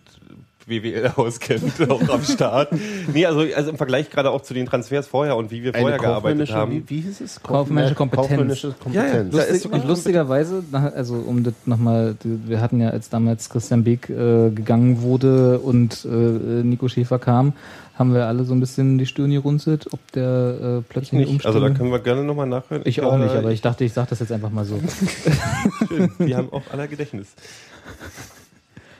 WWL 0.68 1.12
auskennt, 1.18 1.90
auch 1.92 2.08
am 2.10 2.24
Start. 2.24 2.70
Nee, 3.14 3.26
also, 3.26 3.42
also 3.56 3.70
im 3.70 3.78
Vergleich 3.78 4.10
gerade 4.10 4.32
auch 4.32 4.42
zu 4.42 4.54
den 4.56 4.66
Transfers 4.66 5.06
vorher 5.06 5.36
und 5.36 5.52
wie 5.52 5.64
wir 5.64 5.74
vorher 5.74 6.00
gearbeitet 6.00 6.52
haben. 6.54 6.72
Wie, 6.72 6.84
wie 6.90 7.02
hieß 7.02 7.22
es? 7.22 7.44
Kaufmännische 7.44 7.94
Kompetenz. 7.94 8.30
Kaufmännische 8.30 8.72
Kompetenz. 8.80 9.12
Ja, 9.36 9.42
ja. 9.42 9.48
Lustig, 9.52 9.72
ist- 9.72 9.86
lustigerweise, 9.88 10.64
also 10.96 11.16
um 11.16 11.44
das 11.44 11.54
nochmal, 11.66 12.16
wir 12.24 12.62
hatten 12.62 12.80
ja, 12.82 12.90
als 12.90 13.10
damals 13.10 13.50
Christian 13.50 13.84
Beek 13.84 14.10
äh, 14.10 14.50
gegangen 14.50 15.02
wurde 15.02 15.60
und 15.60 16.04
äh, 16.06 16.08
Nico 16.08 16.88
Schäfer 16.88 17.20
kam, 17.20 17.54
haben 17.98 18.14
wir 18.14 18.26
alle 18.28 18.44
so 18.44 18.54
ein 18.54 18.60
bisschen 18.60 18.98
die 18.98 19.06
Stirn 19.06 19.32
gerunzelt, 19.32 19.88
ob 19.94 20.00
der 20.12 20.80
äh, 20.80 20.82
plötzlich 20.88 21.28
Nicht. 21.28 21.46
Also 21.46 21.60
da 21.60 21.70
können 21.70 21.92
wir 21.92 22.00
gerne 22.00 22.24
nochmal 22.24 22.48
nachhören. 22.48 22.82
Ich 22.86 23.02
auch 23.02 23.18
nicht, 23.18 23.32
aber 23.34 23.52
ich 23.52 23.62
dachte, 23.62 23.84
ich 23.86 23.94
sage 23.94 24.08
das 24.10 24.20
jetzt 24.20 24.32
einfach 24.32 24.50
mal 24.52 24.66
so. 24.66 24.80
schön. 25.88 26.12
Die 26.20 26.36
haben 26.36 26.52
auch 26.52 26.64
aller 26.72 26.88
Gedächtnis. 26.88 27.28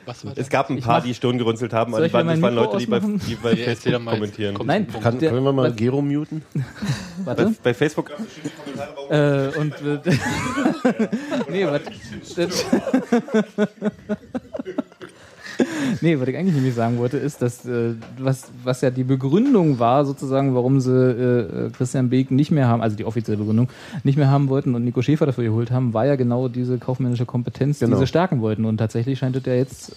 Was 0.06 0.24
war 0.24 0.34
Es 0.36 0.50
gab 0.50 0.70
ein 0.70 0.78
Ich 0.78 0.84
paar, 0.86 1.00
mach- 1.00 1.04
die 1.06 1.16
Stirn 1.16 1.38
gerunzelt 1.40 1.74
haben, 1.74 1.96
aber 1.96 2.06
ich 2.06 2.12
die 2.12 2.14
waren, 2.14 2.28
mir 2.28 2.34
das 2.34 2.42
waren 2.44 2.54
Mikro 2.54 2.72
Leute, 2.74 2.78
die 2.78 2.86
bei, 2.86 3.00
die 3.00 3.36
bei 3.36 3.54
Ja, 3.54 3.66
Facebook 3.66 4.06
kommentieren. 4.06 4.54
Komm. 4.56 4.68
Nein. 4.68 4.88
Kann, 5.02 5.18
der- 5.20 5.32
können 5.32 5.44
wir 5.44 5.52
mal 5.52 5.70
was- 5.72 5.76
Gero 5.76 6.02
muten? 6.02 6.44
Bei, 6.54 6.62
Warte. 7.26 7.56
bei 7.64 7.74
Facebook 7.74 8.12
Äh, 9.10 9.48
und 9.58 9.74
nee, 11.50 11.66
was 11.66 11.82
das- 12.36 12.66
Nee, 16.02 16.20
was 16.20 16.28
ich 16.28 16.36
eigentlich 16.38 16.56
nämlich 16.56 16.74
sagen 16.76 16.98
wollte, 16.98 17.18
ist, 17.18 17.42
dass 17.42 17.66
äh, 17.66 17.94
was, 18.18 18.50
was 18.64 18.82
ja 18.82 18.90
die 18.90 19.04
Begründung 19.04 19.80
war, 19.80 20.06
sozusagen, 20.06 20.54
warum 20.56 20.80
sie 20.82 20.92
äh, 20.92 21.66
äh, 21.68 21.70
Christian 21.72 22.10
Beek 22.10 22.32
nicht 22.32 22.52
mehr 22.52 22.68
haben, 22.68 22.82
also 22.82 22.96
die 22.98 23.06
offizielle 23.06 23.38
Begründung, 23.38 23.70
nicht 24.04 24.18
mehr 24.18 24.30
haben 24.30 24.50
wollten 24.50 24.76
und 24.76 24.84
Nico 24.84 25.02
Schäfer 25.02 25.26
dafür 25.26 25.44
geholt 25.46 25.72
haben, 25.72 25.94
war 25.94 26.06
ja 26.06 26.16
genau 26.16 26.48
diese 26.48 26.78
kaufmännische 26.78 27.26
Kompetenz, 27.26 27.80
Genau. 27.80 27.96
die 27.96 28.00
sie 28.02 28.08
stärken 28.08 28.42
wollten. 28.42 28.66
Und 28.66 28.78
tatsächlich 28.78 29.20
scheint 29.20 29.36
es 29.36 29.46
ja 29.46 29.54
jetzt 29.54 29.96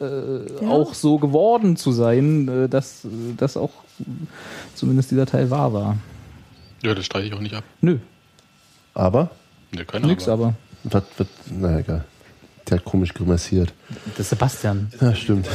äh, 0.00 0.04
äh, 0.04 0.40
Ja. 0.62 0.68
auch 0.68 0.94
so 0.94 1.18
geworden 1.18 1.76
zu 1.76 1.92
sein, 1.92 2.48
äh, 2.48 2.68
dass 2.68 3.06
das 3.36 3.56
auch 3.56 3.70
äh, 4.00 4.04
zumindest 4.74 5.10
dieser 5.10 5.26
Teil 5.26 5.50
wahr 5.50 5.72
war. 5.72 5.96
Ja, 6.82 6.94
das 6.94 7.06
streite 7.06 7.26
ich 7.26 7.34
auch 7.34 7.40
nicht 7.40 7.54
ab. 7.54 7.64
Nö, 7.80 7.98
Aber? 8.94 9.30
Ne, 9.74 9.84
keine 9.84 10.06
nix 10.06 10.28
aber. 10.28 10.54
Was, 10.84 11.02
was, 11.18 11.26
na 11.50 11.78
egal. 11.80 12.04
Der 12.68 12.78
hat 12.78 12.84
komisch 12.84 13.14
grimassiert. 13.14 13.72
Das 14.10 14.20
ist 14.20 14.30
Sebastian. 14.30 14.92
Ja, 15.00 15.14
stimmt. 15.14 15.48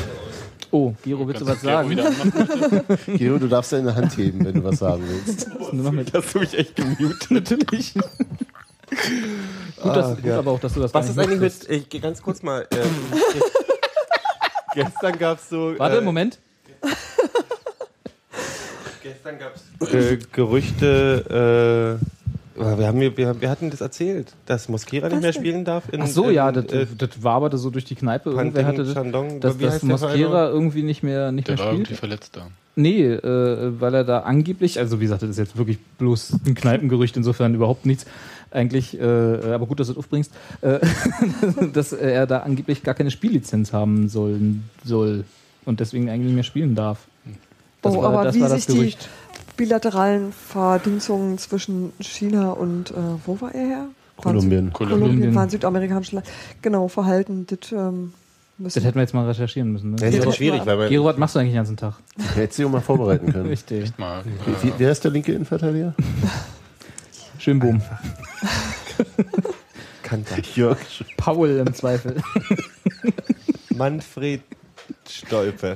Oh, 0.72 0.95
Gero, 1.03 1.28
willst 1.28 1.41
du 1.41 1.45
was 1.45 1.61
sagen? 1.61 1.89
Gero, 3.05 3.38
du 3.38 3.47
darfst 3.47 3.74
deine 3.74 3.93
Hand 3.93 4.18
heben, 4.18 4.43
wenn 4.43 4.55
du 4.55 4.64
was 4.64 4.80
sagen 4.80 5.03
willst. 5.07 5.47
Nur 5.72 5.84
noch 5.84 5.91
mit 5.91 6.11
hast 6.11 6.34
du 6.34 6.39
mich 6.39 6.57
echt 6.57 6.76
gemutet. 6.76 7.30
Natürlich. 7.30 7.93
gut, 7.93 8.03
dass, 9.84 10.20
gut 10.20 10.32
aber 10.32 10.51
auch, 10.51 10.59
dass 10.59 10.74
du 10.74 10.80
das 10.80 10.91
Was 10.91 11.09
ist 11.09 11.20
eigentlich 11.20 11.39
mit, 11.39 11.70
ich 11.70 11.89
gehe 11.89 12.01
ganz 12.01 12.24
kurz 12.24 12.41
mal, 12.41 12.68
ähm, 12.72 12.80
gestern 14.74 15.20
gab 15.20 15.38
es 15.38 15.49
so, 15.49 15.76
Warte, 15.78 15.97
äh, 15.97 16.01
Moment. 16.01 16.39
gestern 19.03 19.38
gab 19.38 19.53
es 19.80 19.93
äh, 19.93 20.18
Gerüchte, 20.32 21.99
äh, 21.99 22.22
wir, 22.55 22.87
haben, 22.87 22.99
wir, 22.99 23.41
wir, 23.41 23.49
hatten 23.49 23.69
das 23.69 23.81
erzählt, 23.81 24.33
dass 24.45 24.69
Mosquera 24.69 25.09
nicht 25.09 25.21
mehr 25.21 25.33
spielen 25.33 25.65
darf. 25.65 25.91
In, 25.91 26.01
Ach 26.01 26.07
so, 26.07 26.29
in, 26.29 26.35
ja, 26.35 26.51
das, 26.51 26.65
äh, 26.65 26.85
das 26.97 27.23
waberte 27.23 27.57
so 27.57 27.69
durch 27.69 27.85
die 27.85 27.95
Kneipe. 27.95 28.31
Irgendwer 28.31 28.65
hatte 28.65 28.83
das, 28.83 28.93
Chandong, 28.93 29.39
dass, 29.39 29.57
dass 29.57 29.83
Mosquera 29.83 30.49
irgendwie 30.49 30.83
nicht 30.83 31.03
mehr, 31.03 31.31
nicht 31.31 31.47
Der 31.47 31.55
mehr 31.55 31.65
war 31.65 31.73
irgendwie 31.73 31.95
verletzt 31.95 32.35
da. 32.35 32.47
Nee, 32.75 33.05
äh, 33.05 33.79
weil 33.79 33.93
er 33.93 34.03
da 34.03 34.19
angeblich, 34.21 34.79
also 34.79 34.99
wie 34.99 35.03
gesagt, 35.03 35.21
das 35.21 35.29
ist 35.29 35.37
jetzt 35.37 35.57
wirklich 35.57 35.79
bloß 35.99 36.37
ein 36.45 36.55
Kneipengerücht, 36.55 37.15
insofern 37.15 37.53
überhaupt 37.53 37.85
nichts. 37.85 38.05
Eigentlich, 38.49 38.99
äh, 38.99 39.03
aber 39.03 39.65
gut, 39.65 39.79
dass 39.79 39.87
du 39.87 39.93
das 39.93 39.99
aufbringst, 39.99 40.31
äh, 40.61 40.79
dass 41.73 41.93
er 41.93 42.27
da 42.27 42.39
angeblich 42.39 42.83
gar 42.83 42.93
keine 42.93 43.11
Spiellizenz 43.11 43.73
haben 43.73 44.09
sollen, 44.09 44.69
soll 44.83 45.23
und 45.65 45.79
deswegen 45.79 46.09
eigentlich 46.09 46.27
nicht 46.27 46.35
mehr 46.35 46.43
spielen 46.43 46.75
darf. 46.75 47.07
Das 47.81 47.95
oh, 47.95 48.01
war, 48.01 48.13
aber 48.13 48.23
das 48.23 48.35
wie 48.35 48.41
war 48.41 48.49
das 48.49 48.65
sich 48.65 48.75
Gerücht. 48.75 49.03
die 49.03 49.22
bilateralen 49.57 50.31
Verdingungen 50.33 51.37
zwischen 51.37 51.93
China 51.99 52.51
und, 52.51 52.91
äh, 52.91 52.95
wo 53.25 53.39
war 53.41 53.53
er 53.53 53.67
her? 53.67 53.85
Kolumbien. 54.17 54.71
Kolumbien, 54.71 54.99
Kolumbien. 55.01 55.35
waren 55.35 55.49
südamerikanische 55.49 56.15
Land. 56.15 56.27
Genau, 56.61 56.87
verhalten. 56.87 57.45
Das, 57.47 57.71
ähm, 57.71 58.13
müssen 58.57 58.75
Das 58.75 58.83
hätten 58.85 58.95
wir 58.95 59.01
jetzt 59.01 59.13
mal 59.13 59.27
recherchieren 59.27 59.71
müssen. 59.73 59.97
Ja, 59.97 60.07
ist 60.07 60.19
Ne? 60.19 60.27
auch 60.27 60.33
schwierig, 60.33 60.65
weil 60.65 60.77
man, 60.77 60.89
Gero, 60.89 61.05
was 61.05 61.17
machst 61.17 61.35
du 61.35 61.39
eigentlich 61.39 61.51
den 61.53 61.57
ganzen 61.57 61.77
Tag? 61.77 61.95
Hättest 62.35 62.59
du 62.59 62.69
mal 62.69 62.81
vorbereiten 62.81 63.31
können. 63.31 63.45
Richtig. 63.47 63.91
Mal, 63.97 64.23
Wie, 64.61 64.69
äh, 64.69 64.73
wer 64.77 64.91
ist 64.91 65.03
der 65.03 65.11
linke 65.11 65.33
Innenverteidiger? 65.33 65.93
Schönbohm. 67.39 67.81
Kanter. 70.03 70.35
Jörg. 70.55 70.77
Paul 71.17 71.49
im 71.49 71.73
Zweifel. 71.73 72.21
Manfred 73.75 74.41
Stolpe. 75.09 75.73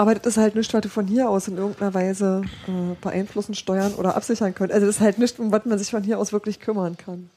Aber 0.00 0.14
das 0.14 0.26
ist 0.28 0.36
halt 0.38 0.54
nichts, 0.54 0.72
was 0.72 0.80
du 0.80 0.88
von 0.88 1.06
hier 1.06 1.28
aus 1.28 1.46
in 1.46 1.58
irgendeiner 1.58 1.92
Weise 1.92 2.40
äh, 2.66 2.70
beeinflussen, 3.02 3.54
steuern 3.54 3.92
oder 3.94 4.16
absichern 4.16 4.54
könnt. 4.54 4.72
Also 4.72 4.86
das 4.86 4.96
ist 4.96 5.00
halt 5.02 5.18
nichts, 5.18 5.38
um 5.38 5.52
was 5.52 5.66
man 5.66 5.78
sich 5.78 5.90
von 5.90 6.02
hier 6.02 6.18
aus 6.18 6.32
wirklich 6.32 6.58
kümmern 6.58 6.96
kann. 6.96 7.28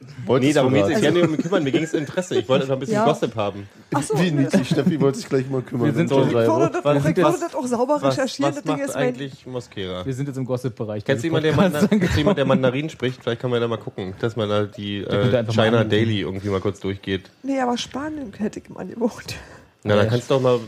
Nee, 0.00 0.08
Wolltest 0.26 0.56
darum 0.56 0.74
du 0.74 0.82
geht 0.84 0.96
es 0.96 1.02
gar 1.02 1.10
nicht 1.12 1.24
um 1.24 1.30
mich 1.30 1.40
kümmern, 1.42 1.62
mir 1.62 1.70
ging 1.70 1.84
es 1.84 1.94
Interesse. 1.94 2.34
Ich 2.36 2.48
wollte 2.48 2.64
einfach 2.64 2.74
ein 2.76 2.80
bisschen 2.80 2.94
Ja. 2.96 3.04
Gossip 3.04 3.36
haben. 3.36 3.68
Achso, 3.94 4.18
Wie 4.18 4.32
niedlich, 4.32 4.66
Steffi 4.68 5.00
wollte 5.00 5.18
sich 5.18 5.28
gleich 5.28 5.48
mal 5.48 5.62
kümmern. 5.62 5.86
Wir 5.86 5.94
sind 5.94 6.08
so- 6.08 6.24
ich 6.26 6.34
Euro. 6.34 6.66
das, 6.66 7.04
ich 7.06 7.22
was- 7.22 7.40
das 7.40 7.54
auch 7.54 7.66
sauber 7.66 7.98
Was, 8.00 8.16
recherchieren. 8.16 8.48
was 8.50 8.56
das 8.56 8.64
Ding 8.64 8.72
macht 8.78 8.88
ist, 8.88 8.94
mein, 8.96 9.04
eigentlich 9.08 9.46
Mosquera? 9.46 10.04
Wir 10.04 10.14
sind 10.14 10.26
jetzt 10.26 10.36
im 10.38 10.44
Gossip-Bereich. 10.44 11.04
Kennst 11.04 11.22
du 11.22 11.28
jemanden, 11.28 11.54
der, 11.56 12.34
der 12.34 12.44
Mandarin 12.46 12.90
spricht? 12.90 13.22
Vielleicht 13.22 13.40
kann 13.40 13.50
man 13.50 13.60
da 13.60 13.68
mal 13.68 13.78
gucken, 13.78 14.14
dass 14.20 14.34
man 14.34 14.48
da 14.48 14.64
die 14.64 15.02
äh, 15.04 15.30
mal 15.32 15.44
China. 15.52 15.84
Daily 15.84 16.20
irgendwie 16.22 16.48
mal 16.48 16.60
kurz 16.60 16.80
durchgeht. 16.80 17.30
nee, 17.44 17.60
aber 17.60 17.78
Spanien 17.78 18.32
hätte 18.36 18.58
ich 18.58 18.68
im 18.68 18.76
Angebot. 18.76 19.36
Na, 19.84 19.96
dann 19.96 20.08
kannst 20.08 20.28
du 20.30 20.34
doch 20.34 20.40
mal, 20.40 20.58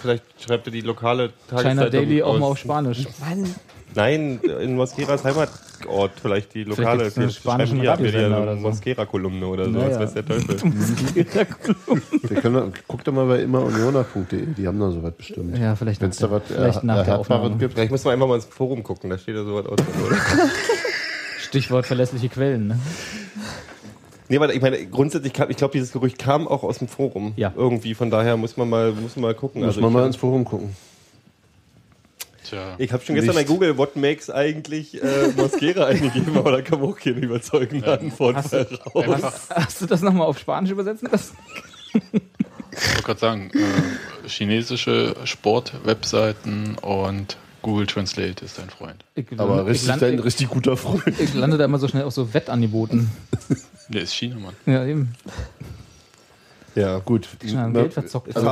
vielleicht 0.00 0.24
schreibt 0.42 0.66
ihr 0.66 0.72
die 0.72 0.80
lokale 0.80 1.30
Tageszeitung 1.48 1.78
China 1.78 1.90
Daily 1.90 2.22
auch 2.22 2.38
mal 2.38 2.46
auf 2.46 2.58
Spanisch. 2.58 3.04
Mann, 3.20 3.54
Nein, 3.94 4.40
in 4.60 4.76
Mosqueras 4.76 5.24
Heimatort 5.24 6.12
vielleicht 6.20 6.52
die 6.54 6.64
lokale. 6.64 7.04
gibt's 7.04 7.14
Vielleicht 7.14 7.36
spanischen 7.36 7.78
ab, 7.78 7.82
wir 7.84 7.90
Radiosender 7.92 8.28
die 8.36 8.42
oder 8.42 8.50
eine 8.52 8.60
so. 8.60 8.66
Mosquera-Kolumne 8.68 9.46
oder 9.46 9.64
so, 9.66 9.70
Naja. 9.70 9.88
was 9.90 9.98
weiß 10.00 10.14
der 10.14 10.26
Teufel. 10.26 10.56
Wir 11.14 12.40
können, 12.42 12.72
guck 12.88 13.04
doch 13.04 13.12
mal 13.12 13.26
bei 13.26 13.40
immerunioner.de, 13.42 14.46
die 14.54 14.66
haben 14.66 14.78
da 14.80 14.90
sowas 14.90 15.14
bestimmt. 15.16 15.56
Ja, 15.56 15.74
vielleicht 15.76 16.00
Wenn 16.02 16.08
nach 16.08 16.14
es 16.14 16.18
da 16.18 16.26
der, 16.26 16.36
was 16.36 16.42
vielleicht 16.48 16.82
äh, 16.82 16.86
nach 16.86 17.04
der 17.04 17.18
Aufnahme. 17.20 17.56
gibt. 17.56 17.72
Vielleicht 17.74 17.90
muss 17.92 18.04
man 18.04 18.14
einfach 18.14 18.26
mal 18.28 18.34
ins 18.34 18.44
Forum 18.46 18.82
gucken, 18.82 19.08
da 19.08 19.16
steht 19.16 19.36
ja 19.36 19.44
sowas 19.44 19.64
aus. 19.66 19.78
Oder? 20.06 20.16
Stichwort 21.40 21.86
verlässliche 21.86 22.28
Quellen. 22.28 22.68
Ne? 22.68 22.78
Nee, 24.28 24.36
aber 24.36 24.52
ich 24.52 24.60
meine, 24.60 24.84
grundsätzlich, 24.86 25.32
kam, 25.32 25.50
ich 25.50 25.56
glaube, 25.56 25.72
dieses 25.72 25.92
Gerücht 25.92 26.18
kam 26.18 26.48
auch 26.48 26.62
aus 26.64 26.78
dem 26.78 26.88
Forum. 26.88 27.32
Ja. 27.36 27.52
Irgendwie, 27.56 27.94
von 27.94 28.10
daher 28.10 28.36
muss 28.36 28.56
man 28.56 28.68
mal, 28.68 28.92
muss 28.92 29.14
man 29.16 29.22
mal 29.22 29.34
gucken. 29.34 29.60
Muss 29.62 29.68
Also 29.68 29.80
man 29.80 29.90
ich, 29.90 29.94
mal 29.96 30.06
ins 30.06 30.16
Forum 30.16 30.44
gucken. 30.44 30.74
Tja, 32.44 32.74
ich 32.78 32.92
habe 32.92 33.04
schon 33.04 33.16
gestern 33.16 33.34
bei. 33.34 33.44
Google, 33.44 33.76
what 33.76 33.96
makes 33.96 34.30
eigentlich 34.30 35.02
äh, 35.02 35.28
Mosquera 35.36 35.84
eingegeben, 35.86 36.36
aber 36.36 36.52
da 36.52 36.62
kam 36.62 36.82
auch 36.82 36.96
keine 36.96 37.18
überzeugende 37.18 37.98
Antwort 37.98 38.36
Hast 38.36 38.52
du- 38.52 38.66
raus. 38.94 39.48
Hast 39.50 39.80
du 39.82 39.86
das 39.86 40.00
nochmal 40.02 40.26
auf 40.28 40.38
Spanisch 40.38 40.70
übersetzen 40.70 41.08
lassen? 41.10 41.36
ich 41.92 42.02
wollte 42.90 43.02
gerade 43.02 43.20
sagen, 43.20 43.50
äh, 43.54 44.28
chinesische 44.28 45.16
Sport-Webseiten 45.24 46.76
und 46.82 47.36
Google 47.62 47.86
Translate 47.86 48.44
ist 48.44 48.58
dein 48.58 48.70
Freund. 48.70 49.04
Ich, 49.16 49.26
Aber 49.38 49.62
ich, 49.62 49.66
richtig, 49.68 49.88
lande, 49.88 50.06
dein 50.10 50.18
richtig 50.20 50.48
guter 50.48 50.76
Freund. 50.76 51.02
ich, 51.06 51.20
ich 51.20 51.34
lande 51.34 51.58
da 51.58 51.64
immer 51.64 51.78
so 51.78 51.88
schnell 51.88 52.04
auf 52.04 52.12
so 52.12 52.32
Wettangeboten. 52.32 53.10
Der 53.88 54.02
ist 54.02 54.12
China, 54.14 54.36
Mann. 54.36 54.54
Ja, 54.66 54.84
eben. 54.84 55.12
Ja. 56.74 56.98
Gut. 56.98 57.28
Na, 57.54 57.88
verzockt. 57.88 58.36
Also 58.36 58.46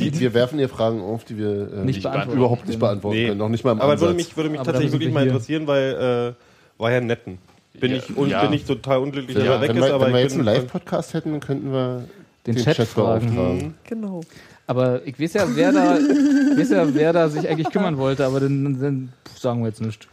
wir, 0.00 0.34
werfen 0.34 0.58
hier 0.58 0.68
Fragen 0.68 1.00
auf, 1.00 1.24
die 1.24 1.38
wir 1.38 1.72
äh, 1.72 1.84
Nicht 1.84 2.02
beantworten. 2.02 2.38
überhaupt 2.38 2.66
nicht 2.66 2.80
beantworten 2.80 3.16
Nee. 3.18 3.26
können. 3.28 3.38
Noch 3.38 3.48
nicht 3.48 3.64
mal 3.64 3.72
im 3.72 3.80
Aber 3.80 3.92
Ansatz. 3.92 4.08
würde 4.08 4.16
mich, 4.16 4.36
würde 4.36 4.50
mich 4.50 4.58
Aber 4.60 4.66
tatsächlich 4.72 4.92
wirklich 4.92 5.12
mal 5.14 5.26
interessieren, 5.26 5.66
weil 5.66 6.34
äh, 6.78 6.80
war 6.82 6.90
ja 6.90 7.00
netten. 7.00 7.38
Bin, 7.78 7.92
Ja, 7.92 7.98
ich, 7.98 8.16
un, 8.16 8.28
ja. 8.28 8.42
bin 8.44 8.52
ich 8.54 8.64
total 8.64 8.98
unglücklich, 8.98 9.36
dass 9.36 9.44
Ja, 9.44 9.54
er 9.54 9.60
weg 9.60 9.68
wenn 9.70 9.76
ist, 9.76 9.84
wir, 9.84 9.94
aber 9.94 10.06
wenn 10.06 10.12
wir 10.14 10.20
jetzt 10.20 10.34
einen 10.34 10.44
Live-Podcast 10.44 11.14
hätten, 11.14 11.38
könnten 11.40 11.72
wir 11.72 12.04
Den 12.46 12.56
Chat 12.56 12.76
fragen. 12.88 13.26
beauftragen. 13.34 13.74
genau. 13.84 14.20
Aber 14.66 15.06
ich 15.06 15.18
weiß 15.20 15.32
ja, 15.34 15.46
wer 15.54 15.72
da, 15.72 15.98
ich 15.98 16.58
weiß 16.58 16.70
ja, 16.70 16.94
wer 16.94 17.12
da 17.12 17.28
sich 17.28 17.48
eigentlich 17.48 17.70
kümmern 17.70 17.96
wollte, 17.96 18.24
aber 18.26 18.40
dann, 18.40 18.80
dann 18.80 19.12
sagen 19.38 19.60
wir 19.62 19.68
jetzt 19.68 19.80
nicht. 19.80 20.08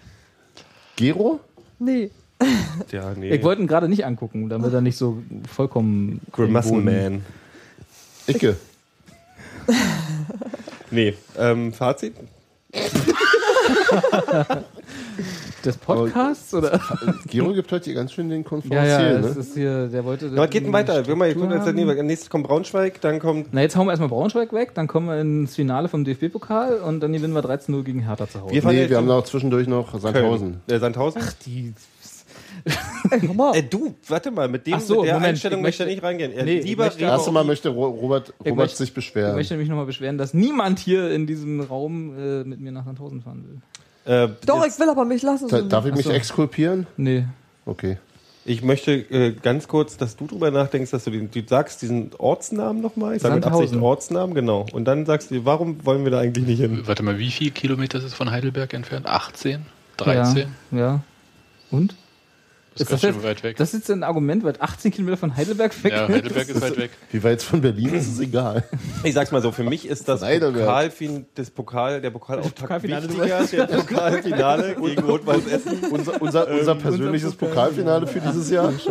Gero? 0.95 1.39
Nee. 1.79 2.11
Ja, 2.91 3.13
nee. 3.15 3.29
Ich 3.29 3.43
wollte 3.43 3.61
ihn 3.61 3.67
gerade 3.67 3.89
nicht 3.89 4.05
angucken, 4.05 4.49
damit 4.49 4.73
er 4.73 4.81
nicht 4.81 4.97
so 4.97 5.21
vollkommen. 5.53 6.21
Grimassenman. 6.31 7.23
Icke. 8.27 8.55
Nee, 10.91 11.13
ähm, 11.37 11.71
Fazit? 11.71 12.15
Des 15.65 15.77
Podcasts 15.77 16.53
oder? 16.53 16.79
Gero 17.27 17.53
gibt 17.53 17.71
heute 17.71 17.85
hier 17.85 17.93
ganz 17.95 18.13
schön 18.13 18.29
den 18.29 18.43
Ja, 18.43 18.47
Konferenzier, 18.47 19.11
ja, 19.11 19.19
das 19.19 19.35
ne? 19.35 19.41
ist 19.41 19.53
hier, 19.53 19.87
der 19.87 20.05
wollte. 20.05 20.27
Ja, 20.27 20.37
was 20.37 20.49
geht 20.49 20.65
denn 20.65 20.71
weiter? 20.71 21.05
Wir 21.05 21.15
mal, 21.15 21.27
jetzt, 21.27 22.03
nächstes 22.03 22.29
kommt 22.29 22.47
Braunschweig, 22.47 23.01
dann 23.01 23.19
kommt. 23.19 23.49
Na, 23.51 23.61
jetzt 23.61 23.75
hauen 23.75 23.87
wir 23.87 23.91
erstmal 23.91 24.09
Braunschweig 24.09 24.53
weg, 24.53 24.73
dann 24.73 24.87
kommen 24.87 25.07
wir 25.07 25.19
ins 25.19 25.55
Finale 25.55 25.89
vom 25.89 26.05
DFB-Pokal 26.05 26.77
und 26.77 27.01
dann 27.01 27.11
gewinnen 27.11 27.33
wir 27.33 27.43
13-0 27.43 27.83
gegen 27.83 27.99
Hertha 27.99 28.27
zu 28.27 28.41
Hause. 28.41 28.53
Wir 28.53 28.63
Nee, 28.65 28.89
wir 28.89 28.97
haben 28.97 29.07
noch 29.07 29.25
zwischendurch 29.25 29.67
noch 29.67 29.99
Sandhausen. 29.99 30.61
Köln. 30.65 30.77
Äh, 30.77 30.79
Sandhausen? 30.79 31.21
die, 31.45 31.73
Ey, 33.11 33.21
hör 33.21 33.33
mal. 33.33 33.55
Äh, 33.55 33.63
du, 33.63 33.95
warte 34.07 34.31
mal, 34.31 34.47
mit 34.47 34.67
dem 34.67 34.75
Ach 34.75 34.79
so, 34.81 34.97
mit 35.01 35.05
der 35.07 35.13
Moment, 35.15 35.29
Einstellung 35.31 35.59
ich 35.59 35.63
möchte 35.63 35.83
ich 35.83 35.87
möchte- 35.89 35.95
nicht 35.95 36.03
reingehen. 36.03 36.31
Äh, 36.31 36.43
Nee, 36.43 36.59
ich 36.59 36.65
lieber 36.65 36.85
möchte- 36.85 37.01
erste 37.03 37.31
Mal 37.31 37.43
möchte 37.43 37.69
Ro- 37.69 37.87
Robert, 37.87 38.29
Ich 38.29 38.51
Robert 38.51 38.55
möchte- 38.57 38.77
sich 38.77 38.89
ich 38.89 38.93
beschweren. 38.95 39.35
möchte 39.35 39.57
mich 39.57 39.69
nochmal 39.69 39.85
beschweren, 39.85 40.17
dass 40.17 40.33
niemand 40.33 40.79
hier 40.79 41.11
in 41.11 41.25
diesem 41.27 41.61
Raum 41.61 42.13
äh, 42.17 42.43
mit 42.43 42.59
mir 42.59 42.71
nach 42.71 42.85
Sandhausen 42.85 43.21
fahren 43.21 43.43
will. 44.05 44.13
äh, 44.13 44.29
Doch, 44.45 44.63
jetzt- 44.63 44.75
ich 44.75 44.79
will 44.81 44.89
aber 44.89 45.05
mich 45.05 45.21
lassen. 45.23 45.47
Da, 45.49 45.61
darf 45.61 45.85
ich 45.85 45.93
mich 45.95 46.05
so. 46.05 46.11
exkulpieren? 46.11 46.87
Nee. 46.97 47.25
Okay. 47.65 47.97
Ich 48.45 48.63
möchte 48.63 48.93
äh, 48.93 49.33
ganz 49.33 49.67
kurz, 49.67 49.97
dass 49.97 50.15
du 50.15 50.25
drüber 50.25 50.49
nachdenkst, 50.49 50.89
dass 50.89 51.03
du, 51.03 51.11
den, 51.11 51.29
du 51.29 51.41
sagst 51.45 51.81
diesen 51.83 52.11
Ortsnamen 52.17 52.81
nochmal. 52.81 53.15
Ich 53.15 53.21
sage 53.21 53.35
mit 53.35 53.43
Absicht 53.45 53.69
Sandhausen. 53.69 53.83
Ortsnamen, 53.83 54.33
genau. 54.33 54.65
Und 54.71 54.85
dann 54.85 55.05
sagst 55.05 55.29
du, 55.29 55.45
warum 55.45 55.85
wollen 55.85 56.03
wir 56.03 56.11
da 56.11 56.19
eigentlich 56.19 56.47
nicht 56.47 56.59
hin? 56.59 56.81
Warte 56.85 57.03
mal, 57.03 57.19
wie 57.19 57.29
viel 57.29 57.51
Kilometer 57.51 57.99
ist 57.99 58.05
es 58.05 58.13
von 58.15 58.31
Heidelberg 58.31 58.73
entfernt? 58.73 59.05
18? 59.05 59.65
13? 59.97 60.47
Ja. 60.71 60.77
ja. 60.77 60.99
Und? 61.69 61.95
Das 62.79 62.87
ist 62.87 62.91
das 62.93 63.01
ganz 63.01 63.01
schön 63.01 63.21
jetzt- 63.21 63.23
weit 63.29 63.43
weg. 63.43 63.57
Das 63.57 63.73
ist 63.73 63.79
jetzt 63.81 63.91
ein 63.91 64.03
Argument, 64.03 64.43
weil 64.43 64.53
18 64.59 64.91
Kilometer 64.91 65.17
von 65.17 65.35
Heidelberg 65.35 65.83
weg 65.83 65.91
ja. 65.93 66.07
Heidelberg 66.07 66.49
ist 66.49 66.61
weit 66.61 66.77
weg. 66.77 66.91
Wie 67.11 67.23
weit 67.23 67.39
es 67.39 67.43
von 67.43 67.61
Berlin 67.61 67.93
ist, 67.93 68.07
ist 68.07 68.19
egal. 68.19 68.63
Ich 69.03 69.13
sag's 69.13 69.31
mal 69.31 69.41
so, 69.41 69.51
für 69.51 69.63
mich 69.63 69.87
ist 69.87 70.07
das 70.09 70.21
Heidelberg. 70.21 70.65
Pokalfin, 70.65 71.25
das 71.35 71.49
Pokal, 71.49 72.01
der 72.01 72.09
Pokalauftakt 72.09 72.59
Pokalfinale, 72.59 73.07
wichtiger, 73.09 73.65
der 73.67 73.77
Pokalfinale 73.77 74.75
gegen 74.75 75.03
Rot-Weiß 75.03 75.47
Essen. 75.47 75.79
Unser, 75.91 76.21
unser, 76.21 76.47
unser 76.49 76.75
persönliches 76.75 77.35
Pokalfinale 77.35 78.07
für 78.07 78.19
dieses 78.19 78.49
Jahr. 78.49 78.73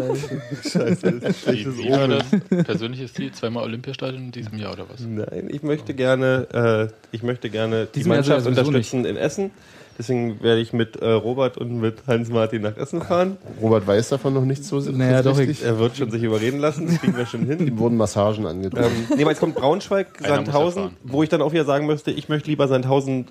Wie, 0.62 1.66
wie 1.78 1.90
war 1.90 2.08
das 2.08 2.24
persönliches 2.64 3.12
Ziel? 3.14 3.32
Zweimal 3.32 3.64
Olympiastadion 3.64 4.24
in 4.24 4.32
diesem 4.32 4.58
Jahr 4.58 4.72
oder 4.72 4.86
was? 4.88 5.00
Nein, 5.00 5.48
ich 5.50 5.62
möchte 5.62 5.94
gerne, 5.94 6.90
äh, 6.92 6.94
ich 7.14 7.22
möchte 7.22 7.50
gerne 7.50 7.86
die 7.94 8.04
Mannschaft 8.04 8.46
unterstützen 8.46 9.04
in 9.04 9.16
Essen. 9.16 9.50
Deswegen 9.98 10.40
werde 10.42 10.60
ich 10.60 10.72
mit 10.72 10.96
äh, 10.96 11.10
Robert 11.10 11.58
und 11.58 11.80
mit 11.80 12.06
Hans-Martin 12.06 12.62
nach 12.62 12.76
Essen 12.76 13.02
fahren. 13.02 13.36
Robert 13.60 13.84
weiß 13.86 14.10
davon 14.10 14.32
noch 14.32 14.44
nicht 14.44 14.64
so 14.64 14.78
Naja, 14.78 15.22
doch, 15.22 15.36
richtig. 15.36 15.64
Er 15.64 15.78
wird 15.80 15.96
schon 15.96 16.10
sich 16.10 16.22
überreden 16.22 16.60
lassen, 16.60 16.86
das 16.86 17.00
kriegen 17.00 17.16
wir 17.16 17.26
schon 17.26 17.44
hin. 17.46 17.58
Ihm 17.66 17.78
wurden 17.78 17.96
Massagen 17.96 18.46
angedrückt. 18.46 18.86
Ähm, 18.86 19.16
nee, 19.16 19.24
weil 19.24 19.32
es 19.32 19.40
kommt 19.40 19.56
Braunschweig, 19.56 20.06
Sandhausen, 20.24 20.96
wo 21.02 21.24
ich 21.24 21.28
dann 21.28 21.42
auch 21.42 21.52
wieder 21.52 21.64
sagen 21.64 21.86
müsste, 21.86 22.12
ich 22.12 22.28
möchte 22.28 22.48
lieber 22.48 22.68
Sandhausen 22.68 23.26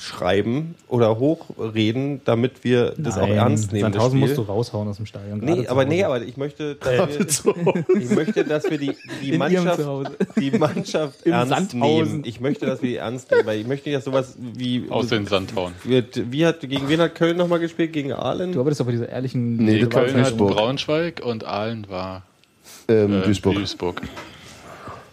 hochschreiben 0.00 0.74
oder 0.88 1.18
hochreden, 1.18 2.20
damit 2.24 2.64
wir 2.64 2.94
das 2.96 3.16
auch 3.18 3.26
Nein, 3.28 3.36
ernst 3.36 3.72
nehmen. 3.72 3.82
das 3.84 3.92
Sandhausen 3.92 4.18
Spiel. 4.18 4.28
musst 4.28 4.38
du 4.38 4.42
raushauen 4.52 4.88
aus 4.88 4.96
dem 4.96 5.06
Stadion. 5.06 5.40
Nee, 5.40 5.66
aber 5.68 5.84
nee, 5.84 6.04
aber 6.04 6.22
ich 6.22 6.36
möchte, 6.36 6.76
dass 6.76 7.44
wir, 7.44 7.84
ich 8.00 8.10
möchte, 8.10 8.44
dass 8.44 8.70
wir 8.70 8.78
die, 8.78 8.92
die 9.22 9.30
In 9.32 9.38
Mannschaft, 9.38 9.80
die 10.38 10.50
Mannschaft 10.52 11.22
Im 11.24 11.32
ernst 11.32 11.50
Sandhausen. 11.54 11.80
nehmen. 12.12 12.22
Ich 12.24 12.40
möchte, 12.40 12.66
dass 12.66 12.82
wir 12.82 12.88
die 12.90 12.96
ernst 12.96 13.30
nehmen, 13.30 13.46
weil 13.46 13.60
ich 13.60 13.66
möchte 13.66 13.88
nicht, 13.88 13.96
dass 13.98 14.04
sowas 14.04 14.36
wie 14.38 14.86
Aus 14.88 15.08
den 15.08 15.26
Sandhauen. 15.26 15.74
wird, 15.84 16.32
wie 16.32 16.46
hat 16.46 16.60
gegen 16.60 16.88
wen 16.88 17.00
hat 17.00 17.14
Köln 17.14 17.36
nochmal 17.36 17.58
gespielt? 17.60 17.92
Gegen 17.92 18.12
Aalen? 18.12 18.52
Du 18.52 18.60
arbeitest 18.60 18.80
doch 18.80 18.86
bei 18.86 18.92
dieser 18.92 19.08
ehrlichen. 19.08 19.56
Nee, 19.56 19.84
Köln 19.86 20.16
hat. 20.24 20.36
Braunschweig 20.36 21.20
und 21.24 21.44
Aalen 21.44 21.86
war 21.90 22.22
Ähm, 22.88 23.20
äh, 23.20 23.24
Duisburg. 23.26 23.54
Duisburg. 23.56 24.02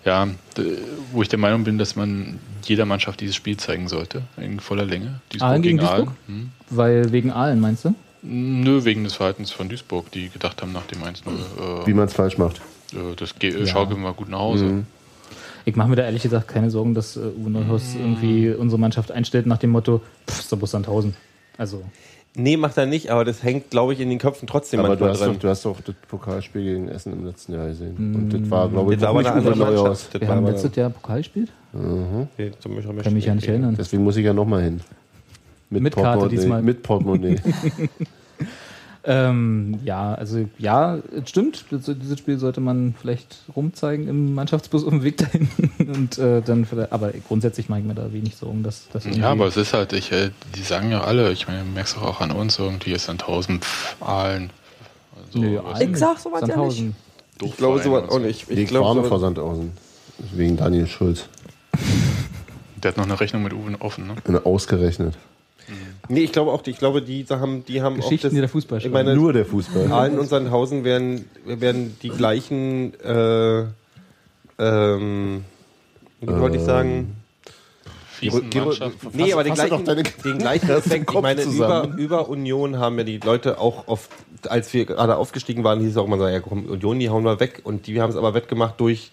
Ja, 0.07 0.25
wo 1.11 1.21
ich 1.21 1.27
der 1.27 1.37
Meinung 1.37 1.65
bin, 1.65 1.77
dass 1.77 1.97
man 1.97 2.39
jeder 2.63 2.85
Mannschaft 2.85 3.19
dieses 3.19 3.35
Spiel 3.35 3.57
zeigen 3.57 3.89
sollte, 3.89 4.21
in 4.37 4.61
voller 4.61 4.85
Länge. 4.85 5.19
Duisburg 5.29 5.49
Aalen 5.49 5.61
gegen 5.61 5.79
Aalen. 5.81 6.05
Duisburg? 6.05 6.17
Hm. 6.27 6.49
Weil 6.69 7.11
wegen 7.11 7.29
Aalen, 7.29 7.59
meinst 7.59 7.83
du? 7.83 7.93
Nö, 8.21 8.85
wegen 8.85 9.03
des 9.03 9.15
Verhaltens 9.15 9.51
von 9.51 9.67
Duisburg, 9.67 10.09
die 10.11 10.29
gedacht 10.29 10.61
haben 10.61 10.71
nach 10.71 10.85
dem 10.85 11.03
1-0, 11.03 11.85
Wie 11.85 11.91
äh, 11.91 11.93
man 11.93 12.05
es 12.05 12.13
falsch 12.13 12.37
macht. 12.37 12.61
äh, 12.93 13.15
das 13.17 13.33
äh, 13.41 13.67
schaukeln 13.67 14.01
wir 14.01 14.13
gut 14.13 14.29
nach 14.29 14.39
Hause. 14.39 14.63
Mhm. 14.63 14.85
Ich 15.65 15.75
mache 15.75 15.89
mir 15.89 15.97
da 15.97 16.03
ehrlich 16.03 16.23
gesagt 16.23 16.47
keine 16.47 16.69
Sorgen, 16.71 16.93
dass 16.93 17.17
äh, 17.17 17.19
Uwe 17.37 17.49
Neuhaus 17.49 17.93
irgendwie 17.95 18.49
unsere 18.51 18.79
Mannschaft 18.79 19.11
einstellt 19.11 19.45
nach 19.45 19.57
dem 19.57 19.71
Motto, 19.71 20.01
pff, 20.25 20.39
ist 20.39 20.51
doch 20.53 20.57
bloß 20.57 20.71
Sandhausen. 20.71 21.15
Also, 21.57 21.83
Nee, 22.35 22.55
macht 22.57 22.77
er 22.77 22.85
nicht, 22.85 23.09
aber 23.09 23.25
das 23.25 23.41
hängt, 23.41 23.71
glaube 23.71 23.93
ich, 23.93 23.99
in 23.99 24.09
den 24.09 24.19
Köpfen 24.19 24.47
trotzdem 24.47 24.79
Aber 24.79 24.89
du 24.95 25.05
manchmal 25.05 25.09
hast, 25.11 25.21
drin. 25.21 25.33
doch, 25.33 25.39
du 25.39 25.49
hast 25.49 25.65
doch 25.65 25.81
das 25.81 25.95
Pokalspiel 26.07 26.63
gegen 26.63 26.87
Essen 26.87 27.13
im 27.13 27.25
letzten 27.25 27.53
Jahr 27.53 27.67
gesehen. 27.67 27.95
Und 27.97 28.29
das 28.31 28.49
war, 28.51 28.69
glaube 28.69 28.93
ich, 28.93 28.99
Das 28.99 29.11
war 29.11 29.19
eine 29.19 29.31
andere. 29.31 29.55
Mannschaft. 29.55 30.13
Das 30.13 30.21
wir 30.21 30.27
war 30.27 30.35
haben 30.35 30.45
letztes 30.45 30.75
Jahr 30.75 30.89
Pokal 30.91 31.17
gespielt? 31.19 31.49
Zum 31.71 32.75
Beispiel 32.75 33.01
Kann 33.01 33.13
mich 33.13 33.25
ja 33.25 33.33
nicht 33.35 33.47
erinnern. 33.47 33.75
Deswegen 33.77 34.03
muss 34.03 34.17
ich 34.17 34.25
ja 34.25 34.33
nochmal 34.33 34.63
hin. 34.63 34.81
Mit 35.69 35.95
Karte 35.95 36.19
Portemonnaie. 36.19 36.29
diesmal. 36.29 36.61
Mit 36.61 36.83
Portemonnaie. 36.83 37.35
Ähm, 39.09 39.79
ja, 39.85 40.13
also 40.15 40.45
ja, 40.57 40.97
es 41.15 41.29
stimmt. 41.29 41.63
Das, 41.71 41.85
dieses 41.85 42.19
Spiel 42.19 42.37
sollte 42.39 42.59
man 42.59 42.93
vielleicht 42.99 43.37
rumzeigen 43.55 44.09
im 44.09 44.33
Mannschaftsbus 44.33 44.83
auf 44.83 44.89
dem 44.89 45.01
Weg 45.01 45.17
dahin. 45.17 45.47
Und 45.79 46.17
äh, 46.17 46.41
dann 46.41 46.65
vielleicht, 46.65 46.91
aber 46.91 47.13
grundsätzlich 47.25 47.69
mache 47.69 47.79
ich 47.79 47.85
mir 47.85 47.95
da 47.95 48.11
wenig 48.11 48.35
Sorgen, 48.35 48.63
dass 48.63 48.89
das 48.91 49.05
Ja, 49.05 49.31
aber 49.31 49.47
es 49.47 49.55
ist 49.55 49.73
halt, 49.73 49.93
ich, 49.93 50.11
äh, 50.11 50.31
die 50.55 50.61
sagen 50.61 50.91
ja 50.91 51.05
alle, 51.05 51.31
ich 51.31 51.47
meine, 51.47 51.59
du 51.59 51.65
merkst 51.67 51.95
doch 51.95 52.01
auch 52.01 52.19
an 52.19 52.31
uns 52.31 52.59
irgendwie, 52.59 52.91
ist 52.91 53.05
Sandhausen, 53.05 53.61
pf, 53.61 53.95
Aalen. 54.01 54.49
Also, 55.15 55.39
Nö, 55.39 55.61
Ich 55.79 55.97
sag 55.97 56.19
sowas 56.19 56.41
ja 56.41 56.47
Sandhausen. 56.47 56.93
Ich 57.41 57.55
glaube 57.55 57.81
sowas 57.81 58.03
und 58.03 58.09
auch 58.09 58.19
nicht. 58.19 58.51
Ich, 58.51 58.57
Ich 58.57 58.67
glaube 58.67 59.05
vor 59.05 59.19
Sandhausen. 59.19 59.71
Wegen 60.33 60.57
Daniel 60.57 60.87
Schulz. 60.87 61.29
Der 62.83 62.91
hat 62.91 62.97
noch 62.97 63.05
eine 63.05 63.17
Rechnung 63.19 63.43
mit 63.43 63.53
Uwe 63.53 63.73
offen, 63.79 64.07
ne? 64.07 64.15
Und 64.25 64.45
Ausgerechnet. 64.45 65.15
Nee, 66.09 66.21
ich 66.21 66.31
glaube 66.31 66.51
auch, 66.51 66.61
die- 66.61 66.71
ich 66.71 66.77
glaube, 66.77 67.01
die 67.01 67.25
haben, 67.29 67.65
die 67.65 67.81
haben 67.81 67.95
Geschichten, 67.97 68.27
auch 68.27 68.29
die 68.31 68.35
der 68.35 68.43
das, 68.43 68.51
Fußball 68.51 68.77
ich 68.77 68.83
schreibt. 68.85 68.93
meine, 68.93 69.15
Nur 69.15 69.33
der 69.33 69.45
Fußball. 69.45 69.91
Aalen 69.91 70.17
und 70.19 70.27
Sandhausen 70.27 70.83
werden, 70.83 71.25
werden 71.45 71.97
die 72.01 72.09
gleichen, 72.09 72.93
äh, 73.01 73.65
ähm, 74.59 75.43
wie 76.21 76.27
wollte 76.39 76.57
ich 76.57 76.63
sagen? 76.63 77.15
Fiesen 78.09 78.49
Gero- 78.49 78.65
Mannschaft. 78.65 78.95
Nee, 79.13 79.31
aber 79.33 79.43
den 79.43 79.53
gleichen, 79.53 79.85
deine- 79.85 80.03
den 80.03 80.37
gleichen 80.39 80.69
Effekt. 80.71 81.11
Ich 81.13 81.21
meine, 81.21 81.43
über, 81.43 81.87
über 81.97 82.29
Union 82.29 82.79
haben 82.79 82.97
ja 82.97 83.03
die 83.03 83.19
Leute 83.19 83.59
auch 83.59 83.87
oft, 83.87 84.09
als 84.49 84.73
wir 84.73 84.85
gerade 84.85 85.17
aufgestiegen 85.17 85.63
waren, 85.63 85.79
hieß 85.81 85.91
es 85.91 85.97
auch 85.97 86.05
immer 86.05 86.17
so, 86.17 86.27
ja 86.27 86.39
komm, 86.39 86.65
Union, 86.65 86.97
die 86.99 87.09
hauen 87.09 87.23
wir 87.23 87.39
weg. 87.39 87.61
Und 87.63 87.85
die 87.85 88.01
haben 88.01 88.09
es 88.09 88.15
aber 88.15 88.33
wettgemacht 88.33 88.79
durch 88.79 89.11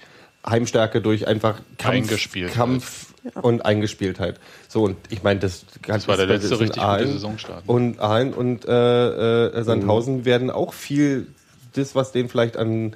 Heimstärke, 0.49 1.03
durch 1.03 1.27
einfach 1.27 1.61
Kampf, 1.77 1.95
Eingespieltheit. 1.95 2.55
Kampf 2.55 3.14
und 3.43 3.65
Eingespieltheit. 3.65 4.39
So, 4.69 4.83
und 4.83 4.97
ich 5.11 5.23
meine, 5.23 5.41
das, 5.41 5.65
Das 5.87 6.09
war 6.09 6.17
der 6.17 6.27
letzte 6.27 6.59
richtig 6.61 6.77
gute 6.77 6.83
Aalen. 6.83 7.13
Saisonstart. 7.13 7.65
Und 7.67 8.01
Aalen 8.01 8.35
und 8.35 8.67
äh, 8.67 9.47
äh, 9.47 9.63
Sandhausen 9.63 10.25
werden 10.25 10.51
auch 10.51 10.75
viel, 10.75 11.29
das, 11.73 11.95
was 11.95 12.13
denen 12.13 12.29
vielleicht 12.29 12.57
an 12.57 12.95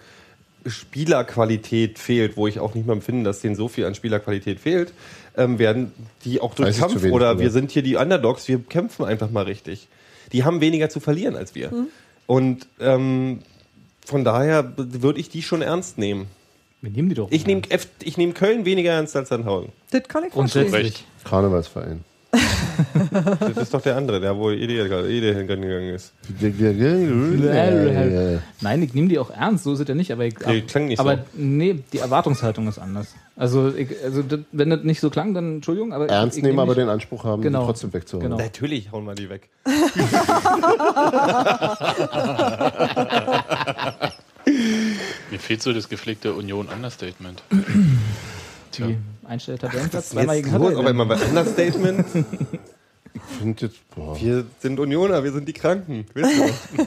Spielerqualität 0.66 1.98
fehlt, 1.98 2.36
wo 2.36 2.46
ich 2.46 2.60
auch 2.60 2.74
nicht 2.74 2.86
mehr 2.86 2.94
empfinde, 2.94 3.24
dass 3.24 3.40
denen 3.40 3.54
so 3.54 3.68
viel 3.68 3.86
an 3.86 3.94
Spielerqualität 3.94 4.60
fehlt, 4.60 4.92
ähm, 5.36 5.58
werden 5.58 5.92
die 6.24 6.40
auch 6.40 6.54
durch 6.54 6.78
Kampf 6.78 7.02
wenig 7.02 7.12
oder 7.12 7.30
drüber. 7.30 7.42
wir 7.42 7.50
sind 7.50 7.70
hier 7.70 7.82
die 7.82 7.96
Underdogs, 7.96 8.48
wir 8.48 8.58
kämpfen 8.60 9.04
einfach 9.04 9.30
mal 9.30 9.44
richtig. 9.44 9.88
Die 10.32 10.44
haben 10.44 10.60
weniger 10.60 10.90
zu 10.90 11.00
verlieren 11.00 11.36
als 11.36 11.54
wir. 11.54 11.70
Mhm. 11.70 11.86
Und 12.26 12.66
ähm, 12.80 13.40
von 14.04 14.24
daher 14.24 14.74
würde 14.76 15.20
ich 15.20 15.30
die 15.30 15.42
schon 15.42 15.62
ernst 15.62 15.96
nehmen. 15.96 16.26
Wir 16.80 16.90
nehmen 16.90 17.08
die 17.08 17.14
doch. 17.16 17.28
Ich 17.30 17.46
nehme 17.46 17.62
nehm 18.16 18.34
Köln 18.34 18.64
weniger 18.64 18.92
ernst 18.92 19.16
als 19.16 19.30
Sandhausen. 19.30 19.72
Das 19.90 20.02
kann 20.04 20.24
ich 20.24 20.32
verstehen. 20.32 20.92
Karnevalsverein. 21.24 22.04
Das 23.40 23.56
ist 23.56 23.72
doch 23.72 23.80
der 23.80 23.96
andere, 23.96 24.20
der 24.20 24.36
wo 24.36 24.50
Ede 24.50 24.74
hingegangen 25.34 25.94
ist. 25.94 26.12
Nein, 28.60 28.82
ich 28.82 28.92
nehme 28.94 29.08
die 29.08 29.18
auch 29.18 29.30
ernst, 29.30 29.64
so 29.64 29.72
ist 29.72 29.80
es 29.80 29.88
ja 29.88 29.94
nicht, 29.94 30.12
aber 30.12 30.26
ich, 30.26 30.34
Nee, 30.46 30.60
klang 30.60 30.86
nicht 30.86 31.00
aber 31.00 31.16
so. 31.16 31.22
nee, 31.34 31.80
die 31.92 31.98
Erwartungshaltung 31.98 32.68
ist 32.68 32.78
anders. 32.78 33.14
Also, 33.34 33.74
ich, 33.74 33.88
also 34.04 34.22
das, 34.22 34.40
wenn 34.52 34.68
das 34.70 34.82
nicht 34.84 35.00
so 35.00 35.08
klang, 35.10 35.32
dann 35.32 35.54
Entschuldigung, 35.56 35.92
aber 35.94 36.06
Ernst 36.08 36.36
ich, 36.36 36.42
ich 36.42 36.44
nehmen, 36.44 36.56
nehm 36.56 36.60
aber 36.60 36.74
den 36.74 36.88
Anspruch 36.90 37.24
haben, 37.24 37.40
Genau. 37.42 37.60
die 37.60 37.66
trotzdem 37.66 37.92
wegzuhauen. 37.94 38.24
Genau. 38.30 38.36
Natürlich 38.36 38.92
hauen 38.92 39.04
wir 39.06 39.14
die 39.14 39.30
weg. 39.30 39.48
Mir 45.30 45.38
fehlt 45.38 45.62
so 45.62 45.72
das 45.72 45.88
gepflegte 45.88 46.34
Union-Understatement. 46.34 47.42
die 48.78 48.96
Einstelltabellenplatz 49.26 50.05
Jetzt 50.05 50.11
zweimal 50.12 50.36
gegen 50.36 50.51
los, 50.53 50.74
aber 50.74 50.74
Hertha. 50.74 50.90
immer 50.90 51.07
bei 51.07 51.16
Understatement. 51.16 52.07
Ich 53.14 53.38
finde 53.40 53.66
jetzt, 53.66 53.76
boah, 53.94 54.20
Wir 54.20 54.44
sind 54.61 54.78
Unioner, 54.78 55.24
wir 55.24 55.32
sind 55.32 55.49
die 55.49 55.53
Kranken. 55.53 56.07
Wisst 56.14 56.30
ihr? 56.38 56.86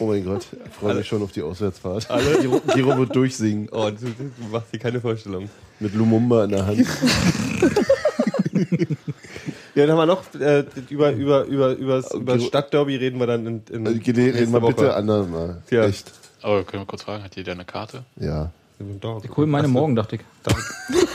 oh 0.00 0.06
mein 0.06 0.24
Gott, 0.24 0.46
ich 0.52 0.72
freue 0.72 0.94
mich 0.96 1.06
schon 1.06 1.22
auf 1.22 1.32
die 1.32 1.40
Auswärtsfahrt. 1.40 2.10
Alle? 2.10 2.38
Giro, 2.74 2.98
wird 2.98 3.16
durchsingen. 3.16 3.68
Oh, 3.72 3.88
du, 3.88 4.06
du 4.06 4.48
machst 4.50 4.74
dir 4.74 4.78
keine 4.78 5.00
Vorstellung. 5.00 5.48
Mit 5.80 5.94
Lumumba 5.94 6.44
in 6.44 6.50
der 6.50 6.66
Hand. 6.66 6.86
Ja, 9.74 9.86
dann 9.86 9.96
haben 9.96 10.02
wir 10.02 10.06
noch 10.06 10.34
äh, 10.38 10.64
über, 10.90 11.12
über, 11.12 11.44
über, 11.44 11.70
übers, 11.72 12.12
über 12.12 12.34
das 12.34 12.44
Stadtderby 12.44 12.96
reden 12.96 13.18
wir 13.18 13.26
dann 13.26 13.46
in, 13.46 13.62
in 13.70 13.86
Also, 13.86 13.98
Reden 13.98 14.52
wir 14.52 14.60
bitte 14.60 14.94
andermal. 14.94 15.62
Ja. 15.70 15.86
Echt. 15.86 16.12
Aber 16.42 16.64
können 16.64 16.82
wir 16.82 16.86
kurz 16.86 17.02
fragen, 17.02 17.22
hat 17.22 17.36
jeder 17.36 17.52
eine 17.52 17.64
Karte? 17.64 18.04
Ja. 18.16 18.50
Ich 19.22 19.36
hole 19.36 19.46
meine 19.46 19.68
morgen, 19.68 19.94
dachte 19.94 20.16
ich. 20.16 20.22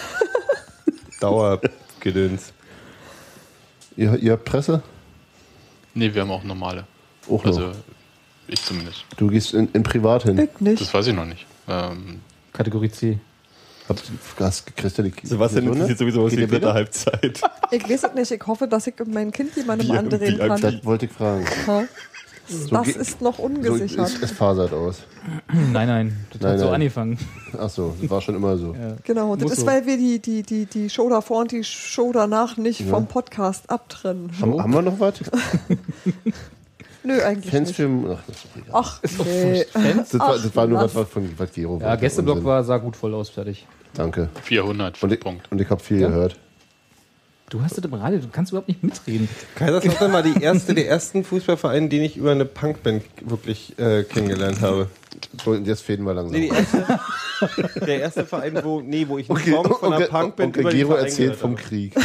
Dauergedöns. 1.20 2.54
Ihr, 3.98 4.16
ihr 4.18 4.32
habt 4.34 4.46
Presse? 4.46 4.82
Nee, 5.94 6.14
wir 6.14 6.22
haben 6.22 6.32
auch 6.32 6.44
normale. 6.44 6.86
Auch 7.30 7.44
noch. 7.44 7.46
Also 7.46 7.72
ich 8.48 8.64
zumindest. 8.64 9.04
Du 9.18 9.28
gehst 9.28 9.54
in, 9.54 9.70
in 9.74 9.84
Privat 9.84 10.24
hin. 10.24 10.38
Ich 10.38 10.62
nicht. 10.62 10.82
Das 10.82 10.94
weiß 10.94 11.08
ich 11.08 11.16
noch 11.16 11.26
nicht. 11.26 11.46
Ähm, 11.68 12.22
Kategorie 12.54 12.90
C. 12.90 13.20
Habt 13.90 14.04
hast 14.40 14.66
gekriegt 14.66 14.98
die 14.98 15.28
Sebastian 15.28 15.64
die 15.64 15.70
interessiert 15.72 15.98
sowieso 15.98 16.26
was 16.26 16.32
die 16.32 16.38
der 16.38 16.48
dritte? 16.48 16.74
Halbzeit. 16.74 17.42
Ich 17.72 17.90
weiß 17.90 18.04
es 18.04 18.14
nicht. 18.14 18.32
Ich 18.32 18.46
hoffe, 18.46 18.68
dass 18.68 18.86
ich 18.88 18.96
mein 19.06 19.32
Kind 19.32 19.56
jemandem 19.56 19.88
Wie- 19.88 19.98
andrehen 19.98 20.34
wie- 20.36 20.48
kann. 20.48 20.62
Das 20.62 20.86
wollte 20.86 21.06
ich 21.06 21.12
fragen. 21.12 21.46
Ha? 21.68 21.84
Das 22.72 22.84
ge- 22.86 22.96
ist 22.98 23.22
noch 23.22 23.38
So, 23.38 23.44
ungesichert. 23.44 24.08
es, 24.08 24.22
es 24.22 24.32
fasert 24.32 24.72
aus. 24.74 25.04
Nein, 25.74 25.88
nein, 25.88 26.18
das 26.32 26.42
Nein, 26.42 26.52
hat 26.54 26.60
so 26.60 26.66
nein. 26.66 26.74
angefangen. 26.76 27.18
Ach 27.60 27.70
so, 27.70 27.94
das 28.00 28.10
war 28.10 28.22
schon 28.22 28.36
immer 28.36 28.58
so. 28.58 28.74
Genau, 29.04 29.36
das 29.36 29.44
Muss 29.44 29.52
ist, 29.54 29.60
so. 29.62 29.66
weil 29.68 29.86
wir 29.86 29.98
die, 29.98 30.20
die, 30.20 30.44
die, 30.44 30.66
die 30.66 30.90
Show 30.90 31.10
davor 31.10 31.42
und 31.42 31.52
die 31.52 31.64
Show 31.64 32.12
danach 32.14 32.56
nicht 32.58 32.84
vom 32.84 33.08
Podcast 33.08 33.70
abtrennen. 33.70 34.32
Haben, 34.40 34.62
haben 34.64 34.74
wir 34.74 34.82
noch 34.82 35.00
was? 35.00 35.16
Nö, 37.04 37.22
eigentlich 37.22 37.52
Fans 37.54 37.78
nicht. 37.78 37.90
Ach, 38.74 39.00
das 39.02 39.14
ist. 39.14 39.68
Ach, 39.74 39.82
nee. 39.82 39.94
Das 39.98 40.20
war, 40.20 40.34
das 40.34 40.56
war 40.56 40.68
nur 40.68 40.80
was, 40.82 40.94
was 40.96 41.08
von 41.10 41.30
was 41.38 41.52
Gero 41.54 41.80
Ja. 41.82 41.96
Gästeblock 41.96 42.44
war, 42.44 42.64
sah 42.64 42.78
gut 42.78 42.96
voll 42.96 43.14
aus, 43.14 43.30
fertig. 43.30 43.66
Danke. 43.94 44.30
400 44.44 45.02
Und 45.04 45.12
ich, 45.14 45.20
Punkt. 45.20 45.50
und 45.52 45.62
ich 45.62 45.70
habe 45.70 45.82
viel 45.82 46.00
gehört. 46.00 46.38
Du 47.50 47.62
hast 47.62 47.78
das 47.78 47.86
im 47.86 47.94
Radio, 47.94 48.20
du 48.20 48.28
kannst 48.28 48.52
überhaupt 48.52 48.68
nicht 48.68 48.84
mitreden. 48.84 49.30
Kaiserslautern 49.56 50.12
war 50.12 50.22
die 50.22 50.42
erste 50.42 50.74
der 50.74 50.90
ersten 50.90 51.24
Fußballvereine, 51.24 51.88
den 51.88 52.04
ich 52.04 52.18
über 52.18 52.32
eine 52.32 52.44
Punkband 52.44 53.04
wirklich 53.22 53.80
äh, 53.80 54.04
kennengelernt 54.04 54.60
habe. 54.60 54.90
So, 55.46 55.56
jetzt 55.56 55.82
fäden 55.82 56.06
wir 56.06 56.14
langsam. 56.14 56.38
Nee, 56.38 56.50
die 56.50 56.56
erste, 56.56 57.80
der 57.86 58.00
erste 58.02 58.26
Verein, 58.26 58.60
wo, 58.64 58.82
nee, 58.82 59.08
wo 59.08 59.18
ich 59.18 59.30
einen 59.30 59.40
Song 59.40 59.64
von 59.76 59.94
einer 59.94 60.08
Punkband 60.08 60.58
Onkel 60.58 60.62
über 60.62 60.72
Gero 60.72 60.94
erzählt 60.96 61.38
vom 61.38 61.52
habe. 61.52 61.62
Krieg. 61.62 61.96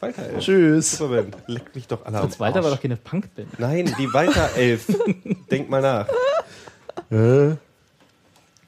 Walter 0.00 0.22
Elf. 0.26 0.44
Tschüss. 0.44 0.98
Superband. 0.98 1.36
Leck 1.46 1.74
mich 1.76 1.86
doch 1.86 2.04
alle 2.04 2.18
Fritz 2.18 2.40
Walter 2.40 2.64
war 2.64 2.72
doch 2.72 2.80
keine 2.80 2.96
Punkband. 2.96 3.60
Nein, 3.60 3.94
die 3.96 4.12
Walter 4.12 4.50
Elf. 4.56 4.86
Denk 5.52 5.70
mal 5.70 5.82
nach. 5.82 6.08
Hä? 7.10 7.56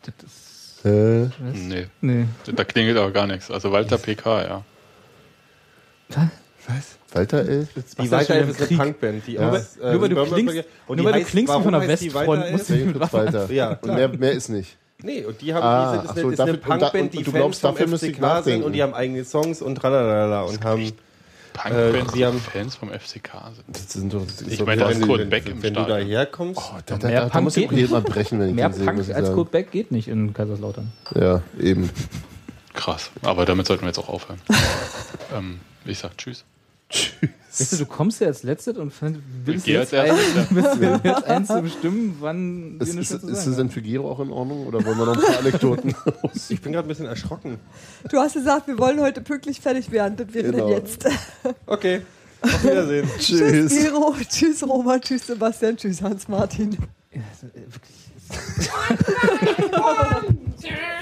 Das 0.02 0.14
ist, 0.24 0.84
Hä? 0.84 1.30
Nee, 1.52 1.86
nee. 2.00 2.26
da 2.54 2.62
klingelt 2.64 2.96
aber 2.96 3.10
gar 3.10 3.26
nichts. 3.26 3.50
Also 3.50 3.72
Walter 3.72 3.98
PK, 3.98 4.42
ja. 4.44 4.64
Walter 7.12 7.38
Elf? 7.48 7.68
Die 8.00 8.10
Walter 8.10 8.34
Elf 8.34 8.50
ist 8.50 8.70
eine? 8.70 8.78
Punkband. 8.78 9.26
Die 9.26 9.32
Ja. 9.32 9.50
aus, 9.50 9.76
äh, 9.78 9.92
Nur 9.92 10.02
weil 10.02 10.08
du 10.10 10.14
klingst- 10.26 10.64
und 10.86 10.96
nur 10.96 10.96
die 10.96 11.04
weil 11.04 11.12
du 11.12 11.18
heißt- 11.18 11.30
klingst 11.30 11.54
wie 11.58 11.62
von 11.62 11.72
der 11.72 11.88
Westfront, 11.88 12.52
musst 12.52 12.70
du- 12.70 13.12
Walter. 13.12 13.50
Ja, 13.52 13.78
und 13.82 13.94
mehr, 13.94 14.08
mehr 14.08 14.32
ist 14.32 14.48
nicht. 14.48 14.76
Nee, 15.02 15.24
und 15.24 15.40
die 15.40 15.52
haben 15.54 15.62
Ah, 15.64 15.92
die 15.92 15.96
sind, 15.98 16.04
ist, 16.04 16.14
so, 16.14 16.20
eine, 16.20 16.30
ist 16.32 16.38
dafür- 16.38 16.52
eine 16.52 16.52
und 16.52 16.62
Punkband, 16.80 16.94
und 17.04 17.12
die 17.14 17.18
du 17.18 17.24
Fans 17.24 17.34
glaubst, 17.34 17.60
vom 17.62 17.70
dafür 17.72 17.86
müsste 17.88 18.06
ich 18.08 18.16
FCK 18.18 18.42
sind 18.44 18.62
und 18.62 18.72
die 18.74 18.82
haben 18.82 18.94
eigene 18.94 19.24
Songs 19.24 19.62
und 19.62 19.74
tralalala 19.76 20.42
und 20.42 20.62
haben 20.62 20.92
Punkbands, 21.54 22.12
Äh, 22.12 22.16
die 22.16 22.26
haben- 22.26 22.38
Fans 22.40 22.76
vom 22.76 22.90
FCK 22.92 23.50
sind. 23.56 23.64
Das 23.76 23.92
sind 23.92 24.12
doch, 24.14 24.24
das 24.26 24.42
Ich 24.42 24.64
meine, 24.64 24.82
da 24.82 24.88
wenn 24.88 24.92
ist 24.96 25.02
du- 25.02 25.06
Kurt 25.08 25.20
wenn, 25.20 25.30
Beck 25.30 25.48
im 25.48 25.62
wenn 25.62 25.74
du 25.74 25.80
da 25.80 25.86
Stadion. 25.86 26.08
herkommst. 26.10 26.60
Oh, 26.62 26.76
da, 26.86 26.96
da, 26.98 27.08
Mehr 27.08 27.16
da, 27.20 27.26
da 27.26 27.32
Punk 27.32 27.44
muss 27.44 27.56
ich 27.56 27.70
jedes 27.70 27.90
Mal 27.90 28.02
brechen, 28.02 28.38
wenn 28.40 28.50
ich 28.50 28.54
Mehr 28.54 28.68
den 28.68 28.74
sehe, 28.74 28.84
Punk 28.86 28.98
als 28.98 29.06
sagen. 29.08 29.34
Kurt 29.34 29.50
Beck 29.50 29.70
geht 29.72 29.90
nicht 29.90 30.06
in 30.06 30.32
Kaiserslautern. 30.34 30.92
Ja, 31.14 31.42
eben. 31.58 31.90
Krass. 32.74 33.10
Aber 33.22 33.46
damit 33.46 33.66
sollten 33.66 33.82
wir 33.82 33.88
jetzt 33.88 33.98
auch 33.98 34.08
aufhören. 34.10 34.38
ähm, 35.36 35.60
ich 35.84 35.98
sag 35.98 36.16
Tschüss. 36.16 36.44
Weißt 37.58 37.72
du, 37.72 37.76
du 37.78 37.86
kommst 37.86 38.20
ja 38.20 38.26
als 38.28 38.42
Letztes 38.42 38.76
und 38.76 38.92
willst 39.44 39.66
jetzt, 39.66 39.92
ein, 39.94 40.10
willst 40.50 41.04
jetzt 41.04 41.24
eins 41.24 41.48
zu 41.48 41.62
bestimmen, 41.62 42.16
wann 42.20 42.78
wir 42.78 42.82
Ist, 42.86 42.92
eine 42.92 43.00
ist, 43.00 43.10
ist 43.12 43.46
das 43.46 43.56
denn 43.56 43.70
für 43.70 43.82
Gero 43.82 44.10
auch 44.10 44.20
in 44.20 44.30
Ordnung 44.30 44.66
oder 44.66 44.84
wollen 44.84 44.98
wir 44.98 45.06
noch 45.06 45.16
ein 45.16 45.20
paar 45.22 45.38
Anekdoten? 45.38 45.94
Ich 46.48 46.60
bin 46.60 46.72
gerade 46.72 46.86
ein 46.86 46.88
bisschen 46.88 47.06
erschrocken. 47.06 47.58
Du 48.08 48.18
hast 48.18 48.34
gesagt, 48.34 48.66
wir 48.68 48.78
wollen 48.78 49.00
heute 49.00 49.20
pünktlich 49.20 49.60
fertig 49.60 49.90
werden. 49.90 50.16
Das 50.16 50.32
wäre 50.32 50.50
Genau. 50.50 50.68
denn 50.68 50.76
jetzt. 50.78 51.04
Okay, 51.66 52.02
auf 52.40 52.62
Wiedersehen. 52.64 53.08
Tschüss, 53.18 53.68
Gero. 53.76 54.14
Tschüss, 54.28 54.62
Roman. 54.66 55.00
Tschüss, 55.00 55.26
Sebastian. 55.26 55.76
Tschüss, 55.76 56.00
Hans-Martin. 56.02 56.76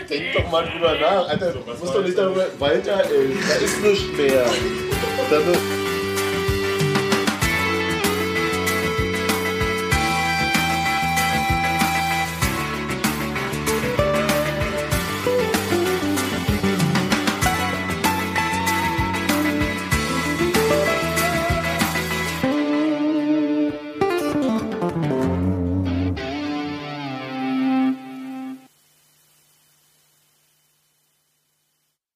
Denk 0.09 0.33
doch 0.35 0.51
mal 0.51 0.65
drüber 0.67 0.95
nach. 1.01 1.29
Alter, 1.29 1.53
du 1.53 1.59
musst 1.67 1.95
doch 1.95 2.03
nicht 2.03 2.17
darüber. 2.17 2.47
Walter, 2.59 3.05
ey, 3.11 3.37
da 3.49 3.55
ist 3.57 3.83
nichts 3.83 4.17
mehr. 4.17 4.47